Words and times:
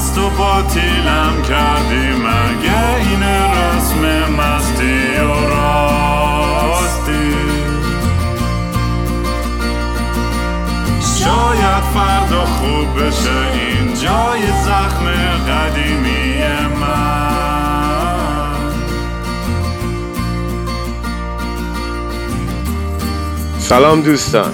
مست 0.00 0.18
و 0.18 0.30
باطیلم 0.30 1.42
کردی 1.48 2.08
مگه 2.12 2.94
این 2.96 3.22
رسم 3.22 4.32
مستی 4.32 5.16
و 5.20 5.48
راستی؟ 5.48 7.34
شاید 11.00 11.84
فردا 11.94 12.44
خوب 12.44 13.02
بشه 13.02 13.30
این 13.52 13.94
جای 13.94 14.42
زخم 14.64 15.06
قدیمی 15.48 16.42
من. 16.80 17.30
سلام 23.58 24.00
دوستان. 24.00 24.52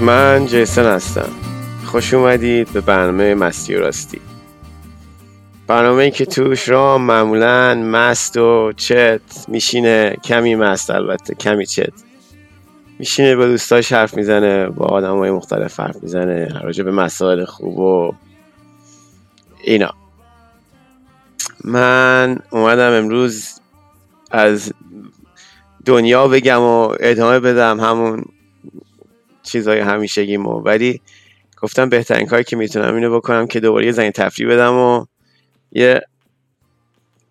من 0.00 0.46
جیسن 0.46 0.86
هستم. 0.86 1.43
خوش 1.94 2.14
اومدید 2.14 2.72
به 2.72 2.80
برنامه 2.80 3.34
مستی 3.34 3.74
و 3.74 3.80
راستی. 3.80 4.20
برنامه 5.66 6.10
که 6.10 6.26
توش 6.26 6.68
را 6.68 6.98
معمولا 6.98 7.74
مست 7.74 8.36
و 8.36 8.72
چت 8.76 9.20
میشینه 9.48 10.16
کمی 10.24 10.54
مست 10.54 10.90
البته 10.90 11.34
کمی 11.34 11.66
چت. 11.66 11.92
میشینه 12.98 13.36
با 13.36 13.46
دوستاش 13.46 13.92
حرف 13.92 14.14
می‌زنه 14.14 14.66
با 14.66 14.84
آدم 14.84 15.18
های 15.18 15.30
مختلف 15.30 15.80
حرف 15.80 15.96
می‌زنه 16.02 16.60
راجع 16.62 16.84
به 16.84 16.92
مسائل 16.92 17.44
خوب 17.44 17.78
و 17.78 18.14
اینا. 19.64 19.94
من 21.64 22.38
اومدم 22.50 22.92
امروز 22.92 23.60
از 24.30 24.72
دنیا 25.84 26.28
بگم 26.28 26.60
و 26.60 26.94
ادامه 27.00 27.40
بدم 27.40 27.80
همون 27.80 28.24
چیزهای 29.42 29.80
همیشگیمو. 29.80 30.60
ولی 30.60 31.00
گفتم 31.64 31.88
بهترین 31.88 32.26
کاری 32.26 32.44
که 32.44 32.56
می‌تونم 32.56 32.94
اینو 32.94 33.16
بکنم 33.16 33.46
که 33.46 33.60
دوباره 33.60 33.86
یه 33.86 33.92
زنگ 33.92 34.12
تفریح 34.12 34.48
بدم 34.48 34.74
و 34.74 35.06
یه 35.72 36.00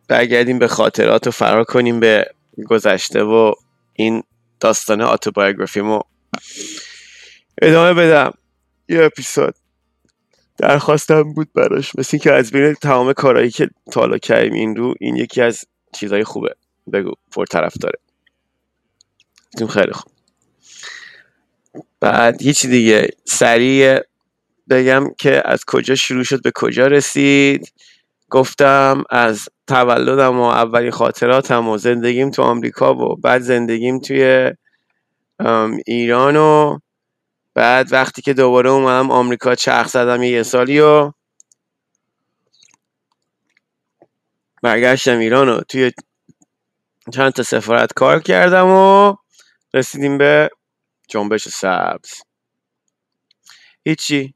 برگردیم 0.08 0.60
به 0.60 0.68
خاطرات 0.68 1.28
و 1.28 1.32
فرار 1.32 1.64
کنیم 1.64 2.00
به 2.00 2.26
گذشته 2.66 3.24
و 3.24 3.54
این 3.94 4.24
داستان 4.60 5.02
آتوبایوگرافیمو 5.02 6.02
ادامه 7.62 7.94
بدم. 7.94 8.32
یه 8.90 9.04
اپیزود 9.04 9.56
درخواستم 10.58 11.34
بود 11.34 11.54
براش 11.54 11.96
مثل 11.96 12.18
که 12.18 12.34
از 12.34 12.52
بین 12.52 12.74
تمام 12.74 13.14
کارهایی 13.14 13.52
که 13.52 13.70
تالا 13.92 14.18
کردیم 14.18 14.54
این 14.54 14.76
رو 14.76 14.94
این 15.00 15.16
یکی 15.16 15.42
از 15.42 15.66
چیزهای 15.96 16.24
خوبه. 16.24 16.56
بگو 16.94 17.12
پر 17.32 17.46
طرف 17.46 17.74
داره 17.78 18.00
خیلی 19.70 19.92
خوب. 19.92 20.12
بعد 22.00 22.42
هیچی 22.42 22.68
دیگه 22.68 23.10
سریع 23.26 24.00
بگم 24.70 25.08
که 25.20 25.42
از 25.46 25.66
کجا 25.68 25.96
شروع 25.96 26.24
شد 26.24 26.42
به 26.42 26.52
کجا 26.56 26.88
رسید. 26.88 27.74
گفتم 28.30 29.04
از 29.10 29.50
تولدم 29.68 30.40
و 30.40 30.44
اولین 30.44 30.92
خاطراتم 30.92 31.68
و 31.70 31.78
زندگیم 31.78 32.32
تو 32.32 32.42
آمریکا 32.42 32.96
و 32.96 33.16
بعد 33.16 33.42
زندگیم 33.42 34.00
توی 34.00 34.52
ایران 35.86 36.36
و 36.36 36.80
بعد 37.54 37.94
وقتی 37.94 38.22
که 38.22 38.34
دوباره 38.34 38.70
اومدم 38.70 39.12
آمریکا 39.12 39.56
چرخ 39.56 39.88
زدم 39.88 40.24
یه 40.24 40.44
سالی 40.44 40.80
و 40.80 41.12
برگشتم 44.64 45.18
ایران 45.18 45.50
و 45.50 45.62
توی 45.62 45.92
چند 47.14 47.32
تا 47.32 47.44
سفارت 47.44 47.94
کار 47.94 48.20
کردم 48.22 48.68
و 48.68 49.16
رسیدیم 49.74 50.18
به 50.18 50.50
جنبش 51.08 51.50
سبز. 51.50 52.12
هیچی. 53.86 54.34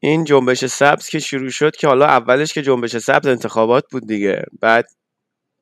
این 0.00 0.24
جنبش 0.24 0.64
سبز 0.64 1.08
که 1.08 1.18
شروع 1.18 1.50
شد 1.50 1.76
که 1.76 1.88
حالا 1.88 2.06
اولش 2.06 2.52
که 2.52 2.62
جنبش 2.62 2.96
سبز 2.96 3.26
انتخابات 3.26 3.84
بود 3.90 4.06
دیگه. 4.06 4.44
بعد 4.60 4.90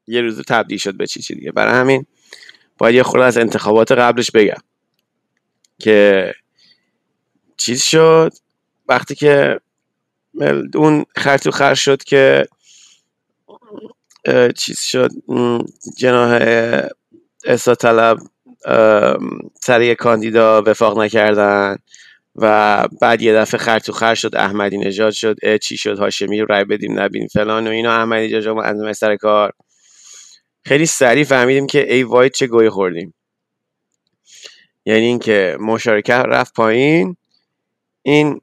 یه 0.07 0.21
روز 0.21 0.43
تبدیل 0.49 0.79
شد 0.79 0.97
به 0.97 1.07
چی 1.07 1.21
چی 1.21 1.35
دیگه. 1.35 1.53
برای 1.53 1.75
همین 1.75 2.07
باید 2.79 2.95
یه 2.95 3.03
خورده 3.03 3.25
از 3.25 3.39
انتخابات 3.39 3.93
قبلش 3.93 4.31
بگم 4.31 4.63
که 5.79 6.35
چیز 7.57 7.83
شد. 7.83 8.33
وقتی 8.89 9.15
که 9.15 9.61
اون 10.75 11.05
خرطو 11.17 11.51
خر 11.51 11.75
شد 11.75 12.03
که 12.03 12.49
چیز 14.57 14.81
شد 14.81 15.11
جناح 15.97 16.41
احسا 17.45 17.75
طلب 17.75 18.19
سر 19.61 19.95
کاندیدا 19.95 20.63
وفاق 20.63 20.99
نکردن. 20.99 21.77
و 22.41 22.87
بعد 23.01 23.23
یه 23.23 23.35
دفعه 23.35 23.59
خرطو 23.59 23.93
خر 23.93 24.15
شد 24.15 24.37
احمدی 24.37 24.79
نژاد 24.79 25.13
شد 25.13 25.57
چی 25.57 25.77
شد 25.77 25.99
هاشمی 25.99 26.41
رای 26.41 26.65
بدیم 26.65 27.01
نبینیم 27.01 27.29
فلان 27.29 27.67
و 27.67 27.71
اینا. 27.71 27.93
احمدی 27.93 28.37
نژاد 28.37 28.59
از 28.59 28.99
سر 28.99 29.17
کار. 29.17 29.53
خیلی 30.65 30.87
سریع 30.87 31.25
فهمیدیم 31.25 31.67
که 31.67 31.95
ای 31.95 32.03
وای 32.03 32.31
چه 32.31 32.47
گوی 32.47 32.71
خوردیم. 32.71 33.15
یعنی 34.87 35.07
اینکه 35.07 35.57
مشارکت 35.61 36.25
رفت 36.29 36.55
پایین. 36.55 37.17
این 38.03 38.41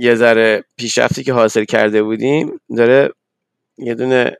یه 0.00 0.14
ذره 0.14 0.64
پیشرفتی 0.76 1.24
که 1.24 1.32
حاصل 1.32 1.64
کرده 1.64 2.02
بودیم 2.02 2.60
داره 2.76 3.10
یه 3.78 3.94
دونه 3.94 4.36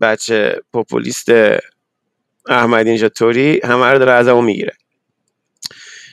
بچه 0.00 0.60
پوپولیست 0.72 1.28
احمدی 2.48 2.92
نژاد 2.92 3.12
توری 3.12 3.60
همه 3.64 3.86
رو 3.86 3.98
داره 3.98 4.12
ازمون 4.12 4.44
می‌گیره. 4.44 4.72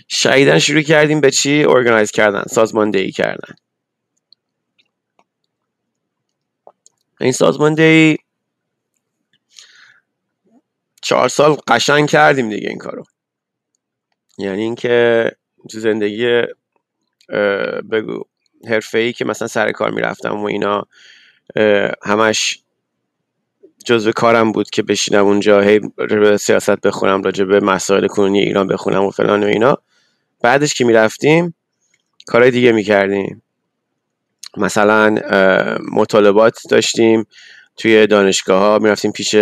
شهیدن 0.07 0.59
شروع 0.59 0.81
کردیم 0.81 1.21
به 1.21 1.31
چی 1.31 1.65
ارگانایز 1.65 2.11
کردن 2.11 2.43
سازماندهی 2.49 3.11
کردن. 3.11 3.55
این 7.21 7.31
سازماندهی 7.31 8.17
چهار 11.01 11.29
سال 11.29 11.57
قشنگ 11.67 12.09
کردیم 12.09 12.49
دیگه 12.49 12.69
این 12.69 12.77
کارو. 12.77 13.03
یعنی 14.37 14.61
اینکه 14.61 15.31
تو 15.71 15.79
زندگی 15.79 16.41
بگو 17.91 18.23
حرفه 18.67 18.97
ای 18.97 19.13
که 19.13 19.25
مثلا 19.25 19.47
سر 19.47 19.71
کار 19.71 19.91
می‌رفتم 19.91 20.37
و 20.37 20.45
اینا 20.45 20.83
همش 22.03 22.59
جزو 23.85 24.11
کارم 24.11 24.51
بود 24.51 24.69
که 24.69 24.83
بشینم 24.83 25.25
اونجا 25.25 25.61
هی 25.61 25.79
سیاست 26.39 26.81
بخونم 26.81 27.23
راجع 27.23 27.45
به 27.45 27.59
مسائل 27.59 28.07
کنونی 28.07 28.39
ایران 28.39 28.67
بخونم 28.67 29.03
و 29.03 29.11
فلان 29.11 29.43
و 29.43 29.47
اینا. 29.47 29.77
بعدش 30.41 30.73
که 30.73 30.85
می‌رفتیم 30.85 31.55
کارهای 32.27 32.51
دیگه 32.51 32.71
می‌کردیم. 32.71 33.41
مثلا 34.57 35.15
مطالبات 35.91 36.59
داشتیم 36.69 37.25
توی 37.77 38.07
دانشگاه 38.07 38.59
ها 38.59 38.79
می‌رفتیم 38.79 39.11
پیش 39.11 39.35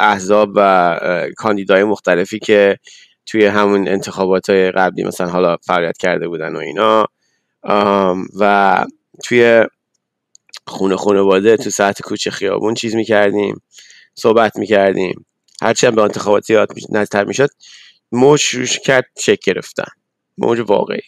احزاب 0.00 0.50
و 0.56 1.30
کاندیدای 1.36 1.84
مختلفی 1.84 2.38
که 2.38 2.78
توی 3.26 3.46
همون 3.46 3.88
انتخابات 3.88 4.50
قبلی 4.50 5.04
مثلا 5.04 5.28
حالا 5.28 5.56
فعالیت 5.56 5.96
کرده 5.96 6.28
بودن 6.28 6.56
و 6.56 6.58
اینا. 6.58 7.06
و 8.40 8.84
توی 9.24 9.64
خونه 10.66 10.96
خانواده 10.96 11.56
تو 11.56 11.70
ساعت 11.70 12.02
کوچه 12.02 12.30
خیابون 12.30 12.74
چیز 12.74 12.94
می‌کردیم 12.94 13.62
صحبت 14.14 14.56
می‌کردیم. 14.56 15.26
هرچی 15.62 15.86
هم 15.86 15.94
به 15.94 16.02
انتخابات 16.02 16.44
زیاد 16.44 16.68
نزدیکتر 16.90 17.24
می‌شد. 17.24 17.48
موج 18.12 18.40
شروع 18.40 18.66
کرد 18.66 19.04
چک 19.14 19.38
گرفتن. 19.44 19.90
موج 20.38 20.60
واقعی. 20.60 21.00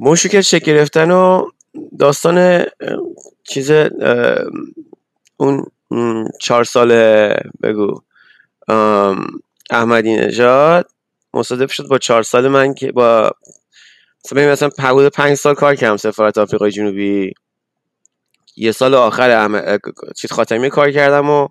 موج 0.00 0.18
شروع 0.18 0.32
کرد 0.32 0.42
چک 0.42 0.64
گرفتن 0.64 1.10
و 1.10 1.50
داستان 1.98 2.64
چیز 3.44 3.70
اون 5.36 5.66
چهار 6.40 6.64
سال 6.64 6.92
بگو 7.62 8.02
احمدی 9.70 10.16
نژاد 10.16 10.90
مصادف 11.34 11.72
شد 11.72 11.88
با 11.88 11.98
چهار 11.98 12.22
سال 12.22 12.48
من 12.48 12.74
که 12.74 12.92
با 12.92 13.30
مثلا 14.24 14.52
مثلا 14.52 14.70
حدود 14.78 15.12
پنج 15.12 15.34
سال 15.34 15.54
کار 15.54 15.74
کردم 15.74 15.96
سفارت 15.96 16.38
آفریقای 16.38 16.70
جنوبی. 16.70 17.32
یه 18.56 18.72
سال 18.72 18.94
آخر 18.94 19.30
احمد... 19.30 19.80
چیز 20.16 20.32
خاتمی 20.32 20.70
کار 20.70 20.90
کردم 20.92 21.30
و 21.30 21.48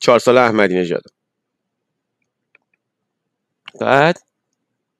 چهار 0.00 0.18
سال 0.18 0.38
احمدی 0.38 0.74
نژاد. 0.74 1.02
بعد 3.80 4.22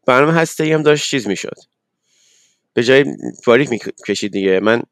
برنامه 0.07 0.33
هسته 0.33 0.75
هم 0.75 0.83
داشت 0.83 1.11
چیز 1.11 1.29
می‌شد. 1.29 1.57
به 2.75 2.83
جای 2.83 3.05
باریک 3.47 3.71
می‌کشید 3.71 4.33
دیگه. 4.33 4.61
من 4.61 4.83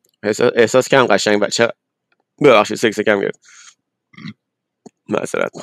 احساس 0.54 0.88
کردم 0.88 1.06
قشنگ 1.14 1.40
بچه 1.40 1.68
ببخشید 2.44 2.76
سکس 2.76 3.00
کم 3.00 3.20
گرفت. 3.20 3.40
معذرت 5.08 5.52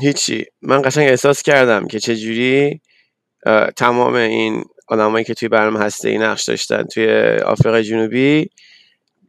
هیچی. 0.00 0.44
من 0.62 0.82
قشنگ 0.82 1.08
احساس 1.08 1.42
کردم 1.42 1.86
که 1.86 2.00
چجوری 2.00 2.80
تمام 3.76 4.14
این 4.14 4.64
آدمایی 4.88 5.24
که 5.24 5.34
توی 5.34 5.48
برنامه 5.48 5.80
هسته 5.80 6.08
ای 6.08 6.18
نقش 6.18 6.44
داشتن 6.44 6.82
توی 6.82 7.08
آفریقای 7.46 7.82
جنوبی 7.84 8.50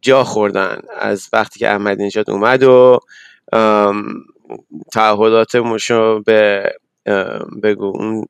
جا 0.01 0.23
خوردن 0.23 0.81
از 0.99 1.29
وقتی 1.33 1.59
که 1.59 1.69
احمدی 1.69 2.05
نژاد 2.05 2.29
اومد 2.29 2.63
و 2.63 2.99
تعهداتمون 4.91 5.79
رو 5.89 6.23
به 6.25 6.71
بگو 7.63 7.85
اون 7.85 8.25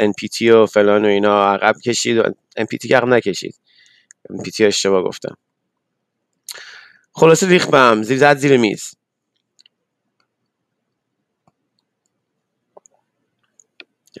NPT 0.00 0.42
و 0.42 0.66
فلان 0.66 1.04
و 1.04 1.08
اینا 1.08 1.54
عقب 1.54 1.74
کشید. 1.84 2.18
و 2.18 2.22
NPT 2.60 2.92
عقب 2.92 3.08
نکشید. 3.08 3.54
NPT 4.32 4.60
اشتباه 4.60 5.02
گفتم 5.02 5.36
خلاصه 7.12 7.48
ریخ 7.48 7.66
بهم 7.66 8.02
زیر 8.02 8.18
زد 8.18 8.36
زیر 8.36 8.56
میز. 8.56 8.94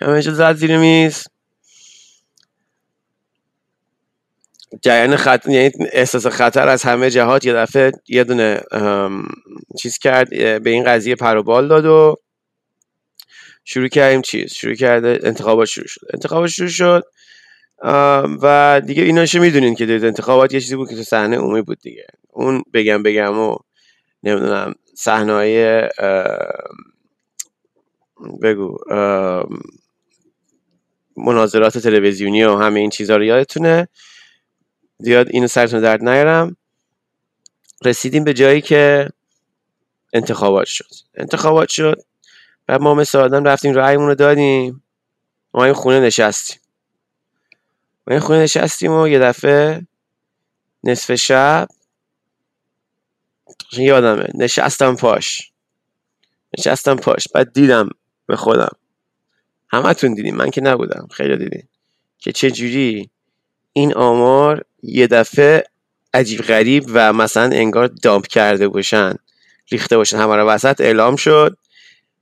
همه 0.02 0.20
زد 0.20 0.56
زیر 0.56 0.78
میز. 0.78 1.24
جریان 4.82 5.16
خط 5.16 5.48
یعنی 5.48 5.70
احساس 5.92 6.26
خطر 6.26 6.68
از 6.68 6.82
همه 6.82 7.10
جهات 7.10 7.44
یه 7.44 7.52
دفعه 7.52 7.92
یه 8.08 8.24
دونه 8.24 8.60
چیز 9.78 9.98
کرد 9.98 10.30
به 10.62 10.70
این 10.70 10.84
قضیه 10.84 11.14
پر 11.14 11.36
و 11.36 11.42
بال 11.42 11.68
داد 11.68 11.86
و 11.86 12.16
شروع 13.64 13.88
کردیم 13.88 14.22
چیز 14.22 14.52
شروع 14.52 14.74
کرده 14.74 15.18
انتخابات 15.22 15.68
شروع 15.68 15.86
شد. 15.86 16.06
انتخابات 16.14 16.50
شروع 16.50 16.68
شد 16.68 17.04
و 18.42 18.82
دیگه 18.86 19.02
ایناشو 19.02 19.40
می‌دونین 19.40 19.74
که 19.74 19.84
انتخابات 19.84 20.54
یه 20.54 20.60
چیزی 20.60 20.76
بود 20.76 20.88
که 20.88 20.96
تو 20.96 21.02
صحنه 21.02 21.36
عمومی 21.36 21.62
بود 21.62 21.78
دیگه. 21.82 22.06
اون 22.30 22.62
بگم 22.74 23.02
بگم 23.02 23.38
و 23.38 23.56
نمی‌دونم 24.22 24.74
صحنه 24.96 25.88
بگو 28.42 28.78
مناظرات 31.16 31.78
تلویزیونی 31.78 32.44
و 32.44 32.56
همه 32.56 32.80
این 32.80 32.90
چیزها 32.90 33.16
رو 33.16 33.24
یادتونه. 33.24 33.88
زیاد 34.98 35.28
اینو 35.30 35.46
سرتون 35.46 35.80
درد 35.80 36.08
نیارم. 36.08 36.56
رسیدیم 37.84 38.24
به 38.24 38.34
جایی 38.34 38.60
که 38.60 39.08
انتخابات 40.12 40.66
شد. 40.66 40.88
انتخابات 41.14 41.68
شد. 41.68 42.02
و 42.68 42.78
ما 42.78 42.94
مثل 42.94 43.18
آدم 43.18 43.44
رفتیم 43.44 43.74
رأیمون 43.74 44.06
رو 44.06 44.14
دادیم. 44.14 44.82
ما 45.54 45.64
این 45.64 45.74
خونه 45.74 46.00
نشستیم. 46.00 46.60
ما 48.06 48.12
این 48.14 48.20
خونه 48.20 48.38
نشستیم 48.38 48.92
و 48.92 49.08
یه 49.08 49.18
دفعه 49.18 49.86
نصف 50.84 51.14
شب 51.14 51.68
یادمه. 53.72 54.28
نشستم 54.34 54.96
پاش. 54.96 55.52
نشستم 56.58 56.96
پاش. 56.96 57.28
بعد 57.34 57.52
دیدم 57.52 57.88
به 58.26 58.36
خودم. 58.36 58.76
همتون 59.68 60.14
دیدیم 60.14 60.36
من 60.36 60.50
که 60.50 60.60
نبودم. 60.60 61.08
خیلی 61.10 61.36
دیدیم 61.36 61.68
که 62.18 62.32
چه 62.32 62.50
جوری 62.50 63.10
این 63.76 63.94
آمار 63.94 64.64
یه 64.82 65.06
دفعه 65.06 65.64
عجیب 66.14 66.40
غریب 66.40 66.84
و 66.92 67.12
مثلا 67.12 67.56
انگار 67.56 67.86
دامپ 67.86 68.26
کرده 68.26 68.68
باشن 68.68 69.14
ریخته 69.70 69.96
باشن. 69.96 70.18
همه 70.18 70.34
وسط 70.34 70.80
اعلام 70.80 71.16
شد 71.16 71.56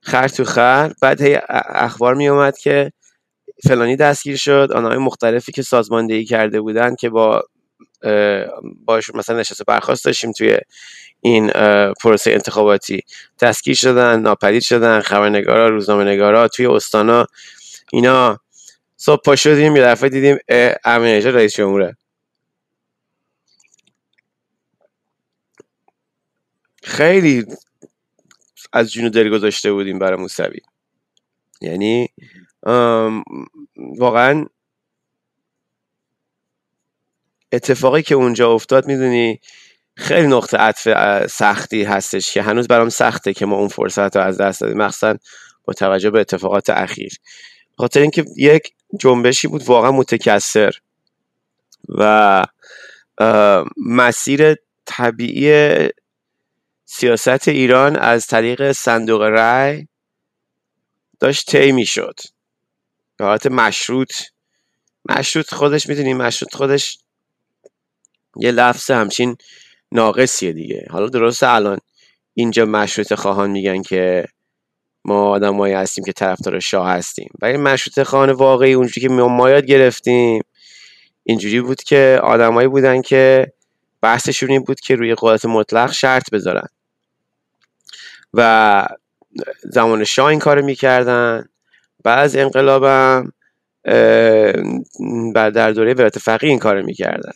خر 0.01 0.29
تو 0.29 0.45
خر. 0.45 0.93
بعد 1.03 1.23
هی 1.23 1.39
اخبار 1.69 2.15
می 2.15 2.29
اومد 2.29 2.59
که 2.59 2.93
فلانی 3.69 3.97
دستگیر 3.97 4.37
شد. 4.37 4.69
آنهای 4.75 4.97
مختلفی 4.97 5.53
که 5.53 5.63
سازماندهی 5.63 6.25
کرده 6.25 6.61
بودن 6.61 6.95
که 6.95 7.11
با 7.11 7.43
باش 8.85 9.15
مثلا 9.15 9.41
نشسته 9.41 9.65
برخواست 9.65 10.05
داشتیم 10.05 10.33
توی 10.33 10.59
این 11.21 11.51
پروسه 12.03 12.31
انتخاباتی. 12.31 13.01
دستگیر 13.41 13.75
شدن 13.75 14.21
ناپدید 14.21 14.63
شدن 14.63 15.01
خبرنگارا 15.01 15.69
روزنامه 15.69 16.05
نگارا 16.05 16.49
توی 16.49 16.67
استانا. 16.67 17.27
اینا 17.93 18.39
صبح 19.05 19.23
پا 19.23 19.37
شدیم 19.37 19.77
یه 19.77 19.83
دفعه 19.83 20.09
دیدیم 20.09 20.39
امین 20.85 21.23
رئیس 21.23 21.55
جمهوره. 21.55 21.97
خیلی 26.83 27.47
از 28.73 28.93
جون 28.93 29.09
دل 29.09 29.31
گذاشته 29.31 29.73
بودیم 29.73 29.99
برای 29.99 30.21
موسوی. 30.21 30.61
یعنی 31.61 32.09
واقعا 33.77 34.47
اتفاقی 37.53 38.03
که 38.03 38.15
اونجا 38.15 38.53
افتاد 38.53 38.87
می‌دونی 38.87 39.41
خیلی 39.97 40.27
نقطه 40.27 40.57
عطف 40.57 40.89
سختی 41.27 41.83
هستش 41.83 42.33
که 42.33 42.43
هنوز 42.43 42.69
برام 42.69 42.89
سخته 42.89 43.33
که 43.33 43.47
ما 43.47 43.57
اون 43.57 43.69
فرصت 43.69 44.17
رو 44.17 44.23
از 44.23 44.41
دست 44.41 44.61
دادیم 44.61 44.79
مخصوصا 44.79 45.19
با 45.65 45.73
توجه 45.73 46.11
به 46.11 46.21
اتفاقات 46.21 46.71
اخیر. 46.71 47.13
خاطر 47.79 48.01
اینکه 48.01 48.25
یک 48.37 48.75
جنبشی 49.01 49.49
بود 49.49 49.63
واقعا 49.63 49.93
متکثر. 49.93 50.75
و 51.89 52.45
مسیر 53.87 54.55
طبیعی 54.85 55.89
سیاست 56.85 57.49
ایران 57.49 57.97
از 57.97 58.27
طریق 58.27 58.73
صندوق 58.73 59.23
رأی 59.23 59.89
داشت 61.21 61.51
طی 61.51 61.73
می‌شد. 61.73 62.21
به 63.17 63.25
حالت 63.25 63.47
مشروط. 63.47 64.13
مشروط 65.09 65.55
خودش 65.55 65.87
می‌دونی 65.87 66.15
مشروط 66.15 66.55
خودش 66.55 66.99
یه 68.37 68.51
لفظ 68.51 68.91
همچین 68.91 69.37
ناقصیه 69.93 70.53
دیگه. 70.53 70.87
حالا 70.91 71.09
درسته 71.09 71.49
الان 71.49 71.79
اینجا 72.35 72.67
مشروط 72.67 73.15
خواهان 73.15 73.51
میگن 73.51 73.83
که 73.83 74.25
ما 75.05 75.29
آدمایی 75.31 75.75
هستیم 75.75 76.05
که 76.05 76.13
طرفدار 76.13 76.61
شاه 76.61 76.91
هستیم. 76.91 77.31
ولی 77.43 77.57
مشروط 77.57 78.07
خواهان 78.07 78.31
واقعی 78.31 78.73
اونجوری 78.73 79.01
که 79.01 79.09
ما 79.09 79.51
یاد 79.51 79.65
گرفتیم 79.65 80.43
اینجوری 81.25 81.61
بود 81.61 81.83
که 81.83 82.21
آدمایی 82.23 82.69
بودن 82.69 83.03
که 83.03 83.53
بحثشون 84.03 84.51
این 84.51 84.63
بود 84.63 84.81
که 84.81 84.95
روی 84.95 85.15
قدرت 85.19 85.45
مطلق 85.45 85.93
شرط 85.93 86.31
بذارن. 86.33 86.67
و 88.35 88.87
زمان 89.63 90.05
شاه 90.05 90.27
این 90.27 90.39
کار 90.39 90.61
می‌کردن. 90.61 91.49
از 92.05 92.37
انقلابم 92.37 93.33
بعد 95.35 95.53
در 95.55 95.73
دوره 95.73 95.95
ولایت 95.95 96.19
فقیه 96.19 96.51
این 96.51 96.59
کار 96.59 96.83
می‌کردن. 96.83 97.33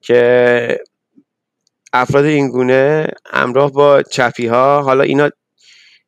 که 0.00 0.80
افراد 1.92 2.24
این 2.24 2.48
گونه 2.48 3.08
همراه 3.26 3.72
با 3.72 4.02
چپی 4.02 4.46
ها 4.46 4.82
حالا 4.82 5.02
اینا 5.02 5.30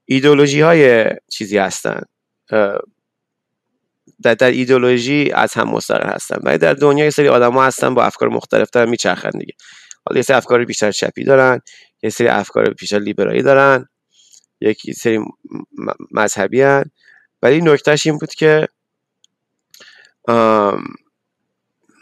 ایدولوژی 0.05 0.61
های 0.61 1.07
چیزی 1.31 1.59
هستن. 1.59 2.01
در, 4.23 4.35
در 4.35 4.51
ایدولوژی 4.51 5.31
از 5.35 5.55
هم 5.55 5.69
مستقل 5.69 6.09
هستن. 6.09 6.37
ولی 6.43 6.59
در 6.59 6.75
دنیا 6.75 7.05
یه 7.05 7.11
سری 7.11 7.29
آدم 7.29 7.53
ها 7.53 7.65
هستن 7.65 7.95
با 7.95 8.05
افکار 8.05 8.29
مختلف 8.29 8.71
دارن 8.71 8.89
میچرخن 8.89 9.31
دیگه. 9.31 9.55
حالا 10.07 10.19
یه 10.19 10.23
سری 10.23 10.37
افکار 10.37 10.65
بیشتر 10.65 10.93
چپی 10.93 11.25
دارن 11.25 11.61
یه 12.03 12.11
سری 12.11 12.29
افکار 12.29 12.71
بیشتر 12.71 12.99
لیبرایی 12.99 13.43
دارن 13.43 13.89
یکی 14.61 14.93
سری 14.93 15.19
مذهبی 16.11 16.63
هن. 16.63 16.85
ولی 17.43 17.61
نکتهش 17.61 18.07
این 18.07 18.19
بود 18.19 18.35
که 18.35 18.69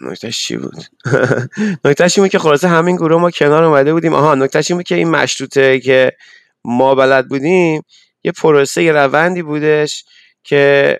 نکتهش 0.02 0.46
چی 0.46 0.56
بود؟ 0.56 0.84
نکتهش 1.84 2.18
این 2.18 2.24
بود 2.24 2.32
که 2.32 2.38
خلاصه 2.38 2.68
همین 2.68 2.96
گروه 2.96 3.20
ما 3.20 3.30
کنار 3.30 3.64
اومده 3.64 3.92
بودیم. 3.92 4.14
آها 4.14 4.34
نکتهش 4.34 4.70
این 4.70 4.78
بود 4.78 4.86
که 4.86 4.94
این 4.94 5.10
مشروطه 5.10 5.80
که 5.80 6.12
ما 6.64 6.94
بلد 6.94 7.28
بودیم 7.28 7.82
یه 8.24 8.32
پروسه 8.32 8.82
یه 8.82 8.92
روندی 8.92 9.42
بودش 9.42 10.04
که 10.44 10.98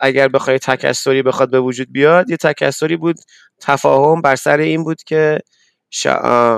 اگر 0.00 0.28
بخوای 0.28 0.58
تکسری 0.58 1.22
بخواد 1.22 1.50
به 1.50 1.60
وجود 1.60 1.92
بیاد 1.92 2.30
یه 2.30 2.36
تکسری 2.36 2.96
بود. 2.96 3.16
تفاهم 3.60 4.22
بر 4.22 4.36
سر 4.36 4.58
این 4.58 4.84
بود 4.84 5.02
که 5.02 5.40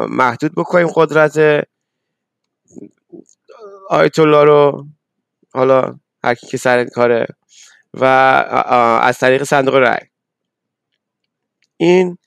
محدود 0.09 0.53
بکنیم 0.57 0.89
قدرت 0.95 1.67
آیت 3.89 4.19
الله 4.19 4.45
رو. 4.45 4.87
حالا 5.55 5.99
هر 6.25 6.35
کی 6.35 6.57
سر 6.57 6.85
کاره. 6.85 7.27
و 7.95 8.05
از 9.03 9.19
طریق 9.19 9.43
صندوق 9.43 9.75
رأی. 9.75 10.07
این 11.77 12.19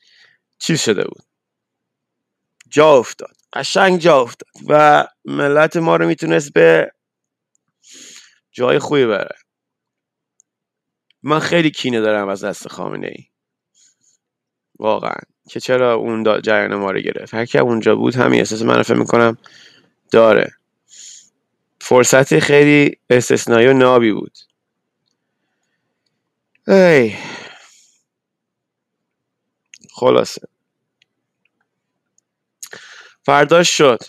چیز 0.59 0.81
شده 0.81 1.03
بود. 1.03 1.23
جا 2.69 2.93
افتاد. 2.93 3.42
قشنگ 3.53 3.99
جا 3.99 4.21
افتاد 4.21 4.49
و 4.69 5.07
ملت 5.25 5.77
ما 5.77 5.95
رو 5.95 6.07
می‌تونست 6.07 6.53
به 6.53 6.91
جای 8.51 8.79
خوبی 8.79 9.05
بره 9.05 9.35
من 11.23 11.39
خیلی 11.39 11.71
کینه 11.71 12.01
دارم 12.01 12.27
از 12.27 12.43
دست 12.43 12.67
خامنه 12.67 13.07
ای 13.07 13.25
واقعا. 14.79 15.21
که 15.49 15.59
چرا 15.59 15.93
اون 15.93 16.41
جریان 16.41 16.75
ما 16.75 16.91
رو 16.91 16.99
گرفت. 16.99 17.33
هر 17.33 17.59
اونجا 17.59 17.95
بود 17.95 18.15
همین 18.15 18.39
احساس 18.39 18.61
من 18.61 18.81
فکر 18.81 18.97
می‌کنم 18.97 19.37
داره. 20.11 20.51
فرصت 21.81 22.39
خیلی 22.39 22.97
استثنایی 23.09 23.67
و 23.67 23.73
نابی 23.73 24.11
بود. 24.11 24.37
ای. 26.67 27.15
خلاصه. 29.91 30.52
فرداش 33.25 33.77
شد. 33.77 33.99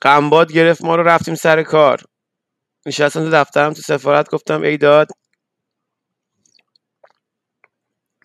قنباد 0.00 0.52
گرفت 0.52 0.84
ما 0.84 0.96
رو 0.96 1.02
رفتیم 1.02 1.34
سر 1.34 1.62
کار. 1.62 2.02
نشستم 2.86 3.24
تو 3.24 3.30
دفترم 3.30 3.72
تو 3.72 3.82
سفارت 3.82 4.30
گفتم 4.30 4.62
ای 4.62 4.76
داد. 4.76 5.08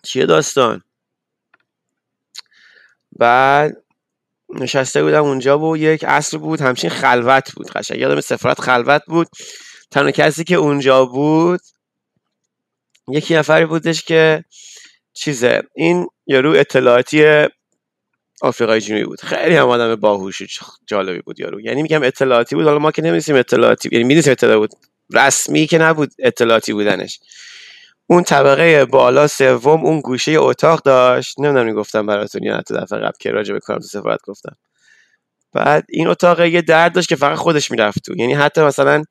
چیه 0.02 0.26
داستان؟ 0.26 0.82
بعد 3.12 3.76
نشسته 4.48 5.02
بودم 5.02 5.24
اونجا 5.24 5.58
و 5.58 5.76
یک 5.76 6.04
عصر 6.04 6.38
بود 6.38 6.60
همچین 6.60 6.90
خلوت 6.90 7.52
بود. 7.52 7.70
قشنگ 7.70 7.98
یادم 7.98 8.20
سفارت 8.20 8.60
خلوت 8.60 9.02
بود. 9.06 9.28
تنها 9.90 10.10
کسی 10.10 10.44
که 10.44 10.54
اونجا 10.54 11.06
بود 11.06 11.60
یکی 13.08 13.34
نفری 13.34 13.66
بودش 13.66 14.02
که 14.02 14.44
چیزه 15.12 15.62
این 15.74 16.08
یارو 16.26 16.50
اطلاعاتی 16.50 17.46
آفریقای 18.42 18.80
جنوبی 18.80 19.04
بود. 19.04 19.20
خیلی 19.20 19.56
هم 19.56 19.68
آدم 19.68 19.96
باهوش 19.96 20.42
جالبی 20.86 21.20
بود 21.20 21.40
یارو. 21.40 21.60
یعنی 21.60 21.82
میگم 21.82 22.02
اطلاعاتی 22.02 22.54
بود. 22.54 22.64
حالا 22.64 22.78
ما 22.78 22.90
که 22.90 23.02
نمی‌دونیم 23.02 23.40
اطلاعاتی 23.40 23.88
یعنی 23.92 24.04
می‌دونیم 24.04 24.32
اطلاعاتی 24.32 24.60
بود. 24.68 24.84
رسمی 25.12 25.66
که 25.66 25.78
نبود 25.78 26.12
اطلاعاتی 26.18 26.72
بودنش. 26.72 27.20
اون 28.06 28.22
طبقه 28.22 28.84
بالا 28.84 29.26
سوم 29.26 29.84
اون 29.84 30.00
گوشه 30.00 30.32
اتاق 30.32 30.82
داشت. 30.82 31.40
نمی‌دونم 31.40 31.74
گفتم 31.74 32.06
براتون 32.06 32.42
یا 32.42 32.62
تو 32.62 32.76
دفعه 32.76 32.98
قبل 32.98 33.16
که 33.20 33.30
راجع 33.30 33.52
به 33.52 33.60
کارم 33.60 33.80
تو 33.80 33.86
سفارت 33.86 34.20
گفتم. 34.26 34.56
بعد 35.52 35.84
این 35.88 36.06
اتاق 36.06 36.40
یه 36.40 36.62
درد 36.62 36.94
داشت 36.94 37.08
که 37.08 37.16
فقط 37.16 37.38
خودش 37.38 37.70
می‌رفت 37.70 37.98
تو. 37.98 38.16
یعنی 38.16 38.34
حتی 38.34 38.60
مثلا 38.60 39.04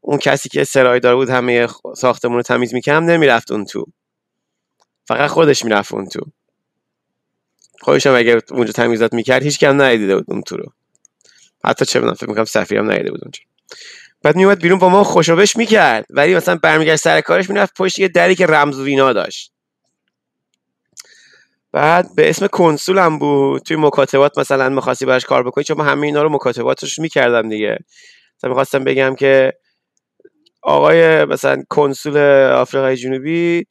اون 0.00 0.18
کسی 0.18 0.48
که 0.48 0.64
سرای 0.64 1.00
دار 1.00 1.16
بود 1.16 1.30
همه 1.30 1.68
ساختمون 1.96 2.36
رو 2.36 2.42
تمیز 2.42 2.74
می‌کرد 2.74 3.02
نمی‌رفت 3.02 3.52
اون 3.52 3.64
تو. 3.64 3.84
فقط 5.08 5.30
خودش 5.30 5.64
می‌رفت 5.64 5.94
اون 5.94 6.08
تو. 6.08 6.20
خودش 7.80 8.06
هم 8.06 8.14
اگه 8.14 8.42
اونجا 8.50 8.72
تمیزات 8.72 9.12
می‌کرد 9.12 9.42
هیچ 9.42 9.58
کم 9.58 9.82
ندیده 9.82 10.16
بود 10.16 10.24
اون 10.28 10.42
تو 10.42 10.56
رو. 10.56 10.72
حتی 11.64 11.84
چه 11.84 11.98
بدونم 11.98 12.14
فکر 12.14 12.28
می‌کنم 12.28 12.44
سفیر 12.44 12.78
هم 12.78 12.90
ندیده 12.90 13.10
بود 13.10 13.20
اونجا. 13.22 13.40
بعد 14.22 14.36
میومد 14.36 14.62
بیرون 14.62 14.78
با 14.78 14.88
ما 14.88 15.04
خوشابش 15.04 15.56
می‌کرد. 15.56 16.06
ولی 16.10 16.34
مثلا 16.34 16.56
برمیگشت 16.62 17.02
سر 17.02 17.20
کارش 17.20 17.50
می‌رفت 17.50 17.74
پشت 17.76 17.98
یه 17.98 18.08
دری 18.08 18.34
که 18.34 18.46
رمز 18.46 18.78
و 18.78 19.12
داشت. 19.12 19.52
بعد 21.72 22.14
به 22.16 22.30
اسم 22.30 22.46
کنسول 22.46 22.98
هم 22.98 23.18
بود. 23.18 23.62
توی 23.62 23.76
مکاتبات 23.76 24.38
مثلا 24.38 24.68
می‌خواستی 24.68 25.06
براش 25.06 25.24
کار 25.24 25.42
بکنی 25.42 25.64
چون 25.64 25.76
من 25.78 25.86
همه 25.86 26.06
اینا 26.06 26.22
رو 26.22 26.28
مکاتباتش 26.28 26.98
می‌کردم 26.98 27.48
دیگه. 27.48 27.78
مثلا 28.38 28.50
می‌خواستم 28.50 28.84
بگم 28.84 29.14
که 29.14 29.52
آقای 30.62 31.24
مثلا 31.24 31.62
کنسول 31.68 32.18
آفریقای 32.52 32.96
جنوبی 32.96 33.66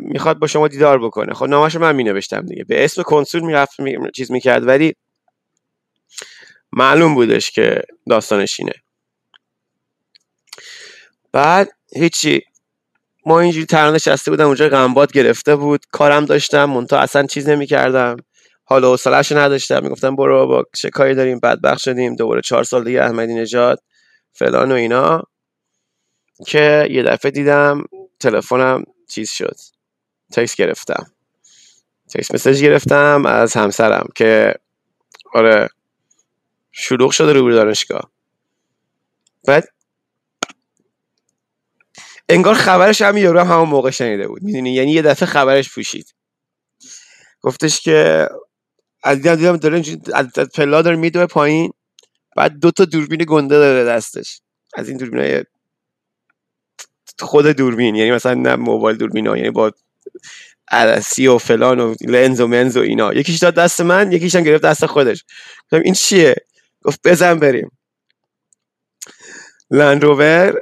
می‌خواد 0.00 0.38
با 0.38 0.46
شما 0.46 0.68
دیدار 0.68 0.98
بکنه. 1.04 1.34
خب 1.34 1.46
نامش 1.46 1.74
من 1.76 1.96
می 1.96 2.04
نوشتم 2.04 2.46
دیگه. 2.46 2.64
به 2.64 2.84
اسم 2.84 3.02
کنسول 3.02 3.40
می‌رفت 3.42 3.80
می... 3.80 3.96
چیز 4.14 4.32
می‌کرد 4.32 4.66
ولی 4.66 4.94
معلوم 6.72 7.14
بودش 7.14 7.50
که 7.50 7.82
داستانش 8.08 8.60
اینه. 8.60 8.72
بعد 11.32 11.70
هیچی 11.94 12.42
ما 13.26 13.40
اینجوری 13.40 13.66
ترانه 13.66 13.94
نشسته 13.94 14.30
بودم 14.30 14.46
اونجا 14.46 14.68
غنباد 14.68 15.12
گرفته 15.12 15.56
بود. 15.56 15.86
کارم 15.92 16.24
داشتم 16.24 16.64
مونتا 16.64 16.98
اصلا 16.98 17.26
چیز 17.26 17.48
نمی‌کردم. 17.48 18.16
حال 18.64 18.84
و 18.84 18.90
حوصله‌شو 18.90 19.38
نداشتم. 19.38 19.82
می‌گفتم 19.82 20.16
برو 20.16 20.46
با 20.46 20.64
چه 20.74 20.90
کاری 20.90 21.14
داریم؟ 21.14 21.40
بدبخت 21.40 21.80
شدیم. 21.80 22.16
دوباره 22.16 22.40
چهار 22.40 22.64
سال 22.64 22.84
دیگه 22.84 23.02
احمدی 23.02 23.34
نژاد 23.34 23.82
فلان 24.32 24.72
و 24.72 24.74
اینا. 24.74 25.22
که 26.46 26.88
یه 26.90 27.02
دفعه 27.02 27.30
دیدم 27.30 27.84
تلفنم 28.20 28.84
چیز 29.10 29.30
شد. 29.30 29.56
تکس 30.32 30.54
گرفتم. 30.54 31.12
تکس 32.14 32.34
مسیج 32.34 32.62
گرفتم 32.62 33.26
از 33.26 33.54
همسرم 33.54 34.08
که 34.14 34.54
آره 35.34 35.68
شلوغ 36.72 37.10
شده 37.10 37.32
رو 37.32 37.52
دانشگاه. 37.52 38.10
بعد 39.44 39.68
انگار 42.28 42.54
خبرش 42.54 43.02
هم 43.02 43.16
یارو 43.16 43.40
هم 43.40 43.46
همون 43.46 43.68
موقع 43.68 43.90
شنیده 43.90 44.28
بود. 44.28 44.42
می‌دونی؟ 44.42 44.74
یعنی 44.74 44.92
یه 44.92 45.02
دفعه 45.02 45.26
خبرش 45.26 45.74
پوشید. 45.74 46.14
گفتش 47.40 47.80
که 47.80 48.28
از 49.02 49.16
دیدم 49.16 49.36
دیدم 49.36 49.56
داره 49.56 49.82
از 50.14 50.26
پلا 50.54 50.82
داره 50.82 50.96
میدوه 50.96 51.26
پایین 51.26 51.72
بعد 52.36 52.52
دو 52.52 52.70
تا 52.70 52.84
دوربین 52.84 53.24
گنده 53.28 53.58
داره 53.58 53.84
دستش. 53.84 54.40
از 54.74 54.88
این 54.88 54.98
دوربین 54.98 55.44
خود 57.22 57.46
دوربین 57.46 57.94
یعنی 57.94 58.10
مثلا 58.10 58.34
نه 58.34 58.56
موبایل 58.56 58.96
دوربین 58.96 59.26
ها 59.26 59.36
یعنی 59.36 59.50
با 59.50 59.72
عدسی 60.70 61.26
و 61.26 61.38
فلان 61.38 61.80
و 61.80 61.94
لنز 62.00 62.40
و 62.40 62.46
منز 62.46 62.76
و 62.76 62.80
اینا. 62.80 63.14
یکیش 63.14 63.38
داد 63.38 63.54
دست 63.54 63.80
من 63.80 64.12
یکیش 64.12 64.34
هم 64.34 64.42
گرفت 64.42 64.64
دست 64.64 64.86
خودش. 64.86 65.24
گفتم 65.64 65.80
این 65.84 65.94
چیه؟ 65.94 66.34
گفت 66.82 67.00
بزن 67.04 67.38
بریم. 67.38 67.70
لندروور 69.70 70.54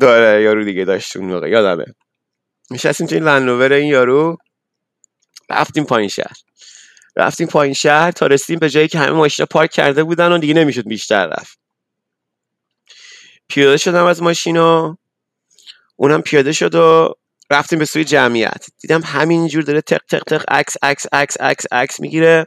داره 0.00 0.42
یارو 0.42 0.64
دیگه 0.64 0.84
داشت 0.84 1.16
اون 1.16 1.26
موقع 1.26 1.48
یادمه. 1.48 1.84
نشستیم 2.70 3.06
توی 3.06 3.18
لندروور 3.18 3.72
این 3.72 3.86
یارو. 3.86 4.36
رفتیم 5.50 5.84
پایین 5.84 6.08
شهر. 6.08 6.36
رفتیم 7.16 7.46
پایین 7.46 7.74
شهر 7.74 8.10
تا 8.10 8.26
رسیدیم 8.26 8.58
به 8.58 8.70
جایی 8.70 8.88
که 8.88 8.98
همه 8.98 9.10
ماشینا 9.10 9.46
پارک 9.50 9.70
کرده 9.70 10.04
بودن 10.04 10.32
و 10.32 10.38
دیگه 10.38 10.54
نمی‌شد 10.54 10.88
بیشتر 10.88 11.26
رفت. 11.26 11.58
پیاده 13.48 13.76
شدم 13.76 14.04
از 14.04 14.22
ماشینا. 14.22 14.98
اونم 16.00 16.22
پیاده 16.22 16.52
شد 16.52 16.74
و 16.74 17.14
رفتیم 17.50 17.78
به 17.78 17.84
سوی 17.84 18.04
جمعیت. 18.04 18.66
دیدم 18.80 19.00
همینجور 19.04 19.62
داره 19.62 19.80
تق 19.80 20.00
تق 20.10 20.22
تق 20.22 20.44
عکس 20.48 20.76
عکس 20.82 21.06
عکس 21.12 21.36
عکس 21.40 21.66
عکس 21.72 22.00
می‌گیره. 22.00 22.46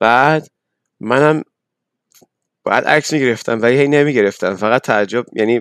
بعد 0.00 0.48
منم 1.00 1.42
بعد 2.64 2.84
عکس 2.84 3.12
می‌گرفتم 3.12 3.62
ولی 3.62 3.78
هی 3.78 3.88
نمی‌گرفتم 3.88 4.56
فقط 4.56 4.82
تعجب 4.82 5.24
یعنی 5.32 5.60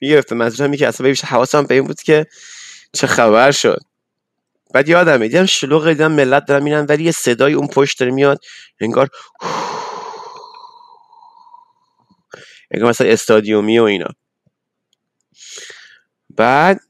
می‌گرفتم. 0.00 0.36
منظورم 0.36 0.70
اینه 0.70 0.78
که 0.78 0.88
اصلا 0.88 1.06
بیش 1.08 1.24
حواسم 1.24 1.62
به 1.64 1.74
این 1.74 1.84
بود 1.84 2.02
که 2.02 2.26
چه 2.92 3.06
خبر 3.06 3.50
شد. 3.50 3.80
بعد 4.74 4.88
یادم 4.88 5.18
دیدم 5.18 5.46
شلوغ 5.46 5.88
دیدم 5.88 6.12
ملت 6.12 6.46
دارم 6.46 6.62
میرن 6.64 6.86
ولی 6.86 7.04
یه 7.04 7.12
صدای 7.12 7.54
اون 7.54 7.68
پشت 7.68 8.00
داره 8.00 8.12
میاد 8.12 8.40
انگار 8.80 9.08
انگار 12.72 12.90
مثلا 12.90 13.08
استادیومی 13.08 13.78
و 13.78 13.82
اینا. 13.84 14.08
بعد 16.36 16.80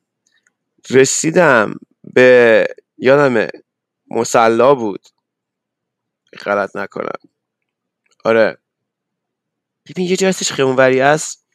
رسیدم 0.90 1.74
به 2.04 2.66
یادم 2.98 3.48
مسلا 4.10 4.74
بود. 4.74 5.08
غلط 6.44 6.76
نکنم. 6.76 7.18
آره. 8.24 8.58
ببین 9.86 10.06
یه 10.06 10.16
جرسش 10.16 10.52
خیمونوری 10.52 11.00
است. 11.00 11.46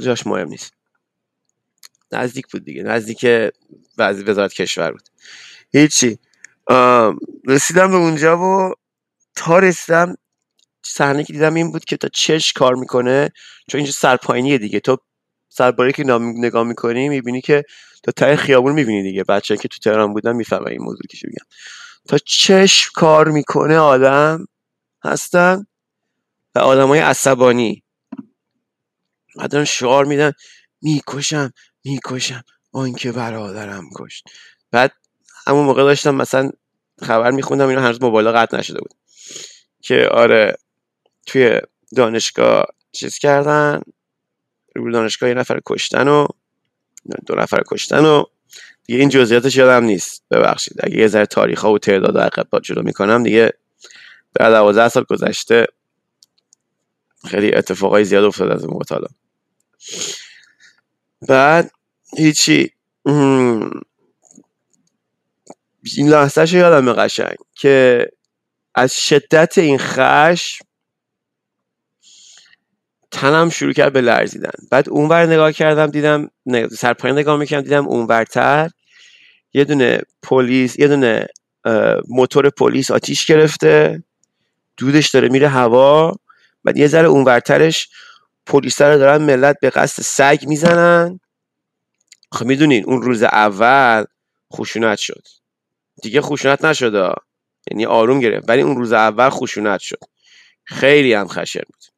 جاش 0.00 0.26
مهم 0.26 0.48
نیست. 0.48 0.72
نزدیک 2.12 2.46
بود 2.52 2.64
دیگه. 2.64 2.82
نزدیک 2.82 3.26
وزارت 3.98 4.52
کشور 4.52 4.92
بود. 4.92 5.08
هیچی. 5.72 6.18
رسیدم 7.46 7.90
به 7.90 7.96
اونجا 7.96 8.38
و 8.38 8.74
تا 9.34 9.58
رسیدم 9.58 10.16
صحنه 10.90 11.24
که 11.24 11.32
دیدم 11.32 11.54
این 11.54 11.72
بود 11.72 11.84
که 11.84 11.96
تا 11.96 12.08
چش 12.08 12.52
کار 12.52 12.74
می‌کنه؟ 12.74 13.30
چون 13.70 13.78
اینجا 13.78 13.92
سرپایینیه 13.92 14.58
دیگه. 14.58 14.80
تو 14.80 14.96
سرباری 15.48 15.92
که 15.92 16.04
نگاه 16.18 16.64
می‌کنی 16.64 17.08
می‌بینی 17.08 17.40
که 17.40 17.64
تا 18.02 18.12
ته 18.12 18.36
خیابون 18.36 18.72
می‌بینی 18.72 19.02
دیگه. 19.02 19.24
بچه 19.24 19.56
که 19.56 19.68
تو 19.68 19.78
تهران 19.78 20.12
بودن 20.12 20.36
می‌فهمن 20.36 20.68
این 20.68 20.82
موضوع 20.82 21.02
که 21.10 21.18
بگم 21.26 21.46
تا 22.08 22.18
چشم 22.18 22.90
کار 22.94 23.28
می‌کنه 23.28 23.78
آدم 23.78 24.46
هستن؟ 25.04 25.66
و 26.54 26.58
آدم 26.58 26.88
های 26.88 26.98
عصبانی. 26.98 27.82
بعد 29.36 29.64
شعار 29.64 30.04
میدن 30.04 30.32
می‌کشم 30.82 31.52
می‌کشم. 31.84 32.42
آنکه 32.72 33.12
برادرم 33.12 33.84
کشت. 33.96 34.24
بعد 34.70 34.92
همون 35.46 35.64
موقع 35.64 35.82
داشتم 35.82 36.14
مثلا 36.14 36.50
خبر 37.02 37.30
میخوندم 37.30 37.68
اینا 37.68 37.82
هنوز 37.82 38.02
موبایل 38.02 38.32
قطع 38.32 38.58
نشده 38.58 38.78
بود. 38.78 38.94
که 39.82 40.08
آره 40.10 40.56
توی 41.28 41.60
دانشگاه 41.96 42.66
چیز 42.92 43.18
کردن. 43.18 43.80
روی 44.74 44.92
دانشگاه 44.92 45.28
یه 45.28 45.34
نفر 45.34 45.60
کشتن 45.66 46.08
و 46.08 46.26
دو 47.26 47.34
نفر 47.34 47.62
کشتن 47.70 48.04
و 48.04 48.24
دیگه 48.84 49.00
این 49.00 49.08
جزئیاتش 49.08 49.56
یادم 49.56 49.84
نیست. 49.84 50.24
ببخشید. 50.30 50.76
اگه 50.82 50.96
یه 50.96 51.06
ذره 51.06 51.26
تاریخ 51.26 51.60
ها 51.60 51.72
و 51.72 51.78
تعداد 51.78 52.16
و 52.16 52.18
عقب 52.18 52.62
جلو 52.62 52.82
می‌کنم 52.82 53.22
دیگه 53.22 53.52
در 54.34 54.50
دوازده 54.50 54.88
سال 54.88 55.04
گذشته 55.08 55.66
خیلی 57.26 57.54
اتفاقای 57.54 58.04
زیاد 58.04 58.24
افتاد 58.24 58.50
از 58.50 58.64
اون 58.64 58.76
مطالعه 58.76 59.10
بعد 61.28 61.70
هیچی 62.16 62.72
این 65.96 66.08
لحظه 66.08 66.56
یادم 66.56 66.92
قشنگ 66.92 67.36
که 67.54 68.06
از 68.74 68.92
شدت 68.92 69.58
این 69.58 69.78
خشم 69.78 70.64
تنم 73.20 73.50
شروع 73.50 73.72
کرد 73.72 73.92
به 73.92 74.00
لرزیدن. 74.00 74.50
بعد 74.70 74.88
اونور 74.88 75.26
نگاه 75.26 75.52
کردم 75.52 75.86
دیدم 75.86 76.30
سرپایین 76.78 77.18
نگاه 77.18 77.36
می‌کردم 77.36 77.64
دیدم 77.64 77.88
اونورتر 77.88 78.70
یه 79.52 79.64
دونه 79.64 80.02
پلیس 80.22 80.78
یه 80.78 80.88
دونه 80.88 81.26
موتور 82.08 82.50
پلیس 82.50 82.90
آتیش 82.90 83.26
گرفته 83.26 84.02
دودش 84.76 85.10
داره 85.10 85.28
میره 85.28 85.48
هوا. 85.48 86.16
بعد 86.64 86.76
یه 86.76 86.86
ذره 86.86 87.08
اونورترش 87.08 87.88
پلیس 88.46 88.80
رو 88.80 88.98
دارن 88.98 89.22
ملت 89.22 89.56
به 89.60 89.70
قصد 89.70 90.02
سگ 90.02 90.44
می‌زنن. 90.48 91.20
خب 92.32 92.46
می‌دونین 92.46 92.84
اون 92.84 93.02
روز 93.02 93.22
اول 93.22 94.04
خشونت 94.52 94.98
شد. 94.98 95.22
دیگه 96.02 96.20
خشونت 96.20 96.64
نشد 96.64 97.14
یعنی 97.70 97.86
آروم 97.86 98.20
گرفت. 98.20 98.48
ولی 98.48 98.62
اون 98.62 98.76
روز 98.76 98.92
اول 98.92 99.28
خشونت 99.30 99.80
شد. 99.80 100.00
خیلی 100.64 101.12
هم 101.12 101.28
خشن 101.28 101.60
بود. 101.66 101.97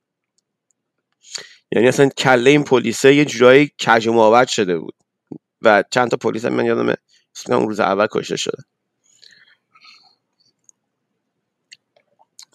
یعنی 1.73 1.89
اصلا 1.89 2.09
کله 2.09 2.51
این 2.51 2.65
پلیسه 2.65 3.15
یه 3.15 3.25
جورایی 3.25 3.67
کج 3.87 4.07
و 4.07 4.45
شده 4.49 4.79
بود. 4.79 4.95
و 5.63 5.85
چند 5.91 6.11
تا 6.11 6.17
پلیس 6.17 6.45
هم 6.45 6.53
من 6.53 6.65
یادمه 6.67 6.97
اون 7.49 7.69
روز 7.69 7.81
اول 7.81 8.07
کشته 8.11 8.37
شده. 8.37 8.63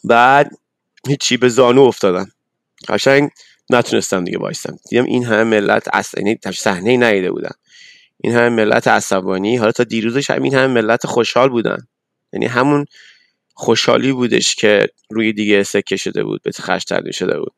بعد 0.04 0.52
هیچی 1.08 1.38
به 1.38 1.50
زانو 1.50 1.82
افتادم 1.82 2.32
قشنگ 2.88 3.30
نتونستم 3.70 4.24
دیگه 4.24 4.38
وایستم 4.38 4.78
دیدم 4.90 5.06
این 5.06 5.26
همه 5.26 5.44
ملت 5.44 5.88
اصلا 5.94 6.24
یعنی 6.24 6.40
صحنه 6.54 6.98
نیده 6.98 7.32
بودم 7.32 7.56
این 8.18 8.34
همه 8.34 8.50
ملت 8.50 8.88
عصبانی. 8.88 9.58
حالا 9.58 9.72
تا 9.72 9.84
دیروزش 9.84 10.30
هم 10.30 10.44
این 10.44 10.56
همه 10.56 10.68
ملت 10.68 11.06
خوشحال 11.06 11.50
بودن. 11.50 11.88
یعنی 12.34 12.46
همون 12.46 12.86
خوشحالی 13.54 14.12
بودش 14.12 14.56
که 14.56 14.90
روی 15.10 15.34
دیگه 15.34 15.64
سکه 15.64 15.98
شده 15.98 16.24
بود 16.24 16.42
به 16.42 16.52
خش 16.52 16.84
تبدیل 16.84 17.12
شده 17.12 17.40
بود. 17.40 17.54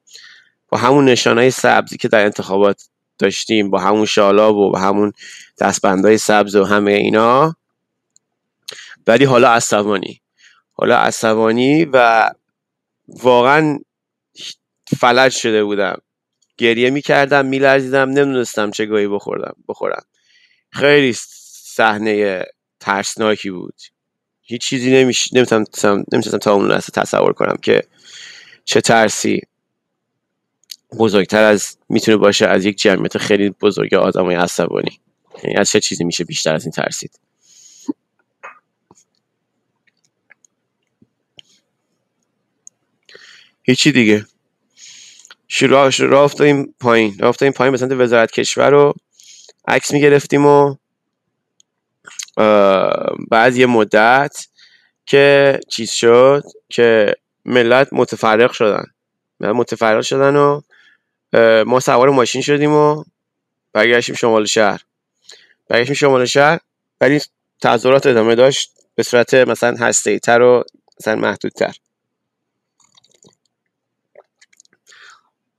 با 0.70 0.78
همون 0.78 1.06
نشانهای 1.06 1.52
سبزی 1.52 1.98
که 1.98 2.08
در 2.08 2.26
انتخابات 2.26 2.90
داشتیم 3.20 3.70
با 3.70 3.80
همون 3.80 4.06
شالاب 4.06 4.56
و 4.58 4.72
با 4.72 4.80
همون 4.80 5.14
دستبندهای 5.60 6.18
سبز 6.18 6.56
و 6.56 6.64
همه 6.64 6.92
اینا. 6.92 7.56
ولی 9.08 9.26
حالا 9.26 9.52
عصبانی. 9.52 10.22
حالا 10.74 10.98
عصبانی 10.98 11.86
و 11.86 12.30
واقعا 13.08 13.80
فلج 15.00 15.32
شده 15.32 15.64
بودم. 15.64 16.02
گریه 16.58 16.90
می‌کردم 16.90 17.46
میلرزیدم 17.46 18.10
نمی‌دونستم 18.10 18.72
چه 18.72 18.86
گاهی 18.86 19.08
بخورم 19.08 19.56
بخورم. 19.68 20.04
خیلی 20.72 21.14
صحنه 21.76 22.46
ترسناکی 22.80 23.50
بود. 23.50 23.76
هیچ 24.42 24.62
چیزی 24.62 24.92
نمیش 24.92 25.34
نمی‌تونم 25.34 25.66
نمی‌تونم 26.14 26.38
تا 26.38 26.54
اون 26.54 26.68
لحظه 26.68 26.92
تصور 26.92 27.34
کنم 27.34 27.58
که 27.62 27.84
چه 28.66 28.82
ترسی. 28.82 29.42
بزرگتر 31.00 31.44
از 31.44 31.77
می‌تونه 31.89 32.17
باشه 32.17 32.46
از 32.46 32.65
یک 32.65 32.77
جمعیت 32.77 33.17
خیلی 33.17 33.50
بزرگ 33.50 33.94
آدمای 33.94 34.36
عصبانی. 34.36 35.00
یعنی 35.44 35.56
از 35.58 35.70
چه 35.70 35.79
چیزی 35.79 36.03
میشه 36.03 36.24
بیشتر 36.24 36.56
از 36.56 36.65
این 36.65 36.72
ترسید؟ 36.72 37.20
هیچی 43.63 43.91
دیگه. 43.91 44.25
شروع 45.48 45.89
راه 46.00 46.24
افتادیم 46.24 46.75
پایین. 46.79 47.15
راه 47.20 47.29
افتادیم 47.29 47.53
پایین 47.53 47.72
به 47.72 47.77
سمت 47.77 47.91
وزارت 47.91 48.32
کشور 48.32 48.70
رو. 48.70 48.94
عکس 49.67 49.91
می‌گرفتیم 49.91 50.46
و 50.46 50.75
بعد 53.29 53.56
یه 53.56 53.65
مدت 53.65 54.48
که 55.06 55.60
چیز 55.70 55.91
شد 55.91 56.44
که 56.70 57.15
ملت 57.46 57.88
متفرق 57.91 58.51
شدن. 58.51 58.86
ملت 59.39 59.56
متفرق 59.56 60.01
شدن 60.01 60.36
و 60.36 60.62
ما 61.66 61.80
سوار 61.80 62.10
ماشین 62.10 62.42
شدیم 62.42 62.72
و 62.72 63.04
برگشتیم 63.74 64.16
شمال 64.16 64.46
شهر. 64.46 64.82
برگشتیم 65.68 65.96
شمال 65.96 66.26
شهر 66.26 66.60
ولی 67.02 67.22
تظاهرات 67.62 68.06
ادامه 68.06 68.36
داشت 68.36 68.72
به 68.96 69.04
صورت 69.04 69.34
مثلا 69.34 69.78
هسته 69.78 70.20
تر 70.20 70.42
و 70.42 70.64
مثلا 71.00 71.16
محدودتر. 71.16 71.76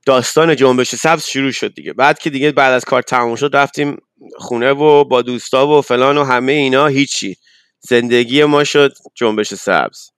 داستان 0.05 0.55
جنبش 0.55 0.95
سبز 0.95 1.25
شروع 1.25 1.51
شد 1.51 1.73
دیگه. 1.73 1.93
بعد 1.93 2.19
که 2.19 2.29
دیگه 2.29 2.51
بعد 2.51 2.73
از 2.73 2.85
کار 2.85 3.01
تموم 3.01 3.35
شد 3.35 3.55
رفتیم 3.55 3.97
خونه 4.37 4.71
و 4.71 5.03
با 5.03 5.21
دوستا 5.21 5.67
و 5.67 5.81
فلان 5.81 6.17
و 6.17 6.23
همه 6.23 6.51
اینا 6.51 6.87
هیچی. 6.87 7.37
زندگی 7.79 8.43
ما 8.43 8.63
شد 8.63 8.93
جنبش 9.15 9.53
سبز. 9.53 10.09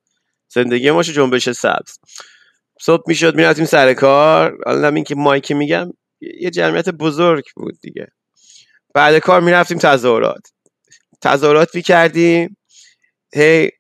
زندگی 0.47 0.91
ما 0.91 1.03
شد 1.03 1.13
جنبش 1.13 1.49
سبز. 1.49 1.97
صبح 2.81 3.03
می‌شد 3.07 3.35
می‌رفتیم 3.35 3.65
سر 3.65 3.93
کار. 3.93 4.57
حالا 4.65 4.87
این 4.87 5.03
که 5.03 5.15
مایک 5.15 5.51
میگم 5.51 5.93
یه 6.39 6.49
جمعیت 6.49 6.89
بزرگ 6.89 7.43
بود 7.55 7.79
دیگه. 7.81 8.07
بعد 8.93 9.17
کار 9.17 9.41
می‌رفتیم 9.41 9.77
تظاهرات. 9.77 10.47
تظاهرات 11.21 11.75
می‌کردیم 11.75 12.57
هی 13.35 13.71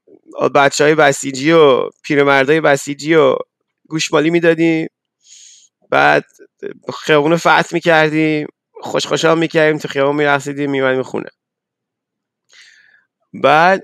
بچه 0.55 0.83
های 0.83 0.95
بسیجی 0.95 1.51
و 1.51 1.89
پیرمردای 2.03 2.61
بسیجی 2.61 3.15
و 3.15 3.35
گوشمالی 3.89 4.29
می‌دادیم. 4.29 4.87
بعد 5.89 6.23
خیابون 7.03 7.35
فتح 7.35 7.69
می‌کردیم. 7.73 8.47
خوش 8.81 9.07
خوشحال 9.07 9.39
می‌کردیم. 9.39 9.77
تو 9.77 9.87
خیابون 9.87 10.15
می‌رسیدیم 10.15 10.71
میمدیم 10.71 11.03
خونه. 11.03 11.29
بعد 13.33 13.83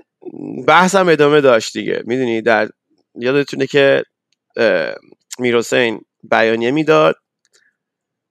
بحث 0.66 0.94
هم 0.94 1.08
ادامه 1.08 1.40
داشت 1.40 1.72
دیگه. 1.72 2.02
می‌دونی 2.06 2.42
در 2.42 2.68
یادتونه 3.14 3.66
که 3.66 4.02
میروسین 5.38 6.00
بیانیه 6.22 6.70
می‌داد. 6.70 7.16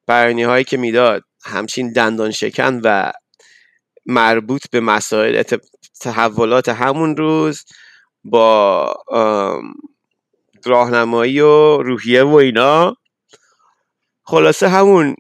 بیانیه 0.08 0.48
هایی 0.48 0.64
که 0.64 0.78
می‌داد 0.78 1.24
همچین 1.44 1.92
دندان 1.94 2.32
شکن 2.32 2.82
و 2.84 3.12
مربوط 4.06 4.70
به 4.72 4.80
مسائل 4.80 5.44
تحولات 6.02 6.70
همون 6.70 7.18
روز 7.18 7.66
با 8.24 8.94
راهنمایی 10.66 11.40
و 11.40 11.78
روحیه 11.78 12.24
و 12.24 12.34
اینا. 12.34 12.96
خلاصه 14.24 14.68
همون 14.70 15.16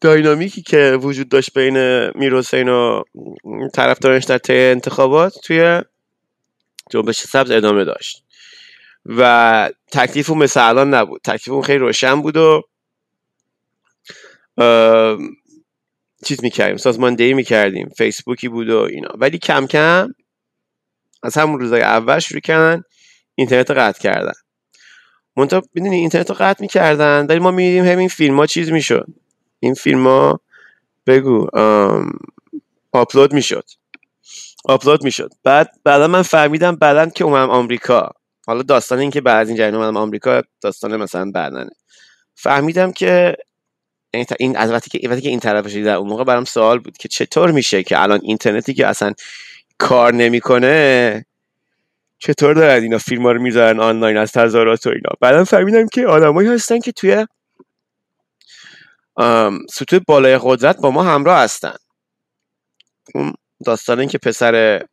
داینامیکی 0.00 0.62
که 0.62 0.98
وجود 1.02 1.28
داشت 1.28 1.58
بین 1.58 2.08
میروسین 2.18 2.68
و 2.68 3.02
طرفدارش 3.74 4.24
در 4.24 4.38
طی 4.38 4.56
انتخابات 4.58 5.34
توی 5.44 5.82
جنبش 6.90 7.20
سبز 7.20 7.50
ادامه 7.50 7.84
داشت. 7.84 8.24
و 9.06 9.70
تکلیف 9.92 10.30
اون 10.30 10.38
مثل 10.38 10.68
الان 10.68 10.94
نبود. 10.94 11.20
تکلیف 11.24 11.48
اون 11.48 11.62
خیلی 11.62 11.78
روشن 11.78 12.22
بود 12.22 12.36
و 12.36 12.62
چیز 16.24 16.42
می‌کردیم 16.42 16.76
سازماندهی 16.76 17.34
می‌کردیم. 17.34 17.88
فیسبوکی 17.88 18.48
بود 18.48 18.70
و 18.70 18.78
اینا. 18.78 19.08
ولی 19.14 19.38
کم 19.38 19.66
کم 19.66 20.14
از 21.22 21.34
همون 21.38 21.60
روزای 21.60 21.82
اول 21.82 22.18
شروع 22.18 22.40
کردن 22.40 22.82
اینترنت 23.34 23.70
رو 23.70 23.76
قطع 23.80 24.00
کردن. 24.00 24.32
منتها 25.36 25.62
می‌دونی 25.74 25.96
اینترنت 25.96 26.30
رو 26.30 26.36
قطع 26.38 26.62
می‌کردن 26.62 27.26
ولی 27.28 27.38
ما 27.38 27.50
می‌دیدیم 27.50 27.84
همین 27.84 28.08
فیلم 28.08 28.36
ها 28.36 28.46
چیز 28.46 28.72
می‌شد. 28.72 29.06
این 29.60 29.74
فیلم 29.74 30.06
ها 30.06 30.40
بگو 31.06 31.46
آپلود 32.92 33.32
می‌شد. 33.32 33.64
آپلود 34.64 35.04
می‌شد. 35.04 35.30
بعد 35.44 35.70
بعدا 35.84 36.06
من 36.08 36.22
فهمیدم 36.22 36.76
بعدا 36.76 37.06
که 37.06 37.24
اومدم 37.24 37.50
آمریکا. 37.50 38.10
حالا 38.46 38.62
داستان 38.62 38.98
این 38.98 39.10
که 39.10 39.20
بعد 39.20 39.36
از 39.36 39.48
این 39.48 39.74
اومدم 39.74 39.96
آمریکا 39.96 40.42
داستان 40.60 40.96
مثلا 40.96 41.30
بعدنه. 41.30 41.70
فهمیدم 42.34 42.92
که 42.92 43.36
این 44.38 44.56
از 44.56 44.70
وقتی 44.70 44.98
که 44.98 45.08
وقتی 45.08 45.20
که 45.20 45.28
این 45.28 45.40
طرف 45.40 45.66
در 45.66 45.94
اون 45.94 46.08
موقع 46.08 46.24
برام 46.24 46.44
سوال 46.44 46.78
بود 46.78 46.96
که 46.96 47.08
چطور 47.08 47.50
میشه 47.50 47.82
که 47.82 48.02
الان 48.02 48.20
اینترنتی 48.22 48.74
که 48.74 48.86
اصلا 48.86 49.12
کار 49.78 50.14
نمی‌کنه 50.14 51.26
چطور 52.18 52.54
دارن 52.54 52.82
اینا 52.82 52.98
فیلم 52.98 53.22
ها 53.22 53.32
رو 53.32 53.42
می‌ذارن 53.42 53.80
آنلاین 53.80 54.16
از 54.16 54.32
تظاهرات 54.32 54.86
و 54.86 54.90
اینا. 54.90 55.10
بعدا 55.20 55.44
فهمیدم 55.44 55.88
که 55.88 56.06
آدمایی 56.06 56.48
هستن 56.48 56.78
که 56.78 56.92
توی 56.92 57.26
سطوح 59.70 59.98
بالای 60.06 60.38
قدرت 60.42 60.76
با 60.76 60.90
ما 60.90 61.02
همراه 61.02 61.38
هستن. 61.38 61.74
داستان 63.66 64.00
این 64.00 64.08
که 64.08 64.18
پسر 64.18 64.84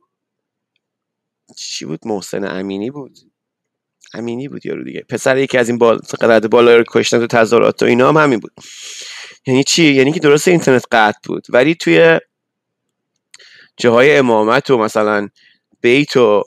چی 1.58 1.86
بود؟ 1.86 2.00
محسن 2.06 2.43
امینی 2.43 2.91
بود. 2.91 3.17
امینی 4.13 4.47
بود 4.47 4.65
یارو 4.65 4.84
دیگه. 4.84 5.06
پسر 5.10 5.38
یکی 5.38 5.58
از 5.58 5.69
این 5.69 5.78
بال 5.78 5.97
قدرت 5.97 6.45
بالا 6.45 6.78
رو 6.78 6.84
کشتن 6.88 7.19
تو 7.19 7.28
تظاهرات 7.28 7.84
و 7.84 7.86
اینا 7.86 8.10
هم 8.10 8.17
همین 8.17 8.39
بود. 8.39 8.54
یعنی 9.47 9.63
چی؟ 9.63 9.93
یعنی 9.93 10.12
که 10.12 10.19
درست 10.19 10.47
اینترنت 10.47 10.86
قطع 10.91 11.19
بود. 11.26 11.47
ولی 11.50 11.76
توی 11.76 12.19
جاهای 13.78 14.17
امامت 14.17 14.69
و 14.69 14.78
مثلا 14.78 15.28
بیت 15.82 16.17
و 16.17 16.43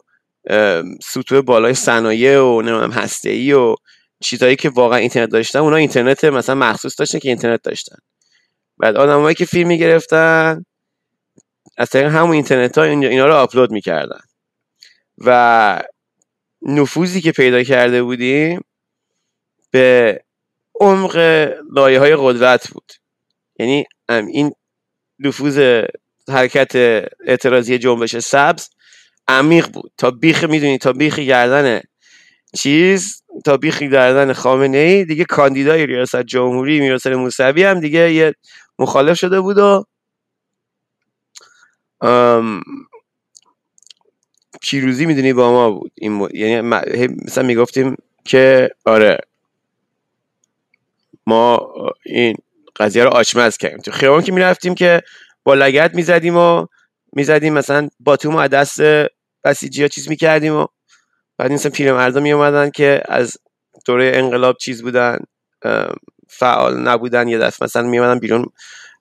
سطوح 1.03 1.41
بالای 1.41 1.75
صنایع 1.75 2.41
و 2.41 2.63
نمی‌دونم 2.63 2.93
هسته 2.93 3.31
ای 3.31 3.53
و 3.53 3.77
چیزهایی 4.21 4.57
که 4.57 4.69
واقعا 4.69 4.99
اینترنت 4.99 5.31
داشتن 5.31 5.59
اونا 5.59 5.77
اینترنت 5.77 6.25
مثلا 6.25 6.55
مخصوص 6.55 7.01
داشتن 7.01 7.19
که 7.19 7.29
اینترنت 7.29 7.63
داشتن. 7.63 7.97
بعد 8.79 8.97
آدمایی 8.97 9.35
که 9.35 9.45
فیلم 9.45 9.69
می‌گرفتن 9.69 10.65
از 11.77 11.91
طریق 11.91 12.07
همون 12.07 12.33
اینترنت 12.33 12.79
ها 12.79 12.85
اینا 12.85 13.27
رو 13.27 13.35
آپلود 13.35 13.71
می‌کردن. 13.71 14.21
و 15.19 15.83
نفوذی 16.63 17.21
که 17.21 17.33
پیدا 17.33 17.63
کرده 17.63 18.03
بودیم 18.03 18.61
به 19.71 20.21
عمق 20.81 21.17
لایه 21.73 22.01
های 22.01 22.17
قدرت 22.17 22.69
بود. 22.69 22.93
یعنی 23.59 23.85
این 24.09 24.53
نفوذ 25.19 25.85
حرکت 26.29 26.73
اعتراضی 27.27 27.79
جنبش 27.79 28.17
سبز 28.19 28.69
عمیق 29.29 29.69
بود. 29.69 29.93
تا 29.99 30.11
بیخ 30.11 30.45
می‌دونی 30.45 30.79
تا 30.79 30.93
بیخ 30.93 31.19
گردن 31.19 31.81
چیز 32.57 33.23
تا 33.45 33.57
بیخ 33.57 33.83
گردن 33.83 34.33
خامنه 34.33 34.79
ای 34.79 35.05
دیگه 35.05 35.25
کاندیدای 35.25 35.87
ریاست 35.87 36.23
جمهوری 36.23 36.81
میرسل 36.81 37.15
موسوی 37.15 37.65
هم 37.65 37.81
دیگه 37.81 38.13
یه 38.13 38.35
مخالف 38.79 39.19
شده 39.19 39.41
بود 39.41 39.59
و 39.59 39.85
پیروزی 44.61 45.07
می‌دونی 45.07 45.33
با 45.33 45.53
ما 45.53 45.71
بود. 45.71 45.93
این 45.95 46.13
م... 46.13 46.29
یعنی 46.35 46.61
مثلا 47.25 47.45
می‌گفتیم 47.45 47.97
که 48.25 48.71
آره 48.85 49.19
ما 51.27 51.73
این 52.05 52.37
قضیه 52.77 53.05
رو 53.05 53.11
آچمز 53.11 53.57
کردیم. 53.57 53.79
تو 53.79 53.91
خیابان 53.91 54.23
که 54.23 54.33
می‌رفتیم 54.33 54.75
که 54.75 55.03
با 55.45 55.55
لگت 55.55 55.95
می‌زدیم 55.95 56.37
و 56.37 56.67
می‌زدیم 57.13 57.53
مثلا 57.53 57.89
باتوم 58.01 58.37
از 58.37 58.51
دست 58.51 58.81
بسیجی 59.45 59.83
ها 59.83 59.89
چیز 59.89 60.09
می‌کردیم 60.09 60.57
و 60.57 60.67
بعد 61.39 61.51
این 61.51 61.59
پیرمردا 61.59 62.21
می 62.21 62.33
اومدن 62.33 62.71
که 62.71 63.03
از 63.09 63.37
دوره 63.87 64.13
انقلاب 64.15 64.57
چیز 64.57 64.83
بودن 64.83 65.19
فعال 66.29 66.81
نبودن. 66.81 67.29
یه 67.29 67.39
دفعه 67.39 67.65
مثلا 67.65 67.83
می 67.83 67.99
اومدن 67.99 68.19
بیرون 68.19 68.47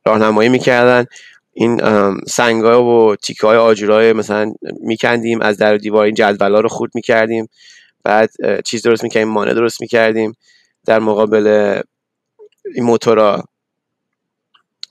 راهنمایی 0.05 0.49
می‌کردن. 0.49 1.05
این 1.53 1.81
سنگا 2.27 2.83
و 2.85 3.15
تیکه 3.15 3.47
های 3.47 3.57
آجورای 3.57 4.13
مثلا 4.13 4.53
میکندیم 4.79 5.41
از 5.41 5.57
در 5.57 5.77
دیوار 5.77 6.05
این 6.05 6.15
جدولا 6.15 6.59
رو 6.59 6.69
خورد 6.69 6.91
می‌کردیم. 6.95 7.49
بعد 8.03 8.29
چیز 8.65 8.81
درست 8.81 9.03
می‌کردیم 9.03 9.29
مانع 9.29 9.53
درست 9.53 9.81
می‌کردیم. 9.81 10.33
در 10.85 10.99
مقابل 10.99 11.81
این 12.75 12.83
موتورا 12.83 13.43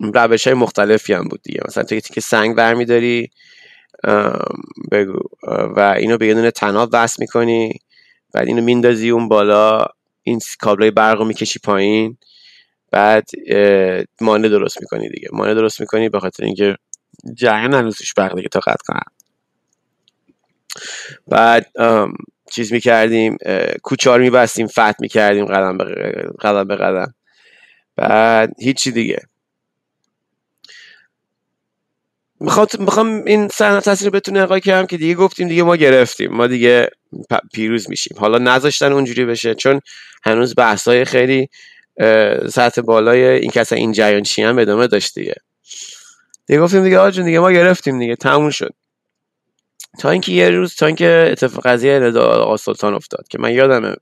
روش 0.01 0.47
های 0.47 0.55
مختلفی 0.55 1.13
هم 1.13 1.29
بود 1.29 1.43
دیگه. 1.43 1.61
مثلا 1.69 1.85
تو 1.85 2.01
تیکه 2.01 2.21
سنگ 2.21 2.57
برمیداری 2.57 3.31
بگو 4.93 5.19
و 5.77 5.95
اینو 5.99 6.19
به 6.19 6.27
یه 6.27 6.35
دونه 6.35 6.51
تناب 6.51 6.91
وصل 6.93 7.17
می‌کنی 7.19 7.73
بعد 8.35 8.47
اینو 8.47 8.63
میندازی 8.63 9.11
اون 9.11 9.29
بالا 9.29 9.87
این 10.23 10.41
کابلای 10.61 10.91
برق 10.91 11.19
رو 11.19 11.25
می‌کشی 11.25 11.59
پایین. 11.59 12.19
بعد 12.93 13.29
مانع 14.21 14.49
درست 14.49 14.81
می‌کنی 14.81 15.09
دیگه. 15.09 15.29
مانع 15.33 15.55
درست 15.55 15.81
می‌کنی 15.81 16.09
به 16.09 16.21
خاطر 16.21 16.45
اینکه 16.45 16.77
جریان 17.35 17.75
هنوز 17.75 17.97
توش 17.97 18.15
برق 18.15 18.37
دیگه 18.37 18.49
تا 18.49 18.61
قطع 18.61 18.85
کنن. 18.87 19.03
بعد 21.29 21.67
چیز 22.53 22.73
می‌کردیم 22.73 23.37
کوچار 23.83 24.21
میبستیم 24.21 24.67
فت 24.67 25.01
می‌کردیم 25.01 25.45
قدم 25.45 25.79
به 25.79 25.85
قدم 26.41 26.65
به 26.65 26.77
قدم. 26.77 27.15
بعد 27.97 28.53
هیچی 28.59 28.93
دیگه. 28.93 29.19
می‌خوام 32.79 33.25
این 33.27 33.49
صحنه 33.49 33.81
تصویر 33.81 34.11
بتونه 34.11 34.41
نقای 34.41 34.61
کردم 34.61 34.87
که 34.87 34.97
دیگه 34.97 35.15
گفتیم 35.15 35.49
دیگه 35.49 35.63
ما 35.63 35.77
گرفتیم. 35.77 36.33
ما 36.33 36.47
دیگه 36.47 36.91
پیروز 37.55 37.91
میشیم. 37.91 38.17
حالا 38.19 38.39
نذاشتن 38.39 38.93
اونجوری 38.93 39.25
بشه 39.25 39.55
چون 39.55 39.81
هنوز 40.25 40.55
بحثای 40.55 41.05
خیلی 41.05 41.49
سطح 42.49 42.81
بالای 42.83 43.25
این 43.25 43.51
کسا 43.51 43.77
این 43.77 43.93
جریان 43.93 44.23
چی 44.23 44.43
هم 44.43 44.59
ادامه 44.59 44.87
داشت 44.87 45.15
دیگه. 45.15 45.35
دیگه 46.47 46.61
گفتیم 46.61 46.85
دیگه 46.85 46.99
آجون 46.99 47.25
دیگه 47.25 47.39
ما 47.39 47.53
گرفتیم 47.53 47.99
دیگه 47.99 48.17
تموم 48.17 48.51
شد. 48.51 48.75
تا 49.99 50.11
اینکه 50.11 50.33
یه 50.33 50.51
روز 50.51 50.75
تا 50.75 50.87
اینکه 50.87 51.29
اتفاق 51.33 51.67
قضیه 51.67 51.99
ندا 51.99 52.27
آقا 52.27 52.57
سلطان 52.57 52.95
افتاد 52.95 53.29
که 53.29 53.39
من 53.39 53.53
یادمه 53.53 53.97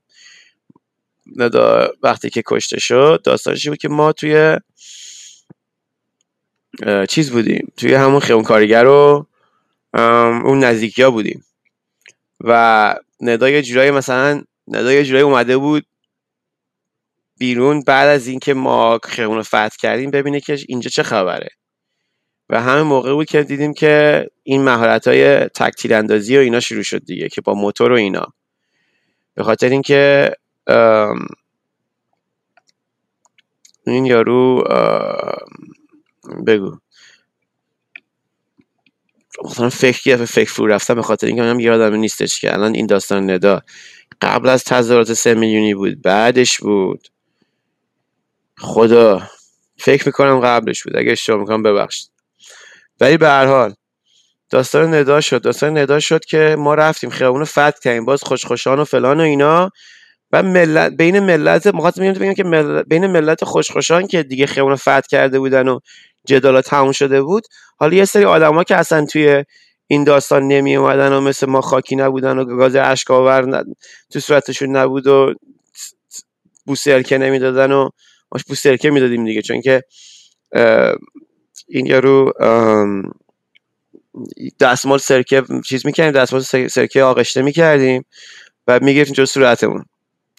ندا 1.35 1.89
وقتی 2.03 2.29
که 2.29 2.43
کشته 2.47 2.79
شد 2.79 3.21
داستانشی 3.23 3.69
بود 3.69 3.77
که 3.77 3.89
ما 3.89 4.11
توی 4.11 4.57
چیز 7.09 7.31
بودیم 7.31 7.71
توی 7.77 7.93
همون 7.93 8.19
خیون 8.19 8.43
کارگر 8.43 8.83
رو 8.83 9.27
اون 10.43 10.59
نزدیکی 10.63 11.03
ها 11.03 11.11
بودیم. 11.11 11.45
و 12.39 12.95
ندا 13.21 13.49
یه 13.49 13.61
جورایی 13.61 13.91
مثلا 13.91 14.41
ندا 14.67 14.93
یه 14.93 15.03
جورایی 15.03 15.23
اومده 15.23 15.57
بود 15.57 15.85
بیرون 17.41 17.81
بعد 17.87 18.09
از 18.09 18.27
اینکه 18.27 18.53
ما 18.53 18.99
خیون 19.03 19.35
رو 19.35 19.43
فتح 19.43 19.75
کردیم 19.79 20.11
ببینه 20.11 20.39
که 20.39 20.57
اینجا 20.67 20.89
چه 20.89 21.03
خبره. 21.03 21.49
و 22.49 22.61
همه 22.61 22.81
موقع 22.81 23.13
بود 23.13 23.25
که 23.25 23.43
دیدیم 23.43 23.73
که 23.73 24.25
این 24.43 24.63
مهارت 24.63 25.07
های 25.07 25.39
تکتیل 25.39 25.93
اندازی 25.93 26.37
و 26.37 26.39
اینا 26.39 26.59
شروع 26.59 26.83
شد 26.83 27.05
دیگه 27.05 27.29
که 27.29 27.41
با 27.41 27.53
موتور 27.53 27.91
و 27.91 27.95
اینا. 27.95 28.33
به 29.33 29.43
خاطر 29.43 29.69
اینکه 29.69 30.31
این 33.87 34.05
یارو 34.05 34.63
بگو. 36.47 36.77
مثلا 39.45 39.69
فکر 39.69 40.25
فکر 40.25 40.51
فرو 40.51 40.67
رفتم 40.67 40.95
به 40.95 41.01
خاطر 41.01 41.27
اینکه 41.27 41.41
من 41.41 41.59
یادم 41.59 41.95
نیستش 41.95 42.41
که. 42.41 42.53
الان 42.53 42.75
این 42.75 42.85
داستان 42.85 43.31
ندا. 43.31 43.61
قبل 44.21 44.49
از 44.49 44.63
تظاهرات 44.63 45.13
سه 45.13 45.33
میلیونی 45.33 45.73
بود 45.73 46.01
بعدش 46.01 46.59
بود. 46.59 47.07
خدا 48.61 49.21
فکر 49.77 50.07
می‌کنم 50.07 50.39
قبلش 50.39 50.83
بود. 50.83 50.97
اگه 50.97 51.11
اشتباه 51.11 51.39
می‌کنم 51.39 51.63
ببخشید. 51.63 52.11
ولی 52.99 53.17
به 53.17 53.27
هر 53.27 53.45
حال 53.45 53.73
داستان 54.49 54.93
ندا 54.93 55.21
شد. 55.21 55.41
داستان 55.41 55.77
ندا 55.77 55.99
شد 55.99 56.25
که 56.25 56.55
ما 56.59 56.73
رفتیم 56.73 57.09
خیابون 57.09 57.43
فتح 57.43 57.79
کردیم. 57.83 58.05
باز 58.05 58.23
خوشخوشان 58.23 58.79
و 58.79 58.83
فلان 58.83 59.19
و 59.19 59.23
اینا. 59.23 59.69
و 60.31 60.43
ملت 60.43 60.91
بین 60.91 61.19
ملت 61.19 61.67
مخاطب 61.67 62.19
بگیم 62.19 62.33
که 62.33 62.43
بین 62.87 63.07
ملت 63.07 63.43
خوشخوشان 63.43 64.07
که 64.07 64.23
دیگه 64.23 64.45
خیابون 64.45 64.75
فتح 64.75 65.01
کرده 65.11 65.39
بودن 65.39 65.67
و 65.67 65.79
جدالا 66.25 66.61
تموم 66.61 66.91
شده 66.91 67.21
بود. 67.21 67.43
حالا 67.77 67.95
یه 67.95 68.05
سری 68.05 68.25
آدما 68.25 68.63
که 68.63 68.75
اصلا 68.75 69.05
توی 69.05 69.45
این 69.87 70.03
داستان 70.03 70.47
نمی 70.47 70.75
اومدن 70.75 71.13
و 71.13 71.21
مثل 71.21 71.45
ما 71.45 71.61
خاکی 71.61 71.95
نبودن 71.95 72.37
و 72.37 72.45
گاز 72.45 72.75
اشکاور 72.75 73.63
تو 74.11 74.19
صورتشون 74.19 74.75
نبود 74.75 75.07
و 75.07 75.33
بوسرکه 76.65 77.17
نمی‌دادن 77.17 77.71
و 77.71 77.89
ماش 78.31 78.43
بوسرکه 78.43 78.89
می‌دادیم 78.89 79.25
دیگه 79.25 79.41
چون 79.41 79.61
که 79.61 79.83
این 81.67 81.85
یارو 81.85 82.33
دستمال 84.59 84.97
سرکه 84.97 85.43
چیز 85.65 85.85
می‌کردیم 85.85 86.21
دستمال 86.21 86.67
سرکه 86.67 87.03
آغشته 87.03 87.41
می‌کردیم 87.41 88.05
و 88.67 88.79
می‌گرفتیم 88.79 89.13
جو 89.13 89.25
صورتمون 89.25 89.85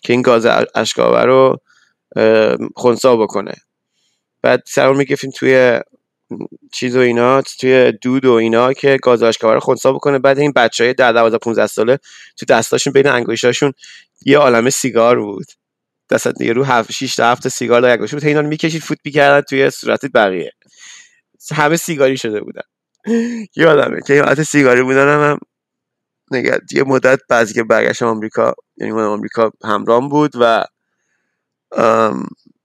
که 0.02 0.12
این 0.12 0.22
گاز 0.22 0.46
اشکاور 0.74 1.26
رو 1.26 1.61
خونسا 2.74 3.16
بکنه. 3.16 3.55
بعد 4.42 4.62
سرمون 4.66 4.96
می‌گفتیم 4.96 5.31
توی 5.31 5.81
چیز 6.72 6.96
و 6.96 7.00
اینا 7.00 7.42
توی 7.42 7.92
دود 7.92 8.24
و 8.24 8.33
اینا 8.33 8.72
که 8.72 8.98
گاز 9.02 9.22
اشکاور 9.22 9.55
رو 9.55 9.61
خونسا 9.61 9.92
بکنه. 9.92 10.18
بعد 10.18 10.38
این 10.38 10.52
بچه 10.52 10.85
های 10.85 10.94
10 10.94 11.12
12 11.12 11.38
15 11.38 11.66
ساله 11.66 11.98
تو 12.37 12.46
دستاشون 12.46 12.92
بین 12.92 13.07
انگشتاشون 13.07 13.72
یه 14.26 14.38
عالمه 14.38 14.70
سیگار 14.70 15.20
بود. 15.20 15.46
دست 16.12 16.40
یه 16.40 16.53
رو 16.53 16.64
7 16.64 16.92
6 16.92 17.16
تا 17.16 17.31
7 17.31 17.48
سیگار 17.48 17.81
لای 17.81 17.92
انگشت 17.92 18.14
بود 18.14 18.25
اینا 18.25 18.42
می‌کشید 18.42 18.83
فوت 18.83 18.98
می‌کردن 19.05 19.40
توی 19.40 19.70
صورت 19.70 20.07
بقیه. 20.14 20.53
همه 21.55 21.77
سیگاری 21.77 22.16
شده 22.16 22.40
بودن. 22.40 22.62
یادمه 23.57 24.01
که 24.07 24.22
حالت 24.22 24.42
سیگاری 24.42 24.83
بودن 24.83 25.09
هم 25.09 25.38
نگه 26.31 26.59
یه 26.72 26.85
مدت 26.85 27.20
بعضی 27.29 27.55
که 27.55 27.64
برگشتم 27.64 28.07
آمریکا 28.07 28.55
یعنی 28.77 28.92
من 28.92 29.03
آمریکا 29.03 29.51
همرام 29.64 30.09
بود 30.09 30.33
و 30.40 30.64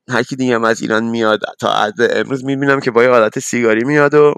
هر 0.10 0.24
کی 0.24 0.36
دیگه 0.36 0.66
از 0.66 0.82
ایران 0.82 1.04
میاد 1.04 1.40
تا 1.60 1.74
عد 1.74 1.94
امروز 2.00 2.46
می‌بینم 2.46 2.80
که 2.80 2.92
با 2.92 3.04
یه 3.04 3.10
حالت 3.10 3.40
سیگاری 3.40 3.84
میاد 3.84 4.14
و 4.14 4.34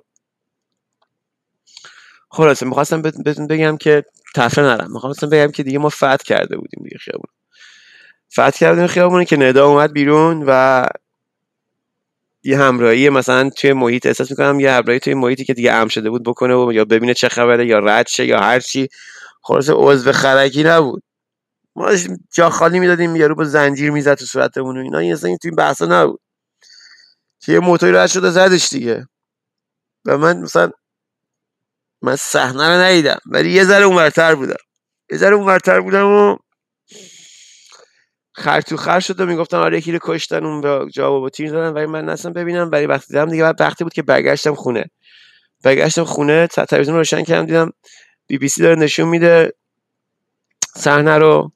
خلاصه 2.32 2.66
می‌خواستم 2.66 3.02
بهتون 3.02 3.48
بگم 3.48 3.78
که 3.78 4.04
تفره 4.36 4.64
نرم. 4.66 4.92
می‌خواستم 4.94 5.30
بگم 5.30 5.52
که 5.52 5.64
دیگه 5.64 5.80
ما 5.80 5.90
فتح 5.90 6.24
کرده 6.26 6.58
بودیم 6.58 6.84
دیگه 6.84 6.98
خیابون. 6.98 7.39
فتح 8.34 8.50
کردیم 8.60 8.88
خیابون 8.88 9.24
که 9.24 9.38
ندا 9.38 9.68
اومد 9.68 9.94
بیرون 9.94 10.44
و 10.48 10.86
یه 12.44 12.60
همراهی 12.60 13.10
مثلا 13.10 13.50
توی 13.50 13.74
محیط 13.74 14.06
احساس 14.06 14.32
می‌کنم 14.32 14.60
یه 14.60 14.72
همراهی 14.72 15.00
توی 15.00 15.14
محیطی 15.14 15.46
که 15.46 15.54
دیگه 15.54 15.72
ام 15.74 15.88
شده 15.88 16.10
بود 16.10 16.24
بکنه 16.24 16.56
و 16.56 16.74
یا 16.74 16.86
ببینه 16.86 17.14
چه 17.14 17.30
خبره 17.30 17.68
یا 17.68 17.80
رد 17.80 18.08
شه 18.08 18.26
یا 18.26 18.40
هر 18.40 18.60
چی. 18.60 18.88
خلاص 19.42 19.70
عضو 19.74 20.12
خرکی 20.12 20.64
نبود. 20.64 21.04
ما 21.76 21.92
جا 22.34 22.50
خالی 22.50 22.80
می‌دادیم 22.80 23.16
یارو 23.16 23.36
با 23.36 23.44
زنجیر 23.44 23.92
می‌زد 23.92 24.14
تو 24.14 24.26
صورتمون 24.26 24.78
و 24.78 24.82
اینا. 24.82 24.98
این 24.98 25.14
اصلا 25.14 25.38
توی 25.42 25.52
بحثا 25.52 25.86
نبود. 25.86 26.20
که 27.40 27.52
یه 27.52 27.60
موتوری 27.60 27.92
رد 27.92 28.10
شده 28.10 28.30
زدش 28.30 28.70
دیگه. 28.70 29.08
و 30.06 30.18
من 30.18 30.38
مثلا 30.38 30.72
من 32.02 32.16
صحنه 32.16 32.68
رو 32.68 32.82
ندیدم 32.82 33.20
ولی 33.26 33.52
یه 33.52 33.64
ذره 33.64 33.86
اونورتر 33.86 34.36
بودم. 34.36 34.56
یه 35.12 35.18
ذره 35.18 35.36
اونورتر 35.36 35.82
بودم 35.82 36.06
و 36.06 36.38
خر 38.40 38.62
تو 38.62 38.78
خر 38.78 39.00
شد 39.00 39.20
و 39.20 39.26
می‌گفتم 39.26 39.58
آره 39.58 39.78
یکی 39.78 39.92
رو 39.92 40.00
کشتن 40.02 40.46
اون 40.46 40.90
جواب 40.90 41.22
با 41.22 41.30
تیر 41.30 41.52
دادن 41.52 41.74
ولی 41.74 41.86
من 41.86 42.06
نستم 42.06 42.34
ببینم. 42.34 42.70
ولی 42.72 42.86
وقتی 42.86 43.08
دیدم 43.08 43.30
دیگه 43.30 43.44
بعد 43.44 43.62
وقتی 43.62 43.84
بود 43.84 43.94
که 43.94 44.02
برگشتم 44.02 44.56
خونه. 44.56 44.86
برگشتم 45.64 46.04
خونه 46.04 46.48
تلویزیون 46.48 46.98
روشن 46.98 47.24
کردم 47.24 47.46
دیدم 47.46 47.72
بی 48.28 48.38
بی 48.38 48.48
سی 48.48 48.62
داره 48.62 48.76
نشون 48.76 49.08
میده 49.08 49.54
صحنه 50.76 51.18
رو 51.18 51.52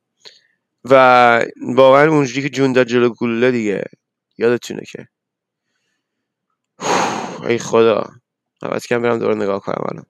و 0.85 1.45
واقعا 1.75 2.09
اونجوری 2.09 2.41
که 2.41 2.49
جون 2.49 2.73
داد 2.73 2.87
جلو 2.87 3.09
گلوله 3.09 3.51
دیگه. 3.51 3.83
یادتونه 4.37 4.83
که. 4.91 5.07
ای 7.47 7.57
خدا. 7.57 8.09
عوض 8.61 8.87
کم 8.87 9.01
برم 9.01 9.19
دوباره 9.19 9.35
نگاه 9.35 9.59
کنم 9.59 9.85
الان. 9.91 10.05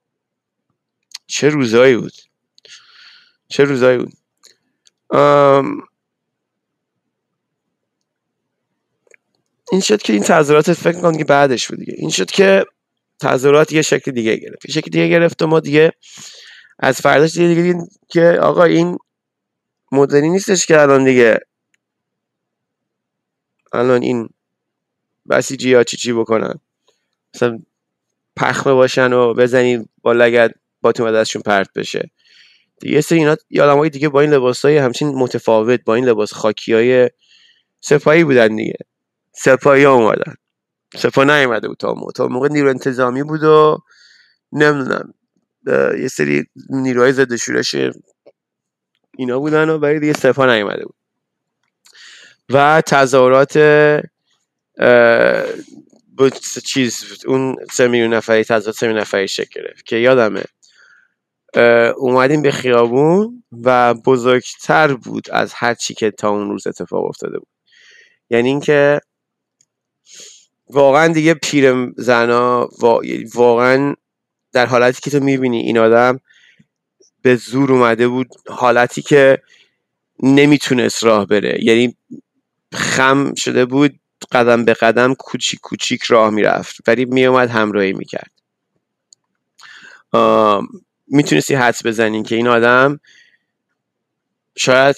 چه 1.27 1.49
روزایی 1.49 1.97
بود. 1.97 2.13
چه 3.47 3.63
روزایی 3.63 3.97
بود. 3.97 4.13
این 9.71 9.81
شد 9.81 10.01
که 10.01 10.13
این 10.13 10.23
تظاهرات 10.23 10.73
فکر 10.73 11.01
کنم 11.01 11.17
که 11.17 11.23
بعدش 11.23 11.67
بود 11.67 11.79
دیگه. 11.79 11.93
این 11.97 12.09
شد 12.09 12.31
که 12.31 12.65
تظاهرات 13.21 13.71
یه 13.71 13.81
شکل 13.81 14.11
دیگه 14.11 14.35
گرفت. 14.35 14.65
یه 14.65 14.73
شکل 14.73 14.91
دیگه 14.91 15.07
گرفت 15.07 15.41
و 15.41 15.47
ما 15.47 15.59
دیگه 15.59 15.91
از 16.79 17.01
فرداش 17.01 17.37
دیگه 17.37 17.61
دیگه 17.61 17.79
که 18.09 18.39
آقا 18.41 18.63
این 18.63 18.97
مدلی 19.91 20.29
نیستش 20.29 20.65
که 20.65 20.81
الان 20.81 21.03
دیگه 21.03 21.39
الان 23.73 24.01
این 24.01 24.29
بسیجی 25.29 25.73
ها 25.73 25.83
چی 25.83 25.97
چی 25.97 26.13
بکنن. 26.13 26.59
مثلا 27.35 27.59
پخمه 28.35 28.73
باشن 28.73 29.13
و 29.13 29.33
بزنید 29.33 29.89
با 30.01 30.13
لگت 30.13 30.51
باتون 30.81 31.11
دستشون 31.11 31.41
پرت 31.41 31.69
بشه. 31.75 32.11
دیگه 32.81 33.01
سری 33.01 33.19
اینا 33.19 33.37
یه 33.49 33.89
دیگه 33.89 34.09
با 34.09 34.21
این 34.21 34.33
لباس 34.33 34.65
های 34.65 34.77
همچین 34.77 35.07
متفاوت 35.07 35.83
با 35.83 35.95
این 35.95 36.05
لباس 36.05 36.33
خاکی 36.33 36.73
های 36.73 37.09
سپاهی 37.81 38.23
بودن 38.23 38.55
دیگه. 38.55 38.77
سپاهی 39.35 39.85
اومدن. 39.85 40.33
سپاه 40.95 41.25
نیومده 41.25 41.67
بود 41.67 41.77
تا 41.77 41.93
موقع. 41.93 42.11
تا 42.11 42.27
موقع 42.27 42.47
نیرو 42.47 42.69
انتظامی 42.69 43.23
بود 43.23 43.43
و 43.43 43.77
نمی‌دونم 44.51 45.13
یه 45.99 46.07
سری 46.07 46.43
نیروهای 46.69 47.11
ضد 47.11 47.35
شورش 47.35 47.75
اینا 49.17 49.39
بودن 49.39 49.69
و 49.69 49.79
برای 49.79 49.99
دیگه 49.99 50.13
سپاه 50.13 50.47
نیومده 50.47 50.85
بود. 50.85 50.95
و 52.49 52.81
تظاهرات 52.85 53.57
چیز 56.65 57.05
اون 57.27 57.55
سه 57.71 57.87
میلیون 57.87 58.13
نفری 58.13 58.43
تظاهرات 58.43 58.75
سه 58.75 58.87
میلیون 58.87 59.01
نفری 59.01 59.27
شکل 59.27 59.61
گرفت. 59.61 59.85
که 59.85 59.95
یادمه 59.95 60.43
اومدیم 61.97 62.41
به 62.41 62.51
خیابون 62.51 63.43
و 63.63 63.93
بزرگتر 63.93 64.93
بود 64.93 65.31
از 65.31 65.53
هر 65.55 65.73
چی 65.73 65.93
که 65.93 66.11
تا 66.11 66.29
اون 66.29 66.49
روز 66.49 66.67
اتفاق 66.67 67.05
افتاده 67.05 67.39
بود. 67.39 67.47
یعنی 68.29 68.49
اینکه 68.49 68.99
واقعا 70.69 71.07
دیگه 71.07 71.33
پیر 71.33 71.91
زنا 71.97 72.69
واقعا 73.35 73.95
در 74.51 74.65
حالتی 74.65 75.01
که 75.01 75.19
تو 75.19 75.25
می‌بینی 75.25 75.57
این 75.59 75.77
آدم 75.77 76.19
به 77.21 77.35
زور 77.35 77.71
اومده 77.71 78.07
بود 78.07 78.27
حالتی 78.47 79.01
که 79.01 79.41
نمی‌تونست 80.23 81.03
راه 81.03 81.25
بره. 81.25 81.57
یعنی 81.63 81.95
خم 82.73 83.33
شده 83.33 83.65
بود 83.65 83.99
قدم 84.31 84.65
به 84.65 84.73
قدم 84.73 85.13
کوچیک 85.13 85.59
کوچیک 85.59 86.03
راه 86.03 86.29
می‌رفت. 86.29 86.77
ولی 86.87 87.05
میومد 87.05 87.49
همراهی 87.49 87.93
می‌کرد. 87.93 88.31
می‌تونستی 91.07 91.55
حدس 91.55 91.85
بزنین 91.85 92.23
که 92.23 92.35
این 92.35 92.47
آدم 92.47 92.99
شاید 94.57 94.95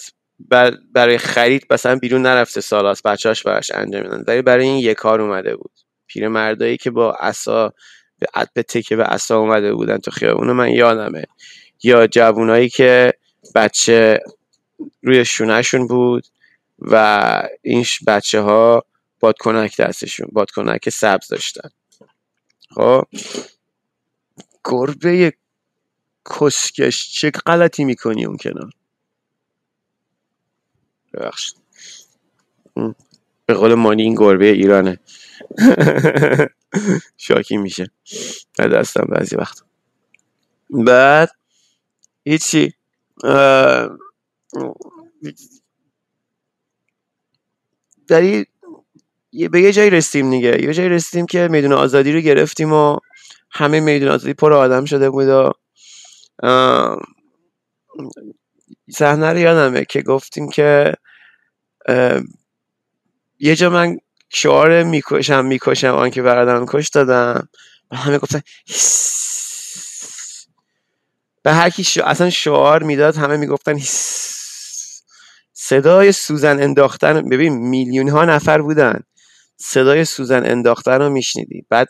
برای 0.93 1.17
خرید 1.17 1.65
مثلا 1.69 1.95
بیرون 1.95 2.21
نرفته 2.21 2.61
سالاس 2.61 3.01
بچهاش 3.01 3.43
براش 3.43 3.71
انجام 3.71 4.03
میدن. 4.03 4.23
ولی 4.27 4.41
برای 4.41 4.65
این 4.65 4.77
یه 4.77 4.93
کار 4.93 5.21
اومده 5.21 5.55
بود. 5.55 5.71
پیرمردایی 6.07 6.77
که 6.77 6.91
با 6.91 7.13
عصا 7.13 7.73
به 8.19 8.27
به 8.53 8.63
تکه 8.63 8.95
به 8.95 9.03
عصا 9.03 9.39
اومده 9.39 9.73
بودن 9.73 9.97
تو 9.97 10.11
خیابون 10.11 10.51
من 10.51 10.69
یادمه. 10.69 11.23
یا 11.83 12.07
جوونایی 12.07 12.69
که 12.69 13.13
بچه 13.55 14.19
روی 15.01 15.25
شونهشون 15.25 15.87
بود 15.87 16.23
و 16.79 17.43
این 17.61 17.85
بچه 18.07 18.41
ها 18.41 18.85
بادکنک 19.19 19.77
دستشون 19.77 20.27
بادکنک 20.31 20.89
سبز 20.89 21.27
داشتن. 21.27 21.69
خب؟ 22.75 23.03
گربه 24.65 25.33
کسکش 26.39 27.11
چه 27.13 27.31
غلطی 27.31 27.83
می‌کنی 27.83 28.25
اون 28.25 28.37
کنار؟ 28.37 28.69
ببخشید. 31.15 31.57
به 33.45 33.53
قول 33.53 33.73
مانی 33.73 34.03
این 34.03 34.15
گربه 34.15 34.45
ایرانه. 34.45 34.99
شاکی 37.17 37.57
میشه. 37.57 37.91
از 38.59 38.71
دستم 38.71 39.05
بعضی 39.09 39.35
وقت 39.35 39.61
بعد 40.69 41.29
هیچی. 42.25 42.73
در 48.07 48.45
به 49.51 49.61
یه 49.61 49.71
جایی 49.71 49.89
رسیدیم 49.89 50.31
دیگه. 50.31 50.63
یه 50.63 50.73
جایی 50.73 50.89
رسیدیم 50.89 51.25
که 51.25 51.47
میدون 51.51 51.73
آزادی 51.73 52.11
رو 52.11 52.19
گرفتیم 52.19 52.73
و 52.73 52.99
همه 53.51 53.79
میدون 53.79 54.09
آزادی 54.09 54.33
پر 54.33 54.53
آدم 54.53 54.85
شده 54.85 55.09
بود 55.09 55.27
و 55.27 55.51
صحنه 58.91 59.31
رو 59.31 59.37
یادمه 59.37 59.85
که 59.85 60.01
گفتیم 60.01 60.49
که 60.49 60.93
یه 63.39 63.55
جا 63.55 63.69
من 63.69 63.97
شعار 64.29 64.83
می‌کشم 64.83 65.45
می‌کشم 65.45 65.93
آن 65.93 66.09
که 66.09 66.21
برادرم 66.21 66.65
کش 66.65 66.89
دادم. 66.89 67.49
و 67.91 67.95
همه 67.95 68.17
گفتن 68.17 68.41
به 71.43 71.53
هر 71.53 71.69
کی 71.69 72.01
اصلا 72.01 72.29
شعار 72.29 72.83
می‌داد 72.83 73.15
همه 73.15 73.37
می‌گفتن 73.37 73.79
صدای 75.53 76.11
سوزن 76.11 76.63
انداختن 76.63 77.29
ببین 77.29 77.53
میلیون 77.53 78.09
ها 78.09 78.25
نفر 78.25 78.61
بودن. 78.61 79.03
صدای 79.57 80.05
سوزن 80.05 80.45
انداختن 80.45 81.01
رو 81.01 81.09
میشنیدی. 81.09 81.65
بعد 81.69 81.87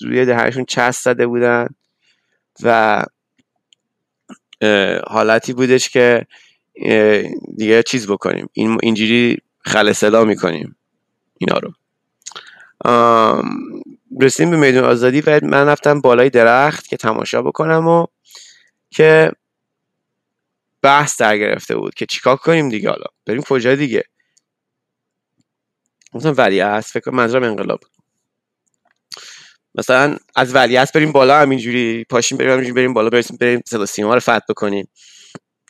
روی 0.00 0.24
دهنشون 0.24 0.64
چسب 0.64 1.02
زده 1.02 1.26
بودن 1.26 1.68
و 2.62 3.04
حالتی 5.06 5.52
بودش 5.52 5.88
که 5.88 6.26
دیگه 7.56 7.82
چیز 7.82 8.06
بکنیم. 8.06 8.48
این 8.52 8.78
اینجوری 8.82 9.38
خل 9.60 9.92
صدا 9.92 10.24
می‌کنیم. 10.24 10.76
اینا 11.38 11.58
رو. 11.58 11.72
رسیدیم 14.20 14.50
به 14.50 14.56
میدون 14.56 14.84
آزادی 14.84 15.20
و 15.20 15.40
من 15.42 15.66
رفتم 15.66 16.00
بالای 16.00 16.30
درخت 16.30 16.88
که 16.88 16.96
تماشا 16.96 17.42
بکنم 17.42 17.88
و 17.88 18.06
که 18.90 19.32
بحث 20.82 21.20
در 21.20 21.38
گرفته 21.38 21.76
بود 21.76 21.94
که 21.94 22.06
چیکار 22.06 22.36
کنیم 22.36 22.68
دیگه 22.68 22.90
حالا. 22.90 23.06
بریم 23.26 23.42
کجا 23.42 23.74
دیگه. 23.74 24.04
گفتم 26.12 26.34
ولی 26.38 26.60
هست 26.60 26.92
فکر 26.92 27.10
منظورم 27.10 27.42
انقلاب 27.42 27.80
مثلا 29.74 30.16
از 30.36 30.54
ولی 30.54 30.76
هست 30.76 30.92
بریم 30.92 31.12
بالا 31.12 31.40
همینجوری 31.40 32.04
پاشیم 32.10 32.38
بریم 32.38 32.50
همینجوری 32.50 32.72
بریم 32.72 32.92
بالا 32.92 33.10
بریم 33.10 33.24
بریم 33.40 33.62
صدا 33.66 33.86
سیما 33.86 34.14
رو 34.14 34.20
فتح 34.20 34.40
بکنیم. 34.48 34.88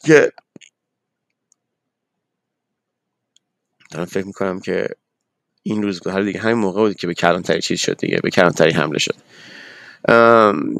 که 0.06 0.32
دارم 3.94 4.06
فکر 4.06 4.26
می‌کنم 4.26 4.60
که 4.60 4.88
این 5.62 5.82
روز 5.82 6.06
حالا 6.06 6.24
دیگه 6.24 6.40
همین 6.40 6.54
موقع 6.56 6.80
بود 6.80 6.96
که 6.96 7.06
به 7.06 7.14
کلانتری 7.14 7.60
چیز 7.60 7.80
شد 7.80 7.96
دیگه 7.96 8.20
به 8.22 8.30
کلانتری 8.30 8.70
حمله 8.70 8.98
شد. 8.98 9.14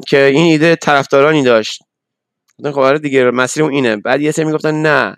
که 0.07 0.23
این 0.25 0.51
ایده 0.51 0.75
طرفدارانی 0.75 1.43
داشت. 1.43 1.83
خب 2.63 2.79
آره 2.79 2.99
دیگه 2.99 3.31
مسیر 3.31 3.63
اون 3.63 3.71
اینه. 3.71 3.97
بعد 3.97 4.21
یه 4.21 4.31
سری 4.31 4.45
می‌گفتن 4.45 4.81
نه 4.81 5.15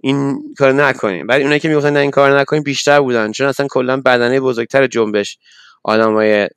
این 0.00 0.42
کار 0.58 0.72
نکنیم. 0.72 1.26
بعد 1.26 1.42
اونایی 1.42 1.60
که 1.60 1.68
می‌گفتن 1.68 1.92
نه 1.92 1.98
این 1.98 2.10
کار 2.10 2.40
نکنیم 2.40 2.62
بیشتر 2.62 3.00
بودن. 3.00 3.32
چون 3.32 3.46
اصلا 3.46 3.66
کلا 3.70 4.00
بدنه 4.00 4.40
بزرگتر 4.40 4.86
جنبش 4.86 5.38
آدمای 5.84 6.48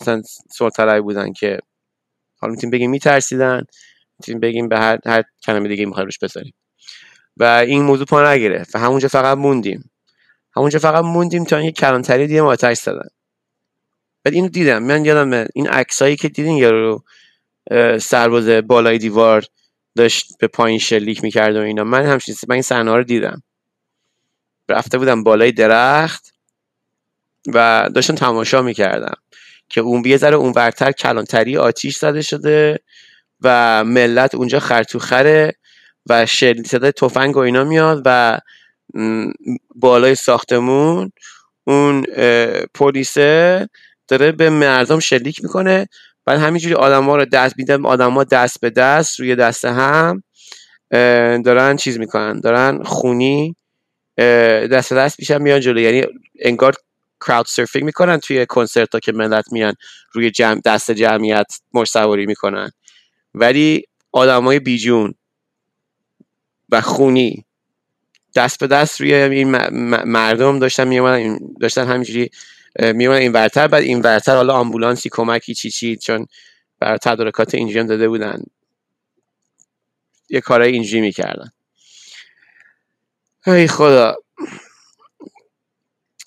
مثلا 0.00 0.22
سلطلعی 0.50 1.00
بودن 1.00 1.32
که 1.32 1.58
حالا 2.36 2.52
می‌تونیم 2.52 2.70
بگیم 2.70 2.90
میترسیدن 2.90 3.62
می‌تونیم 4.18 4.40
بگیم 4.40 4.68
به 4.68 4.78
هر, 4.78 4.98
هر 5.06 5.22
کلمه 5.46 5.68
دیگه 5.68 5.86
می‌خوایم 5.86 6.06
روش 6.06 6.18
بذاریم. 6.18 6.54
و 7.36 7.44
این 7.44 7.82
موضوع 7.82 8.06
پا 8.06 8.32
نگرفت. 8.32 8.74
و 8.74 8.78
همونجا 8.78 9.08
فقط 9.08 9.38
موندیم. 9.38 9.89
همونجا 10.56 10.78
فقط 10.78 11.04
موندیم 11.04 11.44
تا 11.44 11.56
اینکه 11.56 11.80
کلانتری 11.80 12.26
دیدم 12.26 12.46
آتش 12.46 12.76
زدن. 12.76 13.08
بعد 14.24 14.34
اینو 14.34 14.48
دیدم. 14.48 14.82
من 14.82 15.04
یادم 15.04 15.46
این 15.54 15.68
عکسایی 15.68 16.16
که 16.16 16.28
دیدین 16.28 16.56
یارو 16.56 17.04
سرباز 18.00 18.48
بالای 18.48 18.98
دیوار 18.98 19.44
داشت 19.96 20.38
به 20.38 20.46
پایین 20.46 20.78
شلیک 20.78 21.22
می‌کرد 21.22 21.56
و 21.56 21.60
اینا. 21.60 21.84
من 21.84 22.06
همچین 22.06 22.34
من 22.48 22.52
این 22.52 22.62
صحنه 22.62 22.96
رو 22.96 23.04
دیدم. 23.04 23.42
رفته 24.68 24.98
بودم 24.98 25.22
بالای 25.22 25.52
درخت 25.52 26.34
و 27.54 27.88
داشتم 27.94 28.14
تماشا 28.14 28.62
می‌کردم 28.62 29.14
که 29.68 29.80
اون 29.80 30.02
یه 30.06 30.16
ذره 30.16 30.36
اونورتر 30.36 30.92
کلانتری 30.92 31.56
آتیش 31.56 31.96
زده 31.96 32.22
شده 32.22 32.78
و 33.40 33.84
ملت 33.84 34.34
اونجا 34.34 34.60
خرطوخره 34.60 35.54
و 36.06 36.26
شل 36.26 36.62
صدای 36.62 36.92
تفنگ 36.92 37.36
و 37.36 37.40
اینا 37.40 37.64
میاد 37.64 38.02
و 38.04 38.38
بالای 39.74 40.14
ساختمون 40.14 41.12
اون 41.64 42.02
پلیسه 42.74 43.68
داره 44.08 44.32
به 44.32 44.50
مردم 44.50 44.98
شلیک 44.98 45.42
می‌کنه. 45.42 45.88
بعد 46.24 46.38
همینجوری 46.38 46.74
آدما 46.74 47.16
رو 47.16 47.24
دست 47.24 47.58
میدن 47.58 47.86
آدما 47.86 48.24
دست 48.24 48.60
به 48.60 48.70
دست 48.70 49.20
روی 49.20 49.36
دست 49.36 49.64
هم 49.64 50.22
دارن 51.44 51.76
چیز 51.76 51.98
می‌کنن 51.98 52.40
دارن 52.40 52.82
خونی 52.82 53.56
دست 54.72 54.92
دست 54.92 55.18
میشن 55.18 55.42
میان 55.42 55.60
جلو. 55.60 55.80
یعنی 55.80 56.04
انگار 56.40 56.74
کراود 57.26 57.46
سرفینگ 57.46 57.84
می‌کنن 57.84 58.18
توی 58.18 58.46
کنسرت 58.46 58.94
ها 58.94 59.00
که 59.00 59.12
ملت 59.12 59.52
میان 59.52 59.74
روی 60.12 60.30
جمع 60.30 60.60
دست 60.64 60.90
جمعیت 60.90 61.46
مش 61.74 61.88
سواری 61.88 62.26
می‌کنن. 62.26 62.70
ولی 63.34 63.84
آدمای 64.12 64.58
بیجون 64.58 65.14
و 66.68 66.80
خونی 66.80 67.44
دست 68.34 68.60
به 68.60 68.66
دست 68.66 69.00
روی 69.00 69.14
این 69.14 69.50
مردم 70.04 70.58
داشتن 70.58 70.88
میومدن 70.88 71.38
داشتن 71.60 71.86
همینجوری 71.86 72.30
میومدن 72.78 73.20
این 73.20 73.32
ورتر. 73.32 73.68
بعد 73.68 73.82
این 73.82 74.00
ورتر 74.00 74.36
حالا 74.36 74.54
آمبولانسی 74.54 75.08
کمکی 75.12 75.54
چی 75.54 75.70
چی 75.70 75.96
چون 75.96 76.26
بر 76.78 76.96
تدارکات 76.96 77.54
اینجوری 77.54 77.80
هم 77.80 77.86
داده 77.86 78.08
بودن. 78.08 78.42
یه 80.28 80.40
کارای 80.40 80.72
اینجوری 80.72 81.00
می‌کردن. 81.00 81.50
ای 83.46 83.68
خدا. 83.68 84.16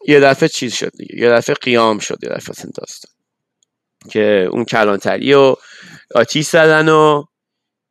یه 0.08 0.20
دفعه 0.20 0.50
چیز 0.50 0.74
شد 0.74 0.92
دیگه. 0.98 1.16
یه 1.16 1.30
دفعه 1.30 1.56
قیام 1.56 2.00
شد 2.00 2.20
یه 2.24 2.30
دفعه 2.30 2.70
داستان. 2.76 3.12
که 4.10 4.48
اون 4.52 4.66
کلانتری 4.66 5.34
و 5.34 5.56
آتیش 6.16 6.48
زدن 6.48 6.90
و 6.90 7.24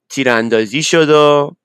تیراندازی 0.08 0.82
شد 0.82 1.08
و 1.10 1.56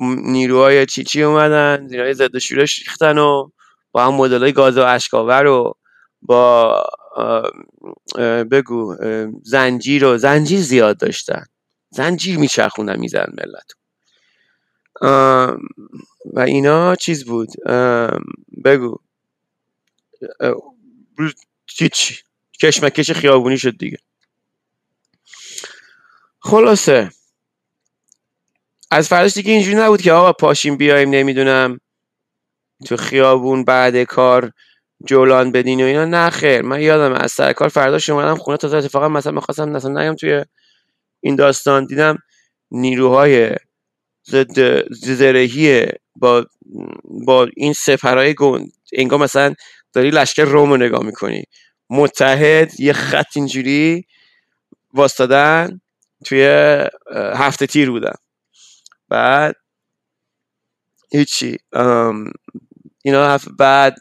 نیروهای 0.00 0.86
چی 0.86 1.04
چی 1.04 1.22
اومدن؟ 1.22 1.86
نیروهای 1.90 2.14
ضد 2.14 2.38
شورش 2.38 2.78
ریختن 2.78 3.18
و 3.18 3.48
با 3.92 4.06
هم 4.06 4.14
مدل 4.14 4.40
های 4.42 4.52
گاز 4.52 4.78
و 4.78 4.82
اشکاور 4.82 5.46
و 5.46 5.74
با 6.22 6.84
بگو 8.50 8.96
زنجیر 9.42 10.04
و 10.04 10.18
زنجیر 10.18 10.60
زیاد 10.60 10.98
داشتن. 10.98 11.44
زنجیر 11.90 12.38
میچرخوندن 12.38 12.98
میزن 12.98 13.26
ملت. 13.38 13.72
و 16.34 16.40
اینا 16.40 16.96
چیز 16.96 17.24
بود؟ 17.24 17.48
بگو. 18.64 18.98
هیچ 21.78 22.24
کشمکش 22.62 23.12
خیابونی 23.12 23.58
شد 23.58 23.76
دیگه. 23.78 23.98
خلاصه. 26.40 27.10
از 28.90 29.08
فرداش 29.08 29.34
دیگه 29.34 29.52
اینجوری 29.52 29.76
نبود 29.76 30.02
که 30.02 30.12
آقا 30.12 30.32
پاشیم 30.32 30.76
بیایم 30.76 31.10
نمی‌دونم 31.10 31.80
تو 32.86 32.96
خیابون 32.96 33.64
بعد 33.64 34.02
کار 34.02 34.50
جولان 35.04 35.52
بدین 35.52 35.80
و 35.80 35.84
اینا. 35.84 36.04
نه 36.04 36.30
خیر 36.30 36.62
من 36.62 36.80
یادم 36.80 37.12
از 37.12 37.32
سر 37.32 37.52
کار 37.52 37.68
فردا 37.68 38.14
اومدم 38.14 38.36
خونه 38.36 38.56
تا 38.56 38.78
اتفاقا 38.78 39.08
مثلا 39.08 39.32
می‌خواستم 39.32 39.68
مثلا 39.68 40.02
نگم 40.02 40.14
توی 40.14 40.44
این 41.20 41.36
داستان 41.36 41.86
دیدم 41.86 42.18
نیروهای 42.70 43.50
ضد 44.30 44.84
زرهی 44.90 45.86
با 46.16 46.46
با 47.26 47.48
این 47.56 47.72
سفرهای 47.72 48.34
گند 48.34 48.72
انگار 48.92 49.18
مثلا 49.18 49.54
داری 49.92 50.10
لشکر 50.10 50.44
روم 50.44 50.70
رو 50.70 50.76
نگاه 50.76 51.04
می‌کنی. 51.04 51.44
متحد 51.90 52.80
یه 52.80 52.92
خط 52.92 53.36
اینجوری 53.36 54.04
واستادن 54.94 55.80
توی 56.24 56.44
هفته 57.34 57.66
تیر 57.66 57.90
بودن. 57.90 58.14
بعد 59.10 59.56
هیچی. 61.12 61.58
اینا 63.04 63.38
بعد 63.58 63.96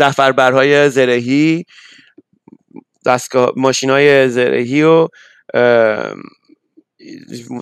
دفتربرهای 0.00 0.90
زرهی 0.90 1.64
دستگاه 3.06 3.52
ماشین 3.56 3.90
های 3.90 4.28
زرهی 4.28 4.82
و 4.82 5.08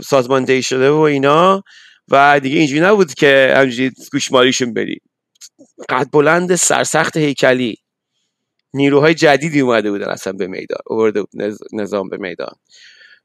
سازماندهی 0.05 0.63
شده 0.63 0.91
و 0.91 0.97
اینا. 0.97 1.63
و 2.09 2.41
دیگه 2.41 2.59
اینجوری 2.59 2.81
نبود 2.81 3.15
که 3.15 3.55
همجوری 3.57 3.91
گوشمالیشون 4.13 4.75
بری. 4.75 5.01
قد 5.89 6.11
بلند 6.13 6.55
سرسخت 6.55 7.17
هیکلی. 7.17 7.77
نیروهای 8.75 9.15
جدیدی 9.15 9.61
اومده 9.61 9.91
بودن 9.91 10.09
اصلا 10.09 10.33
به 10.33 10.47
میدان 10.47 10.79
اوورده 10.87 11.25
نظام 11.73 12.09
به 12.09 12.17
میدان. 12.17 12.55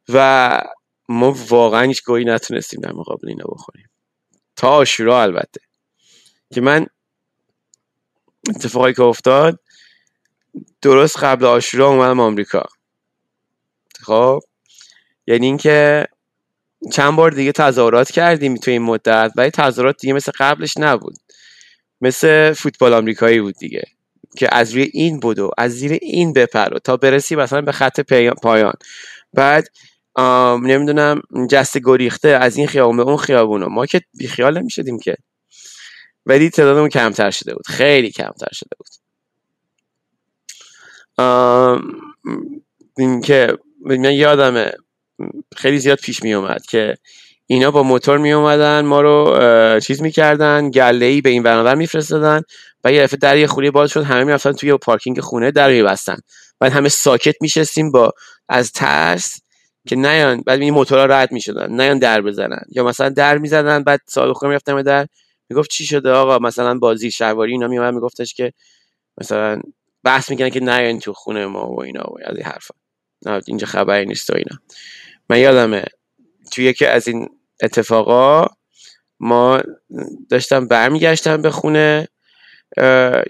و 0.10 0.62
ما 1.10 1.36
واقعا 1.50 1.84
هیچ 1.84 2.04
گویی 2.04 2.26
نتونستیم 2.26 2.82
در 2.82 2.91
مقابل 2.91 3.28
اینا 3.28 3.45
بخوریم. 3.52 3.89
تا 4.56 4.69
آشورا 4.69 5.22
البته. 5.22 5.62
که 6.54 6.62
من 6.62 6.86
اتفاقی 8.50 8.93
که 8.93 9.04
افتاد 9.04 9.60
درست 10.82 11.24
قبل 11.24 11.45
آشورا 11.45 11.89
اومدم 11.89 12.19
آمریکا. 12.19 12.63
خب؟ 14.02 14.39
یعنی 15.28 15.45
اینکه 15.45 16.08
چند 16.91 17.15
بار 17.15 17.32
دیگه 17.32 17.52
تظاهرات 17.52 18.12
کردیم 18.12 18.56
تو 18.56 18.72
این 18.72 18.82
مدت 18.82 19.32
ولی 19.36 19.50
تظاهرات 19.50 20.02
دیگه 20.02 20.13
مثل 20.13 20.32
قبلش 20.39 20.78
نبود. 20.78 21.17
مثل 22.02 22.54
فوتبال 22.54 22.93
آمریکایی 22.93 23.41
بود 23.41 23.56
دیگه. 23.60 23.84
که 24.38 24.50
از 24.52 24.74
روی 24.74 24.89
این 24.93 25.19
بودو 25.19 25.52
از 25.58 25.72
زیر 25.72 25.91
این 26.02 26.34
بپر 26.34 26.78
تا 26.78 26.98
برسی 26.98 27.36
مثلا 27.36 27.62
به 27.62 27.72
خط 27.72 28.00
پایان. 28.41 28.74
بعد 29.34 29.67
نمی‌دونم 30.63 31.21
جست 31.49 31.77
گریخته 31.77 32.27
از 32.29 32.58
این 32.58 32.67
خیابون 32.67 32.97
به 32.97 33.03
اون 33.03 33.17
خیابون. 33.17 33.65
ما 33.65 33.86
که 33.86 34.01
بیخیال 34.17 34.60
نمی‌شدیم 34.60 34.99
که. 34.99 35.15
ولی 36.25 36.49
تعدادمون 36.49 36.89
کمتر 36.89 37.32
شده 37.32 37.53
بود. 37.53 37.67
خیلی 37.67 38.12
کمتر 38.12 38.49
شده 38.53 38.75
بود. 38.77 38.88
این 42.97 43.21
که 43.21 43.58
من 43.86 44.03
یادمه 44.03 44.71
خیلی 45.58 45.79
زیاد 45.79 45.97
پیش 45.97 46.23
می 46.23 46.34
اومد 46.34 46.65
که 46.65 46.97
اینا 47.47 47.71
با 47.71 47.84
موتور 47.84 48.17
می 48.17 48.32
اومدن 48.32 48.86
ما 48.86 49.01
رو 49.01 49.79
چیز 49.79 50.01
می‌کردن 50.01 50.69
گله 50.69 51.05
ای 51.05 51.21
به 51.21 51.29
این 51.29 51.43
برنامه 51.43 51.73
میفرستادن 51.73 52.41
و 52.84 52.91
یه 52.93 53.03
دفعه 53.03 53.17
در 53.17 53.38
یه 53.38 53.47
خوری 53.47 53.71
باز 53.71 53.89
شد 53.89 54.03
همه 54.03 54.23
می‌رفتن 54.23 54.51
توی 54.51 54.77
پارکینگ 54.77 55.19
خونه 55.19 55.51
در 55.51 55.69
میبستن. 55.69 56.17
بعد 56.60 56.71
همه 56.71 56.89
ساکت 56.89 57.36
میشستیم 57.41 57.91
با 57.91 58.12
از 58.49 58.71
ترس 58.71 59.39
که 59.89 59.95
نیان 59.95 60.41
بعد 60.41 60.62
این 60.62 60.73
موتورها 60.73 61.06
رد 61.06 61.32
می‌شدن 61.32 61.82
نیان 61.82 61.99
در 61.99 62.21
بزنن. 62.21 62.62
یا 62.71 62.84
مثلا 62.84 63.10
در 63.10 63.38
می‌زدن 63.38 63.84
بعد 63.84 64.02
صاحب 64.08 64.34
خونه 64.34 64.49
می‌رفتن 64.49 64.82
در 64.82 65.08
می‌گفت 65.49 65.69
چی 65.69 65.86
شده 65.86 66.12
آقا؟ 66.12 66.39
مثلا 66.39 66.80
بازی 66.80 67.12
شهواری 67.12 67.52
اینا 67.52 67.67
میومد 67.67 67.93
میگفتش 67.93 68.34
که 68.34 68.54
مثلا 69.21 69.62
بحث 70.04 70.30
می‌کنن 70.30 70.49
که 70.49 70.60
نیان 70.60 70.99
تو 70.99 71.13
خونه 71.13 71.45
ما 71.45 71.71
و 71.71 71.82
اینا 71.82 72.02
و 72.02 72.17
از 72.25 72.36
این 72.36 72.45
حرفا. 72.45 72.75
نه 73.25 73.41
اینجا 73.47 73.67
خبری 73.67 74.06
نیست 74.06 74.30
و 74.30 74.34
اینا. 74.36 74.60
من 75.30 75.39
یادمه 75.39 75.84
توی 76.52 76.65
یکی 76.65 76.86
از 76.86 77.08
این 77.08 77.30
اتفاقا 77.63 78.47
ما 79.19 79.62
داشتم 80.30 80.67
برمیگشتم 80.67 81.41
به 81.41 81.52
خونه 81.52 82.08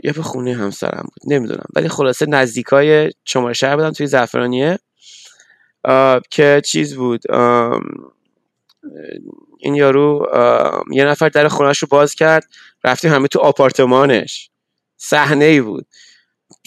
یا 0.04 0.14
به 0.16 0.22
خونه 0.22 0.56
همسرم 0.56 1.04
بود 1.04 1.34
نمی‌دونم. 1.34 1.66
ولی 1.76 1.90
خلاصه 1.90 2.26
نزدیکای 2.26 3.12
شماره 3.26 3.54
شهر 3.54 3.76
بودم 3.76 3.92
توی 3.92 4.08
زعفرانیه. 4.08 4.80
که 6.30 6.62
چیز 6.66 6.96
بود؟ 6.96 7.22
این 9.58 9.76
یارو 9.76 10.28
یه 10.92 11.06
نفر 11.06 11.30
در 11.30 11.48
خونهش 11.48 11.78
رو 11.80 11.88
باز 11.92 12.16
کرد 12.16 12.48
رفتیم 12.84 13.14
همه 13.14 13.28
تو 13.28 13.40
آپارتمانش. 13.40 14.50
صحنه 14.98 15.46
ای 15.46 15.62
بود. 15.62 15.88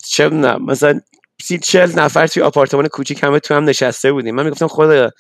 چه 0.07 0.29
مثلا 0.29 1.01
سی 1.43 1.59
چل 1.59 1.93
نفر 1.99 2.27
توی 2.27 2.43
آپارتمان 2.43 2.89
کوچیک 2.89 3.23
همه 3.25 3.41
تو 3.41 3.55
هم 3.55 3.65
نشسته 3.65 4.13
بودیم. 4.13 4.35
من 4.35 4.45
می‌گفتم 4.45 4.69
خدا 4.69 5.11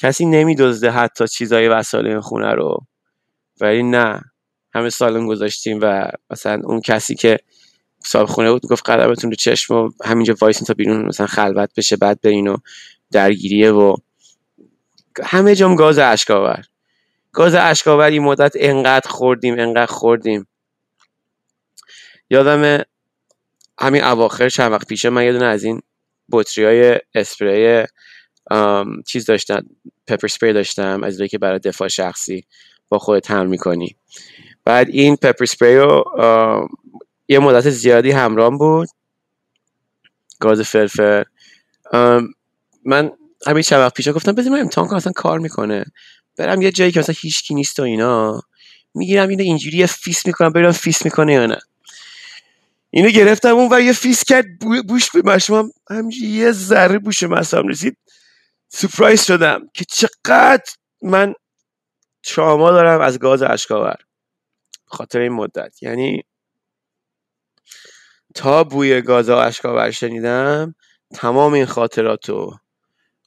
کسی 0.00 0.26
نمیدزده 0.26 0.90
حتی 0.90 1.28
چیزای 1.28 1.68
وسایل 1.68 2.20
خونه 2.20 2.52
رو. 2.52 2.86
ولی 3.60 3.82
نه 3.82 4.20
همه 4.74 4.90
سالن 4.90 5.26
گذاشتیم 5.26 5.78
و 5.82 6.10
مثلا 6.30 6.60
اون 6.64 6.80
کسی 6.80 7.14
که 7.14 7.38
صاحب 8.04 8.26
خونه 8.26 8.52
بود 8.52 8.66
گفت 8.66 8.90
قدمتون 8.90 9.30
رو 9.30 9.36
چشم 9.36 9.74
و 9.74 9.90
همینجا 10.04 10.34
وایسین 10.40 10.66
تا 10.66 10.74
بیرون 10.74 11.06
مثلا 11.06 11.26
خلوت 11.26 11.70
بشه 11.76 11.96
بعد 11.96 12.20
برین 12.20 12.48
و 12.48 12.56
درگیریه 13.12 13.72
و 13.72 13.96
همه 15.24 15.54
جام 15.54 15.74
گاز 15.74 15.98
اشک‌آور 15.98 16.64
گاز 17.32 17.54
اشک‌آور 17.54 18.10
این 18.10 18.22
مدت 18.22 18.52
انقدر 18.56 19.10
خوردیم 19.10 19.58
انقدر 19.58 19.92
خوردیم. 19.92 20.46
یادم 22.30 22.84
همین 23.80 24.04
اواخر 24.04 24.48
چند 24.48 24.72
وقت 24.72 24.88
پیشه 24.88 25.10
من 25.10 25.24
یه 25.24 25.32
دونه 25.32 25.44
از 25.44 25.64
این 25.64 25.80
بطری 26.32 26.64
های 26.64 27.00
اسپری 27.14 27.84
چیز 29.06 29.26
داشتم 29.26 29.66
پپر 30.06 30.28
سپری 30.28 30.52
داشتم 30.52 31.04
از 31.04 31.22
که 31.22 31.38
برای 31.38 31.58
دفاع 31.58 31.88
شخصی 31.88 32.44
با 32.88 32.98
خودت 32.98 33.30
حمل 33.30 33.46
می‌کنی. 33.46 33.96
بعد 34.64 34.88
این 34.88 35.16
پپر 35.16 35.44
سپری 35.44 35.76
رو 35.76 36.04
یه 37.28 37.38
مدت 37.38 37.70
زیادی 37.70 38.10
همرام 38.10 38.58
بود. 38.58 38.88
گاز 40.40 40.60
فلفل. 40.60 41.24
من 42.88 43.10
همین 43.46 43.62
چند 43.62 43.78
وقت 43.78 43.94
پیش 43.94 44.08
گفتم 44.08 44.32
بذار 44.32 44.58
امتحان 44.58 44.88
کنم 44.88 44.96
اصلا 44.96 45.12
کار 45.12 45.38
می‌کنه. 45.38 45.84
برم 46.36 46.62
یه 46.62 46.70
جایی 46.72 46.92
که 46.92 47.00
مثلا 47.00 47.14
هیچکی 47.18 47.54
نیست 47.54 47.80
و 47.80 47.82
اینا. 47.82 48.42
می‌گیرم 48.94 49.28
اینو 49.28 49.42
اینجوری 49.42 49.86
فیس 49.86 50.26
می‌کنم 50.26 50.52
ببینم 50.52 50.72
فیس 50.72 51.04
می‌کنه 51.04 51.32
یا 51.32 51.46
نه. 51.46 51.58
اینو 52.90 53.08
گرفتم 53.08 53.56
اون 53.56 53.68
و 53.72 53.80
یه 53.80 53.92
فیس 53.92 54.24
کرد 54.24 54.46
بوش 54.88 55.10
به 55.10 55.22
مشمام 55.24 55.72
همینجوری 55.90 56.26
یه 56.26 56.52
ذره 56.52 56.98
بوش 56.98 57.22
مشام 57.22 57.68
رسید. 57.68 57.96
surprise 58.68 59.24
شدم 59.24 59.70
که 59.74 59.84
چقدر 59.84 60.64
من 61.02 61.34
تراما 62.22 62.70
دارم 62.70 63.00
از 63.00 63.18
گاز 63.18 63.42
اشک‌آور 63.42 63.96
خاطر 64.86 65.18
این 65.18 65.32
مدت. 65.32 65.82
یعنی 65.82 66.22
تا 68.34 68.64
بوی 68.64 69.02
گاز 69.02 69.28
اشک‌آور 69.28 69.90
شنیدم 69.90 70.74
تمام 71.14 71.52
این 71.52 71.66
خاطرات 71.66 72.30
و 72.30 72.58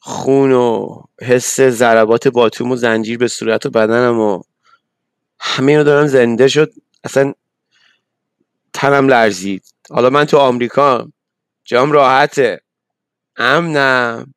خون 0.03 0.51
و 0.51 1.01
حس 1.21 1.61
ضربات 1.61 2.27
باتوم 2.27 2.71
و 2.71 2.75
زنجیر 2.75 3.17
به 3.17 3.27
صورت 3.27 3.65
و 3.65 3.69
بدنم 3.69 4.19
و 4.19 4.41
همه 5.39 5.71
اینو 5.71 5.83
دارم 5.83 6.07
زنده 6.07 6.47
شد. 6.47 6.73
اصلا 7.03 7.33
تنم 8.73 9.07
لرزید. 9.07 9.63
حالا 9.89 10.09
من 10.09 10.25
تو 10.25 10.37
آمریکا 10.37 11.11
جام 11.63 11.91
راحته. 11.91 12.61
امنم. 13.37 14.33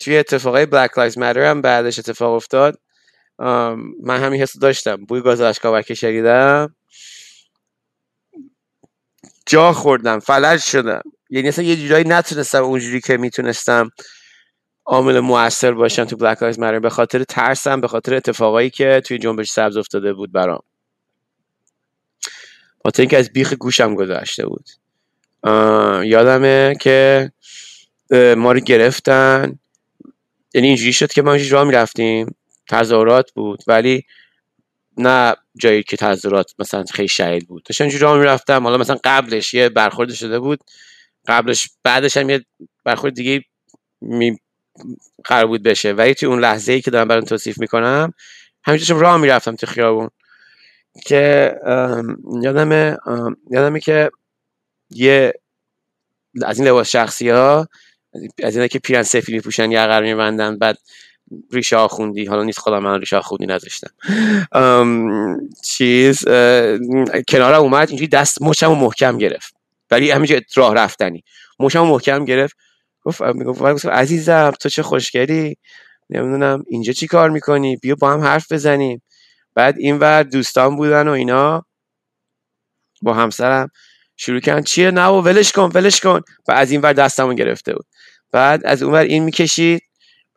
توی 0.00 0.18
اتفاقای 0.18 0.66
بلک 0.66 0.98
لایز 0.98 1.18
مدر 1.18 1.50
هم 1.50 1.60
بعدش 1.60 1.98
اتفاق 1.98 2.32
افتاد. 2.32 2.78
من 4.02 4.20
همین 4.22 4.42
حس 4.42 4.58
داشتم. 4.58 4.96
بوی 4.96 5.20
گاز 5.20 5.40
اشکاور 5.40 5.82
که 5.82 5.94
شنیدم 5.94 6.74
جا 9.46 9.72
خوردم. 9.72 10.18
فلج 10.18 10.60
شدم. 10.60 11.02
یعنی 11.30 11.48
اصلا 11.48 11.64
یه 11.64 11.76
جورایی 11.76 12.04
نتونستم 12.04 12.62
اونجوری 12.62 13.00
که 13.00 13.16
می‌تونستم 13.16 13.90
عامل 14.90 15.20
موثر 15.20 15.72
باشم 15.72 16.04
تو 16.04 16.16
بلک 16.16 16.42
مدر 16.42 16.78
به 16.78 16.90
خاطر 16.90 17.24
ترسم 17.24 17.80
به 17.80 17.88
خاطر 17.88 18.14
اتفاقایی 18.14 18.70
که 18.70 19.02
توی 19.06 19.18
جنبش 19.18 19.50
سبز 19.50 19.76
افتاده 19.76 20.12
بود 20.12 20.32
برام. 20.32 20.62
با 22.84 22.90
اینکه 22.98 23.18
از 23.18 23.32
بیخ 23.32 23.52
گوشم 23.52 23.94
گذاشته 23.94 24.46
بود. 24.46 24.68
یادمه 26.04 26.74
که 26.80 27.32
ما 28.36 28.52
رو 28.52 28.60
گرفتن. 28.60 29.58
یعنی 30.54 30.66
اینجوری 30.66 30.92
شد 30.92 31.12
که 31.12 31.22
ما 31.22 31.36
راه 31.50 31.64
می‌رفتیم. 31.64 32.34
تظاهرات 32.68 33.32
بود 33.32 33.62
ولی 33.66 34.04
نه 34.96 35.34
جایی 35.60 35.82
که 35.82 35.96
تظاهرات 35.96 36.54
مثلا 36.58 36.84
خیلی 36.84 37.08
شهید 37.08 37.48
بود. 37.48 37.62
داشتم 37.62 37.84
اینجوری 37.84 38.02
راه 38.02 38.18
می‌رفتم 38.18 38.64
حالا 38.64 38.76
مثلا 38.78 38.98
قبلش 39.04 39.54
یه 39.54 39.68
برخورد 39.68 40.12
شده 40.12 40.38
بود. 40.38 40.60
قبلش 41.26 41.68
بعدش 41.84 42.16
هم 42.16 42.30
یه 42.30 42.44
برخورد 42.84 43.14
دیگه 43.14 43.44
می 44.00 44.38
قرار 45.24 45.46
بود 45.46 45.62
بشه. 45.62 45.92
ولی 45.92 46.14
توی 46.14 46.28
اون 46.28 46.40
لحظه 46.40 46.72
ای 46.72 46.80
که 46.80 46.90
دارم 46.90 47.08
برام 47.08 47.24
توصیف 47.24 47.58
می‌کنم 47.58 48.12
همینجوری 48.64 49.00
راه 49.00 49.16
می‌رفتم 49.16 49.56
تو 49.56 49.66
خیابون 49.66 50.10
که 51.06 51.54
یادمه 52.42 52.96
یادمه 53.50 53.80
که 53.80 54.10
یه 54.90 55.32
از 56.44 56.58
این 56.58 56.68
لباس 56.68 56.90
شخصی 56.90 57.28
ها 57.28 57.68
از 58.42 58.56
اینه 58.56 58.68
که 58.68 58.78
پیرن 58.78 59.02
سفید 59.02 59.34
میپوشن 59.34 59.72
یقر 59.72 60.02
میبندن 60.02 60.58
بعد 60.58 60.78
ریشه 61.52 61.76
آخوندی 61.76 62.24
حالا 62.24 62.42
نیست 62.42 62.58
خودم 62.58 62.78
من 62.78 63.00
ریشه 63.00 63.16
آخوندی 63.16 63.46
نذاشتم. 63.46 63.90
چیز 65.64 66.24
کنارم 67.28 67.60
اومد 67.60 67.88
اینجوری 67.88 68.08
دست 68.08 68.42
مچم 68.42 68.72
محکم 68.72 69.18
گرفت. 69.18 69.54
ولی 69.90 70.10
همینجا 70.10 70.40
راه 70.54 70.74
رفتنی. 70.74 71.24
مچم 71.58 71.86
محکم 71.86 72.24
گرفت. 72.24 72.56
گفت 73.02 73.22
می‌گفت 73.22 73.86
عزیزم 73.86 74.52
تو 74.60 74.68
چه 74.68 74.82
خوشگلی؟ 74.82 75.56
نمی‌دونم 76.10 76.64
اینجا 76.68 76.92
چی 76.92 77.06
کار 77.06 77.30
می‌کنی؟ 77.30 77.76
بیا 77.76 77.94
با 77.94 78.12
هم 78.12 78.20
حرف 78.20 78.52
بزنیم. 78.52 79.02
بعد 79.54 79.74
این 79.78 79.98
ور 79.98 80.22
دوستان 80.22 80.76
بودن 80.76 81.08
و 81.08 81.10
اینا 81.10 81.62
با 83.02 83.14
همسرم 83.14 83.68
شروع 84.16 84.40
کردن 84.40 84.62
چیه؟ 84.62 84.90
نه 84.90 85.06
و 85.06 85.20
ولش 85.20 85.52
کن 85.52 85.70
ولش 85.74 86.00
کن. 86.00 86.20
و 86.48 86.52
از 86.52 86.70
این 86.70 86.80
ور 86.80 86.92
دستمون 86.92 87.34
گرفته 87.34 87.72
بود. 87.72 87.86
بعد 88.32 88.66
از 88.66 88.82
اون 88.82 88.92
ور 88.92 89.02
این 89.02 89.24
می‌کشید. 89.24 89.82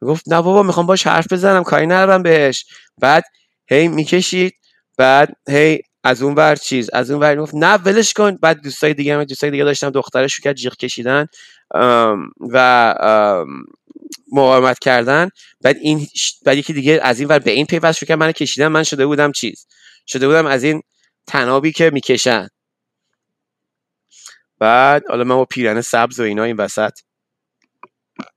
گفت 0.01 0.24
نه 0.28 0.41
بابا 0.41 0.64
می‌خوام 0.64 0.86
باش 0.86 1.07
حرف 1.07 1.34
بزنم 1.34 1.64
کاری 1.64 1.88
ندارم 1.88 2.24
بهش. 2.24 2.66
بعد 3.01 3.24
هی 3.68 3.88
می‌کشید. 3.88 4.53
بعد 4.97 5.30
هی 5.49 5.82
از 6.03 6.24
اون 6.24 6.36
ور 6.36 6.55
چیز 6.55 6.89
از 6.93 7.11
اون 7.11 7.20
ور 7.20 7.36
گفت 7.36 7.55
نه 7.55 7.74
ولش 7.74 8.14
کن. 8.14 8.38
بعد 8.38 8.61
دوستای 8.61 8.93
دیگه 8.93 9.16
هم 9.16 9.24
دوستای 9.24 9.51
دیگه 9.51 9.64
داشتم 9.64 9.89
دخترش 9.89 10.39
کرد 10.39 10.55
جیغ 10.55 10.76
کشیدن 10.76 11.28
و 12.53 13.45
مقاومت 14.32 14.80
کردن. 14.80 15.30
بعد 15.61 15.78
این 15.82 16.07
بعد 16.45 16.57
یکی 16.57 16.74
دیگه 16.74 16.99
از 17.03 17.19
این 17.19 17.30
ور 17.30 17.39
به 17.39 17.51
این 17.51 17.65
پیوست 17.65 17.97
شد 17.97 18.07
که 18.07 18.15
من 18.15 18.32
کشیدم 18.32 18.67
من 18.67 18.84
شده 18.84 19.05
بودم 19.05 19.32
چیز؟ 19.32 19.67
شده 20.07 20.28
بودم 20.28 20.45
از 20.45 20.63
این 20.63 20.82
تنابی 21.28 21.71
که 21.71 21.89
می‌کشن. 21.93 22.47
بعد 24.59 25.03
حالا 25.09 25.24
من 25.24 25.36
با 25.36 25.45
پیرن 25.45 25.82
سبز 25.82 26.19
و 26.19 26.24
اینا 26.24 26.43
این 26.43 26.55
وسط 26.55 26.99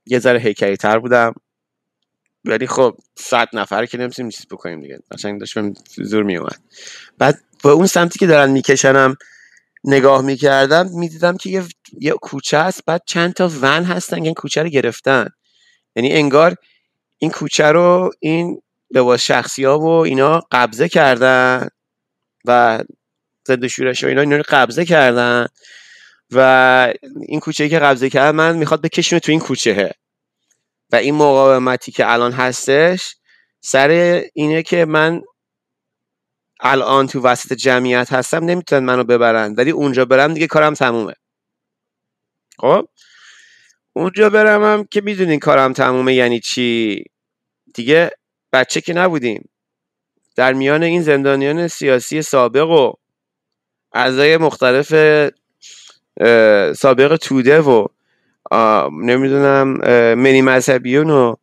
یه 0.05 0.19
ذره 0.19 0.39
هیکلی 0.39 0.77
تر 0.77 0.99
بودم. 0.99 1.33
ولی 2.45 2.67
خب 2.67 2.97
صد 3.15 3.47
نفر 3.53 3.85
که 3.85 3.97
نمی‌تونیم 3.97 4.31
چیز 4.31 4.47
بکنیم 4.47 4.81
دیگه. 4.81 4.99
قشنگ 5.11 5.39
داشت 5.39 5.57
زور 5.95 6.23
میومد 6.23 6.59
بعد 7.17 7.43
با 7.63 7.71
اون 7.71 7.87
سمتی 7.87 8.19
که 8.19 8.27
دارن 8.27 8.51
میکشنم 8.51 9.15
نگاه 9.87 10.21
می‌کردم 10.21 10.89
می‌دیدم 10.93 11.37
که 11.37 11.49
یه, 11.49 11.63
یه 11.99 12.11
کوچه 12.11 12.57
است 12.57 12.81
بعد 12.85 13.01
چند 13.05 13.33
تا 13.33 13.51
ون 13.61 13.83
هستن 13.83 14.17
که 14.17 14.23
این 14.23 14.33
کوچه 14.33 14.63
رو 14.63 14.69
گرفتن. 14.69 15.29
یعنی 15.95 16.13
انگار 16.13 16.55
این 17.17 17.31
کوچه 17.31 17.71
رو 17.71 18.11
این 18.19 18.61
لباس 18.91 19.21
شخصی 19.21 19.63
ها 19.63 19.79
و 19.79 19.87
اینا 19.87 20.41
قبضه 20.51 20.89
کردن 20.89 21.67
و 22.45 22.83
ضد 23.47 23.67
شورش 23.67 24.03
و 24.03 24.07
اینا 24.07 24.21
اینا 24.21 24.37
رو 24.37 24.43
قبضه 24.49 24.85
کردن 24.85 25.47
و 26.31 26.93
این 27.27 27.39
کوچه 27.39 27.69
که 27.69 27.79
قبضه 27.79 28.09
کرد 28.09 28.35
من 28.35 28.57
می‌خواد 28.57 28.81
بکشونه 28.81 29.19
تو 29.19 29.31
این 29.31 29.41
کوچه 29.41 29.93
و 30.91 30.95
این 30.95 31.15
مقاومتی 31.15 31.91
که 31.91 32.11
الان 32.11 32.31
هستش 32.31 33.15
سر 33.61 34.23
اینه 34.33 34.63
که 34.63 34.85
من 34.85 35.21
الان 36.59 37.07
تو 37.07 37.21
وسط 37.21 37.53
جمعیت 37.53 38.13
هستم 38.13 38.43
نمی‌تونن 38.45 38.85
منو 38.85 39.03
ببرن. 39.03 39.53
ولی 39.57 39.71
اونجا 39.71 40.05
برم 40.05 40.33
دیگه 40.33 40.47
کارم 40.47 40.73
تمومه. 40.73 41.13
خب؟ 42.59 42.87
اونجا 43.93 44.29
برمم 44.29 44.83
که 44.91 45.01
می‌دونین 45.01 45.39
کارم 45.39 45.73
تمومه 45.73 46.13
یعنی 46.13 46.39
چی؟ 46.39 47.03
دیگه 47.73 48.11
بچه 48.53 48.81
که 48.81 48.93
نبودیم. 48.93 49.49
در 50.35 50.53
میان 50.53 50.83
این 50.83 51.01
زندانیان 51.01 51.67
سیاسی 51.67 52.21
سابق 52.21 52.69
و 52.69 52.93
اعضای 53.93 54.37
مختلف 54.37 54.89
سابق 56.73 57.15
توده 57.15 57.61
و 57.61 57.87
نمی‌دونم 58.91 59.67
منی 60.13 60.41
مذهبیون 60.41 61.09
و 61.09 61.35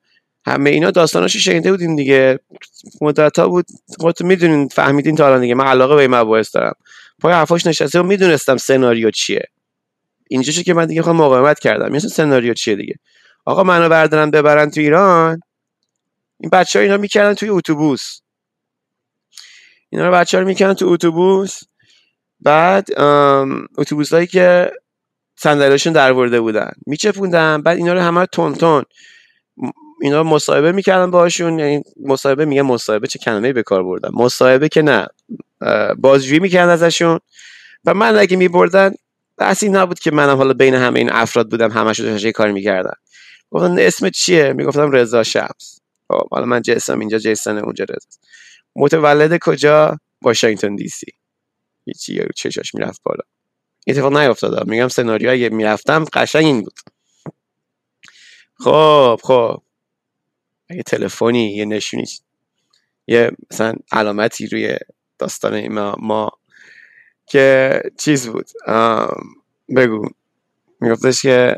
همه 0.46 0.70
اینا 0.70 0.90
داستاناشو 0.90 1.38
شنیده 1.38 1.70
بودیم 1.70 1.96
دیگه. 1.96 2.40
مدت 3.00 3.38
ها 3.38 3.48
بود 3.48 3.66
خودتون 3.98 4.26
می‌دونین 4.26 4.68
فهمیدین 4.68 5.16
تا 5.16 5.26
الان 5.26 5.40
دیگه. 5.40 5.54
من 5.54 5.66
علاقه 5.66 5.94
به 5.94 6.00
این 6.00 6.14
مباحث 6.14 6.54
دارم. 6.54 6.74
پای 7.20 7.32
حرفاش 7.32 7.66
نشسته 7.66 8.00
و 8.00 8.02
می‌دونستم 8.02 8.56
سناریو 8.56 9.10
چیه. 9.10 9.44
اینجا 10.30 10.62
که 10.62 10.74
من 10.74 10.86
دیگه 10.86 11.02
خواهم 11.02 11.16
مقاومت 11.16 11.58
کردم. 11.58 11.92
مثل 11.92 12.08
سناریو 12.08 12.54
چیه 12.54 12.76
دیگه؟ 12.76 12.94
آقا 13.44 13.62
منو 13.62 13.88
بردارن 13.88 14.30
ببرن 14.30 14.70
تو 14.70 14.80
ایران؟ 14.80 15.40
این 16.40 16.50
بچه 16.50 16.78
ها 16.78 16.82
اینا 16.82 16.96
می‌کردن 16.96 17.34
توی 17.34 17.48
اتوبوس. 17.48 18.20
اینا 19.90 20.06
رو 20.06 20.14
بچه 20.14 20.36
ها 20.36 20.42
رو 20.42 20.48
می‌کردن 20.48 20.74
تو 20.74 20.88
اتوبوس. 20.88 21.60
بعد 22.40 22.88
اتوبوس 23.78 24.14
که 24.14 24.72
صندلیاشون 25.36 25.92
در 25.92 26.12
ورده 26.12 26.40
بودن. 26.40 26.70
میچپوندن. 26.86 27.62
بعد 27.62 27.76
اینا 27.76 27.92
رو 27.92 28.00
همه 28.00 28.26
تون 28.26 28.54
تون. 28.54 28.84
اینا 30.02 30.22
مصاحبه 30.22 30.72
می‌کردن 30.72 31.10
باشون 31.10 31.58
یعنی 31.58 31.82
مصاحبه 32.02 32.44
میگه 32.44 32.62
مصاحبه 32.62 33.06
چه 33.06 33.18
کلمه 33.18 33.52
به 33.52 33.62
کار 33.62 33.84
بردن. 33.84 34.08
مصاحبه 34.12 34.68
که 34.68 34.82
نه 34.82 35.06
بازجویی 35.98 36.40
می‌کردن 36.40 36.72
ازشون 36.72 37.20
و 37.84 37.94
من 37.94 38.16
اگه 38.16 38.36
میبردن 38.36 38.94
بحثی 39.36 39.68
نبود 39.68 39.98
که 39.98 40.10
منم 40.10 40.36
حالا 40.36 40.52
بین 40.52 40.74
همه 40.74 40.98
این 40.98 41.12
افراد 41.12 41.50
بودم 41.50 41.70
همش 41.70 42.00
رو 42.00 42.32
کار 42.32 42.52
می‌کردن. 42.52 42.94
گفتن 43.50 43.78
اسم 43.78 44.10
چیه؟ 44.10 44.52
می‌گفتم 44.52 44.90
رضا 44.90 45.22
شمس. 45.22 45.80
خب 46.08 46.28
حالا 46.30 46.46
من 46.46 46.62
جسم 46.62 47.00
اینجا 47.00 47.18
جیسن 47.18 47.58
اونجا 47.58 47.84
رضا. 47.84 48.08
متولد 48.76 49.38
کجا؟ 49.38 49.98
واشنگتن 50.22 50.76
دی 50.76 50.88
سی. 50.88 51.06
هیچی 51.86 52.22
چشاش 52.36 52.74
می‌رفت 52.74 53.00
بالا. 53.04 53.22
اتفاق 53.86 54.16
نیافتاد 54.16 54.68
میگم 54.68 54.88
سناریو 54.88 55.30
اگه 55.30 55.48
می‌رفتم 55.48 56.04
قشنگ 56.12 56.44
این 56.44 56.62
بود. 56.62 56.80
خب 58.58 59.20
خب. 59.22 59.62
اگه 60.68 60.82
تلفنی 60.82 61.54
یه 61.54 61.64
نشونی 61.64 62.04
یه 63.06 63.30
مثلا 63.50 63.74
علامتی 63.92 64.46
روی 64.46 64.76
داستان 65.18 65.68
ما, 65.68 65.96
ما 65.98 66.30
که 67.26 67.80
چیز 67.98 68.28
بود. 68.28 68.46
بگو. 69.76 70.08
میگفتش 70.80 71.22
که 71.22 71.56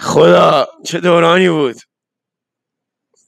خدا 0.00 0.66
چه 0.84 1.00
دورانی 1.00 1.48
بود. 1.48 1.76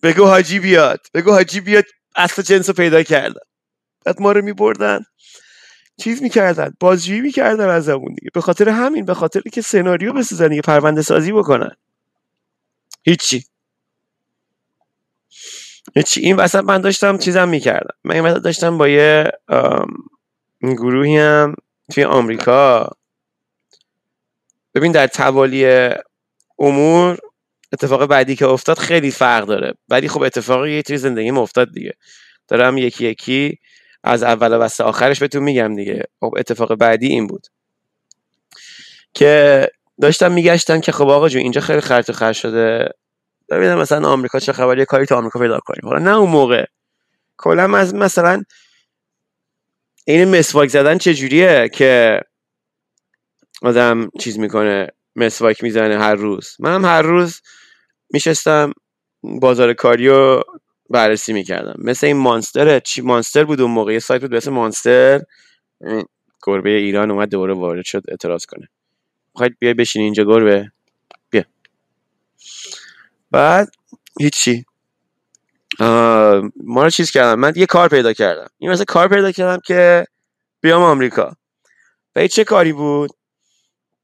بگو 0.02 0.24
حاجی 0.24 0.58
بیاد. 0.58 1.06
بگو 1.14 1.30
حاجی 1.30 1.60
بیاد 1.60 1.84
اصل 2.16 2.42
جنس 2.42 2.68
رو 2.68 2.74
پیدا 2.74 3.02
کردن 3.02 3.40
بعد 4.04 4.22
ما 4.22 4.32
رو 4.32 4.42
میبردن. 4.42 5.04
چیز 5.96 6.22
می‌کردن. 6.22 6.74
بازجویی 6.80 7.20
می‌کردن 7.20 7.68
از 7.68 7.88
همون 7.88 8.14
دیگه. 8.14 8.30
به 8.34 8.40
خاطر 8.40 8.68
همین 8.68 9.04
به 9.04 9.14
خاطر 9.14 9.40
که 9.40 9.62
سناریو 9.62 10.12
بسازن 10.12 10.52
یه 10.52 10.60
پرونده 10.60 11.02
سازی 11.02 11.32
بکنن. 11.32 11.76
هیچی. 13.04 13.44
هیچی. 15.96 16.20
این 16.20 16.36
وسط 16.36 16.64
من 16.64 16.80
داشتم 16.80 17.18
چیزم 17.18 17.48
می‌کردم. 17.48 17.96
من 18.04 18.14
این 18.14 18.38
داشتم 18.38 18.78
با 18.78 18.88
یه 18.88 19.32
گروهی 20.62 21.16
هم 21.18 21.54
توی 21.92 22.04
آمریکا. 22.04 22.90
ببین 24.74 24.92
در 24.92 25.06
توالی 25.06 25.90
امور 26.58 27.18
اتفاق 27.72 28.06
بعدی 28.06 28.36
که 28.36 28.46
افتاد 28.46 28.78
خیلی 28.78 29.10
فرق 29.10 29.46
داره. 29.46 29.74
ولی 29.88 30.08
خب 30.08 30.22
اتفاقی 30.22 30.72
یه 30.72 30.82
توی 30.82 30.98
زندگی 30.98 31.30
افتاد 31.30 31.72
دیگه. 31.72 31.92
دارم 32.48 32.78
یکی 32.78 33.06
یکی 33.06 33.58
از 34.04 34.22
اول 34.22 34.56
و 34.56 34.68
آخرش 34.80 35.20
بهتون 35.20 35.42
میگم 35.42 35.76
دیگه. 35.76 36.02
خب 36.20 36.34
اتفاق 36.38 36.74
بعدی 36.74 37.06
این 37.06 37.26
بود. 37.26 37.46
که 39.14 39.68
داشتم 40.00 40.32
میگشتم 40.32 40.80
که 40.80 40.92
خب 40.92 41.08
آقا 41.08 41.28
جون 41.28 41.42
اینجا 41.42 41.60
خیلی 41.60 41.80
خرط 41.80 42.10
و 42.10 42.12
خر 42.12 42.32
شده. 42.32 42.88
ببینم 43.48 43.78
مثلا 43.78 44.08
آمریکا 44.08 44.38
چه 44.38 44.52
خبر 44.52 44.78
یه 44.78 44.84
کاری 44.84 45.06
تو 45.06 45.14
آمریکا 45.14 45.40
پیدا 45.40 45.58
کنیم. 45.58 45.88
حالا 45.88 45.98
نه 45.98 46.16
اون 46.16 46.30
موقع. 46.30 46.64
کلا 47.36 47.78
از 47.78 47.94
مثلا 47.94 48.42
این 50.06 50.38
مسواک 50.38 50.68
زدن 50.68 50.98
چجوریه 50.98 51.68
که 51.68 52.20
آدم 53.62 54.10
چیز 54.20 54.38
می‌کنه 54.38 54.88
مسواک 55.16 55.62
می‌زنه 55.62 55.98
هر 55.98 56.14
روز؟ 56.14 56.56
منم 56.58 56.84
هر 56.84 57.02
روز 57.02 57.40
میشستم 58.10 58.72
بازار 59.22 59.72
کاریو 59.72 60.40
بررسی 60.90 61.32
می‌کردم. 61.32 61.74
مثل 61.78 62.06
این 62.06 62.16
مانستر 62.16 62.78
چی 62.80 63.00
مانستر 63.02 63.44
بود 63.44 63.60
اون 63.60 63.70
موقع؟ 63.70 63.92
یه 63.92 63.98
سایت 63.98 64.20
بود 64.20 64.34
مثل 64.34 64.50
مانستر. 64.50 65.22
گربه 66.42 66.70
ایران 66.70 67.10
اومد 67.10 67.28
دوباره 67.28 67.54
وارد 67.54 67.84
شد 67.84 68.02
اعتراض 68.08 68.46
کنه. 68.46 68.68
می‌خواید 69.34 69.56
بیای 69.58 69.74
بشین 69.74 70.02
اینجا 70.02 70.24
گربه؟ 70.24 70.72
بیا. 71.30 71.44
بعد 73.30 73.68
هیچی. 74.20 74.64
ما 76.64 76.82
رو 76.82 76.90
چیز 76.90 77.10
کردم. 77.10 77.40
من 77.40 77.52
یه 77.56 77.66
کار 77.66 77.88
پیدا 77.88 78.12
کردم. 78.12 78.48
این 78.58 78.70
مثل 78.70 78.84
کار 78.84 79.08
پیدا 79.08 79.32
کردم 79.32 79.60
که 79.66 80.06
بیام 80.60 80.82
آمریکا. 80.82 81.36
و 82.16 82.26
چه 82.26 82.44
کاری 82.44 82.72
بود؟ 82.72 83.10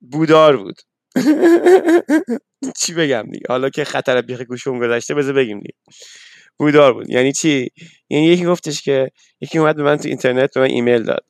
بودار 0.01 0.57
بود. 0.57 0.81
چی 2.81 2.95
بگم 2.95 3.23
دیگه؟ 3.23 3.47
حالا 3.49 3.71
که 3.71 3.85
خطر 3.85 4.23
بیخ 4.23 4.41
گوشم 4.41 4.79
گذشته 4.79 5.15
بذار 5.15 5.35
بگیم 5.35 5.61
دیگه. 5.61 5.75
بودار 6.57 6.93
بود. 6.93 7.11
یعنی 7.11 7.33
چی؟ 7.33 7.71
یعنی 8.09 8.27
یکی 8.27 8.45
گفتش 8.45 8.83
که 8.83 9.11
یکی 9.41 9.59
اومد 9.59 9.77
به 9.77 9.83
من 9.83 9.97
تو 9.97 10.09
اینترنت 10.09 10.55
به 10.55 10.61
من 10.61 10.67
ایمیل 10.67 11.03
داد. 11.03 11.25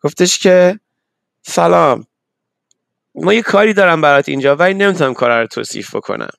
گفتش 0.00 0.38
که 0.38 0.80
سلام. 1.42 2.06
ما 3.14 3.34
یه 3.34 3.42
کاری 3.42 3.72
دارم 3.72 4.00
برات 4.00 4.28
اینجا 4.28 4.56
ولی 4.56 4.74
نمی‌تونم 4.74 5.14
کار 5.14 5.40
رو 5.40 5.46
توصیف 5.46 5.96
بکنم. 5.96 6.30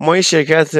ما 0.00 0.16
یه 0.16 0.22
شرکت 0.22 0.74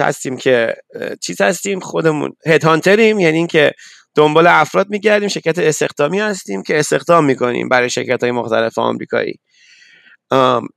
هستیم 0.00 0.36
که 0.36 0.74
چیز 1.22 1.40
هستیم 1.40 1.80
خودمون 1.80 2.32
هد 2.46 2.64
هانتریم 2.64 3.20
یعنی 3.20 3.36
اینکه 3.36 3.72
دنبال 4.14 4.46
افراد 4.46 4.88
میگردیم 4.90 5.28
شرکت 5.28 5.58
استخدامی 5.58 6.20
هستیم 6.20 6.62
که 6.62 6.78
استخدام 6.78 7.24
می‌کنیم 7.24 7.68
برای 7.68 7.90
شرکت 7.90 8.22
های 8.22 8.32
مختلف 8.32 8.78
آمریکایی. 8.78 9.34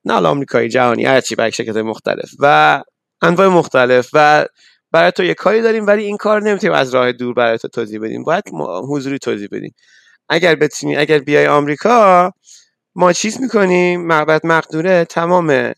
نه 0.06 0.14
آمریکایی 0.14 0.70
جهانی 0.70 1.06
هرچی 1.06 1.36
برای 1.36 1.52
شرکت 1.52 1.74
های 1.74 1.84
مختلف. 1.84 2.30
و 2.40 2.84
انواع 3.22 3.48
مختلف. 3.48 4.10
و 4.14 4.46
برای 4.92 5.12
تو 5.12 5.24
یه 5.24 5.34
کاری 5.34 5.62
داریم 5.62 5.88
ولی 5.88 6.04
این 6.04 6.18
کار 6.18 6.42
نمی‌تونیم 6.42 6.76
از 6.76 6.96
راه 6.96 7.12
دور 7.12 7.34
برای 7.34 7.58
تو 7.58 7.68
توضیح 7.68 8.00
بدیم. 8.00 8.24
باید 8.24 8.44
حضوری 8.90 9.20
توضیح 9.20 9.48
بدیم. 9.52 9.76
اگر 10.30 10.56
بتونی 10.56 10.98
اگر 10.98 11.20
بیای 11.20 11.48
آمریکا 11.48 12.32
ما 12.96 13.14
چیز 13.14 13.42
می‌کنیم؟ 13.42 14.08
مقبت 14.08 14.46
مقدوره؟ 14.46 15.06
تمام 15.06 15.74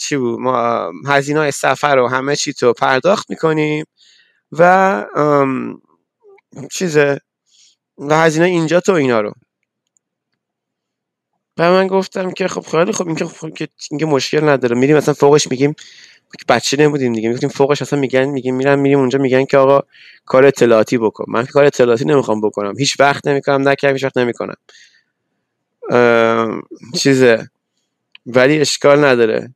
چی 0.00 0.16
بود؟ 0.16 0.40
ما 0.40 0.90
هزینه 1.06 1.50
سفر 1.50 1.98
و 1.98 2.08
همه 2.08 2.36
چی 2.36 2.52
تو 2.52 2.72
پرداخت 2.72 3.30
می‌کنیم 3.30 3.84
و 4.52 5.06
چیزه؟ 6.72 7.20
و 7.98 8.16
هزینه 8.16 8.46
اینجا 8.46 8.80
تو 8.80 8.92
اینا 8.92 9.20
رو. 9.20 9.32
و 11.58 11.70
من 11.72 11.86
گفتم 11.86 12.30
که 12.30 12.48
خب 12.48 12.60
خیلی 12.60 12.92
خب 12.92 13.06
اینکه 13.06 13.24
خب 13.24 13.52
اینکه 13.90 14.06
مشکل 14.06 14.48
نداره. 14.48 14.76
میریم 14.76 14.96
مثلا 14.96 15.14
فوقش 15.14 15.50
میگیم 15.50 15.74
بچه 16.48 16.84
نبودیم 16.86 17.12
دیگه. 17.12 17.28
می‌گفتیم 17.28 17.48
فوقش 17.48 17.82
اصلا 17.82 17.98
میگن 17.98 18.24
میگیم 18.24 18.54
میرم 18.54 18.78
میریم 18.78 18.98
اونجا 18.98 19.18
میگن 19.18 19.44
که 19.44 19.58
آقا 19.58 19.80
کار 20.26 20.44
اطلاعاتی 20.44 20.98
بکن. 20.98 21.24
من 21.28 21.46
کار 21.46 21.64
اطلاعاتی 21.64 22.04
نمی‌خوام 22.04 22.40
بکنم. 22.40 22.78
هیچ 22.78 23.00
وقت 23.00 23.26
نمی‌کنم 23.26 23.68
نکردم 23.68 23.94
هیچ 23.94 24.04
وقت 24.04 24.16
نمی‌کنم. 24.18 24.54
چیزه. 26.96 27.50
ولی 28.26 28.60
اشکال 28.60 29.04
نداره. 29.04 29.54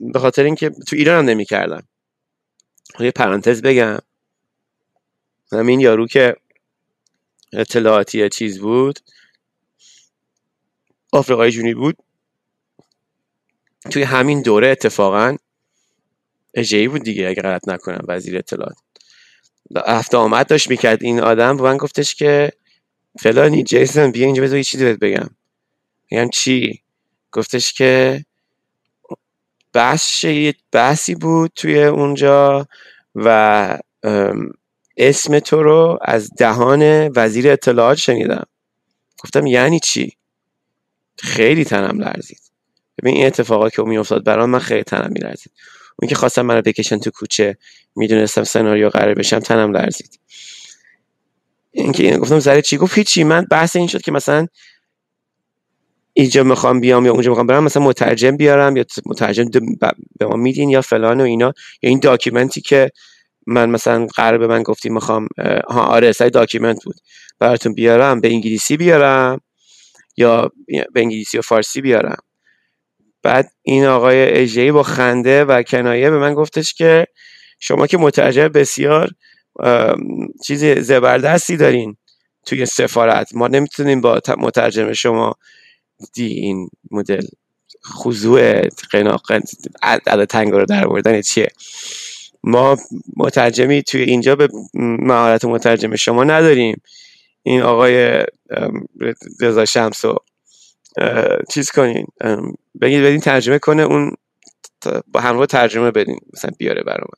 به 0.00 0.18
خاطر 0.18 0.44
اینکه 0.44 0.70
تو 0.70 0.96
ایران 0.96 1.18
هم 1.18 1.30
نمی‌کردم. 1.30 1.88
یه 3.00 3.10
پرانتز 3.10 3.62
بگم. 3.62 3.98
همین 5.52 5.80
یارو 5.80 6.06
که 6.06 6.36
اطلاعاتی 7.52 8.28
چیز 8.28 8.60
بود 8.60 8.98
آفریقای 11.12 11.50
جنوبی 11.50 11.74
بود. 11.74 11.96
توی 13.90 14.02
همین 14.02 14.42
دوره 14.42 14.68
اتفاقا 14.68 15.36
اجهی 16.54 16.88
بود 16.88 17.02
دیگه 17.02 17.28
اگه 17.28 17.42
غلط 17.42 17.68
نکنم 17.68 18.04
وزیر 18.08 18.38
اطلاعات. 18.38 18.76
هفته 19.86 20.16
آمد 20.16 20.46
داشت 20.46 20.70
می‌کرد. 20.70 21.02
این 21.02 21.20
آدم 21.20 21.56
به 21.56 21.62
من 21.62 21.76
گفتش 21.76 22.14
که 22.14 22.52
فلانی. 23.20 23.62
جیسن 23.62 24.10
بیا 24.10 24.26
اینجا 24.26 24.42
بذار 24.42 24.56
یه 24.56 24.64
چیزی 24.64 24.84
بهت 24.84 24.98
بگم. 24.98 25.30
میگم 26.10 26.30
چی؟ 26.30 26.82
گفتش 27.32 27.72
که 27.72 28.24
بحث 29.72 30.24
بحثی 30.72 31.14
بود 31.14 31.52
توی 31.56 31.84
اونجا 31.84 32.66
و 33.14 33.78
اسم 34.96 35.38
تو 35.38 35.62
رو 35.62 35.98
از 36.02 36.30
دهان 36.38 37.12
وزیر 37.16 37.50
اطلاعات 37.50 37.98
شنیدم. 37.98 38.46
گفتم 39.24 39.46
یعنی 39.46 39.80
چی؟ 39.80 40.16
خیلی 41.18 41.64
تنم 41.64 42.00
لرزید. 42.00 42.40
ببین 42.98 43.16
این 43.16 43.26
اتفاقا 43.26 43.68
که 43.68 43.82
افتاد 43.82 44.24
برام 44.24 44.50
من 44.50 44.58
خیلی 44.58 44.82
تنم 44.82 45.12
میلرزید. 45.12 45.52
اون 45.96 46.08
که 46.08 46.14
خواستم 46.14 46.42
منو 46.42 46.62
بکشن 46.62 46.98
تو 46.98 47.10
کوچه 47.10 47.56
می‌دونستم 47.96 48.44
سناریو 48.44 48.88
قرار 48.88 49.14
بشم 49.14 49.38
تنم 49.38 49.76
لرزید. 49.76 50.20
اینکه 51.74 52.02
اینو 52.02 52.18
گفتم 52.18 52.38
زره 52.38 52.62
چی؟ 52.62 52.76
گفت 52.76 52.98
هیچی. 52.98 53.24
من 53.24 53.46
بحث 53.50 53.76
این 53.76 53.86
شد 53.86 54.02
که 54.02 54.12
مثلا 54.12 54.46
اینجا 56.12 56.42
می‌خوام 56.42 56.80
بیام 56.80 57.06
یا 57.06 57.12
اونجا 57.12 57.30
می‌خوام 57.30 57.46
برم 57.46 57.64
مثلا 57.64 57.82
مترجم 57.82 58.36
بیارم 58.36 58.76
یا 58.76 58.84
مترجم 59.06 59.44
به 60.18 60.26
ما 60.26 60.36
میدین 60.36 60.70
یا 60.70 60.80
فلان 60.80 61.20
و 61.20 61.24
اینا. 61.24 61.52
یا 61.82 61.90
این 61.90 61.98
داکیومنتی 61.98 62.60
که 62.60 62.90
من 63.46 63.70
مثلا 63.70 64.06
قرار 64.06 64.38
به 64.38 64.46
من 64.46 64.62
گفتی 64.62 64.88
می‌خوام 64.88 65.28
ها 65.68 65.82
آره 65.82 66.12
سای 66.12 66.30
داکیومنت 66.30 66.84
بود. 66.84 66.96
براتون 67.38 67.74
بیارم 67.74 68.20
به 68.20 68.28
انگلیسی 68.28 68.76
بیارم 68.76 69.40
یا 70.16 70.50
به 70.66 71.00
انگلیسی 71.00 71.38
و 71.38 71.42
فارسی 71.42 71.80
بیارم. 71.80 72.18
بعد 73.22 73.50
این 73.62 73.84
آقای 73.84 74.28
اجهی 74.28 74.72
با 74.72 74.82
خنده 74.82 75.44
و 75.44 75.62
کنایه 75.62 76.10
به 76.10 76.18
من 76.18 76.34
گفتش 76.34 76.74
که 76.74 77.06
شما 77.60 77.86
که 77.86 77.98
مترجم 77.98 78.48
بسیار 78.48 79.10
چیز 80.44 80.64
زبردستی 80.64 81.56
دارین 81.56 81.96
توی 82.46 82.66
سفارت. 82.66 83.34
ما 83.34 83.48
نمی‌تونیم 83.48 84.00
با 84.00 84.20
مترجم 84.38 84.92
شما 84.92 85.34
دی 86.14 86.26
این 86.26 86.68
مدل 86.90 87.26
خضوع 87.86 88.68
قناقن 88.68 89.40
عدد 89.82 90.24
تنگ 90.24 90.52
رو 90.52 90.64
در 90.64 90.86
بردن 90.86 91.20
چیه. 91.20 91.48
ما 92.44 92.76
مترجمی 93.16 93.82
توی 93.82 94.02
اینجا 94.02 94.36
به 94.36 94.48
مهارت 94.74 95.44
مترجم 95.44 95.96
شما 95.96 96.24
نداریم. 96.24 96.82
این 97.42 97.62
آقای 97.62 98.24
رضا 99.40 99.64
شمس 99.64 100.04
رو 100.04 100.18
چیز 101.50 101.70
کنین. 101.70 102.06
بگید 102.80 103.04
بدین 103.04 103.20
ترجمه 103.20 103.58
کنه 103.58 103.82
اون 103.82 104.12
با 105.08 105.20
همراه 105.20 105.46
ترجمه 105.46 105.90
بدین. 105.90 106.18
مثلا 106.32 106.50
بیاره 106.58 106.82
برام 106.82 107.08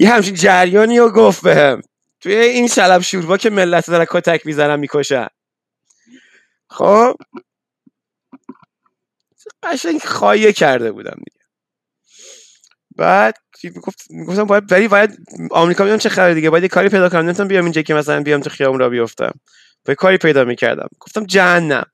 یه 0.00 0.10
همچین 0.10 0.34
جریانی 0.34 0.98
رو 0.98 1.10
گفت 1.10 1.42
بهم. 1.42 1.80
توی 2.20 2.34
این 2.34 2.68
شلب 2.68 3.02
شوربا 3.02 3.36
که 3.36 3.50
ملت 3.50 3.90
دارن 3.90 4.06
کتک 4.10 4.46
می‌زنن 4.46 4.80
می‌کشن. 4.80 5.26
خب؟ 6.70 7.16
قشنگ 9.62 10.00
خواهیه 10.00 10.52
کرده 10.52 10.92
بودم 10.92 11.16
دیگه. 11.16 11.44
بعد 12.96 13.38
گفتم 14.26 14.44
باید 14.44 14.72
ولی 14.72 14.88
باید 14.88 15.16
آمریکا 15.50 15.84
بیام 15.84 15.98
چه 15.98 16.08
خبره 16.08 16.34
دیگه؟ 16.34 16.50
باید 16.50 16.62
یه 16.62 16.68
کاری 16.68 16.88
پیدا 16.88 17.08
کنم. 17.08 17.24
نمی‌تونم 17.24 17.48
بیام 17.48 17.64
اینجا 17.64 17.82
که 17.82 17.94
مثلا 17.94 18.22
بیام 18.22 18.40
تو 18.40 18.50
خیابون 18.50 18.80
را 18.80 18.88
بیفتم. 18.88 19.32
باید 19.84 19.98
کاری 19.98 20.18
پیدا 20.18 20.44
می‌کردم. 20.44 20.88
گفتم 21.00 21.24
جهنم. 21.24 21.86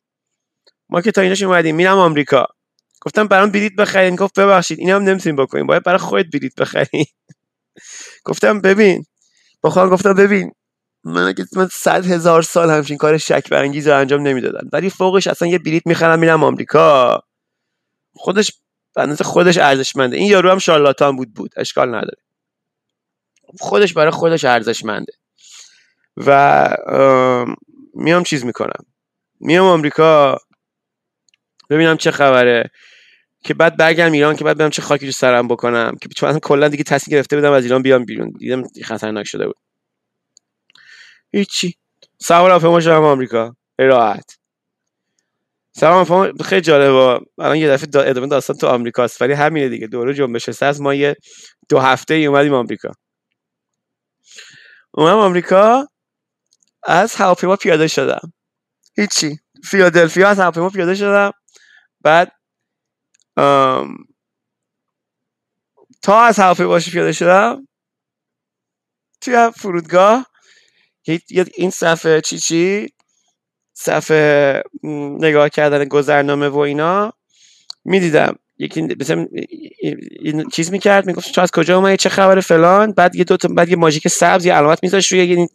ما 0.89 1.01
که 1.01 1.13
تا 1.13 1.21
اینجاش 1.21 1.43
اومدیم. 1.43 1.77
میرم 1.77 1.99
آمریکا. 1.99 2.47
گفتم 3.01 3.29
برام 3.29 3.51
بلیط 3.51 3.75
بخرین. 3.75 4.17
گفت 4.17 4.41
ببخشید. 4.41 4.79
اینم 4.79 5.03
نمی‌تونیم 5.03 5.37
بکنیم. 5.37 5.67
باید 5.67 5.83
برای 5.83 5.99
خودت 5.99 6.27
بلیط 6.33 6.55
بخرین. 6.55 7.05
گفتم 8.25 8.61
ببین 8.61 9.07
با 9.61 9.71
خودم 9.71 9.91
گفتم 9.91 10.15
ببین 10.15 10.53
من 11.05 11.23
اگه 11.23 11.47
من 11.57 11.69
صد 11.73 12.07
هزار 12.07 12.43
سال 12.43 12.71
همچین 12.71 12.97
کار 12.97 13.19
شک 13.19 13.51
برانگیز 13.51 13.89
رو 13.89 13.99
انجام 13.99 14.23
نمی‌دادم. 14.23 14.69
ولی 14.73 14.91
فوقش 14.91 15.27
اصلا 15.27 15.49
یه 15.49 15.59
بلیط 15.59 15.87
می‌خرم 15.87 16.19
میرم 16.19 16.45
آمریکا. 16.45 17.21
خودش 18.17 18.53
بنده 18.97 19.25
خودش 19.25 19.59
ارزشمنده. 19.59 20.17
این 20.17 20.31
یارو 20.31 20.51
هم 20.51 20.59
شارلاتان 20.59 21.17
بود 21.17 21.35
بود. 21.35 21.51
اشکال 21.57 21.89
نداره. 21.89 22.23
خودش 23.61 23.93
برای 23.93 24.11
خودش 24.11 24.45
ارزشمنده. 24.45 25.13
و 26.17 26.77
میام 27.95 28.23
چیز 28.23 28.45
می‌کنم. 28.45 28.85
میام 29.41 29.67
آمریکا. 29.67 30.39
ببینم 31.71 31.97
چه 31.97 32.11
خبره. 32.11 32.71
که 33.45 33.55
بعد 33.55 33.77
برگردم 33.77 34.13
ایران 34.13 34.37
که 34.37 34.45
بعد 34.45 34.59
برم 34.59 34.71
چه 34.71 34.83
خاکی 34.83 35.07
رو 35.07 35.13
سرم 35.13 35.49
بکنم. 35.49 35.97
که 36.01 36.09
چون 36.09 36.39
کلا 36.39 36.69
دیگه 36.69 36.85
تصمیم 36.85 37.17
گرفته 37.19 37.37
بودم 37.37 37.53
از 37.53 37.65
ایران 37.65 37.83
بیام 37.83 38.05
بیرون. 38.05 38.31
دیدم 38.31 38.63
خطرناک 38.85 39.27
شده 39.27 39.47
بود. 39.47 39.57
هیچی. 41.33 41.75
سوار 42.19 42.51
هواپیما 42.51 42.81
شدم 42.81 43.03
آمریکا. 43.03 43.57
راحت. 43.79 44.39
سلام 45.73 46.05
فهم 46.05 46.33
خیلی 46.45 46.61
جالبه. 46.61 47.25
الان 47.39 47.57
یه 47.57 47.69
دفعه 47.69 47.87
دا 47.87 48.03
ادامه 48.03 48.27
داستان 48.27 48.57
تو 48.57 48.67
آمریکاست 48.67 49.23
ولی 49.23 49.33
همینه 49.33 49.69
دیگه. 49.69 49.87
دوره 49.87 50.15
جنبش 50.15 50.51
سبز 50.51 50.81
ما 50.81 50.95
یه 50.95 51.17
دو 51.69 51.79
هفته 51.79 52.15
ای 52.15 52.27
اومدیم 52.27 52.55
آمریکا. 52.55 52.93
اومدم 54.91 55.19
آمریکا. 55.19 55.89
از 56.83 57.15
هواپیما 57.15 57.57
پیاده 57.57 57.89
شدم. 57.89 58.33
هیچی. 58.97 59.39
فیلادلفیا 59.65 60.29
از 60.29 60.39
هواپیما 60.39 60.71
پیاده 60.71 60.95
شدم. 60.95 61.31
بعد 62.03 62.33
تا 66.03 66.21
از 66.21 66.39
هواپیما 66.39 66.79
پیاده 66.79 67.13
شدم 67.13 67.69
توی 69.21 69.51
فرودگاه 69.57 70.27
این 71.55 71.71
صفحه 71.71 72.21
چی 72.21 72.39
چی؟ 72.39 72.89
صفحه 73.73 74.63
نگاه 75.21 75.49
کردن 75.49 75.85
گذرنامه 75.85 76.49
و 76.49 76.59
اینا 76.59 77.13
می‌دیدم. 77.85 78.37
یکی 78.59 78.83
مثلا 79.01 79.27
چیز 80.53 80.73
می‌کرد 80.73 81.07
می‌گفت 81.07 81.35
تو 81.35 81.41
از 81.41 81.51
کجا 81.51 81.77
اومدی 81.77 81.97
چه 81.97 82.09
خبر 82.09 82.41
فلان؟ 82.41 82.93
بعد 82.93 83.15
یه 83.15 83.25
دو 83.25 83.37
تا 83.37 83.49
بعد 83.49 83.69
یه 83.69 83.77
ماژیک 83.77 84.09
سبز 84.09 84.47
یه 84.47 84.55
علامت 84.55 84.79
میذاشت 84.83 85.13
روی 85.13 85.21
این 85.21 85.49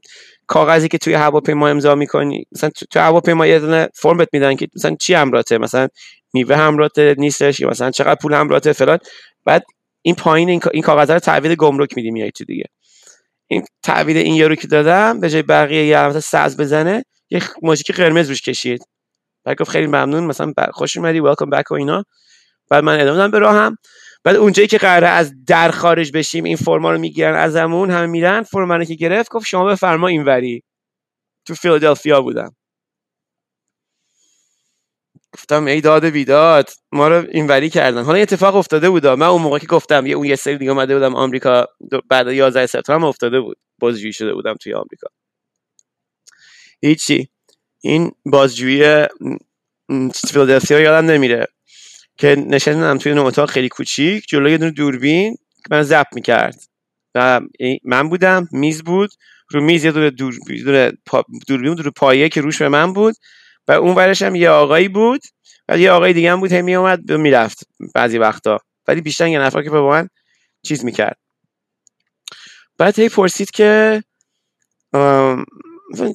کاغذی 0.47 0.87
که 0.87 0.97
توی 0.97 1.13
هواپیما 1.13 1.67
امضا 1.67 1.95
می‌کنی. 1.95 2.45
مثلا 2.51 2.69
تو, 2.69 2.85
تو 2.85 2.99
هواپیما 2.99 3.47
یه 3.47 3.59
دونه 3.59 3.89
فرم 3.93 4.17
بهت 4.17 4.29
میدن 4.33 4.55
که 4.55 4.67
مثلا 4.75 4.95
چی 4.95 5.13
همراهته 5.13 5.57
مثلا 5.57 5.87
میوه 6.33 6.55
همراهته 6.55 7.15
نیستش 7.17 7.59
یا 7.59 7.69
مثلا 7.69 7.91
چقدر 7.91 8.15
پول 8.21 8.33
همراهته 8.33 8.73
فلان. 8.73 8.99
بعد 9.45 9.65
این 10.01 10.15
پایین 10.15 10.49
این, 10.49 10.59
کا- 10.59 10.71
این 10.73 10.83
کاغذ 10.83 11.11
رو 11.11 11.19
تحویل 11.19 11.55
گمرک 11.55 11.97
میدی 11.97 12.11
میای 12.11 12.31
تو 12.31 12.43
دیگه. 12.45 12.65
این 13.47 13.65
تحویل 13.83 14.17
این 14.17 14.35
یارو 14.35 14.55
که 14.55 14.67
دادم 14.67 15.19
به 15.19 15.29
جای 15.29 15.41
بقیه 15.41 15.85
یه 15.85 15.97
علامت 15.97 16.19
سبز 16.19 16.57
بزنه 16.57 17.05
یه 17.29 17.41
ماژیک 17.61 17.91
قرمز 17.91 18.29
روش 18.29 18.41
کشید. 18.41 18.81
بعد 19.43 19.57
گفت 19.57 19.69
خیلی 19.69 19.87
ممنون 19.87 20.23
مثلا 20.23 20.53
خوش 20.71 20.97
اومدی 20.97 21.19
ویلکام 21.19 21.49
بک 21.49 21.71
و 21.71 21.73
اینا. 21.73 22.03
بعد 22.69 22.83
من 22.83 22.99
ادامه 22.99 23.17
دادم 23.17 23.31
به 23.31 23.39
راهم. 23.39 23.77
بعد 24.23 24.35
اونجایی 24.35 24.67
که 24.67 24.77
قراره 24.77 25.07
از 25.07 25.33
در 25.47 25.71
خارج 25.71 26.11
بشیم 26.13 26.43
این 26.43 26.55
فرما 26.55 26.91
رو 26.91 26.97
می‌گیرن 26.97 27.35
ازمون 27.35 27.91
همه 27.91 28.05
میرن. 28.07 28.43
فرما 28.43 28.75
رو 28.75 28.83
که 28.83 28.95
گرفت 28.95 29.31
گفت 29.31 29.47
شما 29.47 29.65
بفرما 29.65 30.07
اینوری. 30.07 30.63
تو 31.47 31.55
فیلادلفیا 31.55 32.21
بودم. 32.21 32.55
گفتم 35.33 35.65
ای 35.65 35.81
داد 35.81 36.05
بیداد 36.05 36.69
ما 36.91 37.07
رو 37.07 37.25
اینوری 37.31 37.69
کردن. 37.69 38.03
حالا 38.03 38.19
اتفاق 38.19 38.55
افتاده 38.55 38.89
بود 38.89 39.07
من 39.07 39.25
اون 39.27 39.41
موقع 39.41 39.59
که 39.59 39.67
گفتم 39.67 40.05
یه 40.05 40.15
اون 40.15 40.25
یه 40.25 40.35
سری 40.35 40.57
دیگه 40.57 40.71
اومده 40.71 40.95
بودم 40.95 41.15
آمریکا 41.15 41.67
بعد 42.09 42.27
از 42.27 42.33
11 42.33 42.65
سپتامبر 42.67 43.07
افتاده 43.07 43.41
بود. 43.41 43.57
بازجویی 43.79 44.13
شده 44.13 44.33
بودم 44.33 44.55
توی 44.55 44.73
آمریکا. 44.73 45.07
هیچی. 46.83 47.29
این 47.81 48.11
بازجویی 48.25 49.05
فیلادلفیا 50.29 50.79
یادم 50.79 51.11
نمیره. 51.11 51.47
که 52.17 52.35
نشستم 52.47 52.97
توی 52.97 53.11
اون 53.11 53.21
اتاق 53.21 53.49
خیلی 53.49 53.69
کوچیک 53.69 54.25
جلوی 54.29 54.51
یه 54.51 54.57
دونه 54.57 54.71
دوربین 54.71 55.35
که 55.35 55.67
من 55.71 55.83
ضبط 55.83 56.07
می‌کرد. 56.15 56.55
و 57.15 57.41
من 57.83 58.09
بودم 58.09 58.47
میز 58.51 58.83
بود 58.83 59.09
رو 59.51 59.61
میز 59.61 59.85
یه 59.85 59.91
دور 59.91 60.91
پا- 61.05 61.25
دوربین 61.47 61.75
بود 61.75 61.85
رو 61.85 61.91
پایه 61.91 62.29
که 62.29 62.41
روش 62.41 62.61
به 62.61 62.69
من 62.69 62.93
بود. 62.93 63.15
و 63.69 63.71
اون 63.71 63.95
ورش 63.95 64.21
هم 64.21 64.35
یه 64.35 64.49
آقایی 64.49 64.87
بود 64.87 65.21
و 65.67 65.77
یه 65.77 65.91
آقای 65.91 66.13
دیگه 66.13 66.31
هم 66.31 66.39
بود 66.39 66.51
هی 66.51 66.61
میومد 66.61 67.11
می‌رفت 67.11 67.67
بعضی 67.95 68.17
وقتا. 68.17 68.59
ولی 68.87 69.01
بیشتر 69.01 69.27
یه 69.27 69.39
نفر 69.39 69.63
که 69.63 69.69
به 69.69 69.81
من 69.81 70.09
چیز 70.63 70.85
می‌کرد. 70.85 71.17
بعد 72.77 72.99
هی 72.99 73.09
پرسید 73.09 73.51
که 73.51 74.03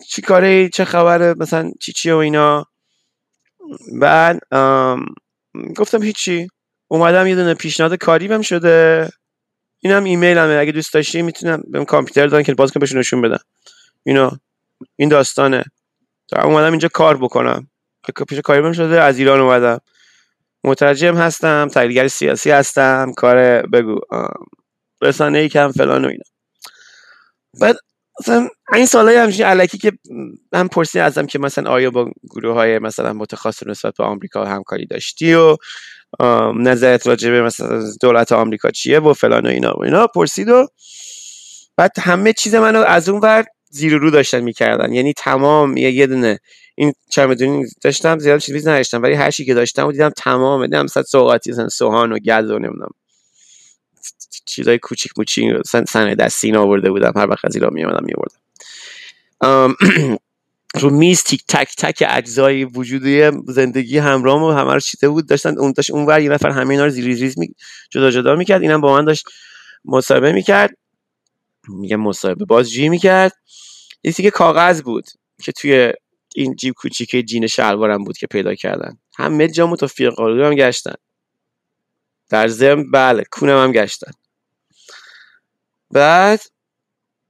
چی 0.09 0.23
کاره 0.23 0.69
چه 0.69 0.85
خبره 0.85 1.35
مثلا 1.39 1.71
چی 1.81 1.93
چیه 1.93 2.15
و 2.15 2.17
اینا. 2.17 2.67
بعد 4.01 4.41
گفتم 5.77 6.03
هیچی. 6.03 6.49
اومدم 6.89 7.27
یه 7.27 7.35
دونه 7.35 7.55
پیشنهاد 7.55 7.95
کاری 7.95 8.29
بهم 8.29 8.43
شده. 8.43 9.09
اینم 9.81 10.05
ایمیل 10.05 10.39
همه. 10.39 10.59
اگه 10.61 10.73
دوست 10.73 10.95
داشتی 10.95 11.23
می‌تونم 11.23 11.63
بهم 11.71 11.85
کامپیوتر 11.85 12.27
دادن 12.27 12.43
که 12.43 12.55
باز 12.55 12.73
کنم 12.73 12.81
بهشون 12.81 12.99
نشون 12.99 13.21
بدم. 13.23 13.41
اینا 14.05 14.39
این 14.97 15.09
داستانه. 15.09 15.65
تا 16.29 16.43
اومدم 16.43 16.71
اینجا 16.71 16.89
کار 16.89 17.17
بکنم. 17.17 17.71
پیش 18.29 18.39
کاری 18.39 18.63
بهم 18.63 18.73
شده 18.73 19.01
از 19.01 19.19
ایران 19.19 19.41
اومدم. 19.41 19.79
مترجم 20.65 21.17
هستم 21.17 21.69
تحلیلگر 21.69 22.09
سیاسی 22.09 22.51
هستم. 22.51 23.13
کار 23.17 23.63
بگو. 23.63 24.01
رسانه 25.03 25.39
ای 25.39 25.49
کم 25.49 25.73
فلان 25.73 26.05
و 26.05 26.09
اینا. 26.09 26.25
بعد 27.61 27.77
مثلا 28.21 28.49
این 28.75 28.87
سالهای 28.87 29.17
همچین 29.17 29.47
علکی 29.47 29.79
که 29.79 29.93
هم 30.55 30.69
پرسی 30.69 31.01
ازم 31.01 31.27
که 31.27 31.39
مثلا 31.39 31.71
آیا 31.71 31.91
با 31.91 32.11
گروه 32.31 32.55
های 32.55 32.79
مثلا 32.79 33.13
متخصص 33.13 33.67
نسبت 33.67 33.95
به 33.99 34.05
آمریکا 34.05 34.45
همکاری 34.45 34.87
داشتی 34.87 35.35
و 35.35 35.57
نظرت 36.57 37.07
راجع 37.07 37.31
به 37.31 37.43
مثلا 37.43 37.83
دولت 38.01 38.33
آمریکا 38.33 38.71
چیه 38.71 39.01
و 39.01 39.13
فلان 39.13 39.47
و 39.47 39.49
اینا 39.49 39.75
و 39.79 39.85
اینا 39.85 40.07
پرسید 40.07 40.49
و 40.49 40.67
بعد 41.77 41.99
همه 41.99 42.33
چیز 42.33 42.55
منو 42.55 42.79
از 42.79 43.09
اون 43.09 43.21
ور 43.21 43.45
زیر 43.75 43.97
رو 43.97 44.11
داشتن 44.11 44.41
می‌کردن. 44.41 44.93
یعنی 44.93 45.13
تمام 45.13 45.77
یه 45.77 46.07
دونه. 46.07 46.39
این 46.75 46.93
چمدونی 47.11 47.67
داشتم 47.83 48.19
زیاد 48.19 48.41
چیزی 48.41 48.71
نداشتم 48.71 49.03
ولی 49.03 49.15
هر 49.15 49.31
که 49.31 49.55
داشتم 49.55 49.87
و 49.87 49.93
دیدم 49.93 50.11
تمام 50.11 50.67
دیدم 50.67 50.83
مثلا 50.85 51.03
سوغاتی 51.03 51.51
مثلا 51.51 51.69
سوهان 51.69 52.13
و 52.13 52.19
گز 52.19 52.51
و 52.51 52.59
نمی‌دونم. 52.59 52.91
چیزای 54.47 54.79
کوچیک 54.79 55.13
موچیک 55.17 55.45
مثلا 55.45 55.85
صنایع 55.85 56.15
دستی 56.15 56.47
اینا 56.47 56.63
آورده 56.63 56.91
بودم. 56.91 57.13
هر 57.17 57.31
وقت 57.31 57.45
از 57.45 57.55
ایران 57.55 57.73
میومدم 57.73 58.07
میوردم 58.07 58.39
رو 60.81 60.91
میز 60.91 61.23
تیک 61.23 61.45
تک 61.49 61.77
تک 61.79 62.05
اجزای 62.09 62.65
وجودی 62.65 63.31
زندگی 63.49 63.99
همراه 63.99 64.43
و 64.43 64.51
همه 64.51 64.75
رو 64.75 64.81
چیده 64.81 65.09
بود. 65.09 65.29
داشتن 65.29 65.59
اون 65.59 65.73
داشت 65.77 65.91
اون 65.91 66.07
ور 66.07 66.21
یه 66.21 66.31
نفر 66.31 66.51
همه 66.51 66.71
اینا 66.71 66.85
رو 66.85 66.91
زیر 66.91 67.05
ریز 67.05 67.39
می 67.39 67.55
جدا 67.91 68.11
جدا 68.11 68.37
می‌کرد. 68.37 68.63
اینم 68.63 68.81
با 68.81 68.95
من 68.95 69.05
داشت 69.05 69.27
مصاحبه 69.85 70.33
می‌کرد. 70.33 70.77
میگم 71.69 72.01
مصاحبه 72.01 72.45
بازجویی 72.45 72.89
می‌کرد. 72.89 73.33
یه 74.05 74.13
که 74.13 74.31
کاغذ 74.31 74.83
بود 74.83 75.05
که 75.43 75.53
توی 75.53 75.93
این 76.35 76.57
جیب 76.57 76.75
کوچیک 76.75 77.11
جین 77.11 77.47
شلوارم 77.47 78.05
بود 78.05 78.19
که 78.19 78.27
پیدا 78.27 78.55
کردن. 78.55 78.99
همه 79.17 79.49
جامو 79.49 79.77
تا 79.77 79.87
فیق 79.87 80.21
هم 80.21 80.55
گشتن. 80.55 80.95
در 82.31 82.49
ضمن 82.49 82.91
بله 82.91 83.25
کونم 83.31 83.63
هم 83.63 83.73
گشتن. 83.73 84.11
بعد 85.91 86.41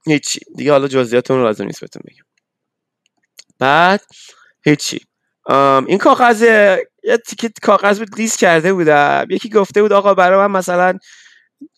هیچی. 0.07 0.39
دیگه 0.57 0.71
حالا 0.71 0.87
رو 1.29 1.43
لازم 1.43 1.65
نیست 1.65 1.81
بهتون 1.81 2.01
بگم. 2.05 2.25
بعد 3.59 4.01
هیچی. 4.63 5.05
این 5.87 5.97
کاغذ 5.97 6.41
یه 7.03 7.17
تیکه 7.27 7.51
کاغذ 7.61 7.99
بود 7.99 8.15
لیست 8.17 8.39
کرده 8.39 8.73
بودم. 8.73 9.25
یکی 9.29 9.49
گفته 9.49 9.81
بود 9.81 9.93
آقا 9.93 10.13
برای 10.13 10.47
من 10.47 10.59
مثلا 10.59 10.97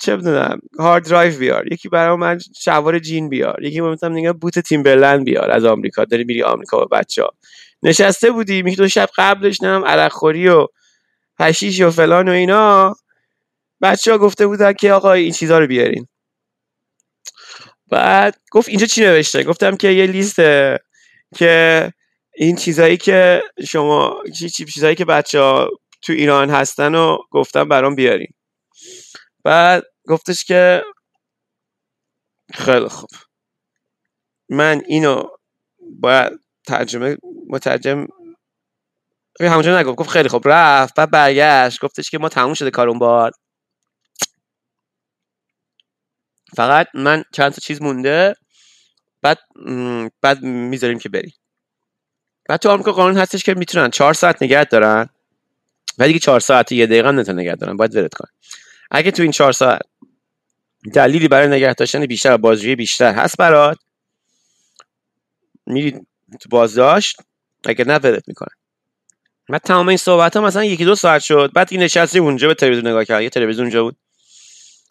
چه 0.02 0.18
بدونم 0.18 0.60
hard 0.80 1.08
drive 1.10 1.40
بیار. 1.40 1.74
یکی 1.74 1.90
برای 1.90 2.18
من 2.18 2.40
شلوار 2.60 3.00
جین 3.00 3.30
بیار. 3.30 3.64
یکی 3.64 3.82
مثلا 3.82 4.10
میگه 4.10 4.34
boot 4.34 4.60
Timberland 4.60 5.26
بیار 5.26 5.52
از 5.52 5.66
آمریکا. 5.66 6.06
داری 6.06 6.24
میری 6.24 6.44
آمریکا 6.44 6.78
با 6.78 6.86
بچه 6.86 7.24
ها 7.24 7.30
نشسته 7.84 8.32
بودیم 8.32 8.68
یک 8.68 8.78
دو 8.78 8.88
شب 8.88 9.10
قبلش 9.18 9.62
نم 9.62 9.86
عرق 9.86 10.12
خوری 10.12 10.48
و 10.50 10.68
هشیش 11.40 11.82
و 11.82 11.92
فلان 11.92 12.30
و 12.30 12.32
اینا. 12.32 12.96
بچه 13.82 14.12
ها 14.12 14.18
گفته 14.18 14.48
بودن 14.48 14.74
که 14.74 14.94
آقا 14.94 15.12
این 15.14 15.32
چیزا 15.32 15.60
رو 15.60 15.68
بیارین. 15.68 16.08
بعد 17.92 18.36
گفت 18.52 18.70
اینجا 18.70 18.86
چی 18.86 19.02
نوشته؟ 19.02 19.44
گفتم 19.44 19.78
که 19.78 19.88
یه 19.90 20.06
لیسته 20.08 20.80
که 21.36 21.94
این 22.36 22.56
چیزایی 22.56 22.98
که 22.98 23.44
شما 23.68 24.24
چی- 24.40 24.50
چیزایی 24.50 24.96
که 24.96 25.06
بچه 25.06 25.40
ها 25.40 25.70
تو 26.02 26.14
ایران 26.14 26.50
هستن 26.50 26.96
و 26.96 27.18
گفتم 27.32 27.70
برام 27.70 27.96
بیارین. 27.96 28.28
بعد 29.48 29.84
گفتش 30.08 30.46
که 30.46 30.84
خیلی 32.54 32.88
خوب. 32.88 33.10
من 34.50 34.82
اینو 34.88 35.24
باید 36.00 36.40
ترجمه 36.66 37.18
مترجم 37.50 38.08
همونجا 39.42 39.80
نگفت. 39.80 39.96
گفت 39.98 40.10
خیلی 40.10 40.30
خوب. 40.30 40.42
رفت 40.46 40.96
بعد 40.96 41.12
برگشت. 41.12 41.82
گفتش 41.82 42.10
که 42.10 42.18
ما 42.18 42.30
تموم 42.30 42.54
شده 42.54 42.72
کار 42.72 42.90
اون 42.90 43.00
بار. 43.00 43.32
فقط 46.56 46.88
من 46.94 47.24
چند 47.34 47.52
تا 47.52 47.60
چیز 47.60 47.82
مونده. 47.82 48.36
بعد 49.22 49.38
بعد 50.22 50.42
می‌ذاریم 50.44 51.00
که 51.00 51.10
بری 51.10 51.34
بعد 52.50 52.60
تو 52.60 52.70
آمریکا 52.70 52.92
قانون 52.92 53.18
هستش 53.18 53.44
که 53.44 53.54
می‌تونن 53.54 53.90
چهار 53.92 54.14
ساعت 54.14 54.44
نگهت 54.44 54.70
دارن. 54.70 55.10
ولی 55.98 56.08
دیگه 56.08 56.20
چهار 56.20 56.40
ساعت 56.40 56.72
یه 56.72 56.86
دقیقه 56.86 57.12
نتونن 57.12 57.40
نگه 57.40 57.56
دارن. 57.56 57.78
باید 57.78 57.96
ولت 57.96 58.14
کن 58.14 58.28
اگه 58.92 59.12
تو 59.12 59.22
این 59.22 59.32
چهار 59.32 59.52
ساعت 59.52 59.82
دلیلی 60.94 61.28
برای 61.28 61.48
نگه 61.48 61.74
داشتن 61.74 62.06
بیشتر 62.06 62.34
و 62.34 62.38
بازجویی 62.38 62.76
بیشتر 62.76 63.14
هست 63.14 63.38
برات 63.38 63.78
میری 65.66 65.92
تو 66.40 66.50
بازداشت 66.50 67.18
اگه 67.66 67.86
نه 67.86 67.96
ولت 67.98 68.28
می‌کنن 68.28 68.56
بعد 69.50 69.62
تمام 69.62 69.88
این 69.88 69.98
صحبت 69.98 70.36
ها 70.36 70.44
مثلا 70.44 70.64
یکی 70.64 70.86
دو 70.86 70.96
ساعت 70.96 71.22
شد 71.22 71.52
بعد 71.56 71.68
این 71.72 71.82
نشستی 71.82 72.20
اونجا 72.20 72.48
به 72.48 72.54
تلویزیون 72.54 72.88
نگاه 72.88 73.06
کرد 73.06 73.24
یه 73.24 73.30
تلویزیون 73.30 73.66
اونجا 73.66 73.84
بود. 73.84 73.98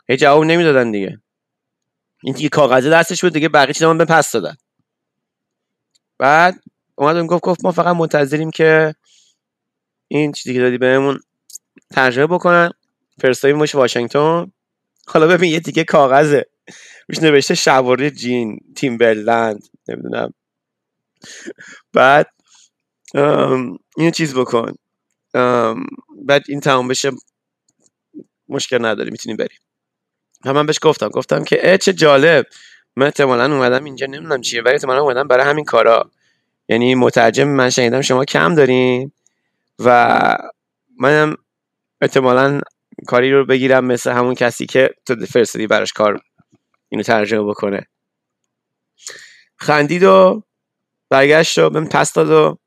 هیچ 0.08 0.20
جواب 0.20 0.44
نمی‌دادن 0.44 0.90
دیگه. 0.90 1.20
این 2.22 2.34
دیگه 2.34 2.48
کاغذه 2.48 2.90
دستش 2.90 3.24
بود 3.24 3.32
دیگه 3.32 3.48
بقیه 3.48 3.72
چیزا 3.74 3.92
من 3.92 4.04
پس 4.04 4.32
دادن. 4.32 4.56
بعد 6.18 6.62
اومد 6.94 7.26
گفت 7.26 7.42
گفت 7.42 7.64
ما 7.64 7.72
فقط 7.72 7.96
منتظریم 7.96 8.50
که 8.50 8.94
این 10.08 10.32
چیزی 10.32 10.54
که 10.54 10.60
دادی 10.60 10.78
بهمون 10.78 11.20
ترجمه 11.90 12.26
بکنن. 12.26 12.70
فرستایی 13.20 13.54
باشه 13.54 13.78
واشنگتن. 13.78 14.52
حالا 15.06 15.26
ببین 15.26 15.52
یه 15.52 15.60
دیگه 15.60 15.84
کاغذه. 15.84 16.46
روش 17.08 17.18
نوشته 17.22 17.54
شواری 17.54 18.10
جین 18.10 18.58
تیمبرلند 18.76 19.62
نمی‌دونم. 19.88 20.34
بعد 21.92 22.32
اینو 23.96 24.10
چیز 24.14 24.34
بکن. 24.34 24.74
بعد 26.24 26.44
این 26.48 26.60
تمام 26.60 26.88
بشه. 26.88 27.10
مشکل 28.48 28.84
نداری 28.84 29.10
می‌تونیم 29.10 29.36
بریم 29.36 29.58
و 30.44 30.52
من 30.52 30.66
بهش 30.66 30.78
گفتم. 30.82 31.08
گفتم 31.08 31.44
که 31.44 31.58
اه 31.62 31.76
جالب. 31.76 32.46
من 32.96 33.06
احتمالا 33.06 33.44
اومدم 33.44 33.84
اینجا 33.84 34.06
نمی‌دونم 34.06 34.40
چیه 34.40 34.62
ولی 34.62 34.74
احتمالا 34.74 35.02
اومدم 35.02 35.28
برای 35.28 35.46
همین 35.46 35.64
کارا. 35.64 36.10
یعنی 36.68 36.94
مترجم 36.94 37.48
من 37.48 37.70
شنیدم 37.70 38.00
شما 38.00 38.24
کم 38.24 38.54
دارین 38.54 39.12
و 39.78 40.38
منم 41.00 41.36
احتمالا 42.00 42.60
کاری 43.06 43.32
رو 43.32 43.46
بگیرم 43.46 43.84
مثل 43.84 44.12
همون 44.12 44.34
کسی 44.34 44.66
که 44.66 44.90
تو 45.06 45.26
فرستادی 45.26 45.66
براش 45.66 45.92
کار 45.92 46.20
اینو 46.88 47.02
ترجمه 47.02 47.50
بکنه. 47.50 47.86
خندید 49.56 50.02
و 50.02 50.42
برگشت 51.10 51.58
و 51.58 51.70
بهم 51.70 51.88
پس 51.88 52.12
داد 52.12 52.30
و 52.30 52.58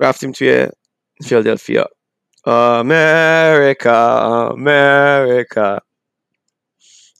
رفتیم 0.00 0.32
توی 0.32 0.68
فیلادلفیا. 1.28 1.86
امریکا 2.46 4.20
امریکا 4.50 5.78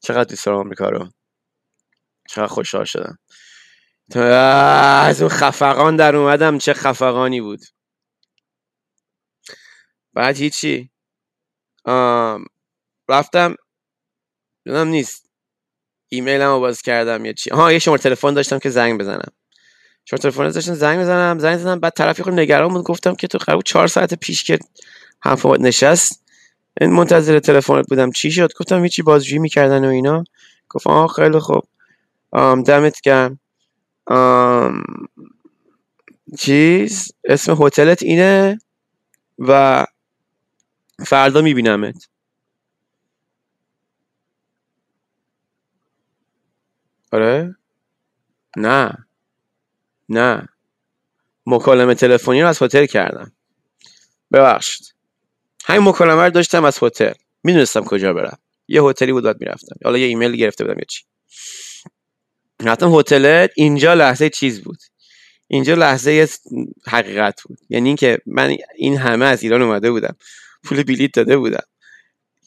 چقدر 0.03 0.24
دوست 0.24 0.46
دارم 0.46 0.59
آمریکا 0.59 0.88
رو. 0.88 1.09
چقدر 2.28 2.46
خوشحال 2.46 2.84
شدم. 2.84 3.18
از 4.14 5.22
اون 5.22 5.30
خفقان 5.30 5.96
در 5.96 6.16
اومدم 6.16 6.59
چه 6.59 6.72
خفقانی 6.74 7.40
بود. 7.40 7.61
بعد 10.12 10.36
هیچی. 10.36 10.90
رفتم 13.09 13.55
یادم 14.66 14.89
نیست. 14.89 15.31
ایمیل 16.09 16.41
هم 16.41 16.59
باز 16.59 16.83
کردم 16.83 17.24
یا 17.24 17.33
چی. 17.33 17.51
ها 17.51 17.72
یه 17.72 17.78
شماره 17.78 18.01
تلفن 18.03 18.35
داشتم 18.35 18.59
که 18.59 18.70
زنگ 18.70 19.01
بزنم. 19.01 19.33
شماره 20.05 20.22
تلفن 20.22 20.49
داشتم 20.49 20.74
زنگ 20.74 21.01
بزنم 21.01 21.39
زنگ 21.39 21.59
زدم. 21.59 21.81
بعد 21.81 21.93
طرفی 21.93 22.22
خود 22.22 22.33
نگران 22.33 22.68
بود 22.68 22.85
گفتم 22.85 23.14
که 23.14 23.26
تو 23.26 23.39
قرار 23.39 23.62
چهار 23.62 23.87
ساعت 23.87 24.14
پیش 24.14 24.45
که 24.45 24.59
هم 25.22 25.39
نشست. 25.61 26.24
این 26.81 26.91
منتظر 26.91 27.39
تلفنت 27.39 27.89
بودم. 27.89 28.11
چی 28.11 28.31
شد؟ 28.31 28.53
گفتم 28.61 28.83
هیچی 28.83 29.03
بازجویی 29.03 29.39
می‌کردن 29.39 29.85
و 29.85 29.89
اینا. 29.89 30.24
گفت 30.68 30.87
آه 30.87 31.09
خیلی 31.09 31.39
خوب. 31.39 31.62
دمت 32.66 33.01
گرم. 33.01 33.41
چیز؟ 36.39 37.12
اسم 37.24 37.57
هتلت 37.62 38.03
اینه 38.03 38.59
و 39.39 39.87
فردا 41.07 41.42
میبینمت. 41.42 42.09
آره؟ 47.12 47.57
نه. 48.57 49.07
نه. 50.09 50.48
مکالمه 51.46 51.94
تلفنی 51.94 52.42
رو 52.42 52.48
از 52.48 52.62
هتل 52.62 52.86
کردم. 52.86 53.32
ببخشید. 54.32 54.94
همین 55.64 55.88
مکالمه 55.88 56.22
رو 56.22 56.30
داشتم 56.30 56.64
از 56.64 56.78
هتل. 56.82 57.12
می‌دونستم 57.44 57.84
کجا 57.84 58.12
برم. 58.12 58.38
یه 58.68 58.82
هتلی 58.82 59.12
بود 59.12 59.24
باید 59.24 59.40
می‌رفتم. 59.40 59.76
حالا 59.84 59.98
یه 59.98 60.07
ایمیل 60.07 60.36
گرفته 60.36 60.64
بودم 60.64 60.78
یا 60.78 60.84
چی. 60.88 61.05
رفتم 62.62 62.98
هتل. 62.98 63.46
اینجا 63.57 63.94
لحظه 63.94 64.30
چیز 64.30 64.62
بود. 64.62 64.78
اینجا 65.48 65.74
لحظه 65.74 66.28
حقیقت 66.86 67.42
بود. 67.42 67.59
یعنی 67.68 67.88
اینکه 67.88 68.18
من 68.26 68.57
این 68.76 68.96
همه 68.96 69.24
از 69.24 69.42
ایران 69.42 69.62
اومده 69.62 69.90
بودم. 69.90 70.16
پول 70.65 70.83
بلیط 70.83 71.15
داده 71.15 71.37
بودم. 71.37 71.65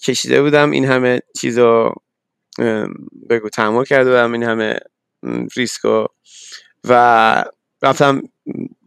کشیده 0.03 0.41
بودم 0.41 0.71
این 0.71 0.85
همه 0.85 1.19
چیزو 1.41 1.93
بگو 3.29 3.49
تحمل 3.49 3.83
کرده 3.83 4.09
بودم 4.09 4.33
این 4.33 4.43
همه 4.43 4.79
ریسکو 5.57 6.05
و 6.83 7.45
رفتم 7.81 8.21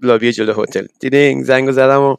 لابی 0.02 0.32
جلو 0.32 0.62
هتل. 0.62 0.86
دیدین 1.00 1.42
زنگو 1.42 1.72
زدم 1.72 2.00
و 2.00 2.16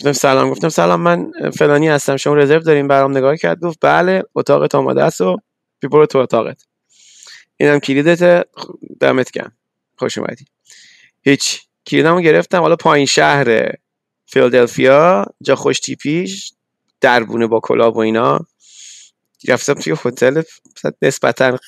گفتم 0.00 0.12
سلام. 0.12 0.50
گفتم 0.50 0.68
سلام 0.68 1.00
من 1.00 1.30
فلانی 1.58 1.88
هستم 1.88 2.16
شما 2.16 2.34
رزرو 2.34 2.60
داریم 2.60 2.88
برام 2.88 3.16
نگاه 3.16 3.36
کرد. 3.36 3.60
گفت 3.60 3.78
بله 3.80 4.22
اتاقت 4.34 4.74
آماده 4.74 5.04
است 5.04 5.20
و 5.20 5.36
بی 5.80 5.88
برو 5.88 6.06
تو 6.06 6.18
اتاقت. 6.18 6.62
اینم 7.56 7.78
کلیدت 7.78 8.46
دمت 9.00 9.30
گرم. 9.30 9.52
خوش 9.98 10.18
اومدی. 10.18 10.44
هیچ 11.22 11.60
کلیدمو 11.86 12.20
گرفتم. 12.20 12.60
حالا 12.60 12.76
پایین 12.76 13.06
شهر 13.06 13.70
فیلادلفیا 14.26 15.24
جا 15.42 15.54
خوش 15.54 15.80
تیپیش 15.80 16.52
دربونه 17.00 17.46
با 17.46 17.60
کلاه 17.60 17.94
و 17.94 17.98
اینا. 17.98 18.40
رفتم 19.48 19.74
توی 19.74 19.96
هتل 20.04 20.42
نسبتا 21.02 21.58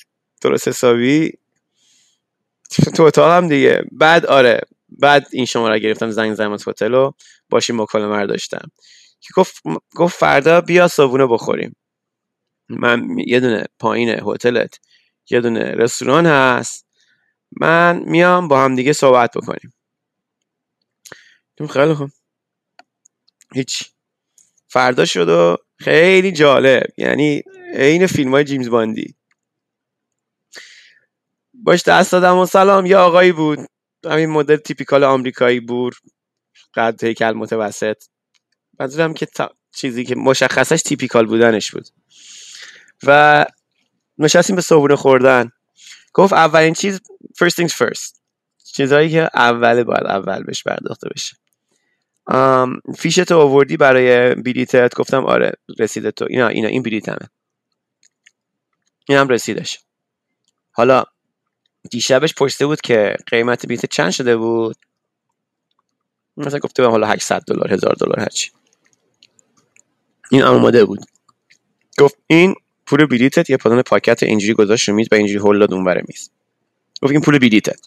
درست 0.43 0.69
حسابی. 0.69 1.33
تو 2.97 3.03
اتاقم 3.03 3.49
دیگه. 3.49 3.85
بعد 3.93 4.27
آره 4.27 4.61
بعد 4.89 5.27
این 5.33 5.45
شماره 5.45 5.79
گرفتم 5.79 6.11
زنگ 6.11 6.35
زدم 6.35 6.53
از 6.53 6.69
هتل 6.69 6.95
و 6.95 7.13
باشی 7.51 7.73
مکالمه 7.73 8.17
رو 8.17 8.27
داشتم. 8.27 8.71
که 9.21 9.29
گفت 9.37 9.63
گفت 9.95 10.19
فردا 10.19 10.61
بیا 10.61 10.89
صابونه 10.89 11.27
بخوریم. 11.27 11.77
من 12.69 13.19
یه 13.27 13.41
دونه 13.41 13.65
پایین 13.79 14.09
هتلت 14.09 14.79
یه 15.31 15.41
دونه 15.41 15.61
رستوران 15.61 16.27
هست. 16.27 16.87
من 17.61 18.03
میام 18.07 18.49
با 18.49 18.65
هم 18.65 18.75
دیگه 18.75 18.93
صحبت 18.93 19.31
بکنیم. 19.37 19.73
خیلی 21.71 21.95
خوب. 21.95 22.11
هیچ 23.57 23.91
فردا 24.69 25.05
شد 25.05 25.29
و 25.29 25.57
خیلی 25.77 26.33
جالب. 26.33 26.87
یعنی 26.97 27.43
عین 27.75 28.07
فیلم 28.07 28.31
های 28.31 28.45
جیمز 28.45 28.69
باندی. 28.69 29.15
باش 31.55 31.83
دست 31.83 32.13
دادم 32.13 32.37
و 32.37 32.47
سلام. 32.47 32.87
یه 32.87 32.97
آقایی 32.97 33.33
بود. 33.33 33.59
همین 34.05 34.31
مدل 34.31 34.57
تیپیکال 34.57 35.05
آمریکایی 35.05 35.61
بود 35.61 35.95
قد 36.75 37.05
هیکل 37.05 37.33
متوسط. 37.33 38.05
منظورم 38.81 39.15
که 39.15 39.27
چیزی 39.75 40.05
که 40.05 40.15
مشخصش 40.15 40.83
تیپیکال 40.83 41.27
بودنش 41.27 41.71
بود. 41.71 41.89
و 43.03 43.45
نشستیم 44.19 44.57
به 44.57 44.63
صبحونه 44.63 44.97
خوردن. 44.97 45.51
گفت 46.13 46.33
اولین 46.33 46.75
چیز 46.75 47.01
first 47.43 47.63
things 47.63 47.73
first. 47.73 48.17
چیزهایی 48.75 49.11
که 49.11 49.31
اوله 49.35 49.85
باید 49.85 50.07
اول 50.07 50.43
بهش 50.43 50.63
پرداخته 50.63 51.09
بشه. 51.09 51.37
فیشت 52.99 53.33
آوردی 53.33 53.77
برای 53.77 54.35
بلیتت؟ 54.35 54.95
گفتم 54.95 55.24
آره 55.24 55.53
رسیده 55.79 56.11
تو. 56.11 56.27
اینا 56.31 56.49
اینا 56.49 56.68
این 56.68 56.83
بلیتمه 56.83 57.29
این 59.09 59.18
هم 59.18 59.29
رسیدش. 59.29 59.79
حالا 60.72 61.05
دیشبش 61.91 62.35
پرسیده 62.35 62.66
بود 62.66 62.81
که 62.81 63.16
قیمت 63.27 63.66
بلیت 63.66 63.87
چند 63.87 64.11
شده 64.11 64.37
بود؟ 64.37 64.77
مثلا 66.37 66.59
گفته 66.59 66.83
بود 66.83 66.91
حالا 66.91 67.07
800 67.07 67.43
دلار 67.47 67.72
1000 67.72 67.95
دلار 67.95 68.20
هرچی 68.20 68.51
این 70.31 70.43
اومده 70.43 70.85
بود. 70.85 71.01
گفت 71.99 72.18
این 72.27 72.55
پول 72.87 73.07
بلیتت 73.07 73.51
یه 73.51 73.57
پادان 73.57 73.83
پاکت 73.83 74.22
اینجوری 74.22 74.55
گذاشت 74.55 74.89
رو 74.89 74.95
میز 74.95 75.09
و 75.12 75.14
اینجوری 75.14 75.39
هول 75.39 75.59
داد 75.59 75.74
اونور 75.74 76.03
میز. 76.09 76.31
گفت 77.03 77.12
این 77.12 77.20
پول 77.20 77.39
بلیتت. 77.39 77.81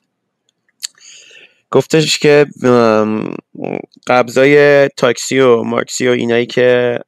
گفتش 1.71 2.19
که 2.19 2.45
قبضای 4.07 4.87
تاکسی 4.87 5.39
و 5.39 5.63
مارکسی 5.63 6.07
و 6.07 6.11
اینایی 6.11 6.45
که 6.45 6.99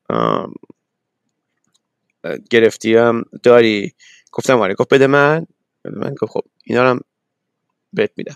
گرفتی 2.49 2.95
هم 2.95 3.24
داری. 3.43 3.93
گفتم 4.32 4.59
آره. 4.59 4.74
گفت 4.74 4.93
بده 4.93 5.07
من. 5.07 5.45
من. 5.86 6.14
گفت 6.14 6.32
خب 6.32 6.41
اینا 6.64 6.84
رو 6.84 6.89
هم 6.89 6.99
بهت 7.93 8.12
میدم. 8.18 8.36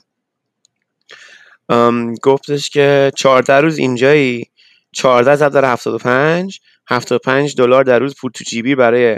گفتش 2.21 2.69
که 2.69 3.11
14 3.15 3.53
روز 3.53 3.77
اینجایی. 3.77 4.51
14 4.91 5.35
ضرب 5.35 5.53
در 5.53 5.65
75 5.65 6.59
75 6.87 7.55
دلار 7.55 7.83
در 7.83 7.99
روز 7.99 8.15
پول 8.21 8.31
تو 8.31 8.43
جیبی 8.43 8.75
برای 8.75 9.17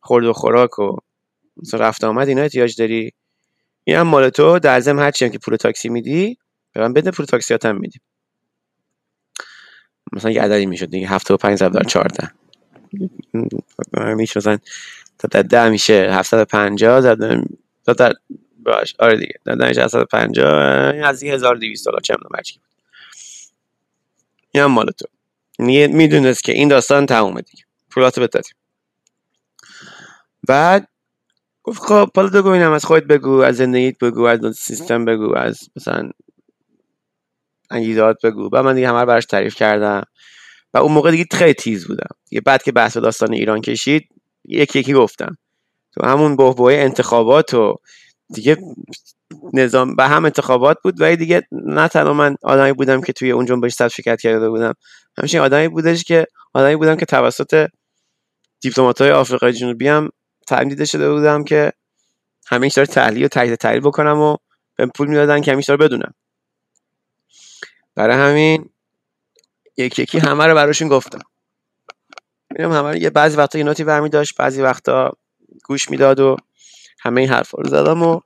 خورد 0.00 0.24
و 0.24 0.32
خوراک 0.32 0.78
و 0.78 0.96
مثلا 1.56 1.80
رفت 1.80 2.04
آمد. 2.04 2.28
اینا 2.28 2.42
احتیاج 2.42 2.76
داری. 2.76 3.12
این 3.84 3.96
هم 3.96 4.06
مال 4.06 4.28
تو. 4.28 4.58
در 4.58 4.80
ضمن 4.80 5.02
هم 5.02 5.10
که 5.10 5.38
پول 5.38 5.56
تاکسی 5.56 5.88
میدی 5.88 6.38
به 6.74 6.88
بده 6.88 7.10
پول 7.10 7.26
تاکسی 7.26 7.56
هم 7.64 7.76
میدیم. 7.76 8.00
مثلا 10.12 10.30
یه 10.30 10.42
عددی 10.42 10.66
می‌شد 10.66 10.90
دیگه 10.90 11.08
75 11.08 11.58
ضرب 11.58 11.72
در 11.72 11.82
14 11.82 12.30
میشه 14.14 14.38
مثلا 14.38 14.58
تا 15.18 15.28
در 15.30 15.42
ده 15.42 15.68
میشه 15.68 16.08
750 16.12 17.00
زد 17.00 17.44
تا 17.84 17.92
در 17.92 18.12
باش 18.58 18.94
آره 18.98 19.16
دیگه. 19.16 19.34
در 19.44 19.54
ده 19.54 19.68
میشه 19.68 19.82
750 19.82 20.92
این 20.92 21.04
از 21.04 21.22
1200 21.22 21.86
دلار 21.86 22.00
چه 22.00 22.14
می‌دونم 22.14 22.36
هرچی 22.36 22.60
این 24.50 24.64
هم 24.64 24.70
مال 24.70 24.90
تو. 24.90 25.06
می‌دونست 25.58 26.44
که 26.44 26.52
این 26.52 26.68
داستان 26.68 27.06
تمومه 27.06 27.42
دیگه. 27.42 27.64
پولاتو 27.90 28.20
بتدیم 28.20 28.54
بعد 30.48 30.88
گفت 31.62 31.80
خب 31.82 32.10
حالا 32.16 32.28
بگو 32.28 32.48
اینم 32.48 32.72
از 32.72 32.84
خودت 32.84 33.04
بگو 33.04 33.30
از 33.30 33.56
زندگیت 33.56 33.98
بگو 33.98 34.22
از 34.22 34.56
سیستم 34.56 35.04
بگو 35.04 35.36
از 35.36 35.68
مثلا 35.76 36.10
انگیزات 37.70 38.16
بگو. 38.26 38.48
و 38.52 38.62
من 38.62 38.74
دیگه 38.74 38.88
همه 38.88 39.00
رو 39.00 39.06
براش 39.06 39.24
تعریف 39.24 39.54
کردم. 39.54 40.02
و 40.74 40.78
اون 40.78 40.92
موقع 40.92 41.10
دیگه 41.10 41.24
خیلی 41.32 41.54
تیز 41.54 41.86
بودم. 41.86 42.08
دیگه 42.28 42.40
بعد 42.40 42.62
که 42.62 42.72
بحث 42.72 42.96
داستان 42.96 43.32
ایران 43.32 43.60
کشید 43.60 44.08
یکی 44.44 44.78
یکی 44.78 44.92
گفتم. 44.92 45.36
تو 45.92 46.06
همون 46.06 46.36
بحبوهای 46.36 46.80
انتخابات 46.80 47.54
و 47.54 47.74
دیگه 48.34 48.56
نظام 49.52 49.96
به 49.96 50.04
هم 50.04 50.24
انتخابات 50.24 50.78
بود 50.84 50.94
و 51.00 51.16
دیگه 51.16 51.42
نه 51.52 51.88
تنها 51.88 52.12
من 52.12 52.36
آدمی 52.42 52.72
بودم 52.72 53.00
که 53.00 53.12
توی 53.12 53.30
اون 53.30 53.46
جنبش 53.46 53.72
صد 53.72 53.88
شرکت 53.88 54.20
کرده 54.20 54.48
بودم. 54.48 54.74
همچنین 55.18 55.44
آدمی 55.44 55.68
بودش 55.68 56.04
که 56.04 56.26
آدمی 56.54 56.76
بودم 56.76 56.96
که 56.96 57.06
توسط 57.06 57.68
های 59.00 59.10
آفریقای 59.10 59.52
جنوبی 59.52 59.88
هم 59.88 60.10
شده 60.84 61.10
بودم 61.10 61.44
که 61.44 61.72
همه 62.46 62.68
داره 62.68 62.86
تحلیل 62.86 63.24
و 63.24 63.28
تحلیل 63.28 63.54
تحلیل 63.54 63.80
بکنم 63.80 64.20
و 64.20 64.36
به 64.76 64.86
پول 64.86 65.08
می‌دادن 65.08 65.40
که 65.40 65.52
همیشه 65.52 65.76
بدونم. 65.76 66.14
برای 67.94 68.16
همین 68.16 68.70
یکی 69.76 70.02
یکی 70.02 70.18
همه 70.18 70.46
رو 70.46 70.54
براشون 70.54 70.88
گفتم. 70.88 71.20
میرم 72.50 72.72
همه 72.72 72.90
رو 72.90 72.96
یه 72.96 73.10
بعضی 73.10 73.36
وقتا 73.36 73.58
یه 73.58 73.64
نوتی 73.64 73.84
برمی 73.84 74.08
داشت 74.08 74.36
بعضی 74.36 74.62
وقتا 74.62 75.12
گوش 75.64 75.90
می‌داد 75.90 76.20
و 76.20 76.36
همه 77.00 77.20
این 77.20 77.30
حرفا 77.30 77.58
رو 77.58 77.68
زدم 77.68 78.02
و 78.02 78.20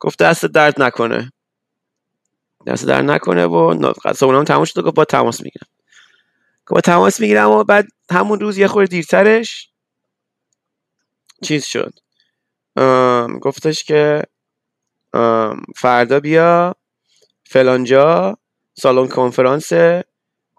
گفت 0.00 0.18
دست 0.18 0.46
درد 0.46 0.82
نکنه. 0.82 1.32
دست 2.66 2.86
درد 2.86 3.04
نکنه 3.04 3.46
و 3.46 3.94
هم 4.22 4.44
تموم 4.44 4.64
شد 4.64 4.78
و 4.78 4.82
گفت 4.82 4.94
با 4.94 5.04
تماس 5.04 5.42
می‌گیرم. 5.42 5.68
با 6.70 6.80
تماس 6.80 7.20
می‌گیرم 7.20 7.50
و 7.50 7.64
بعد 7.64 7.86
همون 8.10 8.40
روز 8.40 8.58
یه 8.58 8.68
خورده 8.68 8.88
دیرترش 8.88 9.70
چیز 11.42 11.64
شد. 11.64 11.92
گفتش 13.40 13.84
که 13.84 14.22
فردا 15.76 16.20
بیا 16.20 16.74
فلانجا 17.44 18.38
سالن 18.78 19.08
کنفرانس 19.08 19.72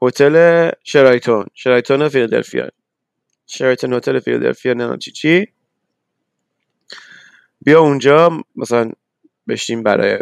هتل 0.01 0.69
شرایتون 0.83 1.45
شرایتون 1.53 2.09
فیلادلفیا. 2.09 2.69
شرایتون 3.47 3.93
هتل 3.93 4.19
فیلادلفیا 4.19 4.73
نه 4.73 4.97
چی 4.97 5.11
چی. 5.11 5.47
بیا 7.61 7.81
اونجا 7.81 8.43
مثلا 8.55 8.91
بشیم 9.47 9.83
برای 9.83 10.19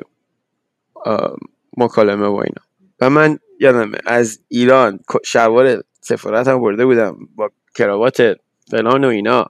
مکالمه 1.78 2.28
و 2.28 2.36
اینا. 2.36 2.62
و 3.00 3.10
من 3.10 3.40
یادمه 3.60 3.98
از 4.06 4.40
ایران 4.48 5.00
شوار 5.26 5.84
سفارت 6.02 6.48
هم 6.48 6.62
برده 6.62 6.86
بودم 6.86 7.18
با 7.36 7.52
کراوات 7.78 8.36
فلان 8.72 9.04
و 9.04 9.08
اینا. 9.08 9.46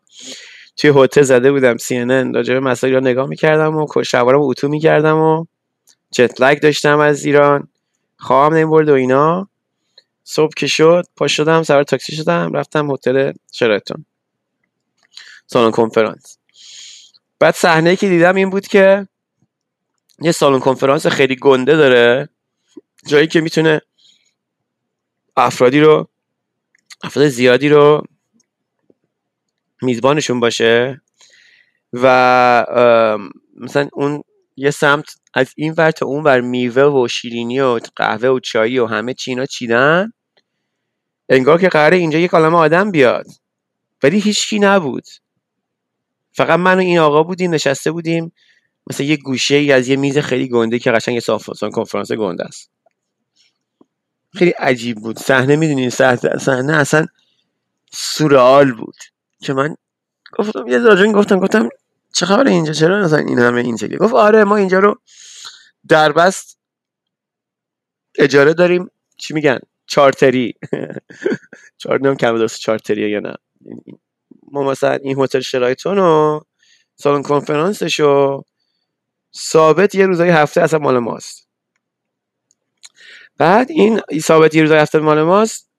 توی 0.77 0.91
هتل 0.95 1.21
زده 1.21 1.51
بودم 1.51 1.77
سی 1.77 1.97
ان 1.97 2.33
راجع 2.33 2.53
به 2.53 2.59
مسائل 2.59 2.99
نگاه 2.99 3.27
می‌کردم 3.27 3.75
و 3.75 4.03
شوارم 4.03 4.41
اتو 4.41 4.67
می‌کردم 4.67 5.17
و 5.17 5.45
جت 6.11 6.59
داشتم 6.61 6.99
از 6.99 7.25
ایران. 7.25 7.67
خواهم 8.17 8.53
نمی‌برد 8.53 8.89
و 8.89 8.93
اینا. 8.93 9.49
صبح 10.23 10.53
که 10.57 10.67
شد 10.67 11.03
پا 11.15 11.27
شدم 11.27 11.63
سوار 11.63 11.83
تاکسی 11.83 12.15
شدم 12.15 12.53
رفتم 12.53 12.91
هتل 12.91 13.31
شرایتون 13.51 14.05
سالن 15.47 15.71
کنفرانس. 15.71 16.37
بعد 17.39 17.55
صحنه 17.55 17.95
که 17.95 18.09
دیدم 18.09 18.35
این 18.35 18.49
بود 18.49 18.67
که 18.67 19.07
یه 20.21 20.31
سالن 20.31 20.59
کنفرانس 20.59 21.07
خیلی 21.07 21.35
گنده 21.35 21.75
داره. 21.75 22.29
جایی 23.07 23.27
که 23.27 23.41
می‌تونه 23.41 23.81
افرادی 25.37 25.79
رو 25.79 26.09
افراد 27.03 27.27
زیادی 27.27 27.69
رو 27.69 28.03
میزبانشون 29.81 30.39
باشه 30.39 31.01
و 31.93 32.05
مثلا 33.55 33.89
اون 33.93 34.23
یه 34.57 34.71
سمت 34.71 35.05
از 35.35 35.53
این 35.55 35.73
ور 35.77 35.91
تا 35.91 36.05
اون 36.05 36.23
ور 36.23 36.41
میوه 36.41 36.83
و 36.83 37.07
شیرینی 37.07 37.59
و 37.59 37.79
قهوه 37.95 38.29
و 38.29 38.39
چایی 38.39 38.79
و 38.79 38.85
همه 38.85 39.13
چینا 39.13 39.45
چیدن؟ 39.45 40.11
انگار 41.29 41.61
که 41.61 41.69
قراره 41.69 41.97
اینجا 41.97 42.19
یک 42.19 42.31
عالم 42.31 42.55
آدم 42.55 42.91
بیاد. 42.91 43.25
ولی 44.03 44.19
هیچکی 44.19 44.59
نبود. 44.59 45.03
فقط 46.31 46.59
من 46.59 46.75
و 46.75 46.79
این 46.79 46.99
آقا 46.99 47.23
بودیم 47.23 47.53
نشسته 47.53 47.91
بودیم. 47.91 48.31
مثلا 48.89 49.05
یه 49.05 49.17
گوشه 49.17 49.55
ای 49.55 49.71
از 49.71 49.87
یه 49.87 49.95
میز 49.95 50.17
خیلی 50.17 50.49
گنده 50.49 50.79
که 50.79 50.91
قشنگ 50.91 51.15
یه 51.15 51.21
کنفرانس 51.71 52.11
گنده 52.11 52.43
است. 52.43 52.71
خیلی 54.33 54.51
عجیب 54.51 54.97
بود. 54.97 55.19
صحنه 55.19 55.55
می‌دونین؟ 55.55 55.89
صحنه 56.39 56.73
اصلا 56.73 57.05
سورئال 57.91 58.71
بود. 58.71 58.95
که 59.41 59.53
من 59.53 59.75
گفتم 60.37 60.67
یه 60.67 60.77
راجون 60.77 61.11
گفتم 61.11 61.39
گفتم 61.39 61.69
چه 62.15 62.25
خبر 62.25 62.47
اینجا؟ 62.47 62.73
چرا 62.73 63.03
مثلا 63.03 63.19
این 63.19 63.39
همه 63.39 63.61
این 63.61 63.77
شکلی 63.77 63.97
گفت 63.97 64.13
آره 64.13 64.43
ما 64.43 64.55
اینجا 64.55 64.79
رو 64.79 64.95
دربست 65.87 66.59
اجاره 68.17 68.53
داریم. 68.53 68.91
چی 69.17 69.33
میگن؟ 69.33 69.59
چارتری. 69.87 70.53
چارت 71.77 72.01
نیم 72.01 72.15
کم 72.15 72.37
درست 72.37 72.59
چارتریه 72.59 73.09
یا 73.09 73.19
نه. 73.19 73.35
ما 74.51 74.63
مثلا 74.63 74.91
این 74.93 75.19
هتل 75.19 75.39
شرایتون 75.39 75.99
و 75.99 76.39
سالن 76.95 77.21
کنفرانسش 77.21 77.99
و 77.99 78.43
ثابت 79.37 79.95
یه 79.95 80.05
روزای 80.05 80.29
هفته 80.29 80.61
اصلا 80.61 80.79
مال 80.79 80.99
ماست. 80.99 81.47
بعد 83.37 83.71
این 83.71 84.01
ثابت 84.19 84.55
یه 84.55 84.61
روزای 84.61 84.79
هفته 84.79 84.99
مال 84.99 85.21
ماست. 85.23 85.69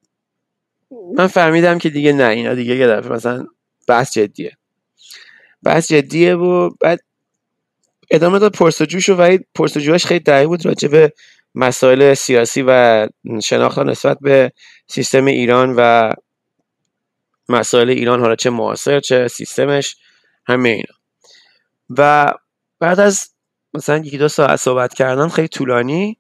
من 1.14 1.26
فهمیدم 1.26 1.78
که 1.78 1.91
دیگه 1.91 2.12
نه 2.12 2.28
اینا 2.28 2.55
دیگه 2.55 2.76
یه 2.76 2.87
دفعه 2.87 3.12
مثلا 3.12 3.47
بحث 3.89 4.12
جدیه. 4.12 4.57
بحث 5.67 5.89
جدیه 5.93 6.35
و 6.35 6.71
بعد 6.81 7.01
ادامه 8.11 8.39
داد 8.39 8.53
پرسجوش 8.53 9.09
و 9.09 9.14
ولی 9.14 9.39
پرسجوهاش 9.55 10.07
خیلی 10.07 10.21
دقیق 10.21 10.47
بود 10.47 10.67
راجع 10.67 10.89
به 10.89 11.12
مسائل 11.55 12.14
سیاسی 12.14 12.64
و 12.67 13.09
شناخت 13.43 13.79
نسبت 13.79 14.19
به 14.21 14.53
سیستم 14.87 15.25
ایران 15.25 15.75
و 15.77 16.12
مسائل 17.49 17.91
ایران 17.91 18.21
حالا 18.21 18.37
چه 18.37 18.51
معاصر 18.51 19.01
چه 19.01 19.29
سیستمش 19.29 19.97
همه 20.47 20.69
اینا. 20.69 20.95
و 21.91 22.33
بعد 22.79 23.01
از 23.01 23.31
مثلا 23.75 23.97
یکی 23.97 24.19
دو 24.19 24.29
ساعت 24.29 24.57
صحبت 24.57 24.95
کردن 24.95 25.29
خیلی 25.29 25.49
طولانی 25.49 26.19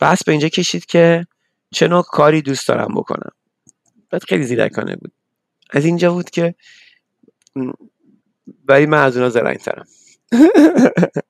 بحث 0.00 0.24
به 0.24 0.32
اینجا 0.32 0.48
کشید 0.48 0.86
که 0.86 1.26
چه 1.70 1.88
نوع 1.88 2.02
کاری 2.02 2.42
دوست 2.42 2.68
دارم 2.68 2.94
بکنم. 2.94 3.32
بعد 4.10 4.24
خیلی 4.24 4.44
زیرکانه 4.44 4.96
بود. 4.96 5.12
از 5.70 5.84
اینجا 5.84 6.12
بود 6.12 6.30
که 6.30 6.54
ولی 8.68 8.86
من 8.86 9.02
از 9.02 9.16
اونا 9.16 9.28
زرنگ 9.28 9.56
ترم 9.56 9.86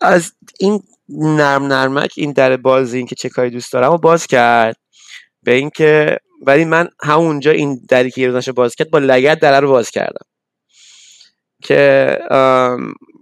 از 0.00 0.32
این 0.58 0.82
نرم 1.08 1.66
نرمک 1.66 2.12
این 2.16 2.32
در 2.32 2.56
بازی 2.56 2.96
این 2.98 3.06
که 3.06 3.14
چه 3.14 3.28
کاری 3.28 3.50
دوست 3.50 3.72
دارم 3.72 3.92
و 3.92 3.98
باز 3.98 4.26
کرد. 4.26 4.76
به 5.42 5.54
اینکه 5.54 6.16
ولی 6.42 6.64
من 6.64 6.88
همونجا 7.02 7.50
این 7.50 7.80
دری 7.88 8.10
که 8.10 8.20
یه 8.20 8.52
باز 8.52 8.74
کرد 8.74 8.90
با 8.90 8.98
لگت 8.98 9.40
در 9.40 9.60
رو 9.60 9.68
باز 9.68 9.90
کردم. 9.90 10.26
که 11.62 12.18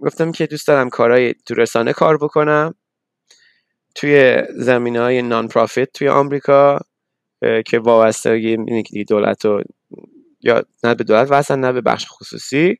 گفتم 0.01 0.31
که 0.31 0.47
دوست 0.47 0.67
دارم 0.67 0.89
کارهای 0.89 1.33
تو 1.45 1.53
رسانه 1.53 1.93
کار 1.93 2.17
بکنم. 2.17 2.75
توی 3.95 4.43
زمین 4.55 4.97
های 4.97 5.21
نان 5.21 5.47
پرافیت 5.47 5.93
توی 5.93 6.07
آمریکا 6.07 6.79
که 7.65 7.79
وابستگی 7.79 9.03
دولت 9.03 9.45
و 9.45 9.61
یا 10.41 10.63
نه 10.83 10.95
به 10.95 11.03
دولت 11.03 11.31
واسه 11.31 11.55
نه 11.55 11.71
به 11.71 11.81
بخش 11.81 12.05
خصوصی. 12.09 12.77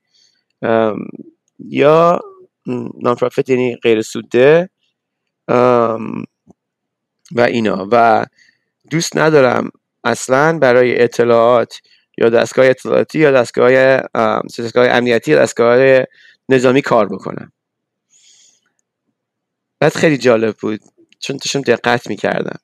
یا 1.60 2.20
نان 3.02 3.16
پرافیت 3.16 3.50
یعنی 3.50 3.76
غیر 3.76 4.02
سوده. 4.02 4.70
و 7.32 7.42
اینا. 7.48 7.88
و 7.92 8.26
دوست 8.92 9.18
ندارم 9.18 9.72
اصلا 10.04 10.60
برای 10.60 11.02
اطلاعات 11.04 11.82
یا 12.18 12.30
دستگاه 12.30 12.66
اطلاعاتی 12.66 13.20
یا 13.20 13.32
دستگاه 13.32 13.98
دستگاه 14.60 14.88
امنیتی 14.90 15.32
یا 15.32 15.40
دستگاه 15.40 16.06
نظامی 16.50 16.82
کار 16.82 17.08
بکنم. 17.10 17.52
بعد 19.80 19.94
خیلی 19.94 20.18
جالب 20.18 20.56
بود. 20.58 20.82
چون 21.20 21.38
توشون 21.38 21.62
دقت 21.62 22.08
می‌کردم 22.10 22.60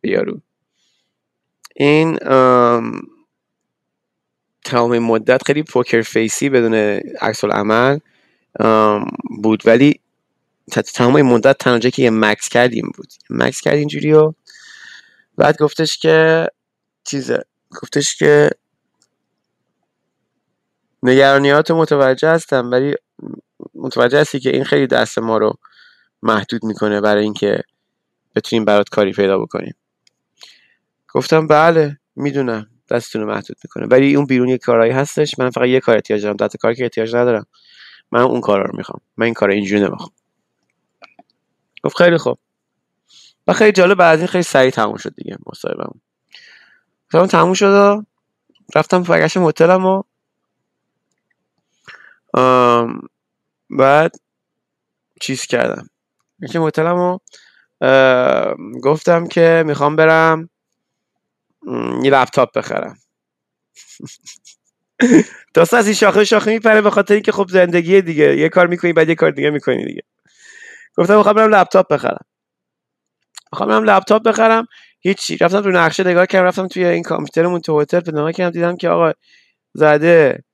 بیارو 0.00 0.40
این 1.76 2.18
تمام 4.64 4.98
مدت 4.98 5.42
خیلی 5.46 5.62
پوکر 5.62 6.02
فیسی 6.02 6.48
بدون 6.48 6.74
عکس 7.20 7.44
عمل 7.44 7.98
بود. 9.42 9.62
ولی 9.66 10.00
تمام 10.94 11.22
مدت 11.22 11.58
تنها 11.58 11.78
که 11.78 12.02
یه 12.02 12.10
مکس 12.10 12.48
کردیم 12.48 12.92
بود. 12.96 13.12
مکس 13.30 13.60
کرد 13.60 13.74
اینجوری 13.74 14.12
و 14.12 14.32
بعد 15.36 15.58
گفتش 15.58 15.98
که 15.98 16.48
چیزه. 17.04 17.44
گفتش 17.82 18.16
که 18.16 18.50
نگرانیات 21.02 21.70
متوجه 21.70 22.28
هستم 22.28 22.70
ولی 22.70 22.94
متوجه 23.74 24.20
هستی 24.20 24.40
که 24.40 24.50
این 24.50 24.64
خیلی 24.64 24.86
دست 24.86 25.18
ما 25.18 25.38
رو 25.38 25.54
محدود 26.22 26.64
می‌کنه 26.64 27.00
برای 27.00 27.22
اینکه 27.22 27.62
بتونیم 28.36 28.64
برات 28.64 28.88
کاری 28.88 29.12
پیدا 29.12 29.38
بکنیم. 29.38 29.74
گفتم 31.08 31.46
بله 31.46 31.98
می‌دونم. 32.16 32.73
دستتون 32.90 33.22
رو 33.22 33.28
محدود 33.28 33.56
می‌کنه. 33.64 33.86
ولی 33.86 34.16
اون 34.16 34.26
بیرون 34.26 34.48
یه 34.48 34.58
کارهایی 34.58 34.92
هستش. 34.92 35.38
من 35.38 35.50
فقط 35.50 35.68
یه 35.68 35.80
کار 35.80 35.94
احتیاج 35.94 36.22
دارم. 36.22 36.36
دست 36.36 36.56
کاری 36.56 36.74
که 36.74 36.82
احتیاج 36.82 37.16
ندارم. 37.16 37.46
من 38.12 38.20
اون 38.20 38.40
کارا 38.40 38.64
رو 38.64 38.76
می‌خوام. 38.76 39.00
من 39.16 39.24
این 39.24 39.34
کار 39.34 39.50
اینجوری 39.50 39.82
نمی‌خوام. 39.82 40.10
گفت 41.84 41.96
خیلی 41.96 42.18
خوب. 42.18 42.38
و 43.46 43.52
خیلی 43.52 43.72
جالب 43.72 43.98
بعد 43.98 44.18
این 44.18 44.28
خیلی 44.28 44.42
سریع 44.44 44.70
تموم 44.70 44.96
شد 44.96 45.14
دیگه 45.14 45.36
مصاحبهمون. 45.46 46.00
خیلی 47.08 47.26
تموم 47.26 47.54
شد 47.54 47.66
و 47.66 48.04
رفتم 48.74 49.02
برگشتم 49.02 49.48
هتلم 49.48 49.86
و 49.86 50.02
بعد 53.70 54.14
چیز 55.20 55.42
کردم. 55.46 55.90
یکی 56.40 56.58
هتلم 56.58 56.96
و 56.98 57.18
گفتم 58.82 59.26
که 59.26 59.62
می‌خوام 59.66 59.96
برم 59.96 60.50
یه 62.02 62.10
لپتاپ 62.10 62.58
بخرم. 62.58 62.98
داستان 65.54 65.80
از 65.80 65.86
این 65.86 65.94
شاخه 65.94 66.24
شاخه 66.24 66.50
میپره 66.52 66.80
به 66.80 66.90
خاطر 66.90 67.14
اینکه 67.14 67.32
خب 67.32 67.46
زندگی 67.50 68.02
دیگه. 68.02 68.36
یه 68.36 68.48
کار 68.48 68.66
می‌کنی 68.66 68.92
بعد 68.92 69.08
یه 69.08 69.14
کار 69.14 69.30
دیگه 69.30 69.50
می‌کنی 69.50 69.84
دیگه. 69.84 70.02
گفتم 70.96 71.16
می‌خوام 71.16 71.36
برم 71.36 71.54
لپتاپ 71.54 71.92
بخرم. 71.92 72.26
می‌خوام 73.52 73.68
برم 73.68 73.84
لپتاپ 73.84 74.22
بخرم. 74.22 74.66
هیچی. 75.00 75.36
رفتم 75.36 75.60
تو 75.60 75.70
نقشه 75.70 76.04
نگاه 76.04 76.26
کردم 76.26 76.46
رفتم 76.46 76.68
توی 76.68 76.84
این 76.84 77.02
کامپیوترمون 77.02 77.60
تو 77.60 77.80
هتل 77.80 78.00
پیدا 78.00 78.32
کردم. 78.32 78.50
دیدم 78.50 78.76
که 78.76 78.88
آقا 78.88 79.12
زده 79.74 80.44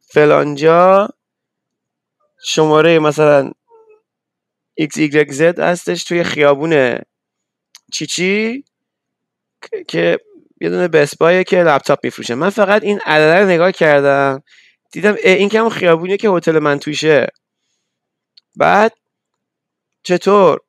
فلانجا 0.00 1.08
شماره 2.44 2.98
مثلا 2.98 3.50
XYZ 4.80 5.40
هستش 5.58 6.04
توی 6.04 6.24
خیابون 6.24 6.98
چیچی 7.92 8.64
که- 9.88 10.18
یه 10.60 10.70
دونه 10.70 10.88
بسپایه 10.88 11.44
که 11.44 11.62
لپتاپ 11.62 11.98
میفروشه. 12.04 12.34
من 12.34 12.50
فقط 12.50 12.82
این 12.82 13.00
عدد 13.06 13.38
رو 13.38 13.48
نگاه 13.48 13.72
کردم. 13.72 14.42
دیدم 14.92 15.16
این 15.24 15.48
که 15.48 15.58
همون 15.58 15.70
خیابونیه 15.70 16.16
که 16.16 16.28
هتل 16.28 16.58
من 16.58 16.78
توشه. 16.78 17.26
بعد 18.56 18.92
چطور؟ 20.02 20.60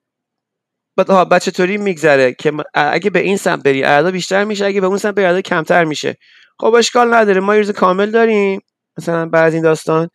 بعد 0.95 1.09
ها 1.09 1.25
بعد 1.25 1.41
چطوری 1.41 1.77
میگذره 1.77 2.33
که 2.33 2.53
اگه 2.73 3.09
به 3.09 3.19
این 3.19 3.37
سمت 3.37 3.63
بری 3.63 3.81
عددا 3.81 4.11
بیشتر 4.11 4.43
میشه 4.43 4.65
اگه 4.65 4.81
به 4.81 4.87
اون 4.87 4.97
سمت 4.97 5.15
بری 5.15 5.25
عددا 5.25 5.41
کمتر 5.41 5.83
میشه. 5.83 6.17
خب 6.59 6.73
اشکال 6.73 7.13
نداره 7.13 7.41
ما 7.41 7.55
روز 7.55 7.71
کامل 7.71 8.11
داریم. 8.11 8.61
مثلا 8.97 9.25
بعد 9.25 9.47
از 9.47 9.53
این 9.53 9.63
داستان 9.63 10.09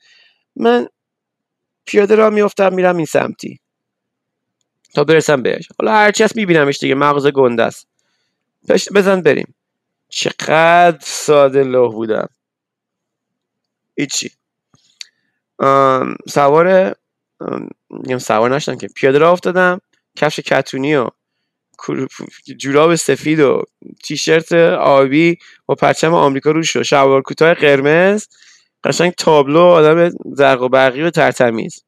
من 0.57 0.89
پیاده 1.87 2.15
را 2.15 2.31
میفتم 2.31 2.75
میرم 2.75 2.97
این 2.97 3.07
سمتی. 3.07 3.61
تا 4.95 5.05
برسم 5.05 5.43
بهش. 5.43 5.69
حالا 5.81 5.93
هرچی 5.93 6.25
هست 6.25 6.37
میبینمش 6.37 6.79
دیگه 6.79 6.95
مغازه 6.95 7.31
گنده 7.31 7.63
است. 7.63 7.88
پشت 8.69 8.93
بزن 8.93 9.21
بریم. 9.21 9.55
چقدر 10.09 10.99
ساده 11.01 11.65
لوح 11.65 11.93
بودم 11.93 12.29
هیچی. 13.99 14.31
سوار 16.29 16.97
میگم 17.91 18.19
سوار 18.19 18.55
نشدم 18.55 18.79
که. 18.79 18.89
پیاده 18.89 19.19
راه 19.19 19.33
افتادم 19.33 19.81
کفش 20.17 20.41
کتونی 20.41 20.97
و 20.97 21.09
جوراب 22.59 22.95
سفید 22.95 23.41
و 23.41 23.63
تیشرت 24.05 24.53
آبی 24.53 25.39
با 25.67 25.75
پرچم 25.75 26.15
آمریکا 26.15 26.51
روش 26.51 26.77
و 26.77 26.83
شلوار 26.83 27.23
کوتاه 27.23 27.55
قرمز 27.55 28.27
قشنگ 28.85 29.13
تابلو 29.13 29.61
آدم 29.61 30.11
زرق 30.35 30.63
و 30.63 30.69
برقی 30.69 31.03
و 31.03 31.11
ترتمیز. 31.11 31.85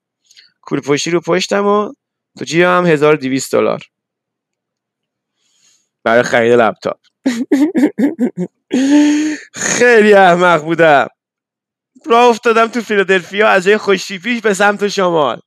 کوله 0.62 0.80
پشتی 0.80 1.10
رو 1.10 1.20
پشتم 1.20 1.66
و 1.66 1.92
تو 2.38 2.44
جیبم 2.44 2.78
هم 2.78 2.86
1200 2.86 3.52
دلار. 3.52 3.80
برای 6.04 6.22
خرید 6.22 6.52
لپتاپ. 6.52 7.00
خیلی 9.54 10.12
احمق 10.12 10.64
بودم. 10.64 11.06
راه 12.06 12.28
افتادم 12.28 12.66
تو 12.66 12.80
فیلادلفیا 12.80 13.48
از 13.48 13.64
جای 13.64 13.76
خوشتیپیش 13.76 14.40
به 14.40 14.54
سمت 14.54 14.88
شمال. 14.88 15.40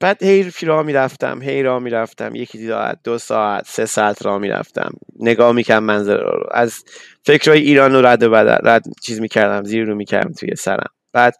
بعد 0.00 0.22
هی 0.22 0.52
راه 0.62 0.82
می‌رفتم 0.82 1.42
هی 1.42 1.62
راه 1.62 1.78
می‌رفتم. 1.82 2.34
یکی 2.34 2.68
ساعت 2.68 2.98
دو 3.04 3.18
ساعت 3.18 3.66
سه 3.66 3.86
ساعت 3.86 4.26
راه 4.26 4.38
می‌رفتم. 4.38 4.90
نگاه 5.20 5.52
می‌کردم 5.52 5.84
منظره 5.84 6.22
رو. 6.22 6.46
از 6.50 6.84
فکرهای 7.24 7.60
ایران 7.60 7.92
رو 7.92 8.06
رد 8.06 8.22
و 8.22 8.30
بدل 8.30 8.68
رد 8.70 8.82
چیز 9.02 9.20
می‌کردم 9.20 9.64
زیر 9.64 9.84
رو 9.84 9.94
می‌کردم 9.94 10.32
توی 10.32 10.56
سرم. 10.56 10.90
بعد 11.12 11.36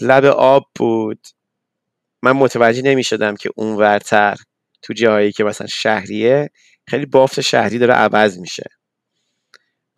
لب 0.00 0.24
آب 0.24 0.64
بود. 0.74 1.26
من 2.22 2.32
متوجه 2.32 2.82
نمی‌شدم 2.82 3.36
که 3.36 3.50
اون 3.56 3.76
ورتر 3.76 4.36
تو 4.84 4.92
جاهایی 4.92 5.32
که 5.32 5.44
مثلا 5.44 5.66
شهریه 5.66 6.50
خیلی 6.88 7.06
بافت 7.06 7.40
شهری 7.40 7.78
داره 7.78 7.94
عوض 7.94 8.38
میشه. 8.38 8.70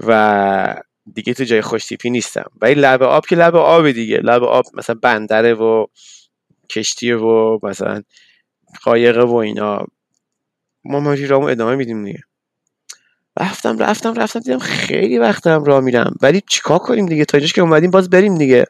و 0.00 0.82
دیگه 1.14 1.34
تو 1.34 1.44
جای 1.44 1.62
خوشتیپی 1.62 2.10
نیستم. 2.10 2.50
ولی 2.60 2.74
لب 2.74 3.02
آب 3.02 3.26
که 3.26 3.36
لب 3.36 3.56
آب 3.56 3.90
دیگه. 3.90 4.16
لب 4.16 4.42
آب 4.44 4.64
مثلا 4.74 4.96
بندره 5.02 5.54
و 5.54 5.86
کشتیه 6.70 7.16
و 7.16 7.58
مثلا 7.62 8.02
قایقه 8.82 9.22
و 9.22 9.34
اینا. 9.34 9.86
ما 10.84 11.00
ماجی 11.00 11.26
رامو 11.26 11.46
ادامه 11.46 11.76
میدیم 11.76 12.04
دیگه. 12.04 12.20
رفتم 13.40 13.78
رفتم 13.78 14.14
رفتم 14.14 14.40
دیدم 14.40 14.58
خیلی 14.58 15.18
وقت 15.18 15.44
دارم 15.44 15.64
راه 15.64 15.80
میرم. 15.80 16.14
ولی 16.22 16.42
چیکار 16.48 16.78
کنیم 16.78 17.06
دیگه؟ 17.06 17.24
تا 17.24 17.38
اینجاش 17.38 17.52
که 17.52 17.60
اومدیم 17.60 17.90
باز 17.90 18.10
بریم 18.10 18.38
دیگه. 18.38 18.66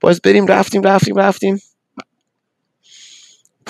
باز 0.00 0.20
بریم 0.20 0.46
رفتیم 0.46 0.82
رفتیم 0.82 1.16
رفتیم. 1.18 1.60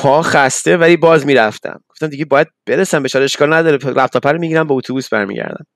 پا 0.01 0.23
خسته 0.23 0.77
ولی 0.77 0.97
باز 0.97 1.27
می‌رفتم. 1.27 1.81
گفتم 1.89 2.07
دیگه 2.07 2.25
باید 2.25 2.49
برسم 2.67 3.05
حالا 3.13 3.25
اشکال 3.25 3.55
نداره. 3.55 3.77
لپتاپ 3.77 4.27
رو 4.27 4.39
می‌گیرم 4.39 4.67
با 4.67 4.75
اتوبوس 4.75 5.09
برمیگردم. 5.09 5.67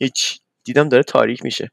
هیچ. 0.00 0.40
دیدم 0.64 0.88
داره 0.88 1.02
تاریک 1.02 1.44
میشه. 1.44 1.70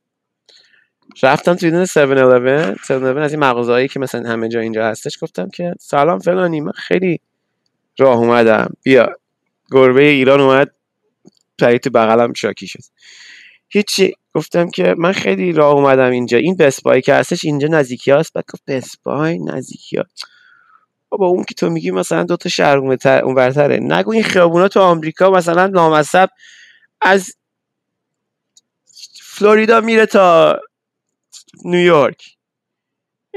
رفتم 1.24 1.56
توی 1.56 1.72
دونه 1.72 1.86
7-Eleven 1.86 2.76
7-Eleven 2.78 3.18
از 3.18 3.32
این 3.34 3.40
مغازه‌ای 3.40 3.88
که 3.88 4.00
مثلا 4.00 4.30
همه 4.30 4.50
جا 4.50 4.60
اینجا 4.60 4.86
هستش 4.86 5.18
گفتم 5.22 5.50
که 5.50 5.74
سلام 5.80 6.20
فلانی 6.20 6.62
من 6.62 6.72
خیلی 6.72 7.20
راه 8.00 8.18
اومدم. 8.18 8.74
بیا. 8.84 9.16
گربه 9.72 10.04
ایران 10.04 10.42
اومد 10.42 10.72
پرید 11.60 11.82
تو 11.82 11.90
بغلم 11.90 12.34
شاکی 12.34 12.68
شد. 12.68 12.84
هیچی. 13.70 14.16
گفتم 14.34 14.70
که 14.70 14.96
من 14.98 15.12
خیلی 15.12 15.52
راه 15.52 15.74
اومدم 15.74 16.12
اینجا. 16.12 16.38
این 16.38 16.56
بسپای 16.56 17.02
که 17.02 17.14
هستش 17.14 17.46
اینجا 17.46 17.68
نزدیکی 17.68 18.12
هست 18.12 18.34
بعد 18.34 18.46
گفت 18.54 18.64
بسپای 18.68 19.40
نزدیکی 19.40 19.98
ها. 19.98 20.04
بابا 21.10 21.28
اون 21.28 21.44
که 21.44 21.54
تو 21.54 21.70
میگی 21.70 21.92
مثلا 21.92 22.24
دو 22.24 22.38
تا 22.38 22.50
شهر 22.50 22.78
اون 22.78 23.36
برتره 23.36 23.80
نگو 23.82 24.12
این 24.12 24.24
خیابونا 24.24 24.68
تو 24.68 24.80
آمریکا 24.80 25.30
مثلا 25.30 25.66
لامصب 25.66 26.30
از 27.02 27.34
فلوریدا 29.22 29.82
میره 29.82 30.06
تا 30.06 30.60
نیویورک 31.66 32.36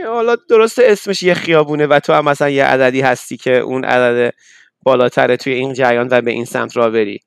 حالا 0.06 0.36
درسته 0.36 0.82
اسمش 0.86 1.22
یه 1.22 1.34
خیابونه 1.34 1.86
و 1.86 2.00
تو 2.00 2.12
هم 2.12 2.24
مثلا 2.24 2.48
یه 2.48 2.64
عددی 2.64 3.00
هستی 3.00 3.36
که 3.36 3.58
اون 3.58 3.84
عدد 3.84 4.34
بالاتره 4.82 5.36
توی 5.36 5.52
این 5.52 5.74
جریان 5.74 6.08
و 6.10 6.20
به 6.20 6.30
این 6.30 6.44
سمت 6.44 6.76
را 6.76 6.90
بری. 6.90 7.20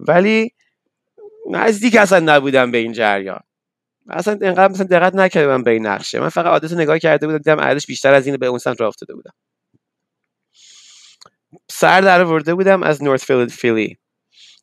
ولی 0.00 0.52
نزدیک 1.50 1.96
اصلا 1.96 2.18
نبودم 2.34 2.70
به 2.70 2.78
این 2.78 2.92
جریان. 2.92 3.40
اصلا 4.08 4.38
انقدر 4.42 4.68
مثلا 4.68 4.86
دقت 4.86 5.14
نکردم 5.14 5.62
به 5.62 5.70
این 5.70 5.86
نقشه. 5.86 6.20
من 6.20 6.28
فقط 6.28 6.46
عادت 6.46 6.72
نگاه 6.72 6.98
کرده 6.98 7.26
بودم 7.26 7.38
دیدم 7.38 7.60
عددش 7.60 7.86
بیشتر 7.86 8.14
از 8.14 8.26
این 8.26 8.36
به 8.36 8.46
اون 8.46 8.58
سمت 8.58 8.80
راه 8.80 8.88
افتاده 8.88 9.14
بودم. 9.14 9.32
سر 11.70 12.00
در 12.00 12.24
ورده 12.24 12.54
بودم 12.54 12.82
از 12.82 13.02
نورت 13.02 13.46
فیلی 13.50 13.98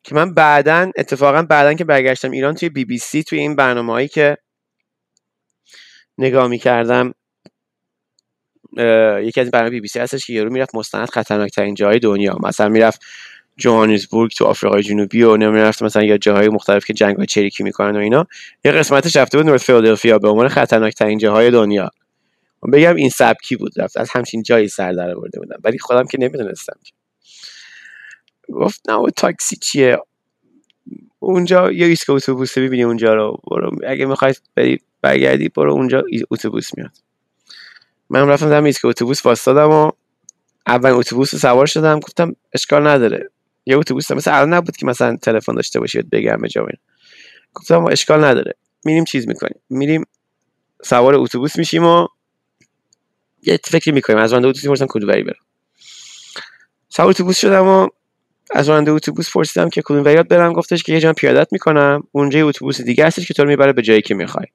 که 0.03 0.15
من 0.15 0.33
بعدا 0.33 0.91
اتفاقا 0.97 1.41
بعدا 1.41 1.73
که 1.73 1.83
برگشتم 1.83 2.31
ایران 2.31 2.55
توی 2.55 2.69
بی 2.69 2.85
بی 2.85 2.97
سی 2.97 3.23
توی 3.23 3.39
این 3.39 3.55
برنامه 3.55 3.93
هایی 3.93 4.07
که 4.07 4.37
نگاه 6.17 6.47
می‌کردم 6.47 7.13
یکی 9.23 9.41
از 9.41 9.51
برنامه 9.51 9.69
بی 9.69 9.81
بی 9.81 9.87
سی 9.87 9.99
هستش 9.99 10.25
که 10.25 10.33
یارو 10.33 10.49
می‌رفت 10.49 10.75
مستند 10.75 11.09
خطرناک 11.09 11.51
ترین 11.51 11.75
جای 11.75 11.99
دنیا. 11.99 12.37
مثلا 12.43 12.69
می‌رفت 12.69 13.01
جوهانسبورگ 13.57 14.31
تو 14.31 14.45
آفریقای 14.45 14.83
جنوبی 14.83 15.23
و 15.23 15.37
نمی‌رفت 15.37 15.83
مثلا 15.83 16.03
یا 16.03 16.17
جاهای 16.17 16.49
مختلف 16.49 16.85
که 16.85 16.93
جنگ 16.93 17.25
چریکی 17.25 17.63
می‌کنن 17.63 17.95
و 17.95 17.99
اینا 17.99 18.27
یه 18.65 18.71
قسمتش 18.71 19.15
رفته 19.15 19.37
بود 19.37 19.47
نورت 19.47 19.61
فیلادلفیا 19.61 20.19
به 20.19 20.29
عنوان 20.29 20.47
خطرناک 20.47 20.93
ترین 20.93 21.17
جاهای 21.17 21.51
دنیا. 21.51 21.89
بگم 22.73 22.95
این 22.95 23.09
سبکی 23.09 23.55
بود 23.55 23.81
رفت 23.81 23.97
از 23.97 24.09
همچین 24.13 24.43
جایی 24.43 24.67
سر 24.67 24.91
در 24.91 25.15
آورده 25.15 25.39
بودم 25.39 25.57
ولی 25.63 25.79
خودم 25.79 26.05
که 26.05 26.17
نمی‌دونستم 26.19 26.77
گفت 28.53 28.89
نه 28.89 29.11
تاکسی 29.15 29.55
چیه؟ 29.55 29.97
اونجا 31.19 31.71
یه 31.71 31.85
ایستگاه 31.85 32.15
اتوبوس 32.15 32.57
ببینی 32.57 32.83
اونجا 32.83 33.13
رو 33.13 33.41
برو 33.51 33.71
اگه 33.87 34.05
می‌خوای 34.05 34.33
بری 34.55 34.79
برگردی 35.01 35.49
برو 35.49 35.73
اونجا 35.73 36.03
اتوبوس 36.31 36.77
میاد. 36.77 36.91
من 38.09 38.27
رفتم 38.27 38.49
در 38.49 38.63
ایستگاه 38.63 38.89
اتوبوس 38.89 39.25
واسطادم 39.25 39.69
و 39.69 39.91
اول 40.67 40.89
اتوبوس 40.89 41.35
سوار 41.35 41.65
شدم 41.65 41.99
گفتم 41.99 42.35
اشکال 42.53 42.87
نداره. 42.87 43.29
یه 43.65 43.77
اتوبوس 43.77 44.11
مثلا 44.11 44.35
الان 44.35 44.53
نبود 44.53 44.77
که 44.77 44.85
مثلا 44.85 45.15
تلفن 45.15 45.53
داشته 45.55 45.79
باشید 45.79 46.09
بگم 46.09 46.47
جا 46.47 46.67
گفتم 47.53 47.85
اشکال 47.85 48.23
نداره. 48.23 48.53
میریم 48.85 49.03
چیز 49.03 49.27
می‌کنیم. 49.27 49.59
میریم 49.69 50.03
سوار 50.83 51.15
اتوبوس 51.15 51.57
میشیم 51.57 51.83
و 51.83 52.07
یه 53.41 53.59
فکری 53.63 53.91
می‌کنیم. 53.91 54.19
از 54.19 54.31
راننده 54.31 54.47
اتوبوس 54.47 54.63
می‌پرسم 54.63 54.85
کدوم 54.89 55.09
بری 55.09 55.23
برم 55.23 55.39
سوار 56.89 57.09
اتوبوس 57.09 57.37
شدم 57.39 57.67
و 57.67 57.87
از 58.51 58.69
راننده 58.69 58.91
اتوبوس 58.91 59.31
پرسیدم 59.31 59.69
که 59.69 59.81
کدوم 59.85 60.03
وریات 60.03 60.27
برم. 60.27 60.53
گفتش 60.53 60.83
که 60.83 60.93
یه 60.93 60.99
جا 60.99 61.13
پیادت 61.13 61.47
می‌کنم. 61.51 62.03
اونجا 62.11 62.39
یه 62.39 62.45
اتوبوس 62.45 62.81
دیگه 62.81 63.05
هستش 63.05 63.27
که 63.27 63.33
تو 63.33 63.43
رو 63.43 63.49
می‌بره 63.49 63.73
به 63.73 63.81
جایی 63.81 64.01
که 64.01 64.15
می‌خوای. 64.15 64.45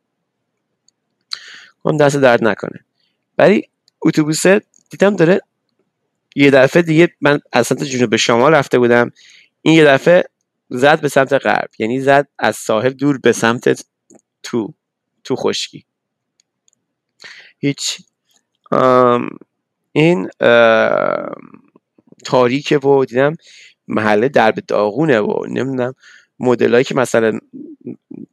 اون 1.82 1.96
دست 1.96 2.16
درد 2.16 2.44
نکنه. 2.44 2.84
ولی 3.38 3.68
اتوبوس 4.02 4.46
دیدم 4.90 5.16
داره 5.16 5.40
یه 6.36 6.50
دفعه 6.50 6.82
دیگه 6.82 7.08
من 7.20 7.40
از 7.52 7.66
سمت 7.66 7.82
جنوب 7.82 8.16
شمال 8.16 8.54
رفته 8.54 8.78
بودم 8.78 9.10
این 9.62 9.74
یه 9.74 9.84
دفعه 9.84 10.24
زد 10.68 11.00
به 11.00 11.08
سمت 11.08 11.32
غرب 11.32 11.68
یعنی 11.78 12.00
زد 12.00 12.28
از 12.38 12.56
ساحل 12.56 12.90
دور 12.90 13.18
به 13.18 13.32
سمت 13.32 13.84
تو 14.42 14.74
تو 15.24 15.36
خشکی. 15.36 15.84
هیچ 17.58 17.98
این 19.92 20.28
تاریکه 22.24 22.78
و 22.78 23.04
دیدم 23.04 23.34
محله 23.88 24.28
درب 24.28 24.54
داغونه 24.68 25.20
و 25.20 25.46
نمی‌دونم 25.46 25.94
مدلایی 26.38 26.84
که 26.84 26.94
مثلا 26.94 27.38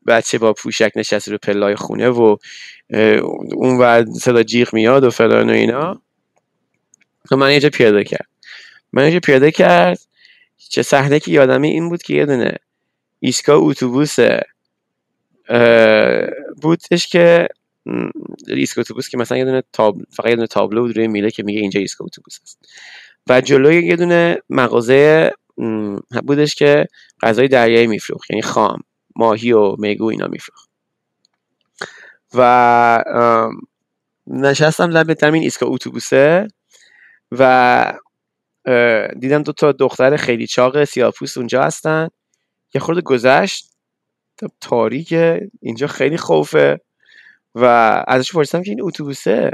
بچه 0.07 0.37
با 0.37 0.53
پوشک 0.53 0.91
نشسته 0.95 1.31
رو 1.31 1.37
پلای 1.37 1.75
خونه 1.75 2.09
و 2.09 2.37
اون 3.55 3.77
و 3.81 4.05
صدا 4.19 4.43
جیغ 4.43 4.73
میاد 4.73 5.03
و 5.03 5.09
فلان 5.09 5.49
و 5.49 5.53
اینا. 5.53 6.01
من 7.35 7.51
یه 7.51 7.59
جا 7.59 7.69
پیاده 7.69 8.03
کرد. 8.03 8.27
من 8.93 9.11
یه 9.11 9.19
پیاده 9.19 9.51
کرد 9.51 9.99
چه 10.69 10.81
صحنه 10.81 11.19
که 11.19 11.31
یادمه 11.31 11.67
این 11.67 11.89
بود 11.89 12.03
که 12.03 12.13
یه 12.13 12.25
دونه 12.25 12.55
ایستگاه 13.19 13.57
اتوبوس 13.57 14.15
بودش 16.61 17.07
که 17.07 17.47
ایستگاه 18.47 18.81
اتوبوس 18.81 19.09
که 19.09 19.17
مثلا 19.17 19.37
یه 19.37 19.45
دونه 19.45 19.63
تاب... 19.73 19.97
فقط 20.11 20.27
یه 20.29 20.35
دونه 20.35 20.47
تابلو 20.47 20.81
بود 20.81 20.97
روی 20.97 21.07
میله 21.07 21.31
که 21.31 21.43
میگه 21.43 21.59
اینجا 21.59 21.79
ایستگاه 21.79 22.05
اتوبوس 22.05 22.39
هست. 22.41 22.59
و 23.27 23.41
جلوی 23.41 23.85
یه 23.85 23.95
دونه 23.95 24.37
مغازه 24.49 25.31
بودش 26.23 26.55
که 26.55 26.87
غذای 27.21 27.47
دریایی 27.47 27.87
میفروخت 27.87 28.31
یعنی 28.31 28.41
خام 28.41 28.79
ماهی 29.15 29.51
و 29.51 29.75
میگو 29.75 30.05
اینا 30.05 30.27
میفروخت. 30.27 30.69
و 32.33 33.03
نشستم 34.27 34.89
لب 34.89 35.25
این 35.25 35.43
ایستگاه 35.43 35.69
اتوبوسه. 35.69 36.47
و 37.31 37.93
دیدم 39.19 39.43
دو 39.43 39.51
تا 39.51 39.71
دختر 39.71 40.17
خیلی 40.17 40.47
چاق 40.47 40.83
سیاپوس 40.83 41.37
اونجا 41.37 41.63
هستن. 41.63 42.07
یه 42.73 42.81
خورده 42.81 43.01
گذشت. 43.01 43.73
تاریکه 44.61 45.51
اینجا 45.61 45.87
خیلی 45.87 46.17
خوفه. 46.17 46.81
و 47.55 47.65
ازش 48.07 48.31
پرسیدم 48.31 48.63
که 48.63 48.71
این 48.71 48.81
اتوبوسه 48.81 49.51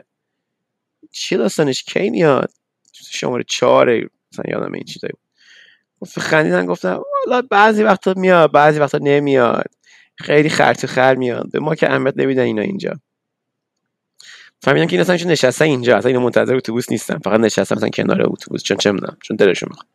چی 1.12 1.38
داستانش؟ 1.38 1.84
کی 1.84 2.10
میاد؟ 2.10 2.52
شماره 2.94 3.44
چهاره 3.48 4.10
مثلا 4.32 4.46
یادم 4.48 4.74
این 4.74 4.84
چیزایی 4.84 5.14
بود. 5.14 6.10
خندیدن 6.10 6.66
گفتم 6.66 7.02
حالا 7.26 7.42
بعضی 7.52 7.84
وقتا 7.84 8.14
میاد 8.18 8.52
بعضی 8.52 8.80
وقتا 8.80 8.98
نمیاد. 9.02 9.66
خیلی 10.18 10.50
خرط 10.50 10.86
خر 10.86 11.16
میاد. 11.16 11.52
به 11.52 11.60
ما 11.60 11.76
که 11.76 11.92
اهمیت 11.92 12.14
نمیدن 12.18 12.44
اینا 12.44 12.62
اینجا. 12.62 12.94
فهمیدم 14.64 14.86
که 14.86 14.93
این 14.93 15.01
اصلا 15.01 15.32
نشسته 15.32 15.66
اینجا 15.66 15.97
اصلا 15.97 16.09
اینا 16.09 16.24
منتظر 16.24 16.55
اتوبوس 16.55 16.91
نیستن. 16.91 17.18
فقط 17.18 17.39
نشستن 17.39 17.76
مثلا 17.76 17.89
کنار 17.89 18.22
اتوبوس. 18.22 18.64
چون 18.64 18.78
چه 18.78 18.91
می‌دونم 18.91 19.18
چون 19.24 19.38
دلشون 19.38 19.70
می‌خواد. 19.70 19.88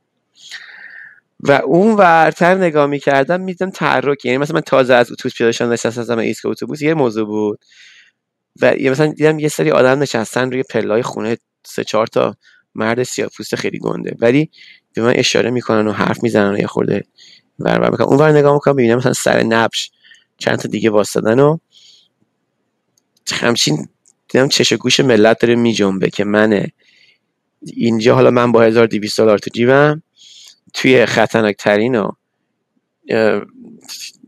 و 1.40 1.52
اون 1.52 1.96
ورتر 1.96 2.54
نگاه 2.54 2.86
می‌کردم 2.86 3.40
میدم 3.40 3.70
تحرک. 3.70 4.24
یعنی 4.24 4.38
مثلا 4.38 4.54
من 4.54 4.60
تازه 4.60 4.94
از 4.94 5.12
اتوبوس 5.12 5.34
پیاده 5.34 5.52
شدم 5.52 5.72
نشستم 5.72 6.18
ایست 6.18 6.46
اتوبوس 6.46 6.82
یه 6.82 6.94
موضوع 6.94 7.26
بود. 7.26 7.64
و 8.62 8.74
مثلا 8.80 9.06
دیدم 9.06 9.38
یه 9.38 9.48
سری 9.48 9.70
آدم 9.70 10.02
نشستن 10.02 10.50
روی 10.50 10.62
پلای 10.62 11.02
خونه 11.02 11.36
سه 11.64 11.84
چهار 11.84 12.06
تا 12.06 12.36
مرد 12.74 13.02
سیاپوست 13.02 13.54
خیلی 13.54 13.78
گنده. 13.78 14.16
ولی 14.18 14.50
به 14.94 15.02
من 15.02 15.12
اشاره 15.16 15.50
می‌کنن 15.50 15.88
و 15.88 15.92
حرف 15.92 16.22
می‌زنن 16.22 16.54
و 16.54 16.58
یه 16.58 16.66
خورده 16.66 17.04
ور 17.58 17.90
می‌کنن. 17.90 18.06
اون 18.06 18.18
ور 18.18 18.32
نگاه 18.32 18.54
می‌کنم 18.54 18.76
ببینم 18.76 18.96
مثلا 18.96 19.12
سر 19.12 19.42
نبش 19.42 19.90
چند 20.38 20.58
تا 20.58 20.68
دیگه 20.68 20.90
واسدن 20.90 21.38
و 21.40 21.58
همچین 23.32 23.88
دیدم 24.28 24.48
چش 24.48 24.72
گوش 24.72 25.00
ملت 25.00 25.40
داره 25.40 25.54
میجنبه 25.54 26.10
که 26.10 26.24
منه. 26.24 26.72
اینجا 27.62 28.14
حالا 28.14 28.30
من 28.30 28.52
با 28.52 28.62
1200 28.62 29.20
دلار 29.20 29.38
تو 29.38 29.50
جیبم. 29.54 30.02
توی 30.74 31.06
خطرناک 31.06 31.56
ترین 31.56 31.94
و 31.94 32.10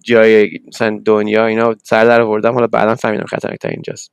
جای 0.03 0.61
مثلا 0.69 1.01
دنیا 1.05 1.47
اینا 1.47 1.75
سر 1.83 2.05
در 2.05 2.21
آوردم. 2.21 2.55
حالا 2.55 2.67
بعدا 2.67 2.95
فهمیدم 2.95 3.27
خطرناک 3.27 3.59
ترین 3.59 3.75
اینجاست 3.75 4.13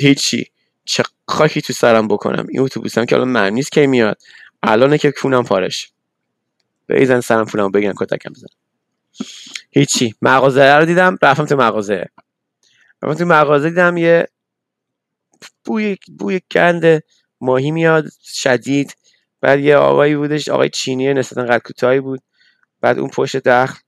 هیچی. 0.00 0.46
چه 0.84 1.02
خاکی 1.28 1.62
تو 1.62 1.72
سرم 1.72 2.08
بکنم؟ 2.08 2.46
این 2.48 2.60
اتوبوسم 2.60 3.04
که 3.04 3.14
الان 3.16 3.28
معنی 3.28 3.54
نیست 3.54 3.72
که 3.72 3.86
میاد. 3.86 4.18
الانه 4.62 4.98
که 4.98 5.12
کونم 5.12 5.44
پارش. 5.44 5.92
بریزن 6.88 7.20
سرم 7.20 7.44
پولم 7.44 7.70
بگن 7.70 7.92
کتکم 7.96 8.32
بزن 8.32 8.46
هیچی. 9.70 10.14
مغازه 10.22 10.74
رو 10.74 10.84
دیدم 10.84 11.18
رفتم 11.22 11.44
تو 11.44 11.56
مغازه. 11.56 12.08
رفتم 13.04 13.18
تو 13.18 13.24
مغازه 13.24 13.68
دیدم 13.68 13.96
یه 13.96 14.28
بوی 15.64 15.96
بوی 16.18 16.40
گند 16.52 17.02
ماهی 17.40 17.70
میاد 17.70 18.04
شدید. 18.22 18.96
بعد 19.40 19.60
یه 19.60 19.76
آقایی 19.76 20.16
بودش 20.16 20.48
آقای 20.48 20.68
چینی 20.68 21.14
نسبتا 21.14 21.42
قد 21.42 21.62
کوتاهی 21.62 22.00
بود. 22.00 22.20
بعد 22.80 22.98
اون 22.98 23.08
پشت 23.08 23.36
دخل 23.36 23.78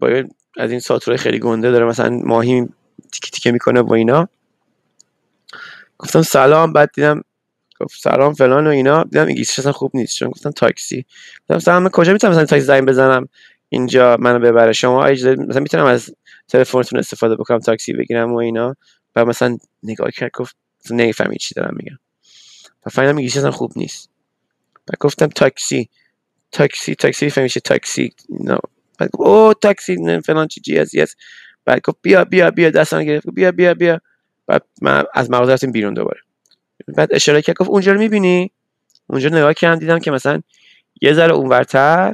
با 0.00 0.22
از 0.58 0.70
این 0.70 0.80
ساتورای 0.80 1.18
خیلی 1.18 1.38
گنده 1.38 1.70
داره 1.70 1.84
مثلا 1.84 2.10
ماهی 2.10 2.68
تیکه 3.12 3.30
تیکه 3.30 3.52
می‌کنه 3.52 3.80
و 3.80 3.92
اینا. 3.92 4.28
گفتم 5.98 6.22
سلام 6.22 6.72
بعد 6.72 6.90
دیدم 6.94 7.22
گفت 7.80 8.00
سلام 8.02 8.34
فلان 8.34 8.66
و 8.66 8.70
اینا. 8.70 9.02
دیدم 9.02 9.26
انگلیسیش 9.26 9.58
اصلا 9.58 9.72
خوب 9.72 9.90
نیست 9.94 10.16
چون 10.16 10.28
گفتم 10.28 10.50
تاکسی. 10.50 11.06
گفتم 11.42 11.58
سلام 11.58 11.88
کجا 11.88 12.12
می‌تونم 12.12 12.32
مثلا 12.32 12.44
تاکسی 12.44 12.66
زنگ 12.66 12.88
بزنم 12.88 13.28
اینجا 13.68 14.16
منو 14.20 14.38
ببره؟ 14.38 14.72
شما 14.72 15.04
اجازه 15.04 15.34
مثلا 15.42 15.60
می‌تونم 15.60 15.84
از 15.84 16.14
تلفنتون 16.48 16.98
استفاده 16.98 17.36
بکنم 17.36 17.58
تاکسی 17.58 17.92
بگیرم 17.92 18.32
و 18.32 18.36
اینا. 18.36 18.76
و 19.16 19.24
مثلا 19.24 19.58
نگاه 19.82 20.10
کرد 20.10 20.30
گفت 20.34 20.56
نمی‌فهمی 20.90 21.36
چی 21.36 21.54
دارم 21.54 21.74
میگم. 21.76 21.98
و 22.86 22.90
فهمیدم 22.90 23.16
انگلیسی 23.16 23.38
اصلا 23.38 23.50
خوب 23.50 23.72
نیست. 23.76 24.10
و 24.88 24.92
گفتم 25.00 25.26
تاکسی 25.26 25.88
تاکسی 26.52 26.94
تاکسی 26.94 27.30
فهمیشه 27.30 27.60
تاکسی 27.60 28.14
نه 28.40 28.58
بعد 28.98 29.10
گفت 29.10 29.28
او 29.28 29.54
تاکسی 29.54 30.20
فلان 30.20 30.48
چی 30.48 30.60
جی 30.60 30.78
از 30.78 30.90
بعد 31.64 31.80
گفت 31.80 31.98
بیا 32.02 32.24
بیا 32.24 32.50
بیا 32.50 32.70
دستان 32.70 33.04
گرفت. 33.04 33.30
بیا 33.30 33.52
بیا 33.52 33.74
بیا. 33.74 34.00
بعد 34.46 34.62
من 34.82 35.04
از 35.14 35.30
مغازه 35.30 35.52
رفتیم 35.52 35.72
بیرون 35.72 35.94
دوباره. 35.94 36.20
بعد 36.96 37.14
اشاره 37.14 37.42
کرد 37.42 37.56
گفت 37.56 37.70
اونجا 37.70 37.92
رو 37.92 37.98
می‌بینی؟ 37.98 38.50
اونجا 39.06 39.28
نگاه 39.28 39.54
کردم 39.54 39.78
دیدم 39.78 39.98
که 39.98 40.10
مثلا 40.10 40.42
یه 41.02 41.12
ذره 41.12 41.32
اونورتر 41.32 42.12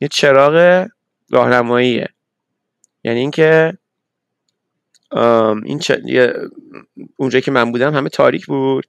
یه 0.00 0.08
چراغ 0.08 0.86
راهنماییه. 1.30 2.08
یعنی 3.04 3.20
اینکه 3.20 3.78
این 5.64 5.78
چ... 5.78 5.92
اونجایی 7.16 7.42
که 7.42 7.50
من 7.50 7.72
بودم 7.72 7.94
همه 7.94 8.08
تاریک 8.08 8.46
بود. 8.46 8.86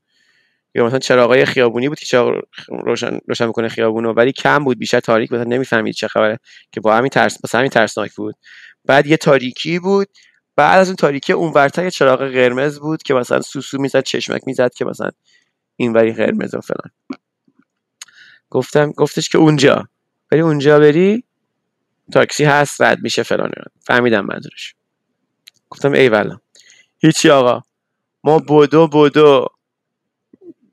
یا 0.76 0.86
مثلا 0.86 1.00
چراغای 1.00 1.46
خیابونی 1.46 1.90
بود 1.90 2.00
که 2.00 2.06
چراغ 2.06 2.44
روشن 2.68 3.20
روشن 3.28 3.48
می‌کنه 3.48 3.68
خیابونو 3.70 4.14
ولی 4.14 4.32
کم 4.32 4.64
بود 4.64 4.80
بیشتر 4.80 5.00
تاریک 5.00 5.30
بود. 5.30 5.40
نمی‌فهمید 5.40 5.94
چه 5.94 6.08
خبره 6.08 6.40
که 6.72 6.82
با 6.82 6.96
همین 6.96 7.10
ترس 7.10 7.38
مثلا 7.44 7.60
همین 7.60 7.70
ترسناک 7.70 8.14
بود. 8.14 8.36
بعد 8.86 9.08
یه 9.08 9.18
تاریکی 9.18 9.80
بود. 9.80 10.08
بعد 10.56 10.80
از 10.80 10.88
اون 10.88 10.96
تاریکی 10.96 11.34
اون 11.34 11.52
ورتر 11.54 11.90
چراغ 11.90 12.20
قرمز 12.20 12.80
بود 12.80 13.04
که 13.04 13.14
مثلا 13.14 13.42
سوسو 13.42 13.78
می‌زد 13.82 14.04
چشمک 14.04 14.42
می‌زد 14.46 14.74
که 14.74 14.86
مثلا 14.86 15.10
این 15.76 15.94
وری 15.94 16.14
قرمز 16.14 16.56
و 16.56 16.62
فلان. 16.62 17.20
گفتم 18.50 18.92
گفتش 18.92 19.30
که 19.30 19.38
اونجا. 19.38 19.88
ولی 20.32 20.42
اونجا 20.42 20.80
بری. 20.80 21.24
تاکسی 22.12 22.44
هست 22.44 22.82
رد 22.82 23.00
میشه 23.02 23.24
فلان 23.24 23.52
فهمیدم 23.82 24.26
منظورش. 24.26 24.76
گفتم 25.70 25.92
ای 25.92 26.10
والا 26.10 26.40
هیچی 27.00 27.30
آقا. 27.30 27.62
ما 28.24 28.40
بودو 28.40 28.88
بودو. 28.88 29.48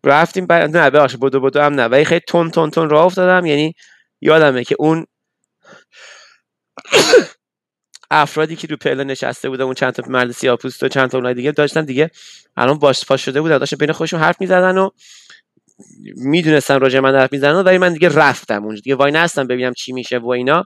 رفتیم 0.04 0.46
بعد 0.46 0.76
نه 0.76 0.90
ببخشید 0.90 1.20
بودو 1.20 1.40
بودو 1.40 1.60
هم 1.60 1.74
نه. 1.74 1.84
ولی 1.84 2.04
خیلی 2.04 2.20
تون 2.20 2.50
تون 2.50 2.70
تون 2.70 2.90
راه 2.90 3.04
افتادم. 3.04 3.46
یعنی 3.46 3.74
یادمه 4.20 4.64
که 4.64 4.76
اون 4.78 5.06
افرادی 8.10 8.56
که 8.56 8.66
رو 8.66 8.76
پله 8.76 9.04
نشسته 9.04 9.48
بودن 9.48 9.64
اون 9.64 9.74
چند 9.74 9.92
تا 9.92 10.02
مرد 10.06 10.30
سیاپوست 10.30 10.82
و 10.82 10.88
چند 10.88 11.10
تا 11.10 11.18
اونای 11.18 11.34
دیگه 11.34 11.52
داشتن 11.52 11.84
دیگه. 11.84 12.10
الان 12.56 12.78
باش 12.78 13.04
پاش 13.04 13.24
شده 13.24 13.40
بودن 13.40 13.58
داشتن 13.58 13.76
بین 13.76 13.92
خودشون 13.92 14.20
حرف 14.20 14.40
می‌زدن 14.40 14.78
و 14.78 14.90
می‌دونستن 16.16 16.80
راجع 16.80 17.00
من 17.00 17.14
حرف 17.14 17.32
می‌زنن 17.32 17.64
ولی 17.64 17.78
من 17.78 17.92
دیگه 17.92 18.08
رفتم 18.08 18.64
اونجا. 18.64 18.80
دیگه 18.80 18.96
وای 18.96 19.12
نستم 19.12 19.46
ببینم 19.46 19.72
چی 19.72 19.92
میشه 19.92 20.18
و 20.18 20.28
اینا. 20.28 20.64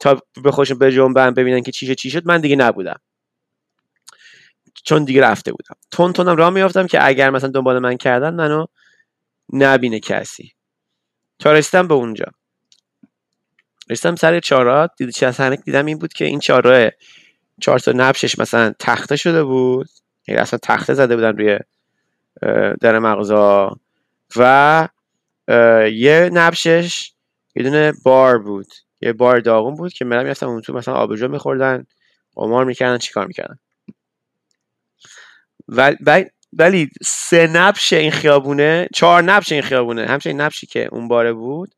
تا 0.00 0.22
به 0.44 0.50
خودشون 0.50 0.78
به 0.78 0.92
جنبن 0.92 1.30
ببینن 1.30 1.62
که 1.62 1.72
چی 1.72 1.94
چی 1.94 2.10
شد 2.10 2.26
من 2.26 2.40
دیگه 2.40 2.56
نبودم. 2.56 3.00
چون 4.84 5.04
دیگه 5.04 5.22
رفته 5.22 5.52
بودم. 5.52 5.76
تون 5.90 6.12
تونم 6.12 6.36
راه 6.36 6.50
میافتم 6.50 6.86
که 6.86 7.06
اگر 7.06 7.30
مثلا 7.30 7.50
دنبال 7.50 7.78
من 7.78 7.96
کردن 7.96 8.34
منو 8.34 8.66
نبینه 9.52 10.00
کسی. 10.00 10.52
تا 11.38 11.52
رسیدم 11.52 11.88
به 11.88 11.94
اونجا. 11.94 12.26
رسیدم 13.90 14.16
سر 14.16 14.40
چارات 14.40 14.90
دید 14.96 15.10
چه 15.10 15.56
دیدم 15.56 15.86
این 15.86 15.98
بود 15.98 16.12
که 16.12 16.24
این 16.24 16.40
چهارراه 16.40 16.90
چهار 17.60 17.78
تا 17.78 17.92
نبشش 17.92 18.38
مثلا 18.38 18.74
تخته 18.78 19.16
شده 19.16 19.44
بود. 19.44 19.88
یعنی 20.28 20.40
اصلا 20.40 20.58
تخته 20.62 20.94
زده 20.94 21.16
بودن 21.16 21.36
روی 21.36 21.58
در 22.80 22.98
مغازه 22.98 23.68
و 24.36 24.88
یه 25.92 26.30
نبشش 26.32 27.12
یه 27.56 27.62
دونه 27.62 27.92
بار 28.04 28.38
بود. 28.38 28.66
یه 29.02 29.12
بار 29.12 29.40
داغون 29.40 29.74
بود 29.74 29.92
که 29.92 30.04
منم 30.04 30.22
می‌رفتم 30.22 30.48
اون 30.48 30.60
تو 30.60 30.72
مثلا 30.72 30.94
آبجو 30.94 31.28
میخوردن 31.28 31.86
قمار 32.34 32.64
می‌کردن 32.64 32.98
چیکار 32.98 33.26
می‌کردن. 33.26 33.58
و, 35.68 35.96
و 36.06 36.24
ولی 36.52 36.90
سه 37.02 37.46
نبش 37.46 37.92
این 37.92 38.10
خیابونه 38.10 38.88
چهار 38.94 39.22
نبش 39.22 39.52
این 39.52 39.62
خیابونه 39.62 40.06
همچنین 40.06 40.40
نبشی 40.40 40.66
که 40.66 40.88
اون 40.92 41.08
باره 41.08 41.32
بود 41.32 41.74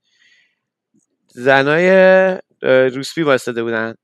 زنای 1.29 1.91
روسپی 2.63 3.23
واسطه 3.23 3.63
بودن. 3.63 3.95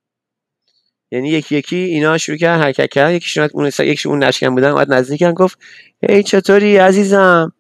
یعنی 1.11 1.29
یکی 1.29 1.57
یکی 1.57 1.77
اینا 1.77 2.19
شروع 2.19 2.39
کردن 2.39 2.63
حرکت 2.63 2.91
کردن 2.91 3.15
یکیشون 3.15 3.49
اون 3.53 3.67
یکیشون 3.67 4.13
اون 4.13 4.25
نشکن 4.25 4.55
بودن 4.55 4.71
اومد 4.71 4.93
نزدیکن 4.93 5.33
گفت 5.33 5.59
هی 6.09 6.23
چطوری 6.23 6.77
عزیزم؟ 6.77 7.53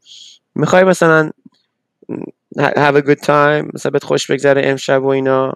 می‌خوای 0.54 0.84
مثلا 0.84 1.30
have 2.58 2.96
a 2.96 3.02
good 3.02 3.20
time. 3.20 3.74
مثلا 3.74 3.90
بهت 3.92 4.04
خوش 4.04 4.30
بگذره 4.30 4.62
امشب 4.64 5.02
و 5.02 5.06
اینا. 5.06 5.52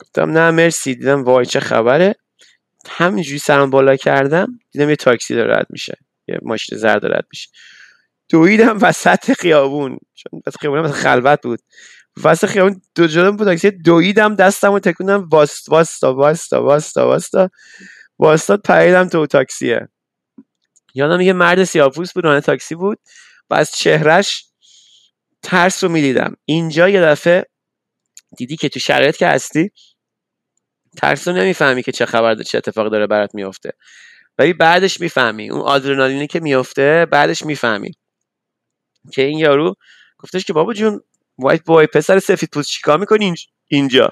گفتم 0.00 0.30
نه 0.30 0.50
مرسی. 0.50 0.94
دیدم 0.94 1.24
وای 1.24 1.46
چه 1.46 1.60
خبره. 1.60 2.14
همینجوری 2.88 3.38
سرم 3.38 3.70
بالا 3.70 3.96
کردم 3.96 4.58
دیدم 4.70 4.90
یه 4.90 4.96
تاکسی 4.96 5.34
داره 5.34 5.56
رد 5.56 5.66
میشه. 5.70 5.96
یه 6.28 6.38
ماشین 6.42 6.78
زرد 6.78 7.06
رد 7.06 7.26
میشه. 7.30 7.48
دویدم 8.28 8.78
وسط 8.80 9.32
خیابون. 9.32 9.98
چون 10.14 10.42
بس 10.46 10.56
خیابون 10.60 10.92
خلوت 10.92 11.42
بود. 11.42 11.60
واسه 12.16 12.46
خیابون 12.46 12.80
دو 12.94 13.06
جلو 13.06 13.32
بود 13.32 13.46
تاکسی. 13.46 13.70
دویدم 13.70 14.34
دستمو 14.34 14.78
تکوندم. 14.78 15.28
واستا 15.32 15.72
واستا 15.72 16.14
واستا 16.14 16.64
واستا 16.64 17.06
واستا. 17.06 17.50
واستا 18.18 18.56
پریدم 18.56 19.08
تو 19.08 19.26
تاکسیه. 19.26 19.88
یادم 20.94 21.20
یه 21.20 21.32
مرد 21.32 21.64
سیاپوس 21.64 22.12
بود 22.12 22.24
رانه 22.24 22.40
تاکسی 22.40 22.74
بود. 22.74 22.98
و 23.50 23.54
از 23.54 23.70
چهرش 23.70 24.51
ترس 25.42 25.84
رو 25.84 25.90
می‌دیدم. 25.90 26.36
اینجا 26.44 26.88
یه 26.88 27.00
دفعه 27.00 27.46
دیدی 28.36 28.56
که 28.56 28.68
تو 28.68 28.80
شرایط 28.80 29.16
که 29.16 29.26
هستی 29.28 29.70
ترس 30.96 31.28
رو 31.28 31.34
نمی‌فهمی 31.34 31.82
که 31.82 31.92
چه 31.92 32.06
خبر 32.06 32.34
چه 32.42 32.58
اتفاق 32.58 32.88
داره 32.92 33.06
برات 33.06 33.34
میفته 33.34 33.72
ولی 34.38 34.52
بعدش 34.52 35.00
می‌فهمی. 35.00 35.50
اون 35.50 35.60
آدرنالینی 35.62 36.26
که 36.26 36.40
میفته 36.40 37.06
بعدش 37.12 37.46
می‌فهمی. 37.46 37.92
که 39.12 39.22
این 39.22 39.38
یارو 39.38 39.74
گفتش 40.18 40.44
که 40.44 40.52
بابا 40.52 40.74
جون 40.74 41.00
وایت 41.38 41.62
بوی 41.64 41.86
پسر 41.86 42.18
سفید 42.18 42.50
پوست 42.52 42.70
چیکار 42.70 42.98
می‌کنی 42.98 43.34
اینجا؟ 43.68 44.10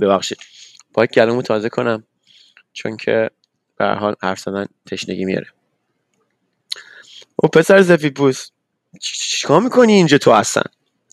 ببخشید. 0.00 0.38
باید 0.94 1.10
گلومو 1.14 1.42
تازه 1.42 1.68
کنم. 1.68 2.04
چون 2.74 2.96
که 2.96 3.30
به 3.76 3.86
حال 3.86 4.14
حرف 4.22 4.40
زدن 4.40 4.66
تشنگی 4.86 5.24
میاره. 5.24 5.46
او 7.36 7.48
پسر 7.48 7.82
سفید 7.82 8.14
پوست 8.14 8.52
چیکار 9.00 9.60
می‌کنی 9.60 9.92
اینجا 9.92 10.18
تو 10.18 10.30
اصلا؟ 10.30 10.62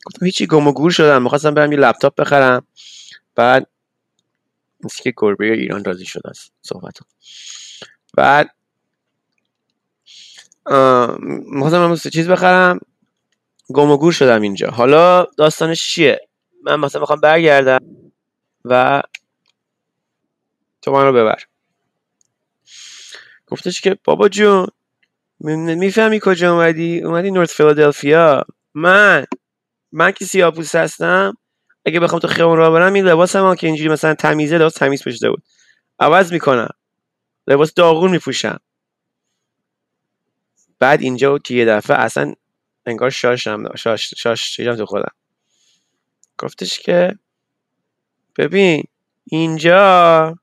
گفتم 0.05 0.25
هیچی 0.25 0.47
گم 0.47 0.67
و 0.67 0.71
گور 0.71 0.91
شدم 0.91 1.23
می‌خواستم 1.23 1.53
برم 1.53 1.71
یه 1.71 1.77
لپتاپ 1.77 2.15
بخرم. 2.15 2.67
بعد 3.35 3.67
مثل 4.83 5.03
که 5.03 5.13
گربه 5.17 5.53
ایران 5.53 5.83
راضی 5.83 6.05
شده 6.05 6.29
است 6.29 6.53
صحبت 6.61 6.97
بعد 8.17 8.49
می‌خواستم 11.45 12.09
چیز 12.09 12.27
بخرم. 12.27 12.79
گم 13.73 13.91
و 13.91 13.97
گور 13.97 14.11
شدم 14.11 14.41
اینجا. 14.41 14.69
حالا 14.69 15.25
داستانش 15.37 15.93
چیه؟ 15.93 16.27
من 16.63 16.79
مثلا 16.79 17.01
می‌خوام 17.01 17.19
برگردم 17.19 17.79
و 18.65 19.01
تو 20.81 20.91
من 20.91 21.03
رو 21.03 21.13
ببر. 21.13 21.43
گفتش 23.51 23.81
که 23.81 23.97
بابا 24.03 24.29
جون 24.29 24.67
می‌فهمی 25.39 26.19
کجا 26.23 26.53
اومدی؟ 26.53 27.01
اومدی 27.01 27.31
نورت 27.31 27.51
فیلادلفیا. 27.51 28.45
من 28.73 29.25
من 29.91 30.11
که 30.11 30.25
سیاپوس 30.25 30.75
هستم 30.75 31.37
اگه 31.85 31.99
بخوام 31.99 32.19
تو 32.19 32.27
خیابون 32.27 32.57
را 32.57 32.71
برم 32.71 32.93
این 32.93 33.07
لباس 33.07 33.35
هم 33.35 33.55
که 33.55 33.67
اینجوری 33.67 33.89
مثلا 33.89 34.13
تمیزه 34.13 34.57
لباس 34.57 34.73
تمیز 34.73 35.03
پوشیده 35.03 35.29
بود. 35.29 35.43
عوض 35.99 36.33
می‌کنم. 36.33 36.69
لباس 37.47 37.73
داغون 37.73 38.11
میپوشم. 38.11 38.59
بعد 40.79 41.01
اینجا 41.01 41.37
که 41.37 41.53
یه 41.53 41.65
دفعه 41.65 41.97
اصلا 41.97 42.33
انگار 42.85 43.09
شاشم 43.09 43.75
شاش 43.75 44.13
شاش 44.17 44.55
تو 44.55 44.85
خودم. 44.85 45.11
گفتش 46.37 46.79
که 46.79 47.17
ببین 48.37 48.83
اینجا 49.23 50.37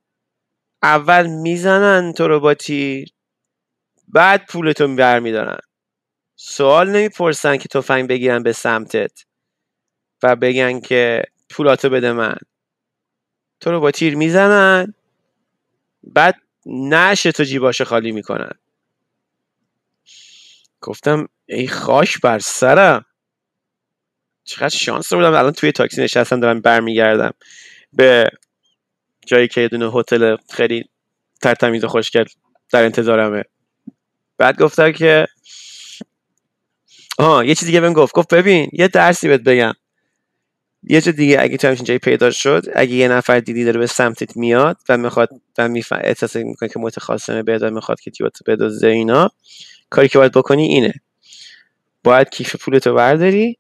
اول 0.83 1.27
می‌زنن 1.27 2.13
تو 2.13 2.29
رو 2.29 2.41
با 2.41 2.55
تیر 2.55 3.09
بعد 4.09 4.47
پولتو 4.47 4.97
برمیدارن. 4.97 5.59
سوال 6.37 6.91
نمی‌پرسن 6.91 7.57
که 7.57 7.69
تفنگ 7.69 8.09
بگیرن 8.09 8.43
به 8.43 8.53
سمتت 8.53 9.25
و 10.23 10.37
بگن 10.37 10.81
که 10.81 11.23
پولاتو 11.51 11.91
بده 11.91 12.13
من. 12.13 12.37
تو 13.61 13.71
رو 13.71 13.81
با 13.81 13.91
تیر 13.91 14.17
می‌زنن 14.17 14.95
بعد 16.03 16.35
نشه 16.67 17.33
تو 17.33 17.45
جیباشو 17.45 17.85
خالی 17.85 18.13
می‌کنن. 18.13 18.53
گفتم 20.81 21.29
ای 21.47 21.69
خاش 21.69 22.19
بر 22.19 22.39
سرم. 22.39 23.05
چقدر 24.45 24.69
شانس 24.69 25.13
رو 25.13 25.19
بودم 25.19 25.35
الان 25.35 25.53
توی 25.53 25.73
تاکسی 25.73 26.03
نشستم 26.03 26.41
دارم 26.41 26.61
برمیگردم. 26.61 27.33
به 27.93 28.31
جایی 29.29 29.49
که 29.49 29.61
یه 29.61 29.69
دونه 29.69 29.91
هتل 29.95 30.37
خیلی 30.51 30.85
ترتمیز 31.43 31.85
و 31.85 31.89
خوشگل 31.89 32.25
در 32.71 32.85
انتظارمه. 32.85 33.45
بعد 34.39 34.59
گفتم 34.59 34.93
که 34.93 35.27
آها 37.19 37.45
یه 37.45 37.55
چیز 37.55 37.67
دیگه 37.67 37.81
بهم 37.81 37.93
گفت. 37.93 38.15
گفت 38.15 38.35
ببین 38.35 38.71
یه 38.73 38.89
درسی 38.89 39.29
بهت 39.29 39.41
بگم. 39.41 39.73
یه 40.83 41.01
چیز 41.01 41.15
دیگه 41.17 41.37
اگه 41.41 41.57
تو 41.57 41.69
همچین 41.69 41.85
جایی 41.85 41.99
پیدا 41.99 42.31
شد 42.31 42.65
اگه 42.75 42.93
یه 42.93 43.09
نفر 43.09 43.41
دیدی 43.41 43.65
داره 43.65 43.79
به 43.79 43.87
سمتت 43.87 44.37
میاد 44.37 44.77
و 44.89 44.99
می‌خواد 44.99 45.29
و 45.59 45.69
میفهم 45.69 46.01
احساس 46.05 46.37
می‌کنه 46.37 46.69
که 46.69 46.79
متخاصمه 46.79 47.43
بهت 47.43 47.63
و 47.63 47.71
می‌خواد 47.71 48.01
که 48.01 48.11
تیوت 48.11 48.39
بدوزه 48.47 48.89
اینا 48.89 49.31
کاری 49.91 50.09
که 50.09 50.19
باید 50.19 50.33
بکنی 50.33 50.63
اینه. 50.63 50.95
باید 52.05 52.31
کیف 52.31 52.57
پولتو 52.57 52.95
برداری 52.95 53.59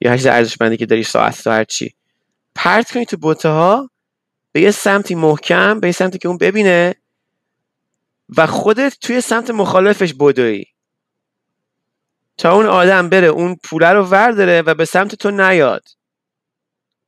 یا 0.00 0.10
هر 0.10 0.16
چیز 0.16 0.26
ارزشمندی 0.26 0.76
که 0.76 0.86
داری 0.86 1.02
ساعت 1.02 1.44
تو 1.44 1.50
هر 1.50 1.64
چی. 1.64 1.94
پرت 2.54 2.92
کنی 2.92 3.04
تو 3.04 3.16
بوته 3.16 3.48
ها 3.48 3.90
به 4.52 4.60
یه 4.60 4.70
سمتی 4.70 5.14
محکم 5.14 5.80
به 5.80 5.86
یه 5.86 5.92
سمتی 5.92 6.18
که 6.18 6.28
اون 6.28 6.38
ببینه 6.38 6.94
و 8.36 8.46
خودت 8.46 8.96
توی 9.00 9.20
سمت 9.20 9.50
مخالفش 9.50 10.14
بدوی. 10.20 10.64
تا 12.38 12.54
اون 12.54 12.66
آدم 12.66 13.08
بره 13.08 13.26
اون 13.26 13.56
پوله 13.64 13.88
رو 13.92 14.04
ورداره 14.04 14.62
و 14.62 14.74
به 14.74 14.84
سمت 14.84 15.14
تو 15.14 15.30
نیاد. 15.30 15.82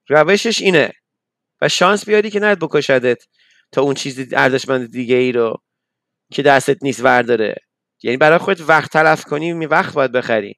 روشش 0.09 0.61
اینه. 0.61 0.93
و 1.61 1.69
شانس 1.69 2.05
بیاری 2.05 2.31
که 2.31 2.41
نهت 2.41 2.59
بکشدت 2.59 3.25
تا 3.73 3.83
اون 3.83 3.95
چیز 3.95 4.33
ارزشمند 4.33 4.91
دیگه 4.91 5.15
ای 5.15 5.33
رو 5.33 5.63
که 6.33 6.43
دستت 6.43 6.83
نیست 6.83 7.05
ورداره. 7.05 7.55
یعنی 8.03 8.17
برای 8.17 8.39
خودت 8.39 8.61
وقت 8.61 8.93
تلف 8.93 9.25
کنی 9.25 9.53
می 9.53 9.67
وقت 9.67 9.95
باید 9.95 10.13
بخری. 10.13 10.55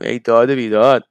ای 0.00 0.18
داد 0.18 0.50
بیداد. 0.50 1.04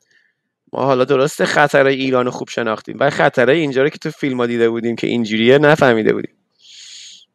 ما 0.73 0.85
حالا 0.85 1.05
درسته 1.05 1.45
خطرهای 1.45 1.95
ایران 1.95 2.29
خوب 2.29 2.49
شناختیم. 2.49 2.97
و 2.99 3.09
خطرهای 3.09 3.59
اینجا 3.59 3.83
رو 3.83 3.89
که 3.89 3.97
تو 3.97 4.11
فیلم 4.11 4.37
ها 4.37 4.45
دیده 4.45 4.69
بودیم 4.69 4.95
که 4.95 5.07
اینجوریه 5.07 5.57
نفهمیده 5.57 6.13
بودیم. 6.13 6.35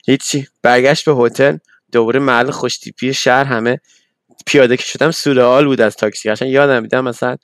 هیچی. 0.07 0.47
برگشت 0.63 1.05
به 1.05 1.15
هتل 1.15 1.57
دوباره 1.93 2.21
محل 2.21 2.51
خوشتیپی 2.51 3.15
شهر 3.15 3.45
همه 3.45 3.81
پیاده 4.47 4.77
که 4.77 4.83
شدم 4.83 5.11
سورئال 5.11 5.67
بود 5.67 5.81
از 5.81 5.97
تاکسی. 5.97 6.31
قشنگ 6.31 6.51
یادم 6.51 6.83
میدم 6.83 7.05
مثلا 7.05 7.37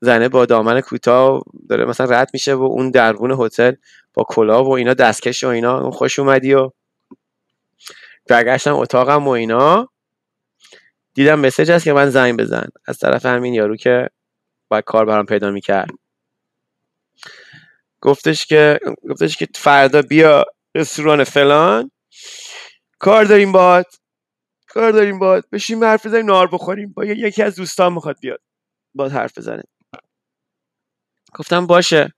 زنه 0.00 0.28
با 0.28 0.46
دامن 0.46 0.80
کوتاه 0.80 1.42
داره 1.68 1.84
مثلا 1.84 2.06
رد 2.20 2.30
میشه 2.32 2.54
و 2.54 2.62
اون 2.62 2.90
دربون 2.90 3.36
هتل 3.40 3.72
با 4.14 4.24
کلاه 4.28 4.66
و 4.66 4.70
اینا 4.70 4.94
دستکش 4.94 5.44
و 5.44 5.48
اینا 5.48 5.90
خوش 5.90 6.18
اومدی 6.18 6.54
و 6.54 6.70
برگشتم 8.28 8.74
اتاقم 8.74 9.28
و 9.28 9.30
اینا. 9.30 9.88
دیدم 11.14 11.40
مسیج 11.40 11.70
هست 11.70 11.84
که 11.84 11.92
من 11.92 12.10
زنگ 12.10 12.40
بزن. 12.40 12.66
از 12.86 12.98
طرف 12.98 13.26
همین 13.26 13.54
یارو 13.54 13.76
که 13.76 14.08
باید 14.68 14.84
کار 14.84 15.04
برام 15.04 15.26
پیدا 15.26 15.50
می‌کرد. 15.50 15.90
گفتش 18.00 18.46
که 18.46 18.80
گفتش 19.10 19.36
که 19.36 19.48
فردا 19.54 20.02
بیا 20.02 20.44
رستوران 20.74 21.24
فلان. 21.24 21.90
کار 22.98 23.24
داریم 23.24 23.52
باد. 23.52 23.86
کار 24.66 24.92
داریم 24.92 25.18
باد. 25.18 25.44
بشیم 25.52 25.84
حرف 25.84 26.06
بزنیم 26.06 26.26
نهار 26.26 26.48
بخوریم. 26.52 26.92
با 26.92 27.04
یکی 27.04 27.42
از 27.42 27.56
دوستان 27.56 27.92
می‌خواد 27.92 28.16
بیاد 28.20 28.40
باد 28.94 29.12
حرف 29.12 29.38
بزنه. 29.38 29.62
گفتم 31.34 31.66
باشه. 31.66 32.14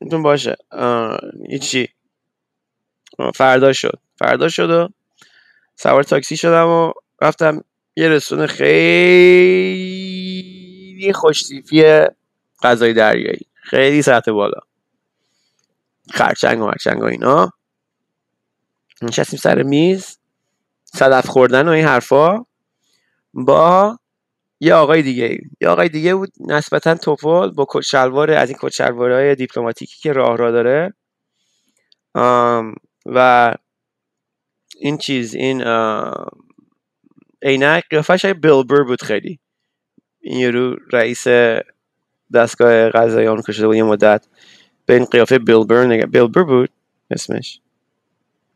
گفتم 0.00 0.22
باشه. 0.22 0.56
هیچی 1.48 1.88
فردا 3.34 3.72
شد. 3.72 4.00
فردا 4.18 4.48
شد 4.48 4.70
و 4.70 4.88
سوار 5.76 6.02
تاکسی 6.02 6.36
شدم 6.36 6.68
و 6.68 6.92
رفتم 7.22 7.64
یه 7.96 8.08
رستوران 8.08 8.46
خیلی 8.46 8.72
خوشتیفی 11.12 12.04
غذای 12.62 12.92
دریایی. 12.92 13.46
خیلی 13.54 14.02
سطح 14.02 14.32
بالا. 14.32 14.60
خرچنگ 16.10 16.60
و 16.60 16.66
مرچنگ 16.66 17.02
و 17.02 17.04
اینا. 17.04 17.52
نشستیم 19.02 19.38
سر 19.38 19.62
میز. 19.62 20.18
صدف 20.84 21.26
خوردن 21.26 21.68
و 21.68 21.70
این 21.70 21.84
حرفا. 21.84 22.46
با 23.34 23.98
یه 24.60 24.74
آقای 24.74 25.02
دیگه. 25.02 25.38
یه 25.60 25.68
آقای 25.68 25.88
دیگه 25.88 26.14
بود 26.14 26.32
نسبتا 26.40 26.94
توپل 26.94 27.50
با 27.50 27.66
کت 27.70 27.80
شلوار 27.80 28.30
از 28.30 28.48
این 28.48 28.58
کت 28.60 28.72
شلوارهای 28.72 29.34
دیپلماتیکی 29.34 30.00
که 30.00 30.12
راه 30.12 30.36
را 30.36 30.50
داره. 30.50 30.94
و 33.06 33.54
این 34.80 34.98
چیز 34.98 35.34
این 35.34 35.64
عینک 37.46 37.84
قیافش 37.90 38.24
های 38.24 38.34
بیلبر 38.34 38.82
بود 38.82 39.02
خیلی. 39.02 39.38
این 40.20 40.38
یورو 40.38 40.76
رئیس 40.92 41.26
دستگاه 42.34 42.90
غذای 42.90 43.28
آمریکا 43.28 43.52
شده 43.52 43.66
بود 43.66 43.76
یه 43.76 43.82
مدت. 43.82 44.26
به 44.86 44.94
این 44.94 45.04
قیافه 45.04 45.38
بیلبر 45.38 45.84
نگه 45.84 46.06
بیلبر 46.06 46.42
بود 46.42 46.70
اسمش. 47.10 47.60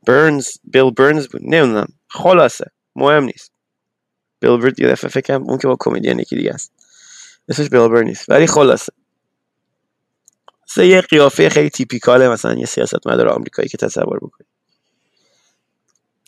برنز 0.07 0.49
بیل 0.65 0.91
برنز 0.91 1.29
بود. 1.29 1.41
نمی‌دونم. 1.45 1.89
خلاصه. 2.09 2.65
مهم 2.97 3.25
نیست. 3.25 3.53
بیل 4.41 4.75
یه 4.79 4.89
دفعه 4.89 5.11
فکرم 5.11 5.43
اون 5.43 5.59
که 5.59 5.69
با 5.69 5.77
کمدین 5.81 6.19
یکی 6.19 6.37
دیگه 6.37 6.51
است. 6.51 6.73
اسمش 7.49 7.69
بیل 7.69 8.05
نیست. 8.05 8.31
ولی 8.31 8.47
خلاصه. 8.47 8.93
سه 10.67 10.87
یه 10.87 11.01
قیافه 11.01 11.49
خیلی 11.49 11.71
تیپیکاله 11.71 12.29
مثلا 12.29 12.55
یه 12.55 12.67
سیاست 12.67 13.07
مدار 13.07 13.29
آمریکایی 13.29 13.69
که 13.69 13.79
تصور 13.79 14.17
بکنی. 14.17 14.47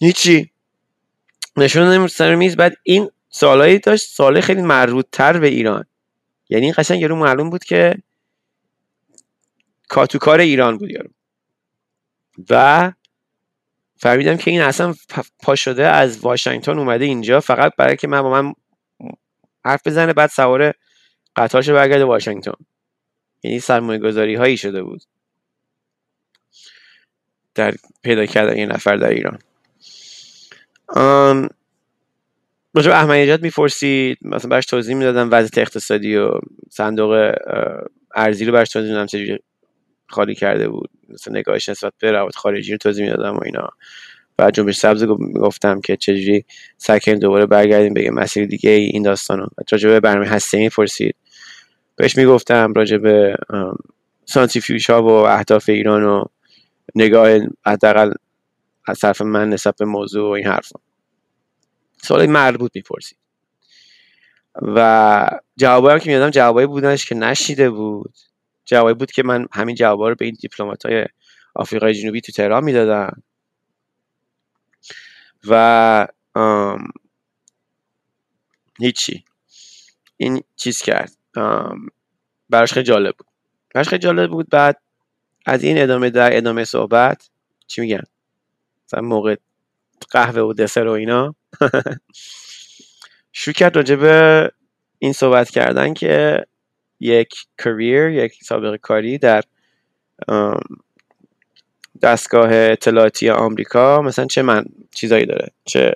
هیچی. 0.00 0.51
نشون 1.56 2.06
سر 2.06 2.34
میز. 2.34 2.56
بعد 2.56 2.76
این 2.82 3.10
سالایی 3.28 3.78
داشت. 3.78 4.08
ساله 4.08 4.40
خیلی 4.40 4.62
مربوط 4.62 5.06
تر 5.12 5.38
به 5.38 5.48
ایران. 5.48 5.84
یعنی 6.48 6.72
قشنگ 6.72 7.00
یارو 7.00 7.16
معلوم 7.16 7.50
بود 7.50 7.64
که 7.64 7.94
کاتوکار 9.88 10.40
ایران 10.40 10.78
بود 10.78 10.90
یارو. 10.90 11.10
و 12.50 12.92
فهمیدم 13.96 14.36
که 14.36 14.50
این 14.50 14.60
اصلا 14.62 14.94
پا 15.42 15.54
شده 15.54 15.86
از 15.86 16.18
واشنگتن 16.18 16.78
اومده 16.78 17.04
اینجا. 17.04 17.40
فقط 17.40 17.72
برای 17.78 17.96
که 17.96 18.08
من 18.08 18.22
با 18.22 18.30
من 18.42 18.54
حرف 19.64 19.86
بزنه 19.86 20.12
بعد 20.12 20.30
سوار 20.30 20.74
قطارش 21.36 21.68
برگرده 21.68 22.04
واشنگتن. 22.04 22.52
یعنی 23.42 23.60
سرمایه 23.60 23.98
گذاری 23.98 24.34
هایی 24.34 24.56
شده 24.56 24.82
بود 24.82 25.02
در 27.54 27.74
پیدا 28.02 28.26
کردن 28.26 28.56
یه 28.58 28.66
نفر 28.66 28.96
در 28.96 29.08
ایران. 29.08 29.38
راجع 32.74 32.90
به 32.90 32.94
احمد 32.94 33.10
نژاد 33.10 33.42
می‌پرسید 33.42 34.18
مثلا 34.22 34.48
براش 34.48 34.66
توضیح 34.66 34.96
می‌دادم 34.96 35.28
وضعیت 35.32 35.58
اقتصادی 35.58 36.16
و 36.16 36.30
صندوق 36.70 37.32
ارزی 38.14 38.44
رو 38.44 38.52
براش 38.52 38.70
توضیح 38.70 38.88
می‌دادم 38.88 39.06
چجوری 39.06 39.38
خالی 40.08 40.34
کرده 40.34 40.68
بود 40.68 40.90
مثلا 41.08 41.38
نگاهش 41.38 41.68
نسبت 41.68 41.92
به 41.98 42.12
روابط 42.12 42.36
خارجی 42.36 42.72
رو 42.72 42.78
توضیح 42.78 43.04
می‌دادم 43.04 43.36
و 43.36 43.40
اینا. 43.44 43.68
بعد 44.36 44.54
جنبش 44.54 44.76
سبز 44.76 45.04
گفتم 45.34 45.80
که 45.80 45.96
چجوری 45.96 46.44
سکن 46.78 47.14
دوباره 47.14 47.46
برگردیم 47.46 47.94
به 47.94 48.02
یه 48.02 48.10
مسیر 48.10 48.46
دیگه 48.46 48.70
این 48.70 49.02
داستانو 49.02 49.46
راجع 49.72 49.88
به 49.88 50.00
برنامه 50.00 50.26
هسته 50.26 50.58
می‌پرسید. 50.58 51.16
بهش 51.96 52.16
می‌گفتم 52.16 52.72
راجع 52.72 52.96
به 52.96 53.36
سانتریفیوژ 54.24 54.90
ها 54.90 55.02
و 55.02 55.08
اهداف 55.08 55.68
ایران 55.68 56.04
و 56.04 56.24
نگاه 56.94 57.38
حداقل 57.66 58.12
از 58.86 59.00
طرف 59.00 59.22
من 59.22 59.48
نسبت 59.50 59.76
به 59.76 59.84
موضوع 59.84 60.28
و 60.28 60.32
این 60.32 60.46
حرفا. 60.46 60.80
سوال 62.02 62.26
مربوط 62.26 62.70
می‌پرسید. 62.74 63.18
و 64.62 65.28
جوابایی 65.56 66.00
که 66.00 66.10
می‌دادم 66.10 66.30
جوابایی 66.30 66.66
بودنش 66.66 67.06
که 67.06 67.14
نشیده 67.14 67.70
بود. 67.70 68.14
جوابی 68.64 68.94
بود 68.94 69.12
که 69.12 69.22
من 69.22 69.46
همین 69.52 69.74
جوابا 69.74 70.08
رو 70.08 70.14
به 70.14 70.24
این 70.24 70.36
دیپلمات 70.40 70.86
های 70.86 71.06
آفریقای 71.54 71.94
جنوبی 71.94 72.20
تو 72.20 72.32
تهران 72.32 72.64
می‌دادم. 72.64 73.22
و 75.48 76.08
هیچی. 78.78 79.24
این 80.16 80.42
چیز 80.56 80.82
کرد. 80.82 81.12
براش 82.50 82.72
خیلی 82.72 82.86
جالب 82.86 83.14
بود. 83.18 83.26
براش 83.74 83.88
خیلی 83.88 84.02
جالب 84.02 84.30
بود. 84.30 84.48
بعد 84.48 84.82
از 85.46 85.62
این 85.62 85.82
ادامه 85.82 86.10
در 86.10 86.36
ادامه 86.36 86.64
صحبت 86.64 87.30
چی 87.66 87.80
میگن؟ 87.80 88.02
مثلا 88.92 89.08
موقع 89.08 89.36
قهوه 90.10 90.42
و 90.42 90.52
دسر 90.52 90.86
و 90.86 90.90
اینا. 90.90 91.34
شروع 93.32 93.54
کرد 93.54 93.76
راجع 93.76 93.96
به 93.96 94.50
این 94.98 95.12
صحبت 95.12 95.50
کردن 95.50 95.94
که 95.94 96.44
یک 97.00 97.34
کریر 97.58 98.08
یک 98.08 98.44
سابقه 98.44 98.78
کاری 98.78 99.18
در 99.18 99.42
دستگاه 102.02 102.48
اطلاعاتی 102.52 103.30
آمریکا. 103.30 104.02
مثلا 104.02 104.26
چه 104.26 104.42
من 104.42 104.64
چیزایی 104.94 105.26
داره 105.26 105.48
چه 105.64 105.94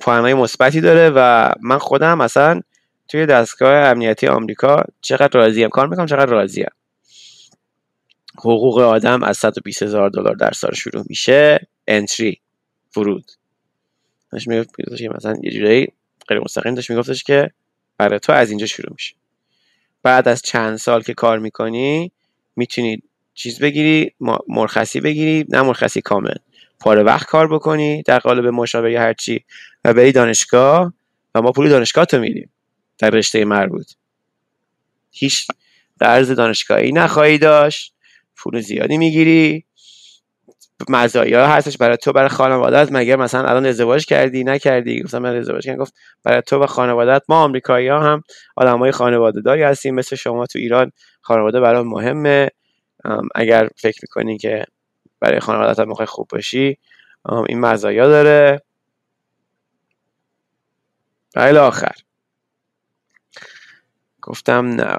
پوانهای 0.00 0.34
مثبتی 0.34 0.80
داره 0.80 1.10
و 1.16 1.52
من 1.62 1.78
خودم 1.78 2.18
مثلا 2.18 2.60
توی 3.08 3.26
دستگاه 3.26 3.74
امنیتی 3.74 4.26
آمریکا 4.26 4.84
چقدر 5.00 5.40
راضیم. 5.40 5.68
کار 5.68 5.86
می‌کنم 5.86 6.06
چقدر 6.06 6.30
راضیم. 6.30 6.70
حقوق 8.38 8.78
آدم 8.78 9.22
از 9.22 9.38
120 9.38 9.82
هزار 9.82 10.10
دلار 10.10 10.34
در 10.34 10.52
سال 10.52 10.74
شروع 10.74 11.04
میشه. 11.08 11.68
انتری 11.88 12.40
ورود. 12.96 13.30
مثلا 14.32 15.36
یه 15.42 15.50
جورایی 15.50 15.88
غیر 16.28 16.38
مستقیم 16.38 16.74
داشت 16.74 16.90
میگفتش 16.90 17.24
که 17.24 17.50
برای 17.98 18.18
تو 18.18 18.32
از 18.32 18.50
اینجا 18.50 18.66
شروع 18.66 18.92
میشه. 18.92 19.14
بعد 20.02 20.28
از 20.28 20.42
چند 20.42 20.76
سال 20.76 21.02
که 21.02 21.14
کار 21.14 21.38
می‌کنی 21.38 22.12
می‌تونی 22.56 23.02
چیز 23.34 23.58
بگیری 23.58 24.12
مرخصی 24.48 25.00
بگیری 25.00 25.44
نه 25.48 25.62
مرخصی 25.62 26.00
کامل. 26.00 26.34
پاره 26.80 27.02
وقت 27.02 27.26
کار 27.26 27.54
بکنی 27.54 28.02
در 28.02 28.18
قالب 28.18 28.46
مشاوره 28.46 28.92
یا 28.92 29.00
هرچی 29.00 29.44
و 29.84 29.94
بری 29.94 30.12
دانشگاه 30.12 30.92
و 31.34 31.42
ما 31.42 31.52
پول 31.52 31.68
دانشگاه 31.68 32.04
تو 32.04 32.18
میدیم 32.18 32.50
در 32.98 33.10
رشته 33.10 33.44
مربوط. 33.44 33.92
هیچ 35.10 35.46
قرض 36.00 36.30
دانشگاهی 36.30 36.92
نخواهی 36.92 37.38
داشت. 37.38 37.93
پول 38.44 38.60
زیادی 38.60 38.98
می‌گیری. 38.98 39.64
مزایا 40.88 41.46
هستش 41.46 41.76
برای 41.78 41.96
تو 41.96 42.12
برای 42.12 42.28
خانوادت 42.28 42.88
مگر 42.92 43.16
مثلا 43.16 43.48
الان 43.48 43.66
ازدواج 43.66 44.06
کردی؟ 44.06 44.44
نکردی؟ 44.44 45.02
گفتم 45.02 45.18
من 45.18 45.36
ازدواج 45.36 45.64
کردم. 45.64 45.78
گفت 45.78 45.94
برای 46.24 46.42
تو 46.42 46.62
و 46.62 46.66
خانوادت 46.66 47.22
ما 47.28 47.44
آمریکایی 47.44 47.88
ها 47.88 48.00
هم 48.00 48.22
آدمای 48.56 48.92
خانواده 48.92 49.40
داری 49.40 49.62
هستیم. 49.62 49.94
مثل 49.94 50.16
شما 50.16 50.46
تو 50.46 50.58
ایران 50.58 50.92
خانواده 51.22 51.60
برای 51.60 51.82
مهمه. 51.82 52.50
اگر 53.34 53.68
فکر 53.76 53.98
می‌کنی 54.02 54.38
که 54.38 54.64
برای 55.20 55.40
خانوادت 55.40 55.80
هم 55.80 55.88
می‌خوای 55.88 56.06
خوب 56.06 56.28
باشی 56.32 56.78
این 57.48 57.60
مزایا 57.60 58.08
داره. 58.08 58.62
ایل 61.36 61.56
آخر. 61.56 61.92
گفتم 64.22 64.66
نه. 64.66 64.96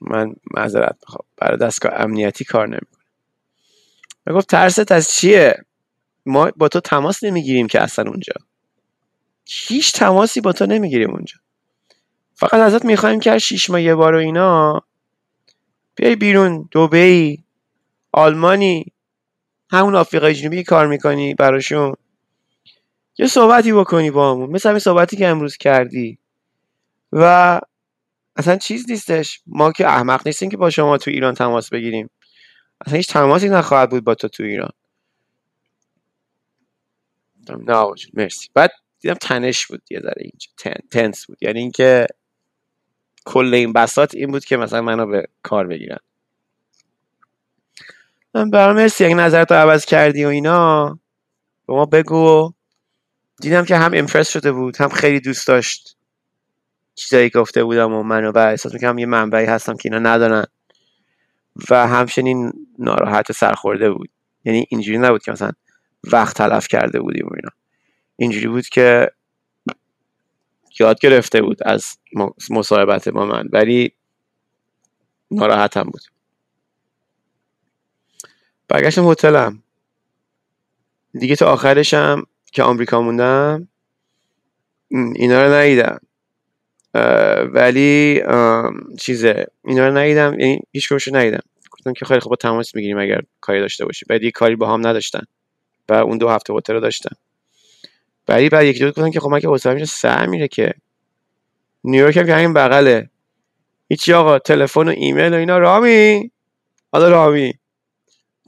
من 0.00 0.34
معذرت 0.54 0.96
می‌خوام. 1.02 1.24
برای 1.36 1.58
دستگاه 1.58 1.92
امنیتی 1.96 2.44
کار 2.44 2.66
نمی‌کنم 2.66 3.02
و 4.26 4.32
گفت 4.32 4.48
ترست 4.48 4.92
از 4.92 5.10
چیه؟ 5.10 5.64
ما 6.26 6.50
با 6.56 6.68
تو 6.68 6.80
تماس 6.80 7.24
نمی‌گیریم 7.24 7.66
که 7.66 7.82
اصلا 7.82 8.10
اونجا. 8.10 8.32
هیچ 9.46 9.92
تماسی 9.92 10.40
با 10.40 10.52
تو 10.52 10.66
نمی‌گیریم 10.66 11.10
اونجا. 11.10 11.36
فقط 12.34 12.54
ازت 12.54 12.84
می‌خوایم 12.84 13.20
که 13.20 13.30
هر 13.30 13.38
شیش 13.38 13.70
ماه 13.70 13.82
یه 13.82 13.94
بار 13.94 14.14
و 14.14 14.18
اینا 14.18 14.82
بیای 15.94 16.16
بیرون 16.16 16.68
دوبهی 16.70 17.44
آلمانی 18.12 18.86
همون 19.70 19.94
آفریقای 19.94 20.34
جنوبی 20.34 20.62
کار 20.62 20.86
می‌کنی 20.86 21.34
براشون. 21.34 21.94
یه 23.18 23.26
صحبتی 23.26 23.72
بکنی 23.72 24.10
با 24.10 24.32
همون. 24.32 24.50
مثل 24.50 24.68
همین 24.68 24.78
صحبتی 24.78 25.16
که 25.16 25.28
امروز 25.28 25.56
کردی. 25.56 26.18
و 27.12 27.60
اصلا 28.36 28.56
چیز 28.56 28.90
نیستش. 28.90 29.40
ما 29.46 29.72
که 29.72 29.86
احمق 29.86 30.26
نیستیم 30.26 30.50
که 30.50 30.56
با 30.56 30.70
شما 30.70 30.98
تو 30.98 31.10
ایران 31.10 31.34
تماس 31.34 31.70
بگیریم. 31.70 32.10
اصلا 32.86 32.96
هیچ 32.96 33.08
تماسی 33.08 33.48
نخواهد 33.48 33.90
بود 33.90 34.04
با 34.04 34.14
تو 34.14 34.28
تو 34.28 34.42
ایران. 34.42 34.72
نه 37.48 37.86
مرسی. 38.14 38.48
بعد 38.54 38.70
دیدم 39.00 39.14
تنش 39.14 39.66
بود 39.66 39.82
یه 39.90 40.00
ذره 40.00 40.14
اینجا. 40.16 40.48
تن، 40.56 40.74
تنس 40.90 41.26
بود. 41.26 41.38
یعنی 41.40 41.58
اینکه 41.58 42.06
کل 43.24 43.54
این 43.54 43.72
بساط 43.72 44.14
این 44.14 44.30
بود 44.30 44.44
که 44.44 44.56
مثلا 44.56 44.82
منو 44.82 45.06
به 45.06 45.28
کار 45.42 45.66
بگیرن. 45.66 45.98
من 48.34 48.50
برام 48.50 48.76
مرسی 48.76 49.04
اگه 49.04 49.14
نظرتو 49.14 49.54
عوض 49.54 49.84
کردی 49.84 50.24
و 50.24 50.28
اینا. 50.28 50.98
به 51.66 51.74
ما 51.74 51.86
بگو. 51.86 52.52
دیدم 53.40 53.64
که 53.64 53.76
هم 53.76 53.90
امپرس 53.94 54.30
شده 54.30 54.52
بود 54.52 54.76
هم 54.76 54.88
خیلی 54.88 55.20
دوست 55.20 55.48
داشت. 55.48 55.96
چیزایی 56.94 57.30
گفته 57.30 57.64
بودم 57.64 57.92
و 57.92 58.02
منو 58.02 58.32
و 58.32 58.38
احساس 58.38 58.74
می‌کنم 58.74 58.98
یه 58.98 59.06
منبعی 59.06 59.46
هستم 59.46 59.76
که 59.76 59.80
اینا 59.84 59.98
ندارن. 59.98 60.46
و 61.70 61.86
همچنین 61.86 62.52
ناراحت 62.78 63.30
و 63.30 63.32
سرخورده 63.32 63.90
بود. 63.90 64.10
یعنی 64.44 64.66
اینجوری 64.70 64.98
نبود 64.98 65.22
که 65.22 65.32
مثلا 65.32 65.52
وقت 66.04 66.36
تلف 66.36 66.68
کرده 66.68 67.00
بودیم 67.00 67.26
و 67.26 67.34
اینا. 67.34 67.50
اینجوری 68.16 68.48
بود 68.48 68.66
که 68.66 69.10
یاد 70.80 71.00
گرفته 71.00 71.42
بود 71.42 71.58
از 71.62 71.98
مصاحبت 72.50 73.08
با 73.08 73.26
من. 73.26 73.48
ولی 73.52 73.92
ناراحتم 75.30 75.82
بود. 75.82 76.02
برگشتم 78.68 79.10
هتلم. 79.10 79.62
دیگه 81.12 81.36
تا 81.36 81.52
آخرشم 81.52 82.22
که 82.52 82.62
آمریکا 82.62 83.02
موندم 83.02 83.68
اینا 84.90 85.42
رو 85.42 85.52
ندیدم. 85.52 85.98
ولی 87.54 88.22
چیزه 88.98 89.46
اینا 89.64 89.88
رو 89.88 89.96
ندیدم 89.96 90.40
یعنی 90.40 90.60
هیچ 90.72 90.92
رو 90.92 90.98
ندیدم. 91.12 91.42
گفتم 91.70 91.92
که 91.92 92.04
خیلی 92.04 92.20
خوب 92.20 92.34
تماس 92.34 92.74
می‌گیریم 92.74 92.98
اگر 92.98 93.20
کاری 93.40 93.60
داشته 93.60 93.84
باشی. 93.84 94.06
بعد 94.08 94.22
یه 94.22 94.30
کاری 94.30 94.56
با 94.56 94.72
هم 94.72 94.86
نداشتن. 94.86 95.22
و 95.88 95.92
اون 95.94 96.18
دو 96.18 96.28
هفته 96.28 96.54
هتل 96.54 96.72
رو 96.72 96.80
داشتن. 96.80 97.16
بعدی 98.26 98.48
بعد 98.48 98.64
یکی 98.64 98.78
دو 98.78 98.88
گفتن 98.88 99.10
که 99.10 99.20
خب 99.20 99.28
من 99.28 99.40
که 99.40 99.48
حوصله 99.48 99.74
میشه 99.74 99.86
سر 99.86 100.26
میره 100.26 100.48
که. 100.48 100.74
نیویورک 101.84 102.16
هم 102.16 102.26
که 102.26 102.34
همین 102.34 102.52
بغله. 102.52 103.10
هیچی 103.88 104.12
آقا 104.12 104.38
تلفن 104.38 104.88
و 104.88 104.90
ایمیل 104.90 105.34
و 105.34 105.36
اینا 105.36 105.58
رامی؟ 105.58 106.30
حالا 106.92 107.08
رامی. 107.08 107.54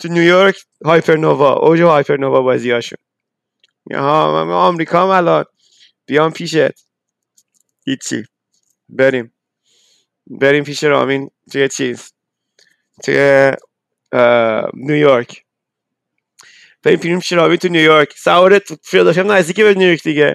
تو 0.02 0.08
نیویورک 0.08 0.64
هایپرنووا 0.84 1.52
اوج 1.52 1.80
هایپرنووا 1.80 2.42
بازی 2.42 2.70
هاشون 2.70 2.98
ها 3.92 4.44
من 4.44 4.52
آمریکا 4.52 5.16
الان. 5.16 5.44
بیام 6.06 6.32
پیشت. 6.32 6.84
هیچی. 7.86 8.24
بریم. 8.88 9.32
بریم 10.26 10.64
پیش 10.64 10.84
رامین 10.84 11.30
توی 11.52 11.68
چیز. 11.68 12.12
توی 13.04 13.50
نیویورک 14.74 15.44
بریم 16.82 16.98
پیش 16.98 17.14
پیش 17.14 17.32
رامین 17.32 17.56
تو 17.56 17.68
نیویورک 17.68 18.18
سوار 18.18 18.60
داشتم 18.92 19.32
نزدیک 19.32 19.60
به 19.60 19.74
نیویورک 19.74 20.02
دیگه. 20.02 20.34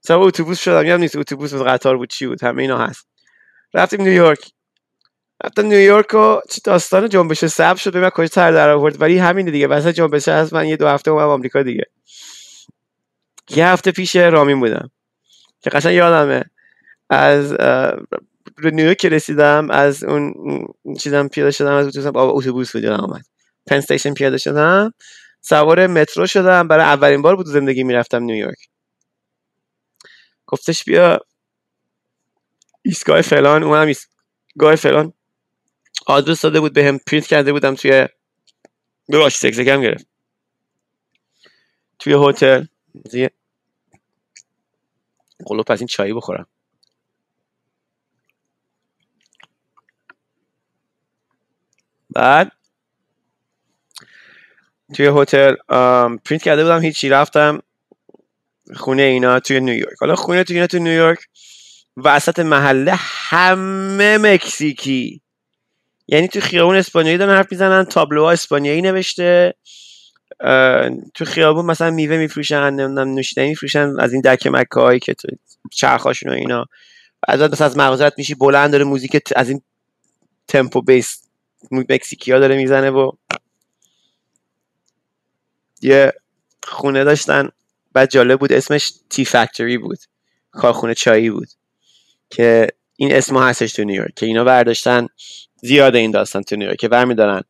سوار 0.00 0.28
اتوبوس 0.28 0.60
شدم. 0.60 0.86
یادم 0.86 1.00
نیست 1.00 1.16
اتوبوس 1.16 1.54
بود 1.54 1.66
قطار 1.66 1.96
بود 1.96 2.08
چی 2.08 2.26
بود 2.26 2.42
همه 2.42 2.62
اینا 2.62 2.78
هست. 2.78 3.06
رفتیم 3.74 4.02
نیویورک 4.02 4.52
رفتم 5.44 5.66
نیویورک 5.66 6.14
و 6.14 6.40
چه 6.50 6.60
داستان 6.64 7.08
جنبش 7.08 7.44
سب 7.44 7.76
شد 7.76 7.92
به 7.92 8.00
من 8.00 8.10
کجا 8.10 8.28
تر 8.28 8.52
در 8.52 8.70
آورد. 8.70 9.00
ولی 9.00 9.18
همین 9.18 9.50
دیگه 9.50 9.66
واسه 9.66 9.92
جنبش 9.92 10.28
هست. 10.28 10.52
من 10.52 10.66
یه 10.68 10.76
دو 10.76 10.88
هفته 10.88 11.10
اومدم 11.10 11.28
آمریکا 11.28 11.62
دیگه. 11.62 11.84
یه 13.48 13.66
هفته 13.66 13.92
پیش 13.92 14.16
رامین 14.16 14.60
بودم. 14.60 14.90
که 15.62 15.70
قشنگ 15.70 15.94
یادمه. 15.94 16.44
از 17.10 17.52
به 18.56 18.70
نیویورک 18.70 19.06
رسیدم 19.06 19.70
از 19.70 20.04
اون 20.04 20.34
چیزم 21.00 21.28
پیاده 21.28 21.50
شدم 21.50 21.72
از 21.74 21.86
اتوبوس 21.86 22.16
اتوبوس 22.16 22.76
بود 22.76 22.84
آمد 22.84 23.24
پن 23.66 23.76
استیشن 23.76 24.14
پیاده 24.14 24.38
شدم. 24.38 24.94
سوار 25.40 25.86
مترو 25.86 26.26
شدم. 26.26 26.68
برای 26.68 26.84
اولین 26.84 27.22
بار 27.22 27.36
بود 27.36 27.46
زندگی 27.46 27.84
می‌رفتم 27.84 28.22
نیویورک. 28.22 28.68
گفتش 30.46 30.84
بیا 30.84 31.18
ایستگاه 32.82 33.22
فلان. 33.22 33.62
اونم 33.62 33.86
ایستگاه 33.86 34.76
فلان. 34.76 35.12
آدرس 36.06 36.42
داده 36.42 36.60
بود 36.60 36.72
بهم 36.72 36.96
به 36.96 37.02
پرینت 37.06 37.26
کرده 37.26 37.52
بودم 37.52 37.74
توی 37.74 38.08
بباش 39.12 39.36
سکسکم 39.36 39.80
گرفت. 39.80 40.06
توی 41.98 42.14
هتل. 42.28 42.64
قلوب 45.46 45.66
پس 45.66 45.78
این 45.78 45.86
چایی 45.86 46.12
بخورم. 46.12 46.46
بعد 52.14 52.52
توی 54.94 55.10
هتل 55.16 55.54
پرینت 56.24 56.42
کرده 56.42 56.62
بودم 56.62 56.82
هیچی. 56.82 57.08
رفتم 57.08 57.60
خونه 58.76 59.02
اینا 59.02 59.40
توی 59.40 59.60
نیویورک. 59.60 59.96
حالا 60.00 60.14
خونه 60.14 60.44
توی 60.44 60.56
اینا 60.56 60.66
توی 60.66 60.80
نیویورک 60.80 61.18
وسط 61.96 62.38
محله 62.38 62.92
همه 62.98 64.18
مکزیکی. 64.18 65.20
یعنی 66.08 66.28
تو 66.28 66.40
خیابون 66.40 66.76
اسپانیایی 66.76 67.18
دارن 67.18 67.36
حرف 67.36 67.46
می‌زنن 67.50 67.84
تابلوها 67.84 68.30
اسپانیایی 68.30 68.82
نوشته. 68.82 69.54
تو 71.14 71.24
خیابون 71.24 71.66
مثلا 71.66 71.90
میوه 71.90 72.16
میفروشن 72.16 72.70
نمی‌دونم 72.70 73.14
نوشیدنی 73.14 73.48
میفروشن 73.48 74.00
از 74.00 74.12
این 74.12 74.22
دکه 74.22 74.50
مکه 74.50 74.80
هایی 74.80 75.00
که 75.00 75.14
تو 75.14 75.28
چرخاشون 75.72 76.32
و 76.32 76.34
اینا. 76.34 76.64
بعد 77.28 77.42
مثلا 77.42 77.66
از 77.66 77.76
مغازت 77.76 78.18
میشی 78.18 78.34
بلند 78.34 78.72
داره 78.72 78.84
موزیک 78.84 79.22
از 79.36 79.48
این 79.48 79.62
تمپو 80.48 80.82
بیس 80.82 81.29
مکزیکی 81.70 82.32
ها 82.32 82.38
داره 82.38 82.56
می‌زنه 82.56 82.90
و 82.90 83.12
یه 85.82 86.12
خونه 86.62 87.04
داشتن 87.04 87.48
بعد 87.92 88.10
جالب 88.10 88.40
بود 88.40 88.52
اسمش 88.52 88.92
تی 89.10 89.24
فکتوری 89.24 89.78
بود 89.78 89.98
کارخونه 90.50 90.94
چایی 90.94 91.30
بود 91.30 91.48
که 92.30 92.68
این 92.96 93.14
اسم 93.14 93.36
هستش 93.36 93.72
تو 93.72 93.84
نیویورک 93.84 94.14
که 94.14 94.26
اینا 94.26 94.44
برداشتن 94.44 95.06
زیاده 95.62 95.98
این 95.98 96.10
داستان 96.10 96.42
تو 96.42 96.56
نیویورک 96.56 96.78
که 96.78 96.88
برمیدارن. 96.88 97.42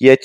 یه 0.00 0.18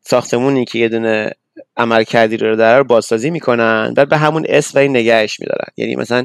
ساختمونی 0.00 0.64
که 0.64 0.78
یه 0.78 0.88
دونه 0.88 1.32
عمل 1.76 2.04
کردی 2.04 2.36
رو 2.36 2.56
در 2.56 2.82
بازسازی 2.82 3.30
می‌کنن 3.30 3.94
بعد 3.94 4.08
به 4.08 4.16
همون 4.16 4.44
اسم 4.48 4.78
و 4.78 4.82
این 4.82 4.96
نگهش 4.96 5.40
میدارن. 5.40 5.68
یعنی 5.76 5.96
مثلا 5.96 6.24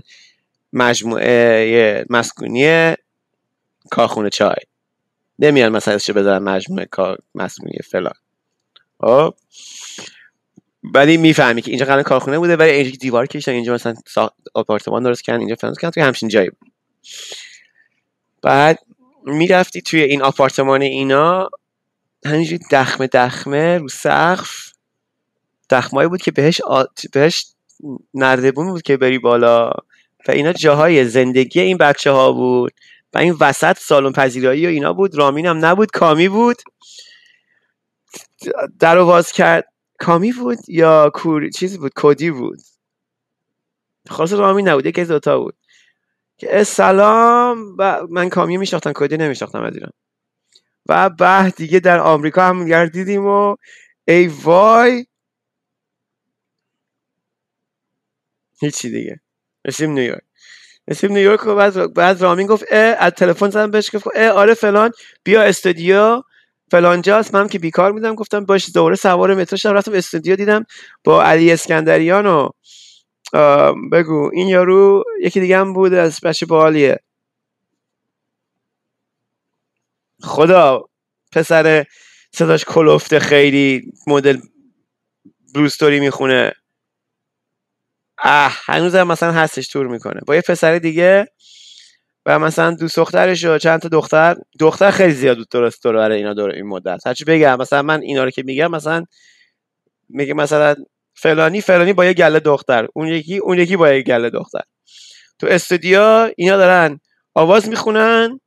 مجموعه 0.73 2.05
مسکونی 2.09 2.93
کارخونه 3.91 4.29
چای. 4.29 4.55
نمیان 5.39 5.71
مثلا 5.71 5.93
اسمش 5.93 6.15
بذارن 6.15 6.43
مجموعه 6.43 6.85
کار 6.85 7.17
مسکونی 7.35 7.77
فلان. 7.91 8.13
خب؟ 9.01 9.33
ولی 10.83 11.17
می‌فهمی 11.17 11.61
که 11.61 11.71
اینجا 11.71 11.85
قرار 11.85 12.03
کارخونه 12.03 12.39
بوده 12.39 12.55
ولی 12.55 12.71
اینجا 12.71 12.97
دیوار 13.01 13.25
کشیدن 13.25 13.53
اینجا 13.53 13.73
مثلا 13.73 13.95
آپارتمان 14.53 15.03
درست 15.03 15.23
کردن 15.23 15.39
اینجا 15.39 15.55
فلان 15.55 15.73
کردن 15.73 15.91
توی 15.91 16.03
همچین 16.03 16.29
جایی 16.29 16.49
بود. 16.49 16.71
بعد 18.41 18.79
می‌رفتی 19.25 19.81
توی 19.81 20.01
این 20.01 20.21
آپارتمان 20.21 20.81
اینا 20.81 21.49
همینجوری 22.25 22.59
دخمه 22.71 23.07
دخمه 23.07 23.77
رو 23.77 23.87
سقف. 23.87 24.73
دخمایی 25.69 26.09
بود 26.09 26.21
که 26.21 26.31
بهش 26.31 26.61
آ... 26.61 26.83
بهش 27.13 27.45
نردبون 28.13 28.69
بود 28.69 28.81
که 28.81 28.97
بری 28.97 29.19
بالا. 29.19 29.71
و 30.27 30.31
اینا 30.31 30.53
جاهای 30.53 31.05
زندگی 31.05 31.59
این 31.61 31.77
بچه 31.77 32.11
ها 32.11 32.31
بود. 32.31 32.73
و 33.13 33.17
این 33.17 33.37
وسط 33.39 33.77
سالن 33.77 34.11
پذیرایی 34.11 34.65
و 34.65 34.69
اینا 34.69 34.93
بود. 34.93 35.15
رامین 35.15 35.45
هم 35.45 35.65
نبود. 35.65 35.91
کامی 35.91 36.29
بود. 36.29 36.57
در 38.79 39.03
باز 39.03 39.31
کرد. 39.31 39.65
کامی 39.99 40.31
بود 40.31 40.57
یا 40.67 41.11
کور 41.13 41.49
چیزی 41.49 41.77
بود؟ 41.77 41.93
کودی 41.95 42.31
بود. 42.31 42.59
خاص 44.09 44.33
رامین 44.33 44.67
نبود. 44.67 44.85
یکی 44.85 45.05
دوتا 45.05 45.39
بود. 45.39 45.57
که 46.37 46.63
سلام. 46.63 47.75
و 47.79 48.07
من 48.09 48.29
کامی 48.29 48.57
میشناختم. 48.57 48.93
کودی 48.93 49.17
نمیشناختم 49.17 49.63
از 49.63 49.73
ایران 49.73 49.91
و 50.89 51.09
بعد 51.09 51.55
دیگه 51.55 51.79
در 51.79 51.99
آمریکا 51.99 52.41
هم 52.47 52.65
گردیدیم 52.65 53.25
و 53.25 53.55
ای 54.07 54.27
وای. 54.27 55.05
هیچی 58.59 58.89
دیگه. 58.89 59.19
رسیم 59.65 59.91
نیویورک. 59.91 60.23
رسیم 60.87 61.11
نیویورک 61.11 61.47
و 61.47 61.55
بعد, 61.55 61.93
بعد 61.93 62.21
رامین 62.21 62.47
گفت 62.47 62.63
از 62.71 63.11
تلفن 63.11 63.49
زدم 63.49 63.71
بهش 63.71 63.95
گفت 63.95 64.07
آره 64.17 64.53
فلان 64.53 64.91
بیا 65.23 65.41
استودیو. 65.41 66.21
فلان 66.71 67.01
جاست. 67.01 67.35
من 67.35 67.47
که 67.47 67.59
بیکار 67.59 67.91
میدم 67.91 68.15
گفتم 68.15 68.45
باش 68.45 68.69
دوره 68.75 68.95
سوار 68.95 69.35
مترو 69.35 69.57
شدم. 69.57 69.73
رفتم 69.73 69.93
استودیو 69.93 70.35
دیدم 70.35 70.65
با 71.03 71.23
علی 71.23 71.51
اسکندریان 71.51 72.25
و 72.25 72.49
بگو 73.91 74.29
این 74.33 74.47
یارو 74.47 75.03
یکی 75.21 75.39
دیگه 75.39 75.57
هم 75.57 75.73
بود 75.73 75.93
از 75.93 76.19
بچه 76.23 76.45
بالیه. 76.45 76.99
خدا 80.21 80.81
پسر 81.31 81.85
صداش 82.31 82.65
کلفته 82.65 83.19
خیلی 83.19 83.81
مدل 84.07 84.37
بروستوری 85.55 85.99
می‌خونه. 85.99 86.53
اه 88.19 88.57
هنوز 88.65 88.95
هم 88.95 89.07
مثلا 89.07 89.31
هستش 89.31 89.67
تور 89.67 89.87
می‌کنه. 89.87 90.21
با 90.27 90.35
یه 90.35 90.41
پسر 90.41 90.77
دیگه 90.77 91.27
و 92.25 92.39
مثلا 92.39 92.71
دوست 92.75 92.97
دخترش 92.97 93.45
و 93.45 93.57
چند 93.57 93.79
تا 93.81 93.89
دختر 93.89 94.35
دختر 94.59 94.91
خیلی 94.91 95.13
زیاد 95.13 95.37
بود 95.37 95.49
درست 95.49 95.83
دور 95.83 95.95
برای 95.95 96.17
اینا 96.17 96.33
دور 96.33 96.49
این 96.51 96.67
مدت. 96.67 97.07
هرچی 97.07 97.25
بگم 97.25 97.57
مثلا 97.57 97.81
من 97.81 98.01
اینا 98.01 98.23
رو 98.23 98.31
که 98.31 98.43
میگم 98.43 98.71
مثلا 98.71 99.05
میگه 100.09 100.33
مثلا 100.33 100.75
فلانی 101.15 101.61
فلانی 101.61 101.93
با 101.93 102.05
یه 102.05 102.13
گله 102.13 102.39
دختر. 102.39 102.87
اون 102.93 103.07
یکی 103.07 103.37
اون 103.37 103.59
یکی 103.59 103.77
با 103.77 103.89
یه 103.89 104.01
گله 104.01 104.29
دختر. 104.29 104.61
تو 105.39 105.47
استودیو 105.47 106.29
اینا 106.37 106.57
دارن 106.57 106.99
آواز 107.35 107.69
می‌خونن 107.69 108.39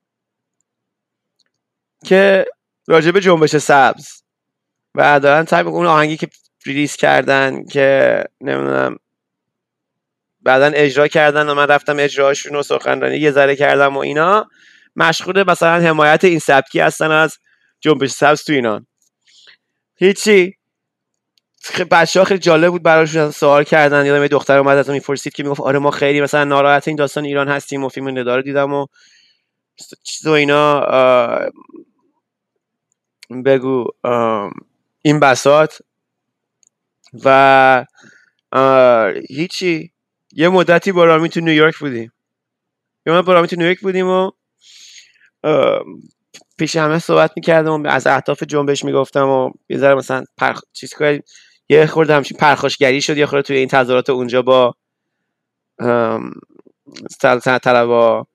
که 2.05 2.45
راجب 2.89 3.21
جنبش 3.21 3.57
سبز 3.57 4.09
و 4.95 5.21
دارن 5.21 5.45
سعی 5.45 5.65
اون 5.65 5.87
آهنگی 5.87 6.17
که 6.17 6.29
ریلیز 6.67 6.97
کردن 6.97 7.65
که 7.65 8.25
نمی‌دونم 8.41 8.97
بعدا 10.47 10.67
اجرا 10.67 11.09
کردن 11.09 11.49
و 11.49 11.55
من 11.55 11.67
رفتم 11.67 11.97
اجراشون 11.99 12.57
و 12.57 12.63
سخنرانی 12.63 13.17
یه 13.17 13.31
ذره 13.31 13.57
کردم 13.57 13.97
و 13.97 13.99
اینا. 13.99 14.49
مشغول 14.97 15.51
مثلا 15.51 15.89
حمایت 15.89 16.25
این 16.25 16.39
سبکی 16.39 16.81
هستن 16.81 17.11
از 17.11 17.39
جنبش 17.81 18.11
سبز 18.11 18.45
تو 18.45 18.53
اینا. 18.53 18.87
هیچی. 19.97 20.55
بچه 21.91 22.21
ها 22.21 22.25
خیلی 22.25 22.41
جالب 22.41 22.71
بود 22.71 22.83
براشون 22.83 23.31
سوال 23.31 23.65
کردن. 23.65 24.07
یادم 24.07 24.23
یه 24.23 24.29
دختر 24.29 24.59
اومد 24.59 24.79
از 24.79 24.91
می‌پرسید 24.91 25.33
که 25.33 25.43
می‌گفت 25.43 25.61
آره 25.61 25.79
ما 25.79 25.91
خیلی 25.91 26.21
مثلا 26.21 26.45
ناراحت 26.45 26.89
این 26.89 26.97
داستان 26.97 27.25
ایران 27.25 27.49
هستیم 27.49 27.85
و 27.85 27.89
فیلم 27.89 28.19
نداره 28.19 28.43
دیدم 28.43 28.73
و 28.73 28.87
چیز 30.03 30.27
و 30.27 30.31
اینا. 30.31 30.81
بگو. 33.45 33.87
این 35.03 35.21
بسات 35.21 35.79
و 37.25 37.87
هیچی. 39.29 39.93
یه 40.39 40.49
مدتی 40.49 40.93
با 40.93 41.05
رامی 41.05 41.29
تو 41.29 41.41
نیویورک 41.41 41.79
بودیم. 41.79 42.13
یه 43.07 43.13
مدت 43.13 43.27
با 43.27 43.33
رامی 43.33 43.49
تو 43.49 43.57
نیویورک 43.57 43.81
بودیم 43.81 44.09
و 44.09 44.31
پیش 46.59 46.77
همه 46.77 46.99
صحبت 46.99 47.33
می‌کردم 47.37 47.83
و 47.83 47.89
از 47.89 48.07
اهداف 48.07 48.43
جنبش 48.43 48.85
می‌گفتم 48.85 49.29
و 49.29 49.51
یه 49.69 49.79
ذره 49.79 49.95
مثلا 49.95 50.25
پرخ... 50.37 50.61
چیز 50.73 50.95
که 50.95 51.23
یه 51.69 51.87
خورده 51.87 52.15
همچین 52.15 52.39
پرخاشگری 52.39 53.03
شد 53.03 53.17
یه 53.17 53.27
خورده 53.27 53.43
توی 53.43 53.57
این 53.57 53.69
تظاهرات 53.69 54.11
اونجا 54.11 54.43
با 54.43 54.75
سلطنت 57.21 57.63
طلبا 57.63 58.27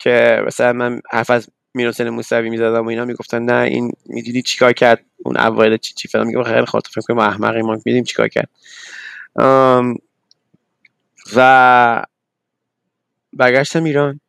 که 0.00 0.42
مثلا 0.46 0.72
من 0.72 1.00
حرف 1.10 1.30
از 1.30 1.48
میرحسین 1.74 2.08
موسوی 2.08 2.50
می‌زدم 2.50 2.84
و 2.84 2.88
اینا 2.88 3.04
می‌گفتن 3.04 3.42
نه 3.42 3.62
این 3.62 3.92
می‌دیدی 4.06 4.42
چیکار 4.42 4.72
کرد؟ 4.72 5.04
اون 5.24 5.36
اوایل 5.36 5.76
چی 5.76 5.94
چی 5.94 6.08
فلان 6.08 6.26
میگم 6.26 6.42
خیلی 6.42 6.66
خاطر 6.66 6.90
فکر 6.90 7.00
کنم 7.00 7.18
احمقی 7.18 7.62
ما 7.62 7.78
میدیم 7.86 8.04
چیکار 8.04 8.28
کرد. 8.28 8.48
و 11.36 12.04
برگشتم 13.32 13.84
ایران. 13.84 14.20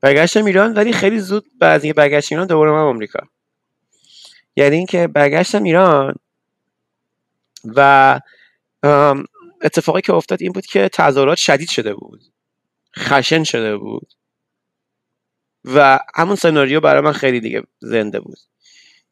برگشتم 0.00 0.44
ایران 0.44 0.74
ولی 0.74 0.92
خیلی 0.92 1.20
زود 1.20 1.44
بعد 1.60 1.74
از 1.74 1.84
اینکه 1.84 1.94
برگشتم 1.94 2.34
ایران 2.34 2.46
دوباره 2.46 2.70
من 2.70 2.78
آمریکا. 2.78 3.20
یعنی 4.56 4.76
اینکه 4.76 5.06
برگشتم 5.06 5.62
ایران 5.62 6.14
و 7.64 8.20
اتفاقی 9.62 10.00
که 10.00 10.14
افتاد 10.14 10.42
این 10.42 10.52
بود 10.52 10.66
که 10.66 10.88
تظاهرات 10.88 11.38
شدید 11.38 11.68
شده 11.68 11.94
بود. 11.94 12.22
خشن 12.98 13.44
شده 13.44 13.76
بود. 13.76 14.12
و 15.64 15.98
همون 16.14 16.36
سناریو 16.36 16.80
برای 16.80 17.02
من 17.02 17.12
خیلی 17.12 17.40
دیگه 17.40 17.62
زنده 17.78 18.20
بود. 18.20 18.38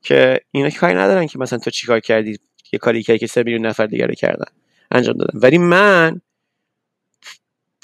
که 0.03 0.41
اینا 0.51 0.71
کاری 0.71 0.95
ندارن 0.95 1.27
که 1.27 1.39
مثلا 1.39 1.59
تو 1.59 1.71
چیکار 1.71 2.01
کردی؟ 2.01 2.39
یه 2.73 2.79
کاری 2.79 3.03
کردی 3.03 3.19
که 3.19 3.27
سه 3.27 3.43
میلیون 3.43 3.67
نفر 3.67 3.87
دیگه 3.87 4.07
رو 4.07 4.15
کردن. 4.15 4.53
انجام 4.91 5.17
دادن. 5.17 5.39
ولی 5.39 5.59
من 5.59 6.21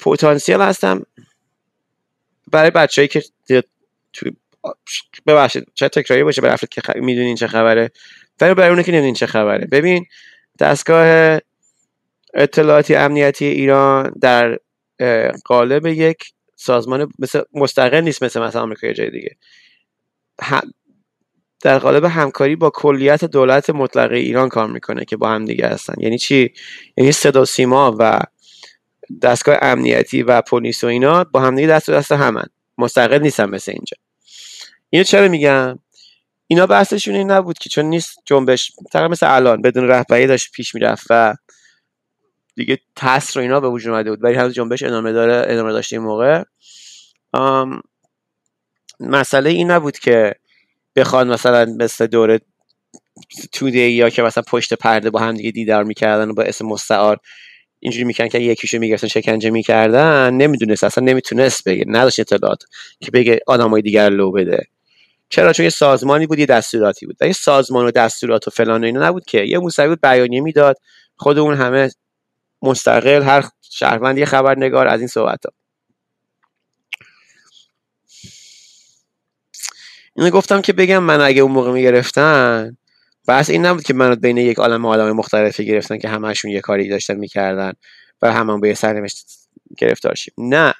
پتانسیل 0.05 0.61
هستم. 0.61 1.05
برای 2.51 2.71
بچه‌ای 2.71 3.07
که 3.07 3.23
تو 4.13 4.31
ببخشید 5.27 5.67
چه 5.73 5.89
تکراری 5.89 6.23
باشه 6.23 6.41
برای 6.41 6.53
افراد 6.53 6.69
که 6.69 6.81
خ... 6.81 6.89
می‌دونین 6.95 7.35
چه 7.35 7.47
خبره. 7.47 7.91
ولی 8.41 8.53
برای 8.53 8.69
اون 8.69 8.83
که 8.83 8.91
نمی‌دونین 8.91 9.13
چه 9.13 9.25
خبره. 9.25 9.67
ببین 9.67 10.05
دستگاه 10.59 11.39
اطلاعاتی 12.33 12.95
امنیتی 12.95 13.45
ایران 13.45 14.13
در 14.21 14.59
قالب 15.45 15.85
یک 15.85 16.17
سازمان 16.55 17.11
مثل 17.19 17.41
مستقل 17.53 18.01
نیست 18.01 18.23
مثل 18.23 18.41
مثلا 18.41 18.61
آمریکا 18.61 18.93
جای 18.93 19.09
دیگه. 19.09 19.35
در 21.61 21.79
قالب 21.79 22.05
همکاری 22.05 22.55
با 22.55 22.69
کلیت 22.69 23.25
دولت 23.25 23.69
مطلقه 23.69 24.15
ایران 24.15 24.49
کار 24.49 24.67
می‌کنه 24.67 25.05
که 25.05 25.17
با 25.17 25.29
هم 25.29 25.45
دیگه 25.45 25.67
هستن. 25.67 25.93
یعنی 25.97 26.17
چی؟ 26.17 26.53
یعنی 26.97 27.11
صدا 27.11 27.45
سیما 27.45 27.95
و 27.99 28.19
دستگاه 29.21 29.57
امنیتی 29.61 30.23
و 30.23 30.41
پلیس 30.41 30.83
و 30.83 30.87
اینا 30.87 31.23
با 31.23 31.39
هم 31.39 31.55
دیگه 31.55 31.67
دست 31.67 31.89
و 31.89 31.91
دست 31.91 32.11
همن. 32.11 32.45
مستقل 32.77 33.19
نیستن 33.19 33.45
مثل 33.45 33.71
اینجا. 33.71 33.97
اینو 34.89 35.03
چرا 35.03 35.27
میگم؟ 35.27 35.79
اینا 36.47 36.67
بحثشون 36.67 37.15
این 37.15 37.31
نبود 37.31 37.57
که 37.57 37.69
چون 37.69 37.85
نیست 37.85 38.17
جنبش 38.25 38.71
تقریبا 38.91 39.11
مثل 39.11 39.35
الان 39.35 39.61
بدون 39.61 39.87
رهبری 39.87 40.27
داشت 40.27 40.51
پیش 40.51 40.75
می‌رفت 40.75 41.07
و 41.09 41.35
دیگه 42.55 42.79
تاس 42.95 43.37
رو 43.37 43.43
اینا 43.43 43.59
به 43.59 43.69
وجود 43.69 43.93
اومده 43.93 44.09
بود. 44.09 44.23
ولی 44.23 44.35
هنوز 44.35 44.53
جنبش 44.53 44.83
ادامه 44.83 45.11
داره 45.11 45.53
ادامه 45.53 45.71
داشته 45.71 45.95
این 45.95 46.05
موقع. 46.05 46.43
مسئله 48.99 49.49
این 49.49 49.71
نبود 49.71 49.99
که 49.99 50.35
بخوان 50.95 51.33
مثلا 51.33 51.65
مثل 51.79 52.07
دوره 52.07 52.39
تو 53.51 53.69
یا 53.69 54.09
که 54.09 54.21
مثلا 54.21 54.43
پشت 54.47 54.73
پرده 54.73 55.09
با 55.09 55.19
هم 55.19 55.33
دیگه 55.33 55.51
دیدار 55.51 55.83
می‌کردن 55.83 56.29
و 56.29 56.33
با 56.33 56.43
اسم 56.43 56.65
مستعار 56.65 57.19
اینجوری 57.85 58.03
می‌کنن 58.03 58.27
که 58.27 58.39
یکیشو 58.39 58.79
می‌گرفتن 58.79 59.07
شکنجه 59.07 59.49
می‌کردن 59.49 60.33
نمی‌دونست 60.33 60.83
اصلا 60.83 61.03
نمی‌تونست 61.03 61.63
بگه 61.63 61.85
نداشت 61.87 62.19
اطلاعات 62.19 62.63
که 62.99 63.11
بگه 63.11 63.39
آدمای 63.47 63.81
دیگر 63.81 64.09
لو 64.09 64.31
بده. 64.31 64.67
چرا؟ 65.29 65.53
چون 65.53 65.63
یه 65.63 65.69
سازمانی 65.69 66.27
بود 66.27 66.39
یه 66.39 66.45
دستوراتی 66.45 67.05
بود. 67.05 67.15
و 67.21 67.27
یه 67.27 67.33
سازمان 67.33 67.85
و 67.85 67.91
دستورات 67.91 68.47
و 68.47 68.51
فلان 68.51 68.83
و 68.83 68.85
اینا 68.85 69.07
نبود 69.07 69.25
که. 69.25 69.41
یه 69.41 69.59
موسوی 69.59 69.87
بود 69.87 70.01
بیانیه 70.01 70.41
می‌داد. 70.41 70.77
خود 71.17 71.37
اون 71.37 71.55
همه 71.55 71.91
مستقل 72.61 73.23
هر 73.23 73.43
شهروند 73.61 74.17
یه 74.17 74.25
خبرنگار 74.25 74.87
از 74.87 74.99
این 74.99 75.07
صحبت 75.07 75.45
ها. 75.45 75.51
اینو 80.15 80.29
گفتم 80.29 80.61
که 80.61 80.73
بگم 80.73 81.03
من 81.03 81.21
اگه 81.21 81.41
اون 81.41 81.51
موقع 81.51 81.71
می‌گرفتن 81.71 82.77
بس 83.27 83.49
این 83.49 83.65
نبود 83.65 83.83
که 83.83 83.93
منو 83.93 84.15
بین 84.15 84.37
یک 84.37 84.57
عالم 84.57 84.85
آدم 84.85 85.11
مختلفی 85.11 85.65
گرفتن 85.65 85.97
که 85.97 86.09
همشون 86.09 86.51
یه 86.51 86.61
کاری 86.61 86.87
داشتن 86.89 87.15
می‌کردن 87.15 87.73
و 88.21 88.33
همون 88.33 88.61
به 88.61 88.67
یه 88.67 88.73
سرنوشت 88.73 89.27
گرفتار 89.77 90.15
شیم. 90.15 90.33
نه. 90.37 90.73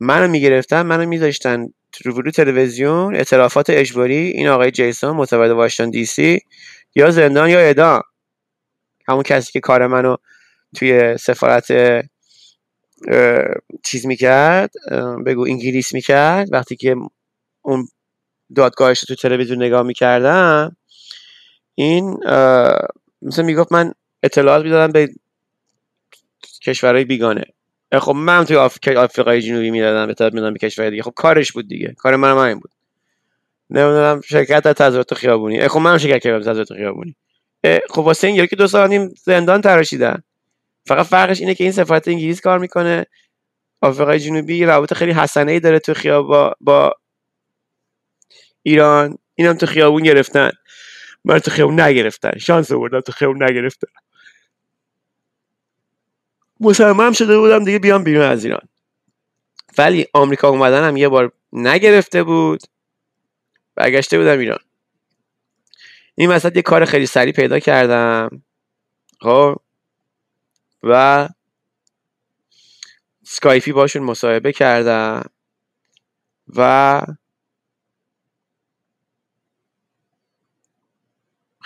منو 0.00 0.28
می‌گرفتن 0.28 0.82
منو 0.82 1.06
میذاشتن 1.06 1.66
رو 2.04 2.30
تلویزیون 2.30 3.16
اعترافات 3.16 3.70
اجباری 3.70 4.14
این 4.16 4.48
آقای 4.48 4.70
جیسون 4.70 5.16
متولد 5.16 5.50
واشنگتن 5.50 5.90
دی 5.90 6.06
سی 6.06 6.40
یا 6.94 7.10
زندان 7.10 7.50
یا 7.50 7.58
اعدام 7.58 8.02
همون 9.08 9.22
کسی 9.22 9.52
که 9.52 9.60
کار 9.60 9.86
منو 9.86 10.16
توی 10.76 11.16
سفارت 11.16 11.66
چیز 13.84 14.06
می‌کرد 14.06 14.70
بگو 15.26 15.46
انگلیس 15.46 15.94
می‌کرد. 15.94 16.52
وقتی 16.52 16.76
که 16.76 16.96
اون 17.62 17.88
دادگاهش 18.56 19.00
تو 19.00 19.14
تلویزیون 19.14 19.62
نگاه 19.62 19.82
می‌کردم 19.82 20.76
این 21.80 22.18
مثل 23.22 23.42
می‌گفت 23.42 23.72
من 23.72 23.92
اطلاعات 24.22 24.64
می‌دادم 24.64 24.92
به 24.92 25.08
کشورهای 26.62 27.04
بیگانه. 27.04 27.44
خب 27.98 28.12
من 28.12 28.44
توی 28.44 28.56
آفریقای 28.96 29.42
جنوبی 29.42 29.70
می‌دادم 29.70 30.10
اطلاعات 30.10 30.34
می‌دادم 30.34 30.52
به 30.52 30.58
کشورهای 30.58 30.90
دیگه. 30.90 31.02
خب 31.02 31.12
کارش 31.16 31.52
بود 31.52 31.68
دیگه. 31.68 31.94
کار 31.98 32.16
من 32.16 32.44
همین 32.44 32.58
بود. 32.58 32.70
نمی‌دونم 33.70 34.20
شرکت 34.20 34.62
در 34.62 34.72
تظاهرات 34.72 35.14
خیابونی. 35.14 35.68
خب 35.68 35.78
من 35.78 35.98
شرکت 35.98 36.22
کردم 36.22 36.40
تظاهرات 36.40 36.72
خیابونی. 36.72 37.16
خب 37.90 37.98
واسه 37.98 38.26
این 38.26 38.46
که 38.46 38.56
دو 38.56 38.66
سال 38.66 38.88
نیم 38.88 39.14
زندان 39.22 39.60
تراشیدن. 39.60 40.22
فقط 40.86 41.06
فرقش 41.06 41.40
اینه 41.40 41.54
که 41.54 41.64
این 41.64 41.72
سفارت 41.72 42.08
انگلیس 42.08 42.40
کار 42.40 42.58
می‌کنه. 42.58 43.06
آفریقای 43.80 44.18
جنوبی 44.20 44.64
رابطه 44.64 44.94
خیلی 44.94 45.12
حسنه 45.12 45.52
ای 45.52 45.60
داره 45.60 45.78
تو 45.78 45.94
خیابا 45.94 46.54
با 46.60 46.94
ایران. 48.62 49.18
اینم 49.34 49.54
تو 49.54 49.66
خیابون 49.66 50.02
گرفتن. 50.02 50.50
من 51.24 51.38
تو 51.38 51.50
خیابون 51.50 51.80
نگرفتن. 51.80 52.38
شانس 52.38 52.72
آوردم 52.72 53.00
تو 53.00 53.12
خیابون 53.12 53.42
نگرفتن. 53.42 53.88
مسلمان 56.60 57.12
شده 57.12 57.38
بودم 57.38 57.64
دیگه 57.64 57.78
بیام 57.78 58.04
بیرون 58.04 58.24
از 58.24 58.44
ایران. 58.44 58.68
ولی 59.78 60.06
آمریکا 60.14 60.48
اومدن 60.48 60.88
هم 60.88 60.96
یه 60.96 61.08
بار 61.08 61.32
نگرفته 61.52 62.22
بود. 62.22 62.60
برگشته 63.74 64.18
بودم 64.18 64.38
ایران. 64.38 64.58
این 66.14 66.30
وسط 66.30 66.56
یه 66.56 66.62
کار 66.62 66.84
خیلی 66.84 67.06
سریع 67.06 67.32
پیدا 67.32 67.58
کردم. 67.58 68.42
خب؟ 69.20 69.56
و 70.82 71.28
سکایفی 73.24 73.72
باشون 73.72 74.02
مصاحبه 74.02 74.52
کردم. 74.52 75.22
و 76.56 77.02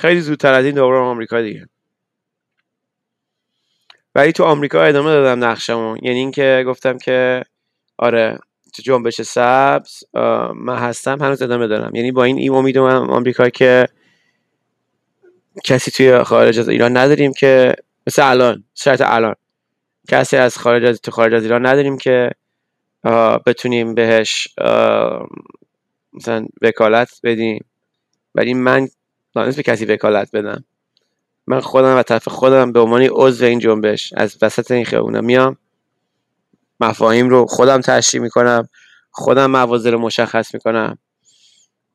خیلی 0.05 0.21
زودتر 0.21 0.55
از 0.55 0.65
این 0.65 0.75
دوباره 0.75 0.99
آمریکا 0.99 1.43
دیگه. 1.43 1.69
ولی 4.15 4.33
تو 4.33 4.45
آمریکا 4.45 4.83
ادامه 4.83 5.11
دادم 5.11 5.45
نقشمو. 5.45 5.97
یعنی 6.03 6.19
اینکه 6.19 6.65
گفتم 6.67 6.99
که 6.99 7.43
آره 7.99 8.39
تو 8.75 8.83
جنبش 8.83 9.23
سبز 9.23 10.05
من 10.55 10.77
هستم 10.77 11.23
هنوز 11.23 11.43
ادامه 11.43 11.67
دارم. 11.67 11.95
یعنی 11.95 12.13
با 12.13 12.25
این 12.25 12.39
این 12.39 12.53
امید 12.53 12.79
آمریکا 12.79 13.49
که 13.49 13.87
کسی 15.65 15.91
توی 15.91 16.23
خارج 16.23 16.59
از 16.59 16.69
ایران 16.69 16.97
نداریم 16.97 17.33
که 17.33 17.77
مثل 18.07 18.31
الان 18.31 18.65
شرط 18.75 19.03
الان. 19.05 19.35
کسی 20.09 20.37
از 20.37 20.59
خارج 20.59 20.85
از 20.85 21.01
تو 21.01 21.11
خارج 21.11 21.35
از 21.35 21.43
ایران 21.43 21.67
نداریم 21.67 21.99
که 21.99 22.31
بتونیم 23.47 23.95
بهش 23.95 24.49
مثلا 26.13 26.47
وکالت 26.63 27.21
بدیم. 27.23 27.65
ولی 28.35 28.55
من 28.55 28.89
نیست 29.37 29.57
به 29.57 29.63
کسی 29.63 29.85
وکالت 29.85 30.31
بدم 30.33 30.65
من 31.47 31.61
خودم 31.61 31.97
و 31.97 32.03
طرف 32.03 32.29
خودم 32.29 32.73
به 32.73 32.81
عنوان 32.81 33.09
عضو 33.11 33.45
این 33.45 33.59
جنبش 33.59 34.13
از 34.17 34.37
وسط 34.43 34.71
این 34.71 34.85
خیابونه 34.85 35.21
میام. 35.21 35.57
مفاهیم 36.81 37.29
رو 37.29 37.47
خودم 37.47 37.81
تشریح 37.81 38.23
می‌کنم. 38.23 38.69
خودم 39.11 39.51
موازه 39.51 39.91
رو 39.91 39.99
مشخص 39.99 40.55
می‌کنم 40.55 40.99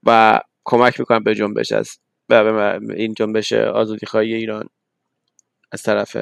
و 0.03 0.39
کمک 0.65 0.99
می‌کنم 0.99 1.23
به 1.23 1.35
جنبش 1.35 1.71
از 1.71 1.97
به 2.27 2.79
این 2.95 3.13
جنبش 3.13 3.53
آزادی 3.53 4.05
خواهی 4.05 4.33
ایران 4.33 4.69
از 5.71 5.83
طرف 5.83 6.17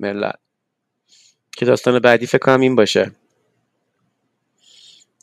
ملت. 0.00 0.38
که 1.52 1.66
داستان 1.66 1.98
بعدی 1.98 2.26
فکر 2.26 2.38
کنم 2.38 2.60
این 2.60 2.76
باشه. 2.76 3.12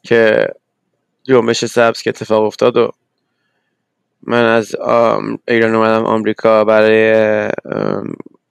که 0.03 0.47
جنبش 1.23 1.65
سبز 1.65 2.01
که 2.01 2.09
اتفاق 2.09 2.43
افتاد 2.43 2.77
و 2.77 2.91
من 4.21 4.45
از 4.45 4.75
ایران 5.47 5.75
اومدم 5.75 6.05
آمریکا 6.05 6.63
برای 6.63 7.49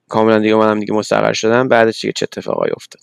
کاملا 0.07 0.39
دیگه 0.39 0.53
اومدم 0.53 0.79
دیگه 0.79 0.93
مستقر 0.93 1.33
شدم. 1.33 1.67
بعدش 1.67 2.01
دیگه 2.01 2.11
چه 2.11 2.23
اتفاقایی 2.23 2.73
افتاد؟ 2.75 3.01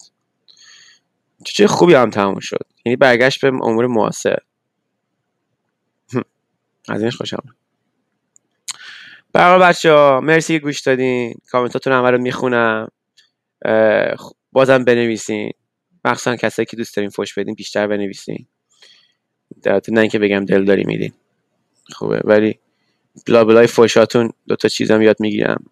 چه 1.45 1.66
خوبی 1.66 1.95
هم 1.95 2.11
تموم 2.11 2.39
شد. 2.41 2.66
یعنی 2.85 2.97
برگشت 2.97 3.41
به 3.41 3.49
امور 3.49 3.86
معاصر 3.86 4.39
از 6.89 7.01
اینش 7.01 7.16
خوشم 7.16 7.43
برای 9.32 9.61
بچه 9.61 9.93
ها 9.93 10.20
مرسی 10.20 10.53
که 10.53 10.59
گوش 10.59 10.81
دادین. 10.81 11.35
کامنتاتون 11.51 11.93
همه 11.93 12.11
رو 12.11 12.19
می‌خونم. 12.19 12.89
بازم 14.53 14.85
بنویسین. 14.85 15.51
مخصوصا 16.05 16.36
کسایی 16.36 16.66
که 16.66 16.77
دوست 16.77 16.97
دارین 16.97 17.11
فوش 17.11 17.39
بدین 17.39 17.55
بیشتر 17.55 17.86
بنویسین. 17.86 18.47
نه 19.89 20.01
اینکه 20.01 20.19
بگم 20.19 20.45
دل 20.45 20.65
داری 20.65 20.85
میدین. 20.85 21.12
خوبه. 21.93 22.20
ولی 22.24 22.59
بلا 23.27 23.44
بلای 23.44 23.66
فوشاتون 23.66 24.31
دو 24.48 24.56
تا 24.56 24.69
چیزم 24.69 25.02
یاد 25.02 25.16
می‌گیرم. 25.20 25.65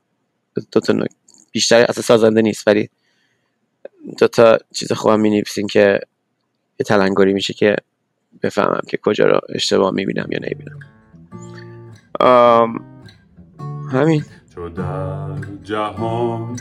دو 0.73 0.81
تا 0.81 0.95
بیشتر 1.53 1.87
اصلا 1.89 2.03
سازنده 2.03 2.43
نیست 2.43 2.69
ولی 2.69 2.91
دو 4.19 4.29
تا 4.29 4.59
چیز 4.73 4.93
خوبم 4.93 5.21
می 5.21 5.31
نویسین 5.31 5.67
که 5.67 6.01
یه 6.81 6.85
تلنگری 6.87 7.33
میشه 7.33 7.55
که 7.55 7.77
بفهمم 8.43 8.81
که 8.89 8.97
کجا 8.97 9.25
رو 9.25 9.41
اشتباه 9.49 9.91
می‌بینم 9.91 10.27
یا 10.31 10.39
نمی‌بینم. 10.39 10.79
همین. 13.93 14.25
تو 14.55 14.69
در 14.69 15.37
جهان 15.63 16.61